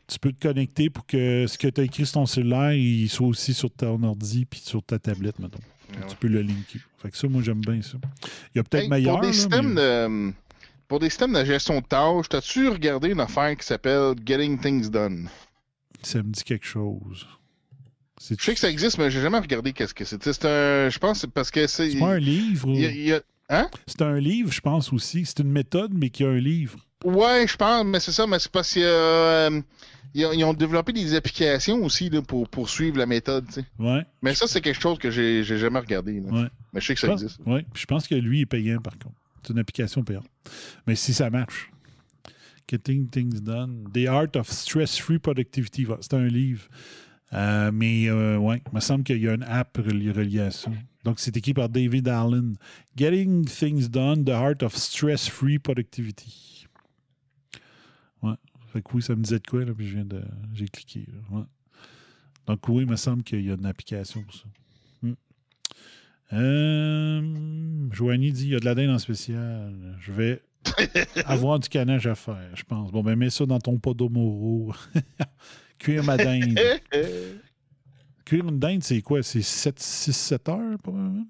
tu 0.09 0.19
peux 0.19 0.33
te 0.33 0.41
connecter 0.41 0.91
pour 0.91 1.07
que 1.07 1.47
ce 1.47 1.59
que 1.59 1.69
tu 1.69 1.81
as 1.81 1.85
écrit 1.85 2.07
sur 2.07 2.15
ton 2.15 2.27
cellulaire, 2.27 2.73
il 2.73 3.09
soit 3.09 3.27
aussi 3.27 3.55
sur 3.55 3.71
ton 3.71 4.03
ordi 4.03 4.47
puis 4.47 4.61
sur 4.61 4.83
ta 4.83 4.99
tablette, 4.99 5.39
mettons. 5.39 5.59
Ouais. 5.91 6.07
Tu 6.09 6.17
peux 6.17 6.29
le 6.29 6.43
linker. 6.43 6.81
Fait 6.99 7.11
que 7.11 7.17
ça, 7.17 7.29
moi, 7.29 7.43
j'aime 7.43 7.61
bien 7.61 7.81
ça. 7.83 7.99
Il 8.55 8.59
y 8.59 8.61
a 8.61 8.65
peut-être 8.65 8.85
Hey, 8.85 8.91
meilleur. 8.91 9.15
pour, 9.15 9.21
des 9.23 9.27
là, 9.29 9.33
systèmes 9.33 9.73
mais- 9.75 9.81
de, 10.29 10.33
pour 10.87 10.99
des 11.01 11.09
systèmes 11.11 11.33
de 11.33 11.45
gestion 11.45 11.81
de 11.81 11.87
tâches, 11.87 12.29
t'as-tu 12.29 12.69
regardé 12.69 13.09
une 13.11 13.21
affaire 13.21 13.57
qui 13.57 13.65
s'appelle 13.67 14.15
Getting 14.25 14.59
Things 14.61 14.91
Done? 14.91 15.29
Ça 16.03 16.19
me 16.19 16.31
dit 16.31 16.45
quelque 16.45 16.67
chose. 16.67 17.27
Je 18.21 18.35
sais 18.43 18.55
que 18.55 18.61
ça 18.61 18.69
existe, 18.71 18.99
mais 18.99 19.11
j'ai 19.11 19.21
jamais 19.21 19.39
regardé 19.39 19.73
qu'est-ce 19.73 19.95
que 19.95 20.05
c'est. 20.05 20.23
C'est 20.23 20.45
un. 20.45 20.89
Je 20.91 20.99
pense 20.99 21.13
que 21.13 21.21
c'est 21.23 21.31
parce 21.33 21.51
que 21.51 21.67
c'est. 21.67 21.91
c'est 21.93 21.99
pas 21.99 22.15
un 22.15 22.19
livre. 22.19 22.69
il 22.71 22.81
y 22.81 22.87
a- 22.87 22.91
y 22.91 23.13
a- 23.51 23.69
C'est 23.87 24.03
un 24.03 24.19
livre, 24.19 24.53
je 24.53 24.61
pense 24.61 24.93
aussi. 24.93 25.25
C'est 25.25 25.39
une 25.39 25.51
méthode, 25.53 25.93
mais 25.95 26.11
qui 26.11 26.25
a 26.25 26.29
un 26.29 26.39
livre. 26.39 26.79
Ouais, 27.05 27.47
je 27.49 27.57
pense, 27.57 27.85
mais 27.85 28.01
c'est 28.01 28.11
ça, 28.13 28.27
mais 28.27 28.39
c'est 28.41 28.51
parce 28.51 28.73
qu'ils 28.73 28.83
ils 30.15 30.45
ont 30.45 30.55
développé 30.55 30.93
des 30.93 31.15
applications 31.15 31.83
aussi 31.85 32.09
là, 32.11 32.23
pour 32.23 32.49
poursuivre 32.49 32.99
la 32.99 33.07
méthode. 33.07 33.47
Ouais. 33.79 34.05
Mais 34.23 34.35
ça, 34.35 34.47
c'est 34.47 34.61
quelque 34.61 34.81
chose 34.81 34.99
que 34.99 35.11
j'ai 35.11 35.43
jamais 35.45 35.79
regardé. 35.79 36.21
là. 36.21 36.31
Ouais. 36.31 36.49
Mais 36.73 36.81
je 36.81 36.87
sais 36.87 36.95
que 36.95 37.01
ça 37.01 37.13
existe. 37.13 37.41
Puis 37.45 37.83
je 37.83 37.87
pense 37.87 38.07
que 38.07 38.15
lui 38.15 38.41
est 38.41 38.47
payant, 38.47 38.81
par 38.81 38.95
contre. 38.99 39.15
C'est 39.43 39.53
une 39.53 39.59
application 39.61 40.03
payante. 40.03 40.27
Mais 40.87 40.95
si 40.95 41.15
ça 41.15 41.31
marche. 41.31 41.71
Getting 42.71 43.09
Things 43.09 43.41
Done. 43.41 43.89
The 43.95 44.09
Art 44.09 44.37
of 44.37 44.51
Stress-Free 44.51 45.19
Productivity. 45.19 45.87
C'est 46.01 46.15
un 46.15 46.27
livre. 46.27 46.69
Euh, 47.33 47.71
mais 47.73 48.09
euh, 48.09 48.37
ouais, 48.39 48.63
il 48.71 48.75
me 48.75 48.81
semble 48.81 49.05
qu'il 49.05 49.23
y 49.23 49.29
a 49.29 49.35
une 49.35 49.43
app 49.43 49.77
reliée, 49.77 50.11
reliée 50.13 50.41
à 50.41 50.51
ça. 50.51 50.71
Donc, 51.05 51.21
c'est 51.21 51.37
écrit 51.37 51.55
par 51.55 51.69
David 51.69 52.09
Allen. 52.09 52.57
Getting 52.97 53.45
Things 53.47 53.89
Done, 53.89 54.25
The 54.25 54.31
Art 54.31 54.63
of 54.63 54.75
Stress-Free 54.75 55.59
Productivity. 55.59 56.58
Fait 58.73 58.83
que 58.83 58.89
oui, 58.95 59.03
ça 59.03 59.15
me 59.17 59.23
disait 59.23 59.39
de 59.39 59.47
quoi, 59.47 59.65
là, 59.65 59.73
puis 59.75 59.87
je 59.89 59.95
viens 59.95 60.05
de. 60.05 60.23
J'ai 60.53 60.69
cliqué. 60.69 61.07
Ouais. 61.31 61.43
Donc, 62.47 62.67
oui, 62.69 62.85
il 62.85 62.91
me 62.91 62.97
semble 62.97 63.23
qu'il 63.23 63.45
y 63.45 63.51
a 63.51 63.55
une 63.55 63.67
application 63.67 64.23
pour 64.23 64.35
ça. 64.35 64.45
Hmm. 65.03 65.15
Euh, 66.33 67.89
Joanie 67.93 68.33
dit 68.33 68.45
il 68.45 68.51
y 68.51 68.57
a 68.57 68.61
de 68.61 68.65
la 68.65 68.75
dinde 68.75 68.91
en 68.91 68.99
spécial. 68.99 69.97
Je 70.01 70.13
vais 70.13 70.43
avoir 71.25 71.59
du 71.59 71.69
canage 71.69 72.07
à 72.07 72.15
faire, 72.15 72.51
je 72.55 72.63
pense. 72.63 72.91
Bon, 72.91 73.03
ben, 73.03 73.17
mets 73.17 73.31
ça 73.31 73.47
dans 73.47 73.59
ton 73.59 73.79
podomoro. 73.79 74.73
Cuire 75.79 76.05
ma 76.05 76.17
dinde. 76.17 76.59
Cuire 78.25 78.49
une 78.49 78.59
dinde, 78.59 78.83
c'est 78.83 79.01
quoi? 79.01 79.23
C'est 79.23 79.41
6-7 79.41 80.51
heures, 80.51 80.79
probablement? 80.79 81.27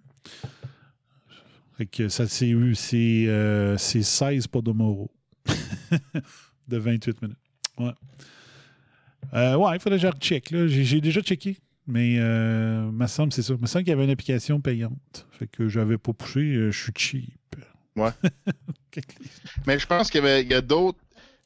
Fait 1.77 1.87
que 1.87 2.09
ça, 2.09 2.27
c'est 2.27 2.53
c'est, 2.75 3.27
euh, 3.29 3.77
c'est 3.77 4.03
16 4.03 4.49
podomoro. 4.49 5.11
de 5.47 6.21
28 6.77 7.23
minutes. 7.23 7.39
Ouais. 7.79 7.93
Euh, 9.35 9.57
ouais, 9.57 9.77
il 9.77 9.81
faudrait 9.81 9.99
que 9.99 10.03
je 10.03 10.09
recheck. 10.09 10.55
J'ai 10.69 11.01
déjà 11.01 11.21
checké. 11.21 11.59
Mais 11.87 12.17
euh, 12.19 12.91
me 12.91 13.07
semble, 13.07 13.33
c'est 13.33 13.43
ça. 13.43 13.55
me 13.59 13.67
semble 13.67 13.85
qu'il 13.85 13.91
y 13.91 13.95
avait 13.95 14.05
une 14.05 14.11
application 14.11 14.61
payante. 14.61 15.27
Fait 15.31 15.47
que 15.47 15.69
j'avais 15.69 15.97
pas 15.97 16.13
poussé, 16.13 16.41
euh, 16.41 16.71
je 16.71 16.83
suis 16.83 16.93
cheap. 16.95 17.57
Ouais. 17.97 18.11
Mais 19.67 19.79
je 19.79 19.87
pense 19.87 20.11
qu'il 20.11 20.23
y, 20.23 20.55
a 20.55 20.61
d'autres. 20.61 20.99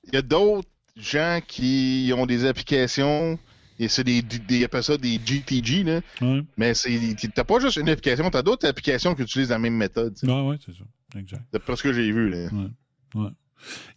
Il 0.08 0.14
y 0.14 0.16
a 0.16 0.22
d'autres 0.22 0.68
gens 0.96 1.40
qui 1.46 2.12
ont 2.16 2.26
des 2.26 2.44
applications. 2.44 3.38
Et 3.78 3.88
c'est 3.88 4.04
des, 4.04 4.20
des, 4.22 4.64
appellent 4.64 4.82
ça 4.82 4.96
des 4.96 5.18
GTG, 5.24 5.84
là. 5.84 6.00
Ouais, 6.20 6.42
Mais 6.56 6.74
c'est, 6.74 6.92
t'as 7.34 7.44
pas 7.44 7.58
juste 7.58 7.76
une 7.76 7.88
application, 7.88 8.28
t'as 8.30 8.42
d'autres 8.42 8.68
applications 8.68 9.14
qui 9.14 9.22
utilisent 9.22 9.50
la 9.50 9.58
même 9.58 9.76
méthode. 9.76 10.16
ouais, 10.22 10.40
ouais, 10.42 10.56
c'est 10.64 10.74
ça. 10.74 10.84
Exact. 11.18 11.42
D'après 11.52 11.76
ce 11.76 11.82
que 11.82 11.92
j'ai 11.92 12.10
vu, 12.12 12.28
là. 12.28 12.48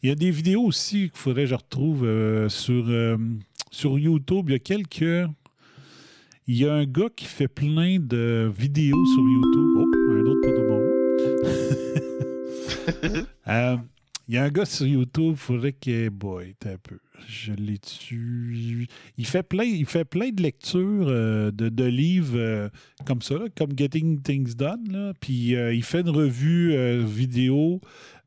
Il 0.02 0.10
y 0.10 0.12
a 0.12 0.16
des 0.16 0.32
vidéos 0.32 0.64
aussi 0.64 1.10
qu'il 1.10 1.20
faudrait 1.20 1.44
que 1.44 1.50
je 1.50 1.56
retrouve 1.56 2.06
euh, 2.06 2.50
sur, 2.50 2.86
euh, 2.90 3.18
sur 3.72 3.98
YouTube. 3.98 4.50
Il 4.50 4.54
y 4.54 4.56
a 4.56 4.60
quelques. 4.60 5.30
Il 6.48 6.58
y 6.58 6.68
a 6.68 6.74
un 6.74 6.86
gars 6.86 7.10
qui 7.16 7.26
fait 7.26 7.48
plein 7.48 7.98
de 8.00 8.52
vidéos 8.56 9.06
sur 9.06 9.24
YouTube. 9.24 9.76
Oh, 9.78 9.86
un 10.12 10.26
autre 10.26 10.42
Podomoro. 10.42 10.86
Euh, 13.48 13.78
il 14.28 14.34
y 14.34 14.38
a 14.40 14.44
un 14.44 14.50
gars 14.50 14.66
sur 14.66 14.88
YouTube, 14.88 15.34
il 15.34 15.38
faudrait 15.38 15.74
que. 15.74 16.10
Boy, 16.10 16.56
un 16.66 16.78
peu. 16.82 16.98
Je 17.28 17.54
l'ai 17.54 17.78
tué. 17.78 18.88
Il 19.18 19.26
fait 19.26 19.44
plein, 19.44 19.64
il 19.64 19.86
fait 19.86 20.04
plein 20.04 20.30
de 20.30 20.42
lectures 20.42 21.08
euh, 21.08 21.52
de, 21.52 21.70
de 21.70 21.84
livres 21.84 22.36
euh, 22.36 22.70
comme 23.06 23.22
ça, 23.22 23.36
là, 23.36 23.46
comme 23.56 23.78
Getting 23.78 24.22
Things 24.22 24.56
Done. 24.56 24.92
là. 24.92 25.14
Puis 25.20 25.56
euh, 25.56 25.74
il 25.74 25.84
fait 25.84 26.02
une 26.02 26.10
revue 26.10 26.76
vidéo, 27.04 27.82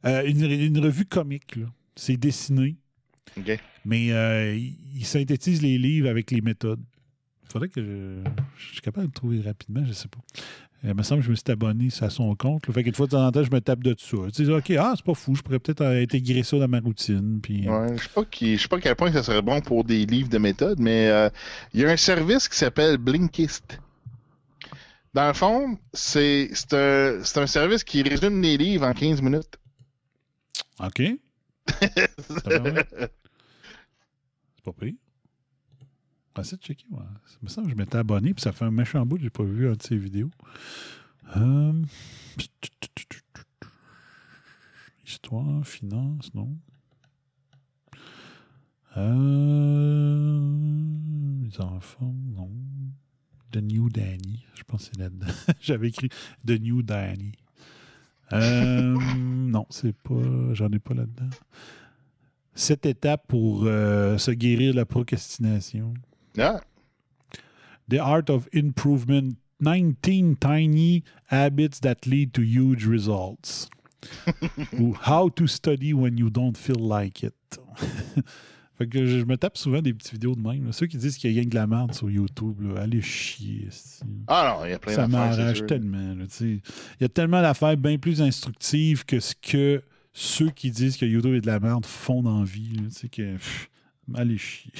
euh, 0.04 0.22
une, 0.26 0.42
une 0.50 0.78
revue 0.84 1.04
comique. 1.06 1.56
là. 1.56 1.66
C'est 1.96 2.16
dessiné. 2.16 2.76
Mais 3.84 4.12
euh, 4.12 4.56
il, 4.56 5.04
synthétise 5.04 5.62
les 5.62 5.78
livres 5.78 6.08
avec 6.08 6.30
les 6.30 6.40
méthodes. 6.40 6.80
Il 7.44 7.52
faudrait 7.52 7.68
que 7.68 7.80
je, 7.82 8.28
je 8.58 8.72
suis 8.72 8.80
capable 8.80 9.06
de 9.06 9.10
le 9.10 9.14
trouver 9.14 9.40
rapidement, 9.40 9.84
je 9.86 9.92
sais 9.92 10.08
pas. 10.08 10.18
Euh, 10.84 10.90
Il 10.90 10.94
me 10.94 11.02
semble 11.02 11.20
que 11.20 11.26
je 11.26 11.30
me 11.30 11.36
suis 11.36 11.44
abonné 11.48 11.88
à 12.00 12.10
son 12.10 12.34
compte. 12.36 12.66
là. 12.66 12.72
Fait 12.74 12.84
qu'une 12.84 12.94
fois 12.94 13.06
de 13.06 13.12
temps 13.12 13.26
en 13.26 13.32
temps, 13.32 13.42
je 13.42 13.50
me 13.50 13.60
tape 13.60 13.82
de 13.82 13.94
tout 13.94 14.04
ça. 14.04 14.30
Tu 14.32 14.44
sais, 14.44 14.52
OK, 14.52 14.70
ah, 14.78 14.92
c'est 14.96 15.04
pas 15.04 15.14
fou, 15.14 15.34
je 15.34 15.42
pourrais 15.42 15.58
peut-être 15.58 15.80
euh, 15.82 16.02
intégrer 16.02 16.42
ça 16.42 16.58
dans 16.58 16.68
ma 16.68 16.80
routine. 16.80 17.40
Puis, 17.42 17.66
euh, 17.68 17.86
Ouais, 17.86 17.96
je 17.96 18.02
sais 18.02 18.08
pas 18.14 18.24
qui, 18.24 18.56
je 18.56 18.62
sais 18.62 18.68
pas 18.68 18.76
à 18.76 18.80
quel 18.80 18.96
point 18.96 19.12
ça 19.12 19.22
serait 19.22 19.42
bon 19.42 19.60
pour 19.60 19.84
des 19.84 20.04
livres 20.06 20.28
de 20.28 20.38
méthode, 20.38 20.78
mais 20.80 21.08
euh, 21.08 21.28
il 21.74 21.80
y 21.80 21.84
a 21.84 21.90
un 21.90 21.96
service 21.96 22.48
qui 22.48 22.56
s'appelle 22.56 22.96
Blinkist. 22.98 23.80
Dans 25.14 25.26
le 25.28 25.32
fond, 25.34 25.78
c'est 25.92 26.50
un, 26.72 27.20
c'est 27.24 27.38
un 27.40 27.46
service 27.46 27.82
qui 27.82 28.02
résume 28.02 28.40
les 28.42 28.56
livres 28.56 28.86
en 28.86 28.92
15 28.92 29.22
minutes. 29.22 29.58
OK. 30.80 31.02
C'est 31.80 32.44
pas 34.64 34.72
pire. 34.72 34.94
Essayer 36.38 36.56
de 36.56 36.62
checker. 36.62 36.86
Ouais. 36.90 37.00
Ça 37.26 37.36
me 37.42 37.48
semble 37.48 37.66
que 37.66 37.72
je 37.72 37.76
m'étais 37.76 37.98
abonné, 37.98 38.32
puis 38.32 38.42
ça 38.42 38.52
fait 38.52 38.64
un 38.64 38.70
méchant 38.70 39.04
bout 39.04 39.16
que 39.16 39.22
j'ai 39.22 39.30
pas 39.30 39.42
vu 39.42 39.68
un 39.68 39.72
de 39.74 39.82
ses 39.82 39.96
vidéos. 39.96 40.30
Hum. 41.34 41.86
Histoire, 45.04 45.66
finance, 45.66 46.32
non. 46.34 46.56
Euh... 48.96 50.58
Les 51.42 51.60
enfants, 51.60 52.14
non. 52.34 52.50
The 53.50 53.58
New 53.58 53.88
Danny. 53.88 54.44
Je 54.54 54.62
pense 54.64 54.88
que 54.88 54.94
c'est 54.94 55.00
là-dedans. 55.02 55.26
J'avais 55.60 55.88
écrit 55.88 56.10
The 56.46 56.60
New 56.60 56.82
Danny. 56.82 57.32
Euh, 58.32 58.96
non, 59.16 59.66
c'est 59.70 59.96
pas. 59.96 60.14
J'en 60.52 60.68
ai 60.68 60.78
pas 60.78 60.94
là-dedans. 60.94 61.30
Cette 62.54 62.86
étape 62.86 63.24
pour 63.28 63.64
euh, 63.64 64.18
se 64.18 64.30
guérir 64.30 64.72
de 64.72 64.76
la 64.76 64.84
procrastination. 64.84 65.94
Ah, 66.38 66.60
The 67.88 67.98
Art 67.98 68.28
of 68.28 68.48
Improvement 68.54 69.30
19 69.60 70.38
Tiny 70.40 71.04
Habits 71.30 71.80
that 71.80 72.06
Lead 72.06 72.32
to 72.32 72.42
Huge 72.42 72.86
Results. 72.86 73.68
Ou 74.78 74.94
How 74.94 75.30
to 75.30 75.46
Study 75.46 75.92
When 75.92 76.18
You 76.18 76.30
Don't 76.30 76.56
Feel 76.56 76.78
Like 76.78 77.22
It. 77.22 77.34
Fait 78.78 78.86
que 78.86 79.04
je, 79.04 79.18
je 79.18 79.24
me 79.24 79.36
tape 79.36 79.58
souvent 79.58 79.82
des 79.82 79.92
petites 79.92 80.12
vidéos 80.12 80.36
de 80.36 80.40
même. 80.40 80.64
là. 80.66 80.72
Ceux 80.72 80.86
qui 80.86 80.96
disent 80.96 81.18
qu'il 81.18 81.32
y 81.32 81.40
a 81.40 81.44
de 81.44 81.54
la 81.54 81.66
merde 81.66 81.92
sur 81.92 82.08
YouTube, 82.08 82.60
là, 82.60 82.82
allez 82.82 83.02
chier. 83.02 83.68
ah 84.28 84.56
non, 84.56 84.64
il 84.66 84.70
y 84.70 84.74
a 84.74 84.78
plein 84.78 84.94
Ça 84.94 85.08
m'arrache 85.08 85.66
tellement. 85.66 86.14
Il 86.40 86.60
y 87.00 87.04
a 87.04 87.08
tellement 87.08 87.42
d'affaires 87.42 87.76
bien 87.76 87.98
plus 87.98 88.22
instructives 88.22 89.04
que 89.04 89.18
ce 89.18 89.34
que 89.34 89.82
ceux 90.12 90.50
qui 90.50 90.70
disent 90.70 90.96
que 90.96 91.04
YouTube 91.04 91.34
est 91.34 91.40
de 91.40 91.46
la 91.48 91.58
merde 91.58 91.84
font 91.84 92.22
dans 92.22 92.44
vie. 92.44 92.72
là, 92.76 92.82
tu 92.84 92.90
sais, 92.90 93.08
que, 93.08 93.34
pff, 93.34 93.68
allez 94.14 94.38
chier. 94.38 94.72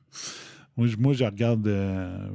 moi, 0.76 0.88
je, 0.88 0.96
moi, 0.96 1.12
je 1.12 1.24
regarde 1.24 1.66
euh, 1.68 2.28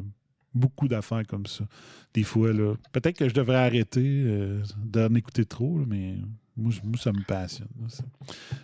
beaucoup 0.53 0.87
d'affaires 0.87 1.27
comme 1.27 1.45
ça. 1.45 1.65
Des 2.13 2.23
fois, 2.23 2.53
là. 2.53 2.75
Peut-être 2.93 3.17
que 3.17 3.27
je 3.27 3.33
devrais 3.33 3.57
arrêter 3.57 4.23
euh, 4.25 4.61
d'en 4.77 5.13
écouter 5.15 5.43
trop, 5.43 5.79
là, 5.79 5.85
mais 5.87 6.15
moi, 6.57 6.71
ça 6.99 7.11
me 7.11 7.23
passionne. 7.23 7.67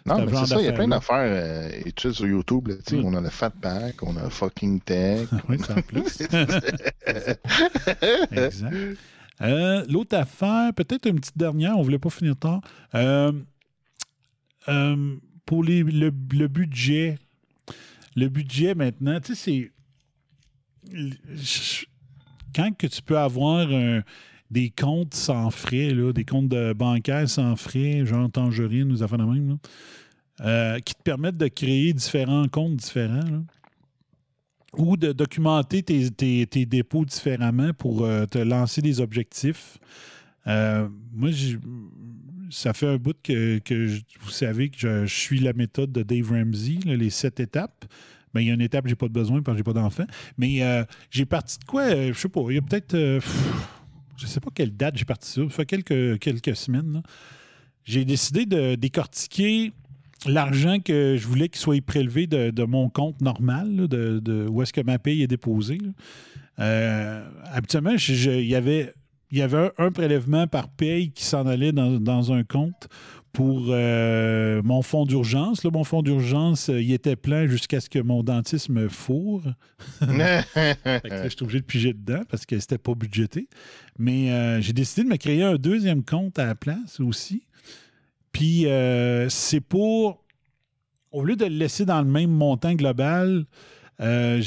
Non, 0.06 0.26
mais 0.26 0.36
c'est 0.36 0.46
ça, 0.46 0.60
il 0.60 0.66
y 0.66 0.68
a 0.68 0.74
plein 0.74 0.88
d'affaires 0.88 1.16
euh, 1.20 1.70
études 1.86 2.12
sur 2.12 2.28
YouTube. 2.28 2.68
Là. 2.68 2.76
On 3.04 3.14
a 3.16 3.22
le 3.22 3.30
Fat 3.30 3.50
Pack, 3.50 4.04
on 4.04 4.16
a 4.18 4.30
Fucking 4.30 4.82
Tech. 4.82 5.28
Oui, 5.50 5.58
en 5.70 5.82
plus. 5.82 6.22
exact. 8.32 8.76
Euh, 9.42 9.86
L'autre 9.90 10.18
affaire, 10.18 10.74
peut-être 10.74 11.08
une 11.08 11.20
petite 11.20 11.38
dernière, 11.38 11.76
on 11.76 11.80
ne 11.80 11.84
voulait 11.84 12.00
pas 12.00 12.10
finir 12.10 12.36
tard. 12.36 12.62
Euh, 12.96 13.32
euh, 14.68 15.16
pour 15.46 15.64
les- 15.64 15.84
le, 15.84 16.12
le 16.34 16.48
budget, 16.48 17.20
le 18.16 18.28
budget 18.30 18.76
maintenant, 18.76 19.20
tu 19.20 19.36
sais, 19.36 19.72
c'est. 20.92 21.86
Quand 22.56 22.76
que 22.76 22.88
tu 22.88 23.02
peux 23.02 23.18
avoir 23.18 23.70
un- 23.72 24.02
des 24.50 24.70
comptes 24.70 25.14
sans 25.14 25.50
frais, 25.50 25.94
là, 25.94 26.14
des 26.14 26.26
comptes 26.26 26.50
de 26.50 26.74
bancaires 26.74 27.30
sans 27.30 27.56
frais, 27.56 28.06
genre 28.06 28.30
Tangerine, 28.32 28.86
nous 28.86 29.04
affaires 29.04 29.18
de 29.18 29.26
même, 29.26 29.58
euh, 30.42 30.80
qui 30.80 30.94
te 30.94 31.02
permettent 31.02 31.38
de 31.38 31.48
créer 31.48 31.94
différents 31.94 32.48
comptes 32.48 32.78
différents. 32.78 33.44
ou 34.78 34.96
de 34.96 35.12
documenter 35.12 35.82
tes, 35.82 36.66
dépôts 36.66 37.06
différemment 37.06 37.74
pour 37.74 38.04
euh, 38.04 38.26
te 38.28 38.38
lancer 38.38 38.82
des 38.82 39.02
objectifs. 39.02 39.80
Euh, 40.46 40.88
moi, 41.14 41.32
ça 42.52 42.74
fait 42.74 42.88
un 42.88 42.98
bout 42.98 43.18
que, 43.24 43.60
vous 44.20 44.30
savez 44.30 44.70
que 44.70 44.78
je, 44.78 45.06
suis 45.08 45.40
la 45.40 45.54
méthode 45.54 45.92
de 45.92 46.04
Dave 46.04 46.32
Ramsey, 46.32 46.78
les 46.86 47.10
sept 47.10 47.40
étapes. 47.40 47.86
Ben, 48.34 48.42
il 48.42 48.48
y 48.48 48.52
a 48.52 48.54
une 48.54 48.62
étape 48.62 48.88
j'ai 48.88 48.96
pas 48.96 49.08
de 49.08 49.14
besoin 49.14 49.42
parce 49.42 49.56
que 49.56 49.60
j'ai 49.60 49.64
pas 49.64 49.74
d'enfant. 49.74 50.06
Mais 50.38 50.62
j'ai 51.10 51.26
parti 51.26 51.58
de 51.58 51.64
quoi? 51.64 51.90
je 51.90 52.14
sais 52.14 52.30
pas, 52.30 52.42
il 52.50 52.56
y 52.56 52.58
a 52.60 52.62
peut-être. 52.62 52.96
Je 54.18 54.28
sais 54.28 54.40
pas 54.40 54.50
quelle 54.54 54.76
date 54.76 54.98
j'ai 54.98 55.06
parti 55.06 55.30
ça. 55.30 55.42
Fait 55.50 55.66
quelques, 55.66 56.20
quelques 56.20 56.56
semaines. 56.56 57.02
J'ai 57.84 58.04
décidé 58.04 58.46
de 58.46 58.76
décortiquer 58.76 59.72
l'argent 60.26 60.80
que 60.80 61.16
je 61.18 61.28
voulais 61.28 61.48
qu'il 61.48 61.60
soit 61.60 61.82
prélevé 61.82 62.28
de, 62.28 62.50
de 62.50 62.64
mon 62.64 62.90
compte 62.90 63.22
normal, 63.22 63.88
de, 63.88 64.20
de 64.20 64.48
où 64.50 64.62
est-ce 64.62 64.74
que 64.74 64.82
ma 64.82 65.00
paye 65.00 65.24
est 65.24 65.28
déposée. 65.28 65.78
Euh, 66.60 67.30
habituellement, 67.46 67.96
il 68.10 68.48
y 68.48 68.56
avait, 68.56 68.94
y 69.32 69.42
avait 69.42 69.58
un, 69.58 69.72
un 69.78 69.92
prélèvement 69.92 70.48
par 70.48 70.70
paye 70.70 71.12
qui 71.12 71.24
s'en 71.24 71.46
allait 71.46 71.72
dans, 71.72 72.00
dans 72.00 72.34
un 72.34 72.44
compte 72.44 72.90
pour 73.38 73.66
euh, 73.70 74.64
mon 74.64 74.82
fonds 74.82 75.06
d'urgence. 75.06 75.64
Mon 75.64 75.84
fonds 75.84 76.02
d'urgence, 76.02 76.70
euh, 76.70 76.82
il 76.82 76.92
était 76.92 77.16
plein 77.16 77.46
jusqu'à 77.46 77.80
ce 77.80 77.88
que 77.88 78.00
mon 78.00 78.24
dentiste 78.24 78.70
me 78.70 78.90
fourre. 78.90 79.44
Là, 80.02 80.44
j'étais 80.56 81.44
obligé 81.44 81.60
de 81.60 81.66
piger 81.66 81.94
dedans 81.94 82.24
parce 82.30 82.48
que 82.48 82.58
c'était 82.58 82.80
pas 82.80 82.96
budgété. 82.96 83.48
Mais 84.00 84.32
euh, 84.32 84.60
j'ai 84.60 84.74
décidé 84.74 85.04
de 85.04 85.10
me 85.10 85.18
créer 85.18 85.44
un 85.44 85.54
deuxième 85.58 86.04
compte 86.04 86.40
à 86.40 86.48
la 86.48 86.56
place 86.56 87.00
aussi. 87.00 87.44
Puis 88.32 88.66
euh, 88.66 89.30
c'est 89.30 89.62
pour, 89.62 90.24
au 91.12 91.24
lieu 91.24 91.36
de 91.36 91.46
le 91.46 91.56
laisser 91.58 91.86
dans 91.86 92.02
le 92.02 92.08
même 92.10 92.32
montant 92.32 92.74
global, 92.74 93.46
je- 94.00 94.40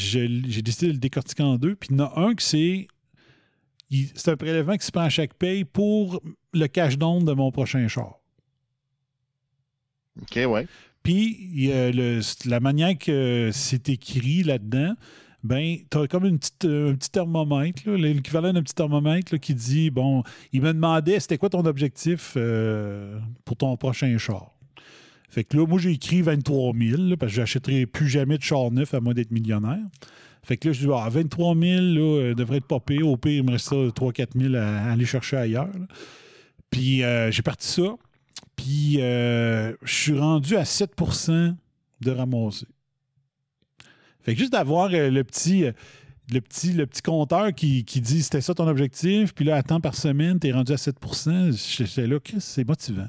j'ai 0.49 0.63
décidé 0.63 0.89
de 0.89 0.93
le 0.95 0.99
décortiquer 0.99 1.45
en 1.45 1.59
deux. 1.59 1.77
Puis 1.77 1.91
il 1.93 1.97
y 1.97 2.01
en 2.01 2.07
a 2.07 2.21
un 2.21 2.35
que 2.35 2.43
c'est. 2.43 2.89
C'est 4.17 4.31
un 4.33 4.37
prélèvement 4.37 4.77
qui 4.77 4.87
se 4.87 4.91
prend 4.93 5.03
à 5.03 5.09
chaque 5.09 5.35
paye 5.35 5.65
pour 5.65 6.21
le 6.53 6.67
cash 6.67 6.99
down 6.99 7.25
de 7.25 7.33
mon 7.33 7.51
prochain 7.53 7.87
char. 7.89 8.20
OK, 10.23 10.39
ouais. 10.47 10.67
Puis, 11.03 11.71
la 12.45 12.61
manière 12.61 12.97
que 12.99 13.51
c'est 13.53 13.89
écrit 13.89 14.43
là-dedans, 14.43 14.95
ben, 15.43 15.79
tu 15.91 15.99
as 15.99 16.07
comme 16.07 16.27
une 16.27 16.39
petite, 16.39 16.67
un 16.67 16.95
petit 16.95 17.11
thermomètre, 17.11 17.89
l'équivalent 17.89 18.53
d'un 18.53 18.63
petit 18.63 18.75
thermomètre 18.75 19.33
là, 19.33 19.39
qui 19.39 19.55
dit 19.55 19.91
bon, 19.91 20.23
il 20.53 20.61
me 20.61 20.73
demandait 20.73 21.19
c'était 21.19 21.39
quoi 21.39 21.49
ton 21.49 21.65
objectif 21.65 22.35
euh, 22.37 23.19
pour 23.47 23.57
ton 23.57 23.75
prochain 23.77 24.17
char? 24.19 24.53
Fait 25.31 25.45
que 25.45 25.57
là, 25.57 25.67
moi, 25.67 25.79
j'ai 25.79 25.93
écrit 25.93 26.23
23 26.23 26.75
000 26.77 27.03
là, 27.03 27.17
parce 27.17 27.33
que 27.33 27.37
j'achèterai 27.37 27.87
plus 27.87 28.09
jamais 28.09 28.37
de 28.37 28.43
char 28.43 28.71
neuf 28.71 28.93
à 28.95 29.01
moins 29.01 29.15
d'être 29.15 29.31
millionnaire. 29.31 29.79
Fait 30.43 30.57
que 30.57 30.69
là, 30.69 30.73
je 30.73 30.87
dis, 30.87 30.93
ah, 30.93 31.09
23 31.09 31.55
000 31.55 31.81
là, 31.81 32.01
euh, 32.01 32.35
devrait 32.35 32.59
être 32.59 32.67
pas 32.67 32.81
pire. 32.81 33.07
Au 33.07 33.17
pire, 33.17 33.33
il 33.33 33.45
me 33.45 33.53
reste 33.53 33.69
ça 33.69 33.77
3-4 33.77 34.29
000 34.37 34.55
à, 34.57 34.93
aller 34.93 35.07
chercher 35.07 35.37
ailleurs. 35.37 35.71
Puis 36.71 37.03
euh, 37.03 37.31
j'ai 37.31 37.43
parti 37.43 37.67
ça. 37.67 37.95
Puis 38.61 38.97
euh, 39.01 39.73
je 39.83 39.95
suis 39.95 40.19
rendu 40.19 40.57
à 40.57 40.65
7% 40.65 41.55
de 42.03 42.11
ramasser. 42.11 42.67
Fait 44.23 44.35
que 44.35 44.39
juste 44.39 44.53
d'avoir 44.53 44.91
euh, 44.93 45.11
le 45.11 45.25
petit. 45.25 45.65
euh, 45.65 45.73
le 46.33 46.41
petit, 46.41 46.73
le 46.75 46.87
petit 46.87 47.03
compteur 47.03 47.53
qui, 47.53 47.85
qui 47.85 48.01
dit 48.01 48.23
c'était 48.23 48.41
ça 48.41 48.55
ton 48.55 48.69
objectif, 48.69 49.35
puis 49.35 49.45
là, 49.45 49.57
à 49.57 49.65
temps 49.65 49.81
par 49.81 49.97
semaine, 49.97 50.39
tu 50.39 50.47
es 50.47 50.53
rendu 50.53 50.73
à 50.73 50.77
7 50.77 50.95
J'étais 51.77 52.07
là, 52.07 52.19
c'est 52.39 52.63
motivant. 52.63 53.09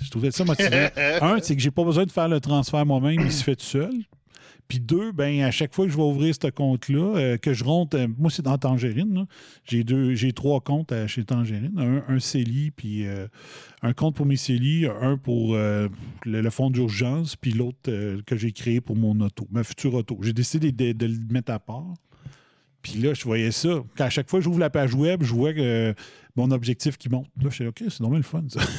Je 0.00 0.10
trouvais 0.10 0.30
ça 0.30 0.44
motivant. 0.44 0.90
Un, 0.96 1.40
c'est 1.42 1.56
que 1.56 1.62
j'ai 1.62 1.72
pas 1.72 1.82
besoin 1.82 2.04
de 2.04 2.12
faire 2.12 2.28
le 2.28 2.38
transfert 2.38 2.86
moi-même, 2.86 3.20
il 3.20 3.32
se 3.32 3.42
fait 3.42 3.56
tout 3.56 3.64
seul. 3.64 3.94
Puis 4.68 4.80
deux, 4.80 5.12
ben 5.12 5.42
à 5.42 5.50
chaque 5.50 5.74
fois 5.74 5.84
que 5.84 5.92
je 5.92 5.96
vais 5.96 6.02
ouvrir 6.02 6.34
ce 6.34 6.48
compte-là, 6.48 7.16
euh, 7.16 7.36
que 7.36 7.52
je 7.52 7.64
rentre, 7.64 7.98
euh, 7.98 8.06
moi 8.18 8.30
c'est 8.30 8.42
dans 8.42 8.56
Tangerine, 8.56 9.26
j'ai 9.64 9.84
deux, 9.84 10.14
j'ai 10.14 10.32
trois 10.32 10.60
comptes 10.60 10.92
chez 11.06 11.24
Tangerine, 11.24 12.02
un, 12.08 12.18
CELI, 12.18 12.70
puis 12.70 13.06
euh, 13.06 13.26
un 13.82 13.92
compte 13.92 14.16
pour 14.16 14.24
mes 14.26 14.36
CELI, 14.36 14.86
un 14.86 15.18
pour 15.18 15.54
le, 15.54 16.50
fonds 16.50 16.70
d'urgence, 16.70 17.36
puis 17.36 17.52
l'autre 17.52 17.90
que 18.26 18.36
j'ai 18.36 18.52
créé 18.52 18.80
pour 18.80 18.96
mon 18.96 19.20
auto, 19.20 19.46
ma 19.50 19.64
future 19.64 19.94
auto. 19.94 20.18
J'ai 20.22 20.32
décidé 20.32 20.72
de 20.72 21.06
le 21.06 21.18
mettre 21.30 21.52
à 21.52 21.58
part. 21.58 21.94
Puis 22.84 23.00
là, 23.00 23.14
je 23.14 23.24
voyais 23.24 23.50
ça. 23.50 23.82
Quand 23.96 24.04
à 24.04 24.10
chaque 24.10 24.30
fois 24.30 24.38
que 24.38 24.44
j'ouvre 24.44 24.60
la 24.60 24.70
page 24.70 24.94
web, 24.94 25.22
je 25.24 25.34
vois 25.34 25.52
que 25.52 25.60
euh, 25.60 25.94
mon 26.36 26.50
objectif 26.50 26.98
qui 26.98 27.08
monte. 27.08 27.26
Là, 27.40 27.48
je 27.48 27.54
suis 27.54 27.66
OK, 27.66 27.82
c'est 27.88 28.00
normal 28.00 28.18
le 28.18 28.24
fun, 28.24 28.44
ça. 28.48 28.60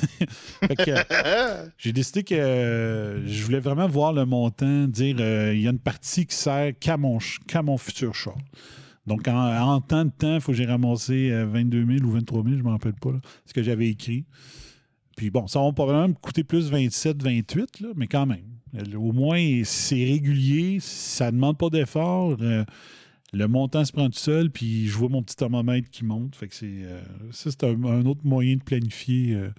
Euh, 0.87 1.67
j'ai 1.77 1.93
décidé 1.93 2.23
que 2.23 2.35
euh, 2.35 3.27
je 3.27 3.43
voulais 3.43 3.59
vraiment 3.59 3.87
voir 3.87 4.13
le 4.13 4.25
montant, 4.25 4.87
dire 4.87 5.17
euh, 5.19 5.53
il 5.53 5.61
y 5.61 5.67
a 5.67 5.71
une 5.71 5.79
partie 5.79 6.25
qui 6.25 6.35
sert 6.35 6.73
qu'à 6.79 6.97
mon, 6.97 7.19
mon 7.63 7.77
futur 7.77 8.13
char. 8.13 8.35
Donc, 9.07 9.27
en, 9.27 9.33
en 9.33 9.81
temps 9.81 10.05
de 10.05 10.11
temps, 10.11 10.35
il 10.35 10.41
faut 10.41 10.51
que 10.51 10.57
j'ai 10.57 10.65
ramassé 10.65 11.31
euh, 11.31 11.45
22 11.45 11.85
000 11.99 12.05
ou 12.05 12.11
23 12.11 12.43
000, 12.43 12.55
je 12.55 12.59
ne 12.59 12.63
me 12.63 12.71
rappelle 12.71 12.93
pas, 12.93 13.11
là, 13.11 13.19
ce 13.45 13.53
que 13.53 13.63
j'avais 13.63 13.87
écrit. 13.87 14.25
Puis 15.15 15.29
bon, 15.29 15.47
ça 15.47 15.59
va 15.59 15.71
probablement 15.71 16.09
me 16.09 16.13
coûter 16.13 16.43
plus 16.43 16.69
27, 16.69 17.21
28, 17.21 17.79
là, 17.81 17.89
mais 17.95 18.07
quand 18.07 18.25
même. 18.25 18.45
Au 18.95 19.13
moins, 19.13 19.61
c'est 19.63 20.03
régulier, 20.03 20.79
ça 20.81 21.27
ne 21.27 21.37
demande 21.37 21.57
pas 21.57 21.69
d'effort. 21.69 22.37
Le 23.37 23.47
montant 23.47 23.83
se 23.85 23.91
prend 23.91 24.09
tout 24.09 24.17
seul, 24.17 24.49
puis 24.49 24.87
je 24.87 24.93
vois 24.97 25.09
mon 25.09 25.21
petit 25.21 25.35
thermomètre 25.35 25.89
qui 25.89 26.05
monte. 26.05 26.35
Fait 26.35 26.47
que 26.47 26.55
c'est 26.55 26.65
euh, 26.83 27.01
ça, 27.31 27.51
c'est 27.51 27.63
un, 27.65 27.83
un 27.83 28.05
autre 28.05 28.21
moyen 28.23 28.55
de 28.55 28.63
planifier 28.63 29.35
euh, 29.35 29.49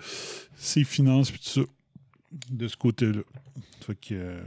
ses 0.56 0.82
finances 0.84 1.30
puis 1.30 1.40
tout 1.40 1.60
ça 1.60 1.66
de 2.50 2.68
ce 2.68 2.76
côté-là. 2.76 3.20
Fait 3.80 3.94
que, 3.94 4.14
euh, 4.14 4.40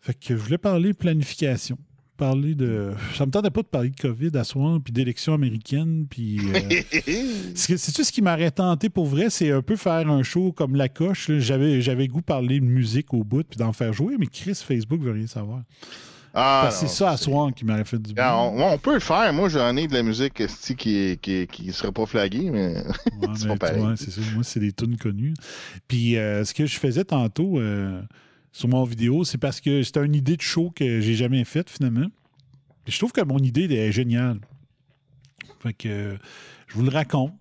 fait 0.00 0.14
que 0.14 0.28
je 0.36 0.40
voulais 0.42 0.58
parler 0.58 0.94
planification. 0.94 1.78
Parler 2.16 2.56
de. 2.56 2.92
Ça 3.14 3.26
me 3.26 3.30
tentait 3.30 3.50
pas 3.50 3.62
de 3.62 3.68
parler 3.68 3.90
de 3.90 3.96
COVID 3.96 4.30
à 4.34 4.42
soir, 4.42 4.80
puis 4.82 4.92
d'élections 4.92 5.34
américaines, 5.34 6.06
puis. 6.10 6.40
euh, 6.40 6.82
ce 7.54 7.68
que- 7.68 7.76
C'est-tu 7.76 8.02
ce 8.02 8.10
qui 8.10 8.22
m'aurait 8.22 8.50
tenté 8.50 8.88
pour 8.88 9.06
vrai? 9.06 9.30
C'est 9.30 9.52
un 9.52 9.62
peu 9.62 9.76
faire 9.76 10.10
un 10.10 10.24
show 10.24 10.50
comme 10.50 10.74
la 10.74 10.88
coche. 10.88 11.28
là. 11.28 11.38
J'avais, 11.38 11.80
j'avais 11.80 12.08
goût 12.08 12.18
de 12.20 12.24
parler 12.24 12.58
de 12.58 12.64
musique 12.64 13.14
au 13.14 13.22
bout 13.22 13.44
puis 13.46 13.56
d'en 13.56 13.72
faire 13.72 13.92
jouer, 13.92 14.16
mais 14.18 14.26
Chris, 14.26 14.56
Facebook 14.64 15.00
veut 15.00 15.12
rien 15.12 15.28
savoir. 15.28 15.62
Ah, 16.40 16.68
c'est 16.70 16.88
ça 16.88 17.10
à 17.10 17.16
soir 17.16 17.52
qui 17.54 17.64
m'aurait 17.64 17.84
fait 17.84 17.98
du 17.98 18.14
bien. 18.14 18.32
On, 18.34 18.72
on 18.74 18.78
peut 18.78 18.94
le 18.94 19.00
faire. 19.00 19.32
Moi, 19.32 19.48
j'en 19.48 19.76
ai 19.76 19.86
de 19.88 19.94
la 19.94 20.02
musique 20.02 20.42
qui, 20.76 21.18
qui, 21.20 21.46
qui 21.46 21.72
sera 21.72 21.90
pas 21.92 22.06
flaguée, 22.06 22.50
mais. 22.50 22.74
Ouais, 23.20 23.28
c'est 23.34 23.46
mais 23.48 23.56
pas 23.56 23.68
pareil. 23.68 23.82
ouais, 23.82 23.94
c'est 23.96 24.10
ça. 24.10 24.20
Moi, 24.34 24.44
c'est 24.44 24.60
des 24.60 24.72
tunes 24.72 24.96
connues. 24.96 25.34
Puis 25.88 26.16
euh, 26.16 26.44
ce 26.44 26.54
que 26.54 26.66
je 26.66 26.78
faisais 26.78 27.04
tantôt 27.04 27.58
euh, 27.58 28.00
sur 28.52 28.68
mon 28.68 28.84
vidéo, 28.84 29.24
c'est 29.24 29.38
parce 29.38 29.60
que 29.60 29.82
c'était 29.82 30.04
une 30.04 30.14
idée 30.14 30.36
de 30.36 30.42
show 30.42 30.70
que 30.74 31.00
j'ai 31.00 31.14
jamais 31.14 31.44
faite 31.44 31.68
finalement. 31.70 32.06
Puis 32.84 32.92
je 32.94 32.98
trouve 32.98 33.12
que 33.12 33.20
mon 33.22 33.38
idée 33.38 33.64
est 33.64 33.90
géniale. 33.92 34.38
Fait 35.60 35.72
que 35.72 35.88
euh, 35.88 36.16
je 36.68 36.74
vous 36.74 36.82
le 36.84 36.90
raconte. 36.90 37.32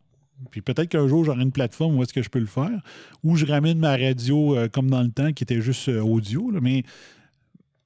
Puis 0.51 0.61
peut-être 0.61 0.89
qu'un 0.89 1.07
jour, 1.07 1.23
j'aurai 1.25 1.41
une 1.41 1.51
plateforme 1.51 1.95
où 1.97 2.03
est-ce 2.03 2.13
que 2.13 2.21
je 2.21 2.29
peux 2.29 2.39
le 2.39 2.45
faire. 2.45 2.79
Ou 3.23 3.35
je 3.35 3.45
ramène 3.45 3.79
ma 3.79 3.97
radio 3.97 4.55
euh, 4.55 4.67
comme 4.67 4.89
dans 4.89 5.01
le 5.01 5.09
temps, 5.09 5.31
qui 5.33 5.43
était 5.43 5.61
juste 5.61 5.89
euh, 5.89 6.01
audio. 6.01 6.51
là. 6.51 6.59
Mais 6.61 6.83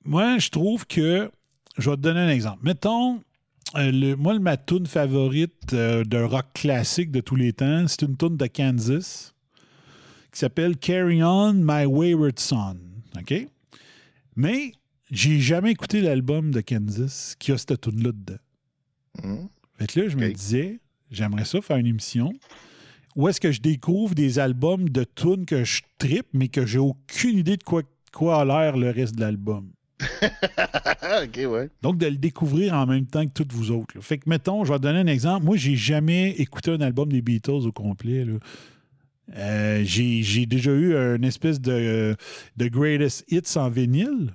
moi, 0.05 0.37
je 0.37 0.49
trouve 0.49 0.85
que. 0.85 1.31
Je 1.77 1.89
vais 1.89 1.95
te 1.95 2.01
donner 2.01 2.19
un 2.19 2.29
exemple. 2.29 2.59
Mettons, 2.63 3.21
euh, 3.75 3.91
le- 3.91 4.15
moi, 4.15 4.37
ma 4.39 4.57
tune 4.57 4.85
favorite 4.85 5.73
euh, 5.73 6.03
de 6.03 6.17
rock 6.17 6.47
classique 6.53 7.11
de 7.11 7.21
tous 7.21 7.37
les 7.37 7.53
temps, 7.53 7.87
c'est 7.87 8.01
une 8.01 8.17
tune 8.17 8.35
de 8.35 8.45
Kansas 8.47 9.33
qui 10.33 10.39
s'appelle 10.39 10.75
Carry 10.77 11.23
On 11.23 11.53
My 11.53 11.85
Wayward 11.85 12.39
Son. 12.39 12.77
OK? 13.17 13.47
Mais 14.35 14.73
j'ai 15.11 15.39
jamais 15.39 15.71
écouté 15.71 16.01
l'album 16.01 16.51
de 16.51 16.59
Kansas 16.61 17.35
qui 17.39 17.51
a 17.53 17.57
cette 17.57 17.79
tune-là 17.79 18.11
dedans. 18.11 18.39
Hmm. 19.23 19.47
Fait 19.77 19.87
que 19.87 19.99
là, 20.01 20.07
je 20.09 20.17
me 20.17 20.31
disais, 20.31 20.79
j'aimerais 21.09 21.45
ça 21.45 21.61
faire 21.61 21.77
une 21.77 21.87
émission 21.87 22.33
où 23.15 23.27
est-ce 23.27 23.41
que 23.41 23.51
je 23.51 23.61
découvre 23.61 24.13
des 24.15 24.39
albums 24.39 24.87
de 24.89 25.03
tunes 25.03 25.45
que 25.45 25.63
je 25.63 25.81
trippe, 25.97 26.27
mais 26.33 26.47
que 26.47 26.65
j'ai 26.65 26.79
aucune 26.79 27.37
idée 27.39 27.57
de 27.57 27.63
quoi, 27.63 27.81
quoi 28.13 28.41
a 28.41 28.45
l'air 28.45 28.77
le 28.77 28.89
reste 28.89 29.15
de 29.15 29.21
l'album. 29.21 29.69
Donc, 31.81 31.97
de 31.97 32.07
le 32.07 32.17
découvrir 32.17 32.73
en 32.73 32.85
même 32.85 33.05
temps 33.05 33.25
que 33.25 33.31
toutes 33.31 33.53
vous 33.53 33.71
autres. 33.71 33.99
Fait 34.01 34.17
que, 34.17 34.29
mettons, 34.29 34.63
je 34.65 34.71
vais 34.71 34.77
te 34.79 34.83
donner 34.83 34.99
un 34.99 35.07
exemple. 35.07 35.45
Moi, 35.45 35.57
j'ai 35.57 35.75
jamais 35.75 36.31
écouté 36.31 36.71
un 36.71 36.81
album 36.81 37.11
des 37.11 37.21
Beatles 37.21 37.65
au 37.65 37.71
complet. 37.71 38.25
Euh, 39.37 39.81
j'ai 39.85 40.23
j'ai 40.23 40.45
déjà 40.45 40.71
eu 40.71 40.95
une 40.95 41.23
espèce 41.23 41.61
de, 41.61 42.15
de 42.57 42.67
greatest 42.67 43.25
hits 43.29 43.57
en 43.57 43.69
vinyle. 43.69 44.33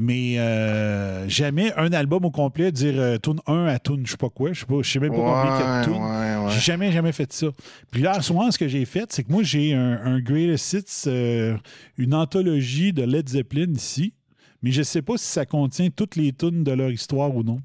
Mais 0.00 0.38
euh, 0.38 1.28
jamais 1.28 1.72
un 1.76 1.92
album 1.92 2.24
au 2.24 2.30
complet, 2.30 2.70
dire 2.70 2.94
euh, 2.96 3.18
tune 3.18 3.40
1 3.48 3.66
à 3.66 3.80
tune 3.80 4.06
je 4.06 4.12
sais 4.12 4.16
pas 4.16 4.28
quoi. 4.30 4.52
Je 4.52 4.60
sais 4.60 4.66
pas, 4.66 4.80
je 4.80 4.88
sais 4.88 5.00
même 5.00 5.10
pas 5.10 5.16
combien 5.16 5.56
il 5.56 5.60
y 5.60 5.62
a 5.64 5.80
de 5.80 5.84
tunes. 5.86 5.94
ouais, 5.94 6.36
ouais. 6.46 6.52
J'ai 6.52 6.60
jamais, 6.60 6.92
jamais 6.92 7.10
fait 7.10 7.32
ça. 7.32 7.48
Puis 7.90 8.02
là, 8.02 8.16
en 8.18 8.22
ce 8.22 8.32
moment, 8.32 8.48
ce 8.52 8.58
que 8.58 8.68
j'ai 8.68 8.84
fait, 8.84 9.10
c'est 9.12 9.24
que 9.24 9.32
moi, 9.32 9.42
j'ai 9.42 9.74
un, 9.74 10.00
un 10.04 10.20
Greatest 10.20 10.72
Hits, 10.72 11.08
euh, 11.08 11.56
une 11.96 12.14
anthologie 12.14 12.92
de 12.92 13.02
Led 13.02 13.28
Zeppelin 13.28 13.72
ici, 13.74 14.14
mais 14.62 14.70
je 14.70 14.82
sais 14.82 15.02
pas 15.02 15.16
si 15.18 15.26
ça 15.26 15.44
contient 15.46 15.88
toutes 15.90 16.14
les 16.14 16.32
tunes 16.32 16.62
de 16.62 16.70
leur 16.72 16.90
histoire 16.92 17.34
ou 17.34 17.42
non. 17.42 17.60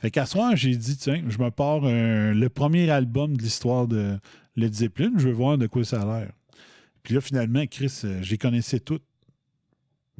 Fait 0.00 0.12
qu'à 0.12 0.26
ce 0.26 0.32
soir, 0.32 0.54
j'ai 0.54 0.76
dit, 0.76 0.96
tiens, 0.96 1.22
je 1.28 1.38
me 1.38 1.50
pars 1.50 1.84
un- 1.84 2.34
le 2.34 2.48
premier 2.50 2.88
album 2.88 3.36
de 3.36 3.42
l'histoire 3.42 3.88
de 3.88 4.16
Led 4.54 4.74
Zeppelin, 4.74 5.10
je 5.16 5.26
veux 5.26 5.34
voir 5.34 5.58
de 5.58 5.66
quoi 5.66 5.84
ça 5.84 6.02
a 6.02 6.04
l'air. 6.20 6.30
Puis 7.02 7.14
là, 7.14 7.20
finalement, 7.20 7.64
Chris, 7.68 8.02
euh, 8.04 8.20
je 8.22 8.30
les 8.30 8.38
connaissais 8.38 8.78
toutes. 8.78 9.02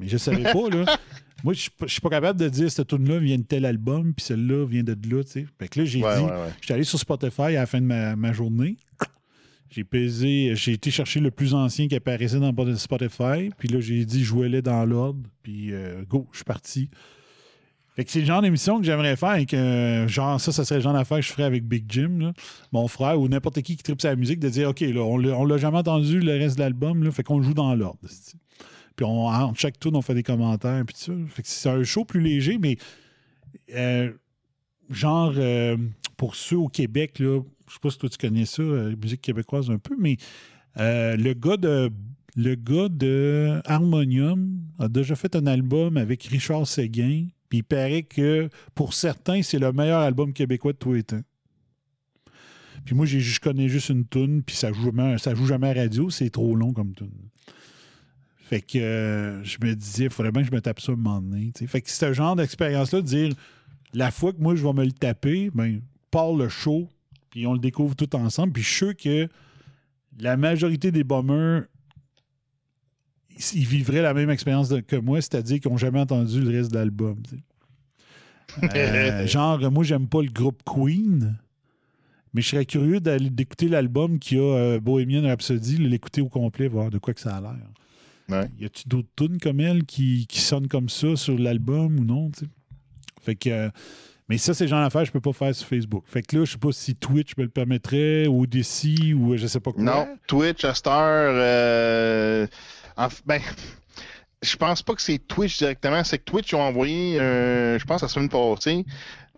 Mais 0.03 0.09
je 0.09 0.17
savais 0.17 0.43
pas, 0.43 0.69
là. 0.69 0.97
Moi, 1.43 1.53
je 1.53 1.59
suis 1.61 1.69
pas- 1.71 1.87
je 1.87 1.91
suis 1.91 2.01
pas 2.01 2.09
capable 2.09 2.39
de 2.39 2.47
dire 2.47 2.71
cette 2.71 2.87
tune 2.87 3.07
là 3.09 3.17
vient 3.19 3.37
de 3.37 3.43
tel 3.43 3.65
album, 3.65 4.13
puis 4.13 4.25
celle-là 4.25 4.65
vient 4.65 4.83
de 4.83 4.93
là, 5.09 5.23
tu 5.23 5.31
sais. 5.31 5.45
Fait 5.59 5.67
que 5.67 5.79
là, 5.79 5.85
j'ai 5.85 6.01
Ouais, 6.03 6.17
dit, 6.17 6.23
ouais, 6.23 6.29
ouais. 6.31 6.49
j'étais 6.61 6.73
allé 6.75 6.83
sur 6.85 6.97
Spotify 6.99 7.41
à 7.41 7.51
la 7.51 7.65
fin 7.65 7.81
de 7.81 7.85
ma, 7.85 8.15
ma 8.15 8.31
journée. 8.31 8.77
J'ai 9.69 9.83
pesé, 9.83 10.53
j'ai 10.55 10.73
été 10.73 10.91
chercher 10.91 11.19
le 11.19 11.31
plus 11.31 11.53
ancien 11.55 11.87
qui 11.87 11.95
apparaissait 11.95 12.39
dans 12.39 12.53
Spotify, 12.77 13.49
puis 13.57 13.67
là, 13.67 13.79
j'ai 13.81 14.05
dit, 14.05 14.23
jouez-les 14.23 14.61
dans 14.61 14.85
l'ordre, 14.85 15.19
puis 15.41 15.73
euh, 15.73 16.03
go, 16.07 16.27
je 16.31 16.37
suis 16.37 16.45
parti. 16.45 16.89
Fait 17.95 18.03
que 18.05 18.11
c'est 18.11 18.19
le 18.21 18.25
genre 18.25 18.41
d'émission 18.41 18.79
que 18.79 18.85
j'aimerais 18.85 19.15
faire 19.15 19.29
avec, 19.29 19.53
euh, 19.53 20.07
genre, 20.07 20.39
ça, 20.39 20.51
ça 20.51 20.63
serait 20.63 20.75
le 20.79 20.81
genre 20.83 20.93
d'affaire 20.93 21.17
que 21.19 21.23
je 21.25 21.31
ferais 21.31 21.43
avec 21.43 21.63
Big 21.67 21.85
Jim, 21.89 22.17
là, 22.19 22.33
mon 22.71 22.87
frère, 22.87 23.19
ou 23.19 23.27
n'importe 23.27 23.61
qui 23.63 23.75
qui 23.75 23.83
tripe 23.83 24.01
sa 24.01 24.15
musique, 24.15 24.39
de 24.39 24.49
dire, 24.49 24.69
OK, 24.69 24.79
là, 24.81 25.01
on 25.01 25.17
l'a 25.45 25.57
jamais 25.57 25.77
entendu 25.79 26.19
le 26.19 26.31
reste 26.33 26.55
de 26.57 26.61
l'album, 26.61 27.03
là, 27.03 27.11
fait 27.11 27.23
qu'on 27.23 27.37
le 27.39 27.43
joue 27.43 27.53
dans 27.55 27.73
l'ordre. 27.75 27.99
Puis 28.95 29.05
on, 29.05 29.27
entre 29.27 29.59
chaque 29.59 29.79
tour, 29.79 29.91
on 29.95 30.01
fait 30.01 30.13
des 30.13 30.23
commentaires, 30.23 30.83
puis 30.85 30.95
tout 30.95 31.01
ça. 31.01 31.41
C'est 31.43 31.69
un 31.69 31.83
show 31.83 32.05
plus 32.05 32.21
léger, 32.21 32.57
mais 32.57 32.77
euh, 33.73 34.11
genre, 34.89 35.33
euh, 35.37 35.77
pour 36.17 36.35
ceux 36.35 36.57
au 36.57 36.67
Québec, 36.67 37.19
là, 37.19 37.41
je 37.67 37.73
sais 37.73 37.79
pas 37.81 37.89
si 37.89 37.97
toi 37.97 38.09
tu 38.09 38.17
connais 38.17 38.45
ça, 38.45 38.61
euh, 38.61 38.95
musique 39.01 39.21
québécoise 39.21 39.69
un 39.69 39.77
peu, 39.79 39.95
mais 39.97 40.17
le 40.75 41.33
gars 41.33 41.57
de 41.57 41.91
le 42.35 42.55
gars 42.55 42.89
de 42.89 43.61
Harmonium 43.65 44.59
a 44.79 44.87
déjà 44.87 45.15
fait 45.15 45.35
un 45.35 45.45
album 45.45 45.97
avec 45.97 46.23
Richard 46.23 46.65
Séguin, 46.65 47.27
puis 47.47 47.59
il 47.59 47.63
paraît 47.63 48.01
que 48.01 48.49
pour 48.73 48.95
certains, 48.95 49.43
c'est 49.43 49.59
le 49.59 49.71
meilleur 49.71 49.99
album 49.99 50.33
québécois 50.33 50.73
de 50.73 50.77
tous 50.79 50.93
les 50.93 51.03
temps. 51.03 51.21
Puis 52.85 52.95
moi, 52.95 53.05
je 53.05 53.39
connais 53.39 53.69
juste 53.69 53.89
une 53.89 54.05
tune, 54.05 54.43
puis 54.43 54.55
ça 54.55 54.73
joue 54.73 54.85
jamais, 54.85 55.17
ça 55.17 55.35
joue 55.35 55.45
jamais 55.45 55.69
à 55.69 55.73
radio, 55.73 56.09
c'est 56.09 56.29
trop 56.29 56.55
long 56.55 56.73
comme 56.73 56.93
tune. 56.93 57.11
Fait 58.53 58.61
que 58.61 58.77
euh, 58.77 59.43
je 59.43 59.57
me 59.63 59.73
disais, 59.73 60.03
il 60.03 60.09
faudrait 60.11 60.31
bien 60.31 60.43
que 60.43 60.47
je 60.49 60.53
me 60.53 60.61
tape 60.61 60.79
ça 60.79 60.91
un 60.91 60.95
moment 60.95 61.19
donné. 61.19 61.51
Fait 61.65 61.81
que 61.81 61.89
c'est 61.89 62.05
ce 62.05 62.13
genre 62.13 62.35
d'expérience-là 62.35 63.01
de 63.01 63.07
dire 63.07 63.33
la 63.95 64.11
fois 64.11 64.31
que 64.31 64.39
moi 64.39 64.55
je 64.55 64.63
vais 64.63 64.73
me 64.73 64.85
le 64.85 64.91
taper, 64.91 65.49
ben, 65.55 65.81
part 66.11 66.33
le 66.33 66.49
show, 66.49 66.87
puis 67.31 67.47
on 67.47 67.53
le 67.53 67.59
découvre 67.59 67.95
tout 67.95 68.15
ensemble. 68.15 68.53
Puis 68.53 68.61
je 68.61 68.67
suis 68.67 68.77
sûr 68.77 68.95
que 68.95 69.27
la 70.19 70.37
majorité 70.37 70.91
des 70.91 71.03
bombers, 71.03 71.63
ils 73.55 73.65
vivraient 73.65 74.03
la 74.03 74.13
même 74.13 74.29
expérience 74.29 74.71
que 74.87 74.97
moi, 74.97 75.19
c'est-à-dire 75.19 75.59
qu'ils 75.59 75.71
n'ont 75.71 75.77
jamais 75.77 76.01
entendu 76.01 76.39
le 76.39 76.55
reste 76.55 76.69
de 76.69 76.77
l'album. 76.77 77.23
Euh, 78.61 79.25
genre, 79.25 79.59
moi, 79.71 79.83
j'aime 79.83 80.07
pas 80.07 80.21
le 80.21 80.29
groupe 80.29 80.61
Queen. 80.63 81.39
Mais 82.35 82.43
je 82.43 82.49
serais 82.49 82.65
curieux 82.67 82.99
d'écouter 82.99 83.67
l'album 83.67 84.19
qui 84.19 84.37
a 84.37 84.41
euh, 84.41 84.79
Bohemian 84.79 85.23
Rhapsody, 85.23 85.77
l'écouter 85.77 86.21
au 86.21 86.29
complet, 86.29 86.67
voir 86.67 86.91
de 86.91 86.99
quoi 86.99 87.15
que 87.15 87.19
ça 87.19 87.37
a 87.37 87.41
l'air. 87.41 87.57
Ouais. 88.29 88.49
Y 88.59 88.65
a-tu 88.65 88.87
d'autres 88.87 89.09
tunes 89.15 89.37
comme 89.39 89.59
elle 89.59 89.83
qui, 89.83 90.25
qui 90.27 90.39
sonnent 90.39 90.67
comme 90.67 90.89
ça 90.89 91.15
sur 91.15 91.37
l'album 91.37 91.99
ou 91.99 92.03
non? 92.05 92.31
tu 92.31 92.41
sais? 92.41 92.51
Fait 93.21 93.35
que. 93.35 93.49
euh, 93.49 93.69
mais 94.29 94.37
ça, 94.37 94.53
c'est 94.53 94.67
genre 94.67 94.81
d'affaires 94.81 95.03
je 95.05 95.11
peux 95.11 95.19
pas 95.21 95.33
faire 95.33 95.53
sur 95.53 95.67
Facebook. 95.67 96.05
Fait 96.07 96.21
que 96.21 96.37
là, 96.37 96.45
je 96.45 96.53
sais 96.53 96.57
pas 96.57 96.71
si 96.71 96.95
Twitch 96.95 97.35
me 97.37 97.43
le 97.43 97.49
permettrait 97.49 98.25
ou 98.27 98.47
DC 98.47 99.13
ou 99.15 99.35
je 99.35 99.47
sais 99.47 99.59
pas 99.59 99.71
quoi. 99.71 99.83
Non, 99.83 100.07
Twitch, 100.27 100.63
à 100.63 100.73
cette 100.73 100.87
heure, 100.87 101.33
euh, 101.35 102.47
en 102.95 103.09
ben, 103.25 103.41
je 104.41 104.55
pense 104.55 104.81
pas 104.81 104.95
que 104.95 105.01
c'est 105.01 105.19
Twitch 105.19 105.57
directement. 105.57 106.03
C'est 106.03 106.19
que 106.19 106.23
Twitch 106.23 106.53
ont 106.53 106.61
envoyé, 106.61 107.19
euh, 107.19 107.77
je 107.77 107.85
pense, 107.85 108.01
la 108.01 108.07
semaine 108.07 108.29
passée, 108.29 108.85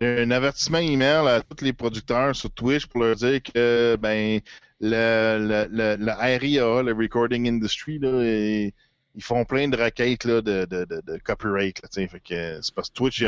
un 0.00 0.30
avertissement 0.30 0.78
email 0.78 1.26
à 1.26 1.40
tous 1.40 1.64
les 1.64 1.72
producteurs 1.72 2.36
sur 2.36 2.50
Twitch 2.52 2.86
pour 2.86 3.02
leur 3.02 3.16
dire 3.16 3.42
que, 3.42 3.96
ben, 4.00 4.40
le, 4.80 5.38
le, 5.38 5.68
le, 5.70 5.96
le 6.04 6.12
RIA, 6.12 6.82
le 6.82 6.92
Recording 6.92 7.48
Industry, 7.48 7.98
là, 7.98 8.22
et- 8.22 8.74
ils 9.18 9.22
font 9.22 9.46
plein 9.46 9.66
de 9.66 9.78
requêtes 9.78 10.26
là, 10.26 10.42
de, 10.42 10.66
de, 10.66 10.84
de, 10.84 11.00
de 11.06 11.18
copyright. 11.24 11.80
Là, 11.82 11.88
fait 12.06 12.20
que 12.20 12.60
c'est 12.60 12.74
parce 12.74 12.90
que 12.90 12.94
Twitch, 12.96 13.24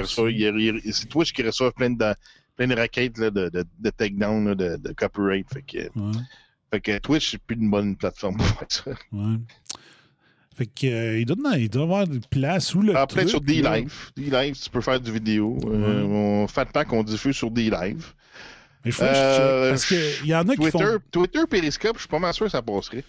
c'est 0.92 1.08
Twitch 1.08 1.32
qui 1.32 1.42
reçoit 1.42 1.72
plein 1.72 1.88
de, 1.88 2.14
plein 2.56 2.66
de 2.66 2.74
requêtes 2.78 3.16
là, 3.16 3.30
de, 3.30 3.48
de, 3.48 3.90
takedown 3.90 4.52
de, 4.54 4.76
de 4.76 4.92
copyright. 4.92 5.46
Fait 5.50 5.62
que, 5.62 5.78
Ouais, 5.98 6.12
fait 6.70 6.80
que 6.82 6.98
Twitch, 6.98 7.30
c'est 7.30 7.40
plus 7.40 7.56
une 7.56 7.70
bonne 7.70 7.96
plateforme 7.96 8.36
pour 8.36 8.46
faire 8.46 8.66
ça. 8.68 8.90
ouais. 9.12 9.36
Fait 10.56 10.66
que, 10.66 10.86
euh, 10.88 11.20
il, 11.20 11.24
doit, 11.24 11.56
il 11.56 11.70
doit 11.70 11.82
y 11.82 11.84
avoir 11.84 12.02
une 12.04 12.20
place 12.20 12.74
où 12.74 12.82
le. 12.82 12.94
Ah, 12.94 13.06
sur 13.08 13.40
truc, 13.40 13.62
là- 13.62 13.78
D-Live. 13.80 14.10
D-Live, 14.14 14.60
tu 14.60 14.68
peux 14.68 14.80
faire 14.82 15.00
du 15.00 15.10
vidéo. 15.10 15.56
Euh, 15.68 16.02
on 16.02 16.48
Fat 16.48 16.66
Pack, 16.66 16.92
on 16.92 17.02
diffuse 17.02 17.34
sur 17.36 17.50
D-Live. 17.50 18.12
Mais 19.00 19.14
je 19.14 19.40
Euh, 19.40 19.70
Parce 19.70 19.86
qu'il 19.86 20.26
y 20.26 20.34
en 20.34 20.48
a 20.48 20.52
qui 20.54 20.56
Twitter, 20.62 20.78
font. 20.78 20.98
Twitter, 21.10 21.40
Periscope, 21.48 21.94
je 21.96 22.00
suis 22.00 22.08
pas 22.08 22.18
mal 22.18 22.32
sûr 22.34 22.46
que 22.46 22.52
ça 22.52 22.62
passerait. 22.62 23.04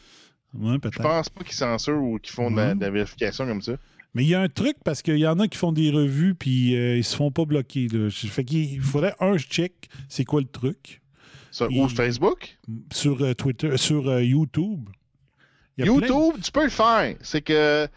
Ouais, 0.53 0.77
Je 0.83 0.99
pense 0.99 1.29
pas 1.29 1.43
qu'ils 1.43 1.53
censurent 1.55 2.01
ou 2.01 2.17
qu'ils 2.19 2.33
font 2.33 2.49
de, 2.51 2.57
la, 2.57 2.67
Ouais. 2.69 2.75
de 2.75 2.81
la 2.81 2.89
vérification 2.89 3.45
comme 3.45 3.61
ça. 3.61 3.73
Mais 4.15 4.23
il 4.23 4.29
y 4.29 4.33
a 4.35 4.41
un 4.41 4.49
truc 4.49 4.75
parce 4.83 5.03
qu'il 5.03 5.17
y 5.19 5.27
en 5.27 5.39
a 5.39 5.47
qui 5.47 5.57
font 5.59 5.71
des 5.71 5.91
revues 5.91 6.33
puis 6.33 6.75
euh, 6.75 6.97
ils 6.97 7.03
se 7.03 7.15
font 7.15 7.29
pas 7.31 7.45
bloquer. 7.45 7.87
Là. 7.89 8.09
Fait 8.09 8.43
qu'il 8.43 8.81
faudrait 8.81 9.13
un 9.19 9.37
je 9.37 9.45
check 9.45 9.87
c'est 10.07 10.25
quoi 10.25 10.41
le 10.41 10.47
truc 10.47 11.01
Ou 11.61 11.87
Facebook? 11.89 12.57
sur 12.91 13.21
euh, 13.23 13.33
Twitter, 13.35 13.77
sur 13.77 14.09
euh, 14.09 14.23
YouTube. 14.23 14.89
Plein- 15.77 15.85
YouTube, 15.85 16.41
tu 16.43 16.51
peux 16.51 16.63
le 16.63 16.69
faire. 16.71 17.15
C'est 17.21 17.41
que, 17.41 17.87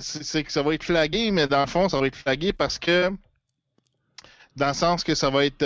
c'est 0.00 0.42
que 0.44 0.50
ça 0.50 0.62
va 0.62 0.72
être 0.74 0.84
flagué, 0.84 1.30
mais 1.30 1.46
dans 1.46 1.60
le 1.60 1.66
fond, 1.66 1.88
ça 1.90 2.00
va 2.00 2.06
être 2.06 2.16
flagué 2.16 2.52
parce 2.54 2.78
que, 2.78 3.10
dans 4.56 4.68
le 4.68 4.74
sens 4.74 5.04
que 5.04 5.14
ça 5.14 5.28
va 5.30 5.44
être, 5.44 5.62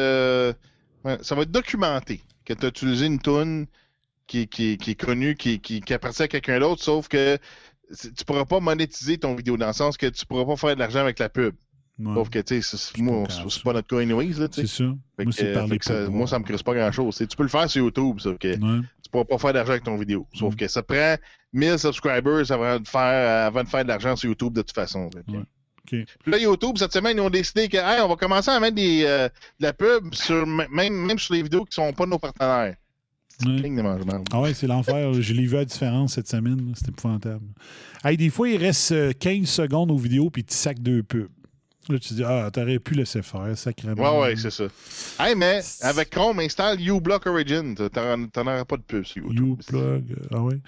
ouais, 1.05 1.19
ça 1.23 1.35
va 1.35 1.43
être 1.43 1.51
documenté 1.51 2.21
que 2.45 2.53
tu 2.55 2.65
as 2.67 2.69
utilisé 2.69 3.07
une 3.07 3.19
toune 3.21 3.67
qui, 4.27 4.47
qui, 4.49 4.77
qui 4.79 4.93
est 4.93 4.95
connue, 5.01 5.35
qui, 5.37 5.61
qui, 5.61 5.81
qui 5.81 5.95
appartient 5.95 6.23
à 6.23 6.29
quelqu'un 6.29 6.61
d'autre, 6.61 6.83
sauf 6.83 7.09
que 7.09 7.39
tu 8.17 8.25
pourras 8.25 8.45
pas 8.45 8.61
monétiser 8.61 9.19
ton 9.19 9.35
vidéo 9.35 9.57
dans 9.57 9.67
le 9.67 9.73
sens 9.73 9.97
que 9.97 10.07
tu 10.07 10.25
pourras 10.27 10.45
pas 10.45 10.57
faire 10.57 10.75
de 10.75 10.81
l'argent 10.81 11.01
avec 11.01 11.19
la 11.19 11.29
pub. 11.29 11.55
Ouais, 11.99 12.15
Sauf 12.15 12.31
que, 12.31 12.39
tu 12.39 12.63
sais, 12.63 12.77
c'est- 12.79 12.99
moi, 12.99 13.29
ça. 13.29 13.43
pas 13.63 13.75
notre 13.75 13.89
cas 13.89 13.99
anyways, 14.01 14.33
là, 14.41 14.49
tu 14.49 14.63
c'est 14.63 14.67
sais. 14.67 14.85
ça. 14.85 14.85
Fait 15.19 15.25
Moi, 15.25 15.33
que, 15.33 15.33
c'est 15.33 15.55
euh, 15.57 15.67
fait 15.67 15.79
que 15.79 15.85
ça- 15.85 16.09
moi, 16.09 16.27
ça 16.27 16.39
me 16.39 16.45
crisse 16.45 16.63
pas 16.63 16.73
grand-chose. 16.75 17.17
Tu 17.17 17.37
peux 17.37 17.43
le 17.43 17.51
faire 17.51 17.69
sur 17.69 17.85
YouTube, 17.85 18.21
sauf 18.21 18.39
que 18.39 18.49
Ouais. 18.49 18.81
tu 19.03 19.11
pourras 19.11 19.25
pas 19.27 19.37
faire 19.37 19.53
d'argent 19.53 19.73
avec 19.73 19.85
ton 19.85 19.97
vidéo. 19.99 20.27
Sauf 20.33 20.57
que 20.57 20.67
ça 20.67 20.83
prend 20.83 21.17
1000 21.53 21.79
subscribers 21.79 22.51
avant 22.53 22.81
de 22.81 22.89
faire, 22.89 23.47
avant 23.49 23.65
de 23.65 23.69
faire 23.69 23.83
de 23.83 23.89
l'argent 23.89 24.17
sur 24.17 24.31
YouTube 24.31 24.55
de 24.55 24.63
toute 24.63 24.75
façon. 24.75 25.11
Fait 25.13 25.21
que- 25.31 25.45
Puis 25.91 26.33
là, 26.33 26.39
YouTube, 26.39 26.77
cette 26.79 26.93
semaine, 26.93 27.17
ils 27.17 27.21
ont 27.21 27.31
décidé 27.31 27.69
que 27.69 27.77
hey, 27.77 28.01
on 28.03 28.09
va 28.09 28.17
commencer 28.17 28.51
à 28.51 28.59
mettre 28.61 28.77
des, 28.77 29.03
euh, 29.05 29.29
de 29.59 29.65
la 29.67 29.73
pub 29.73 30.15
sur, 30.15 30.47
même, 30.47 30.93
même 30.95 31.19
sur 31.19 31.35
les 31.35 31.43
vidéos 31.43 31.65
qui 31.65 31.75
sont 31.75 31.93
pas 31.93 32.07
nos 32.07 32.19
partenaires. 32.19 32.75
Ah 34.33 34.41
ouais, 34.41 34.53
c'est 34.55 34.67
l'enfer. 34.67 35.13
Je 35.21 35.33
l'ai 35.33 35.47
vu 35.47 35.57
à 35.57 35.65
différence 35.65 36.15
cette 36.15 36.29
semaine. 36.29 36.73
C'était 36.77 36.91
épouvantable. 36.91 37.45
Hey, 38.05 38.17
des 38.17 38.31
fois, 38.31 38.49
il 38.49 38.57
reste 38.59 38.93
euh, 38.93 39.13
15 39.19 39.49
secondes 39.49 39.91
aux 39.91 39.97
vidéos 39.97 40.31
puis 40.31 40.45
tu 40.45 40.55
sacs 40.55 40.81
deux 40.81 41.03
pubs. 41.03 41.29
Là, 41.89 41.99
tu 41.99 42.15
dis, 42.15 42.23
ah, 42.25 42.51
t'aurais 42.53 42.79
pu 42.79 42.95
laisser 42.95 43.23
faire, 43.23 43.57
sacrément. 43.57 44.19
Ouais, 44.21 44.21
ouais, 44.29 44.37
c'est 44.37 44.51
ça. 44.51 44.65
Hey, 45.19 45.35
mais 45.35 45.61
avec 45.81 46.11
Chrome, 46.11 46.39
installe 46.41 46.79
uBlock 46.81 47.27
Origin. 47.27 47.75
T'en 47.75 48.47
auras 48.47 48.65
pas 48.65 48.77
de 48.77 48.83
pub 48.83 49.05
sur 49.05 49.23
YouTube. 49.25 49.59
Uplug. 49.61 50.13
euh, 50.13 50.27
Ah 50.31 50.43
ouais. 50.43 50.59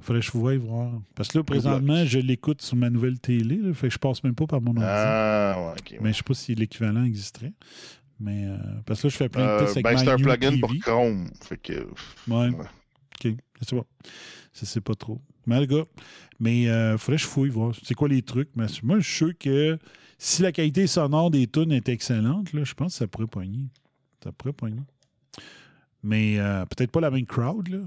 Faudrait 0.00 0.20
que 0.20 0.26
je 0.26 0.32
voie 0.32 0.56
voir. 0.56 0.92
Parce 1.14 1.28
que 1.28 1.38
là, 1.38 1.44
présentement, 1.44 2.04
je 2.04 2.18
l'écoute 2.18 2.62
sur 2.62 2.76
ma 2.76 2.88
nouvelle 2.90 3.18
télé. 3.18 3.56
Là, 3.56 3.74
fait 3.74 3.88
que 3.88 3.94
je 3.94 3.98
passe 3.98 4.24
même 4.24 4.34
pas 4.34 4.46
par 4.46 4.60
mon 4.60 4.70
ordi. 4.70 4.82
Ah, 4.84 5.74
ouais. 5.76 5.98
Mais 6.00 6.12
je 6.12 6.18
sais 6.18 6.22
pas 6.22 6.34
si 6.34 6.54
l'équivalent 6.54 7.04
existerait. 7.04 7.52
Mais 8.18 8.44
euh, 8.46 8.56
parce 8.86 9.00
que 9.02 9.06
là, 9.06 9.10
je 9.12 9.16
fais 9.16 9.28
plein 9.28 9.44
de 9.44 9.48
Euh, 9.50 9.58
tests 9.60 9.72
avec 9.76 9.84
ben, 9.84 9.96
c'est 9.98 10.08
un 10.08 10.16
plugin 10.16 10.50
TV. 10.50 10.60
pour 10.60 10.74
Chrome. 10.82 11.30
Fait 11.42 11.56
que. 11.58 11.72
Ouais. 12.28 12.48
Ouais. 12.48 12.50
OK. 12.50 13.34
Je 13.60 13.66
sais 13.66 13.76
pas. 13.76 13.86
Je 14.58 14.64
sais 14.66 14.80
pas 14.80 14.94
trop. 14.94 15.20
Mais 15.46 15.58
le 15.60 15.66
gars, 15.66 15.84
mais 16.38 16.68
euh, 16.68 16.98
faudrait 16.98 17.16
que 17.16 17.22
je 17.22 17.28
fouille 17.28 17.48
voir. 17.50 17.72
C'est 17.82 17.94
quoi 17.94 18.08
les 18.08 18.22
trucs? 18.22 18.50
Mais 18.56 18.66
moi, 18.82 18.98
je 19.00 19.06
suis 19.08 19.16
sûr 19.16 19.38
que 19.38 19.78
si 20.18 20.42
la 20.42 20.52
qualité 20.52 20.86
sonore 20.86 21.30
des 21.30 21.46
tunes 21.46 21.72
est 21.72 21.88
excellente, 21.88 22.52
là, 22.52 22.64
je 22.64 22.74
pense 22.74 22.92
que 22.92 22.98
ça 22.98 23.06
pourrait 23.06 23.26
poigner. 23.26 23.68
Ça 24.22 24.32
pourrait 24.32 24.52
poigner. 24.52 24.80
Mais 26.02 26.38
euh, 26.38 26.64
peut-être 26.66 26.90
pas 26.90 27.00
la 27.00 27.10
même 27.10 27.26
crowd, 27.26 27.68
là. 27.68 27.78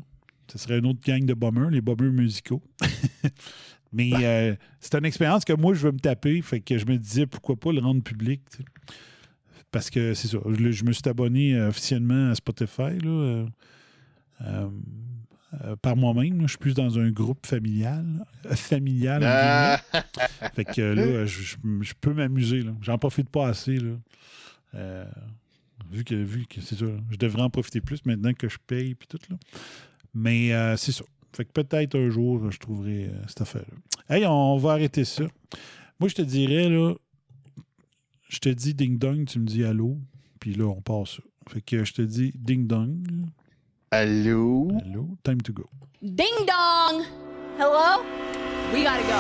Ce 0.52 0.58
serait 0.58 0.80
une 0.80 0.86
autre 0.86 1.00
gang 1.06 1.26
de 1.26 1.34
bombers, 1.34 1.70
les 1.70 1.82
bombers 1.82 2.12
musicaux. 2.12 2.62
Mais 3.94 4.12
euh, 4.14 4.56
c'est 4.80 4.96
une 4.96 5.06
expérience 5.06 5.46
que 5.46 5.54
moi, 5.54 5.74
je 5.74 5.82
veux 5.88 5.92
me 5.92 6.00
taper. 6.00 6.42
Fait 6.42 6.60
que 6.60 6.78
je 6.78 6.86
me 6.86 6.98
disais, 6.98 7.26
pourquoi 7.28 7.56
pas 7.56 7.72
le 7.72 7.80
rendre 7.80 8.02
public. 8.04 8.42
Parce 9.72 9.90
que 9.90 10.14
c'est 10.14 10.28
ça. 10.28 10.40
Je, 10.48 10.72
je 10.72 10.84
me 10.84 10.92
suis 10.92 11.08
abonné 11.08 11.56
euh, 11.56 11.70
officiellement 11.70 12.30
à 12.32 12.36
Spotify, 12.36 12.98
là. 13.04 13.46
euh, 14.42 14.68
par 15.82 15.96
moi-même. 15.96 16.42
Je 16.44 16.48
suis 16.48 16.58
plus 16.58 16.74
dans 16.74 16.98
un 17.00 17.12
groupe 17.12 17.46
familial. 17.46 18.26
familial, 18.56 19.22
Ah. 19.24 19.80
Fait 20.56 20.66
que 20.66 20.82
là, 20.82 21.26
je, 21.26 21.42
je- 21.42 21.58
je 21.82 21.94
peux 22.02 22.14
m'amuser. 22.14 22.64
J'en 22.82 22.98
profite 22.98 23.30
pas 23.30 23.48
assez. 23.48 23.78
Là. 23.78 25.06
Vu 25.92 26.04
que, 26.04 26.16
vu 26.16 26.46
que 26.48 26.60
c'est 26.62 26.76
ça, 26.80 26.86
je 27.12 27.18
devrais 27.18 27.44
en 27.44 27.50
profiter 27.52 27.80
plus 27.82 28.04
maintenant 28.06 28.34
que 28.34 28.50
je 28.50 28.58
paye 28.66 28.96
puis 28.96 29.08
tout. 29.08 29.20
Là. 29.30 29.36
Mais 30.14 30.54
euh, 30.54 30.78
c'est 30.78 30.92
ça. 30.92 31.04
Fait 31.36 31.46
que 31.46 31.52
peut-être 31.52 31.96
un 31.98 32.10
jour, 32.10 32.52
je 32.52 32.60
trouverai 32.60 33.06
euh, 33.06 33.24
cette 33.28 33.42
affaire-là. 33.42 34.16
Hey, 34.16 34.26
on 34.28 34.58
va 34.58 34.74
arrêter 34.74 35.04
ça. 35.06 35.24
Moi, 36.00 36.10
je 36.10 36.16
te 36.16 36.22
dirais, 36.22 36.70
là, 36.70 36.94
je 38.30 38.38
te 38.40 38.50
dis 38.50 38.74
ding-dong, 38.74 39.26
tu 39.26 39.40
me 39.40 39.46
dis 39.46 39.64
allô, 39.64 39.98
puis 40.40 40.54
là, 40.54 40.66
on 40.66 40.82
passe 40.82 41.16
ça. 41.18 41.24
Fait 41.50 41.62
que 41.62 41.84
je 41.84 41.94
te 41.94 42.02
dis 42.02 42.32
ding-dong, 42.36 43.06
Allô? 43.92 44.72
allô, 44.86 45.18
time 45.24 45.42
to 45.42 45.54
go. 45.54 45.66
Ding 46.02 46.46
dong! 46.48 47.04
Hello? 47.60 48.04
We 48.74 48.84
gotta 48.84 49.04
go. 49.04 49.20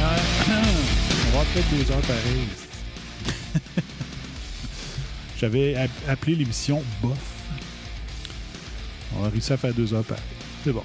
avoir 1.28 1.44
fait 1.46 1.64
deux 1.76 1.90
heures 1.90 2.00
pareil. 2.02 2.69
J'avais 5.40 5.74
ap- 5.76 5.90
appelé 6.08 6.34
l'émission 6.36 6.82
Bof. 7.02 7.16
On 9.18 9.24
a 9.24 9.28
réussi 9.28 9.52
à 9.52 9.56
faire 9.56 9.74
deux 9.74 9.92
heures 9.94 10.04
pareil. 10.04 10.22
C'est 10.64 10.72
bon. 10.72 10.82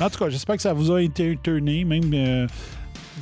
En 0.00 0.10
tout 0.10 0.18
cas, 0.18 0.28
j'espère 0.30 0.56
que 0.56 0.62
ça 0.62 0.72
vous 0.72 0.90
a 0.92 1.00
entertainé, 1.02 1.84
même 1.84 2.10
euh, 2.12 2.46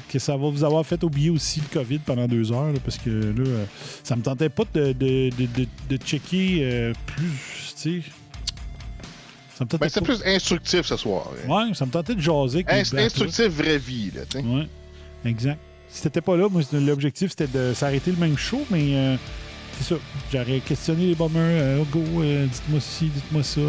que 0.09 0.19
ça 0.19 0.37
va 0.37 0.49
vous 0.49 0.65
avoir 0.65 0.85
fait 0.85 1.03
oublier 1.05 1.31
aussi 1.31 1.61
le 1.61 1.67
COVID 1.81 1.99
pendant 2.01 2.27
deux 2.27 2.51
heures, 2.53 2.73
là, 2.73 2.79
parce 2.85 2.99
que 2.99 3.11
là, 3.11 3.45
euh, 3.47 3.65
ça 4.03 4.17
me 4.17 4.23
tentait 4.23 4.49
pas 4.49 4.65
de, 4.75 4.93
de, 4.93 5.31
de, 5.31 5.67
de- 5.89 5.97
checker 6.05 6.61
euh, 6.63 6.93
plus, 7.07 7.75
tu 7.81 8.03
sais. 8.03 8.09
Ça 9.57 9.65
me 9.65 9.69
tentait 9.71 9.85
Ben, 9.85 9.89
c'est 9.89 10.01
pas- 10.01 10.07
plus 10.07 10.23
instructif 10.25 10.83
ce 10.83 10.97
soir. 10.97 11.31
hein. 11.49 11.69
Ouais, 11.69 11.75
ça 11.75 11.87
me 11.87 11.91
tentait 11.93 12.15
de 12.17 12.21
jaser. 12.21 12.65
instructif 12.69 13.47
vraie 13.49 13.79
vie, 13.79 14.11
là, 14.15 14.23
tu 14.29 14.39
sais. 14.39 14.45
Ouais, 14.45 14.67
exact. 15.25 15.61
Si 15.89 16.03
t'étais 16.03 16.21
pas 16.21 16.37
là, 16.37 16.49
moi, 16.49 16.63
l'objectif, 16.73 17.31
c'était 17.31 17.47
de 17.47 17.73
s'arrêter 17.73 18.11
le 18.11 18.17
même 18.17 18.37
show, 18.37 18.65
mais 18.71 18.97
euh, 18.97 19.17
c'est 19.79 19.95
ça. 19.95 20.01
J'aurais 20.33 20.61
questionné 20.61 21.07
les 21.07 21.15
bombers. 21.15 21.41
euh, 21.41 21.83
go, 21.91 22.03
euh, 22.19 22.47
dites-moi 22.47 22.81
ci, 22.81 23.07
dites-moi 23.07 23.43
ça. 23.43 23.61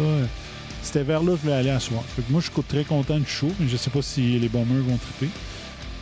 C'était 0.82 1.02
vers 1.02 1.22
là 1.22 1.32
que 1.32 1.38
je 1.38 1.42
voulais 1.42 1.54
aller 1.54 1.70
à 1.70 1.80
soir. 1.80 2.02
Fait 2.14 2.22
que 2.22 2.30
moi, 2.30 2.40
je 2.40 2.50
suis 2.50 2.62
très 2.62 2.84
content 2.84 3.18
du 3.18 3.26
show, 3.26 3.50
mais 3.58 3.68
je 3.68 3.76
sais 3.76 3.90
pas 3.90 4.02
si 4.02 4.38
les 4.38 4.48
bombers 4.48 4.82
vont 4.82 4.96
triper. 4.96 5.30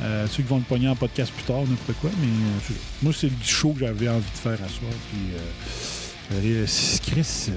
Euh, 0.03 0.27
ceux 0.29 0.43
qui 0.43 0.49
vont 0.49 0.59
le 0.59 0.63
pogner 0.65 0.89
en 0.89 0.97
podcast 0.97 1.33
plus 1.33 1.45
tard, 1.45 1.61
n'importe 1.61 1.99
quoi, 2.01 2.11
mais 2.21 2.27
euh, 2.27 2.75
moi, 3.03 3.13
c'est 3.17 3.29
le 3.29 3.33
show 3.43 3.73
que 3.73 3.81
j'avais 3.81 4.09
envie 4.09 4.31
de 4.31 4.37
faire 4.37 4.53
à 4.63 4.69
soir. 4.69 4.93
Puis, 5.11 6.37
euh, 6.37 6.67
Chris, 7.07 7.51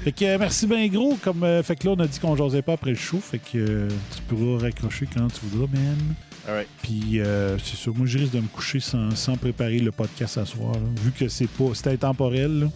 Fait 0.03 0.13
que 0.13 0.37
merci 0.37 0.67
bien 0.67 0.87
gros. 0.89 1.17
Comme 1.23 1.63
fait 1.63 1.77
que 1.77 1.87
là, 1.87 1.95
on 1.97 2.01
a 2.01 2.07
dit 2.07 2.19
qu'on 2.19 2.37
jasait 2.37 2.63
pas 2.63 2.75
après 2.75 2.91
le 2.91 2.97
show. 2.97 3.19
Fait 3.19 3.39
que 3.39 3.89
tu 3.89 4.23
pourras 4.29 4.63
raccrocher 4.63 5.07
quand 5.13 5.29
tu 5.29 5.41
voudras, 5.47 5.69
man. 5.73 6.15
Alright. 6.49 6.69
Puis 6.83 7.21
euh, 7.21 7.59
c'est 7.59 7.77
sûr, 7.77 7.95
moi 7.95 8.07
je 8.07 8.19
risque 8.19 8.33
de 8.33 8.41
me 8.41 8.47
coucher 8.49 8.81
sans, 8.81 9.15
sans 9.17 9.37
préparer 9.37 9.79
le 9.79 9.91
podcast 9.93 10.39
à 10.39 10.47
soir. 10.47 10.73
là. 10.75 10.81
vu 11.03 11.11
que 11.13 11.29
c'est 11.29 11.49
pas. 11.49 11.65
C'était 11.75 11.97
là. 12.01 12.09
Ouais, 12.09 12.59
donc 12.59 12.71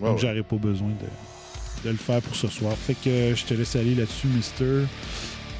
ouais. 0.00 0.18
j'aurais 0.18 0.42
pas 0.42 0.56
besoin 0.56 0.88
de, 0.88 1.84
de 1.88 1.90
le 1.90 1.96
faire 1.96 2.20
pour 2.22 2.36
ce 2.36 2.48
soir. 2.48 2.74
Fait 2.76 2.94
que 2.94 3.08
euh, 3.08 3.34
je 3.34 3.44
te 3.44 3.54
laisse 3.54 3.74
aller 3.76 3.94
là-dessus, 3.94 4.26
Mister. 4.28 4.82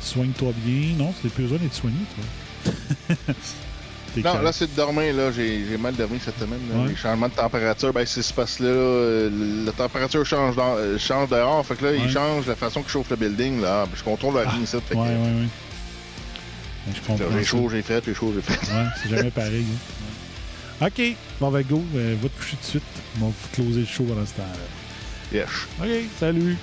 Soigne-toi 0.01 0.53
bien. 0.65 0.97
Non, 0.97 1.13
t'as 1.23 1.29
plus 1.29 1.43
besoin 1.45 1.59
d'être 1.59 1.75
soigné, 1.75 1.97
toi. 2.15 3.15
Non, 4.25 4.41
là, 4.43 4.53
c'est 4.53 4.69
de 4.73 4.75
dormir, 4.75 5.15
là. 5.15 5.31
J'ai 5.31 5.77
mal 5.77 5.95
dormi 5.95 6.19
cette 6.19 6.39
semaine. 6.41 6.59
Ouais. 6.75 6.89
Les 6.89 6.97
changements 6.97 7.29
de 7.29 7.35
température, 7.35 7.93
ben, 7.93 8.05
c'est 8.05 8.33
parce 8.35 8.57
que 8.57 8.65
là, 8.65 8.69
euh, 8.71 9.65
la 9.67 9.71
température 9.73 10.25
change, 10.27 10.57
dans- 10.57 10.75
euh, 10.77 10.99
change 10.99 11.29
dehors. 11.29 11.65
Fait 11.65 11.77
que 11.77 11.85
là, 11.85 11.91
Ouais. 11.93 12.01
il 12.05 12.11
change 12.11 12.47
la 12.47 12.57
façon 12.57 12.83
que 12.83 12.91
chauffe 12.91 13.11
le 13.11 13.17
building, 13.17 13.61
là. 13.61 13.87
Puis 13.87 13.99
je 14.01 14.05
contrôle 14.05 14.35
la 14.35 14.45
Ah, 14.49 14.55
ligne, 14.57 14.67
ça. 14.67 14.81
Fait 14.81 14.95
que, 14.95 14.99
je 16.95 17.01
comprends. 17.07 17.27
J'ai 17.33 17.39
ça. 17.45 17.51
chaud, 17.51 17.69
j'ai 17.71 17.83
fait, 17.83 18.03
j'ai 18.05 18.15
chaud, 18.15 18.33
j'ai 18.35 18.43
fait. 18.43 18.73
Ouais, 18.73 18.85
c'est 19.03 19.09
jamais 19.11 19.31
pareil. 19.31 19.65
hein. 20.81 20.87
OK. 20.87 21.03
Bon, 21.41 21.51
ben, 21.51 21.63
go. 21.69 21.83
euh, 21.97 22.15
va 22.23 22.29
te 22.29 22.37
coucher 22.39 22.57
tout 22.57 22.63
de 22.63 22.67
suite. 22.69 22.83
On 23.21 23.27
va 23.29 23.33
closer 23.53 23.81
le 23.81 23.87
show 23.87 24.05
pendant 24.05 24.25
ce 24.27 24.35
temps-là. 24.35 25.39
Yes. 25.41 25.49
OK, 25.83 25.89
salut. 26.19 26.57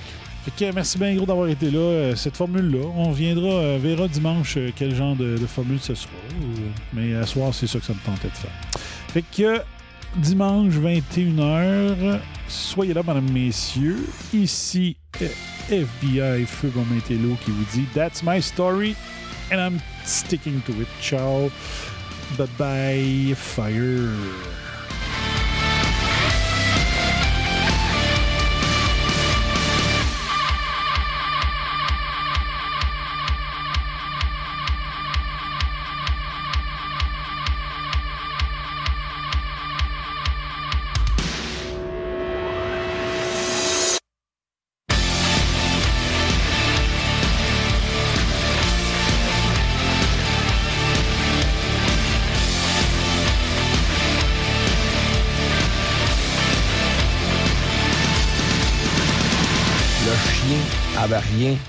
Fait 0.44 0.66
que, 0.66 0.72
merci 0.72 0.96
bien 0.98 1.14
gros 1.14 1.26
d'avoir 1.26 1.48
été 1.48 1.70
là. 1.70 1.78
Euh, 1.78 2.16
cette 2.16 2.36
formule-là, 2.36 2.86
on 2.96 3.10
viendra, 3.12 3.48
euh, 3.48 3.78
verra 3.80 4.08
dimanche 4.08 4.58
quel 4.76 4.94
genre 4.94 5.16
de, 5.16 5.36
de 5.36 5.46
formule 5.46 5.78
ce 5.80 5.94
sera. 5.94 6.12
Mais 6.92 7.14
à 7.14 7.26
soir, 7.26 7.52
c'est 7.52 7.66
ça 7.66 7.78
que 7.78 7.84
ça 7.84 7.92
me 7.92 7.98
tentait 7.98 8.28
de 8.28 8.34
faire. 8.36 8.50
Fait 9.12 9.24
que 9.36 9.60
dimanche 10.16 10.74
21h, 10.74 12.18
soyez 12.48 12.94
là, 12.94 13.02
mesdames, 13.06 13.30
messieurs. 13.32 14.06
Ici, 14.32 14.96
FBI 15.68 16.46
Feu 16.46 16.70
qui 17.44 17.50
vous 17.50 17.64
dit 17.72 17.84
That's 17.94 18.22
my 18.22 18.40
story 18.40 18.94
and 19.52 19.56
I'm 19.58 19.78
sticking 20.06 20.62
to 20.62 20.80
it. 20.80 20.88
Ciao. 21.00 21.50
Bye 22.36 22.48
bye. 22.58 23.34
Fire. 23.36 24.65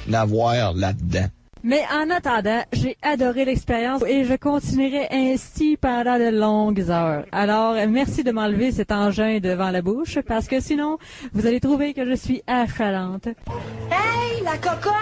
Rien 0.06 0.14
à 0.14 0.26
voir 0.26 0.74
là-dedans. 0.74 1.28
Mais 1.64 1.84
en 1.92 2.10
attendant, 2.10 2.64
j'ai 2.72 2.96
adoré 3.02 3.44
l'expérience 3.44 4.02
et 4.08 4.24
je 4.26 4.36
continuerai 4.36 5.08
ainsi 5.12 5.76
pendant 5.76 6.18
de 6.18 6.30
longues 6.30 6.90
heures. 6.90 7.26
Alors, 7.32 7.76
merci 7.90 8.24
de 8.24 8.32
m'enlever 8.32 8.72
cet 8.72 8.92
engin 8.92 9.40
devant 9.40 9.72
la 9.72 9.82
bouche 9.82 10.20
parce 10.28 10.48
que 10.48 10.60
sinon, 10.60 10.98
vous 11.34 11.46
allez 11.46 11.60
trouver 11.60 11.94
que 11.94 12.06
je 12.06 12.16
suis 12.16 12.42
achalante. 12.48 13.28
Hey, 13.28 14.44
la 14.44 14.58
cocotte! 14.58 14.94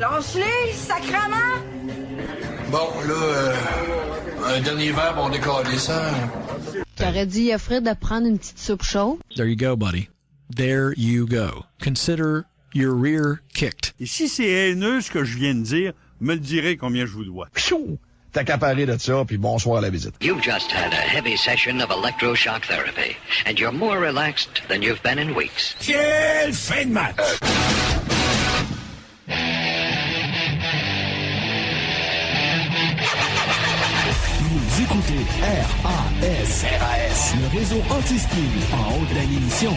Lâche-les, 0.00 0.72
sacrement! 0.72 1.62
Bon, 2.70 2.88
là, 3.06 3.14
euh, 3.14 3.54
un 4.56 4.60
dernier 4.60 4.90
verre, 4.90 5.14
on 5.18 5.30
décolle 5.30 5.66
ça. 5.78 6.10
T'aurais 6.96 7.26
dit 7.26 7.52
à 7.52 7.58
Fred 7.58 7.84
de 7.84 7.94
prendre 7.94 8.26
une 8.26 8.38
petite 8.38 8.58
soupe 8.58 8.82
chaude? 8.82 9.18
There 9.34 9.48
you 9.48 9.56
go, 9.56 9.76
buddy. 9.76 10.08
There 10.54 10.92
you 10.96 11.26
go. 11.26 11.64
Consider 11.82 12.44
your 12.76 12.94
rear 12.94 13.40
kicked. 13.54 13.94
Et 13.98 14.06
si 14.06 14.28
c'est 14.28 14.48
haineux 14.48 15.00
ce 15.00 15.10
que 15.10 15.24
je 15.24 15.36
viens 15.36 15.54
de 15.54 15.62
dire, 15.62 15.92
me 16.20 16.34
le 16.34 16.40
direz 16.40 16.76
combien 16.76 17.06
je 17.06 17.12
vous 17.12 17.24
dois. 17.24 17.48
Pfiou! 17.54 17.98
T'as 18.32 18.44
qu'à 18.44 18.58
parler 18.58 18.84
de 18.84 18.98
ça, 18.98 19.24
puis 19.26 19.38
bonsoir 19.38 19.78
à 19.78 19.80
la 19.80 19.88
visite. 19.88 20.14
You've 20.20 20.42
just 20.42 20.70
had 20.70 20.92
a 20.92 20.96
heavy 20.96 21.38
session 21.38 21.80
of 21.80 21.88
electroshock 21.90 22.66
therapy, 22.66 23.16
and 23.46 23.58
you're 23.58 23.72
more 23.72 23.98
relaxed 23.98 24.62
than 24.68 24.82
you've 24.82 25.02
been 25.02 25.18
in 25.18 25.34
weeks. 25.34 25.74
Quelle 25.80 26.52
fin 26.52 26.84
de 26.84 26.92
match! 26.92 27.16
Vous 34.42 34.82
écoutez 34.82 35.24
RAS, 35.82 36.64
RAS, 36.78 37.34
le 37.40 37.58
réseau 37.58 37.82
anti-spin 37.88 38.36
en 38.74 39.00
haute 39.00 39.14
d'émission. 39.14 39.72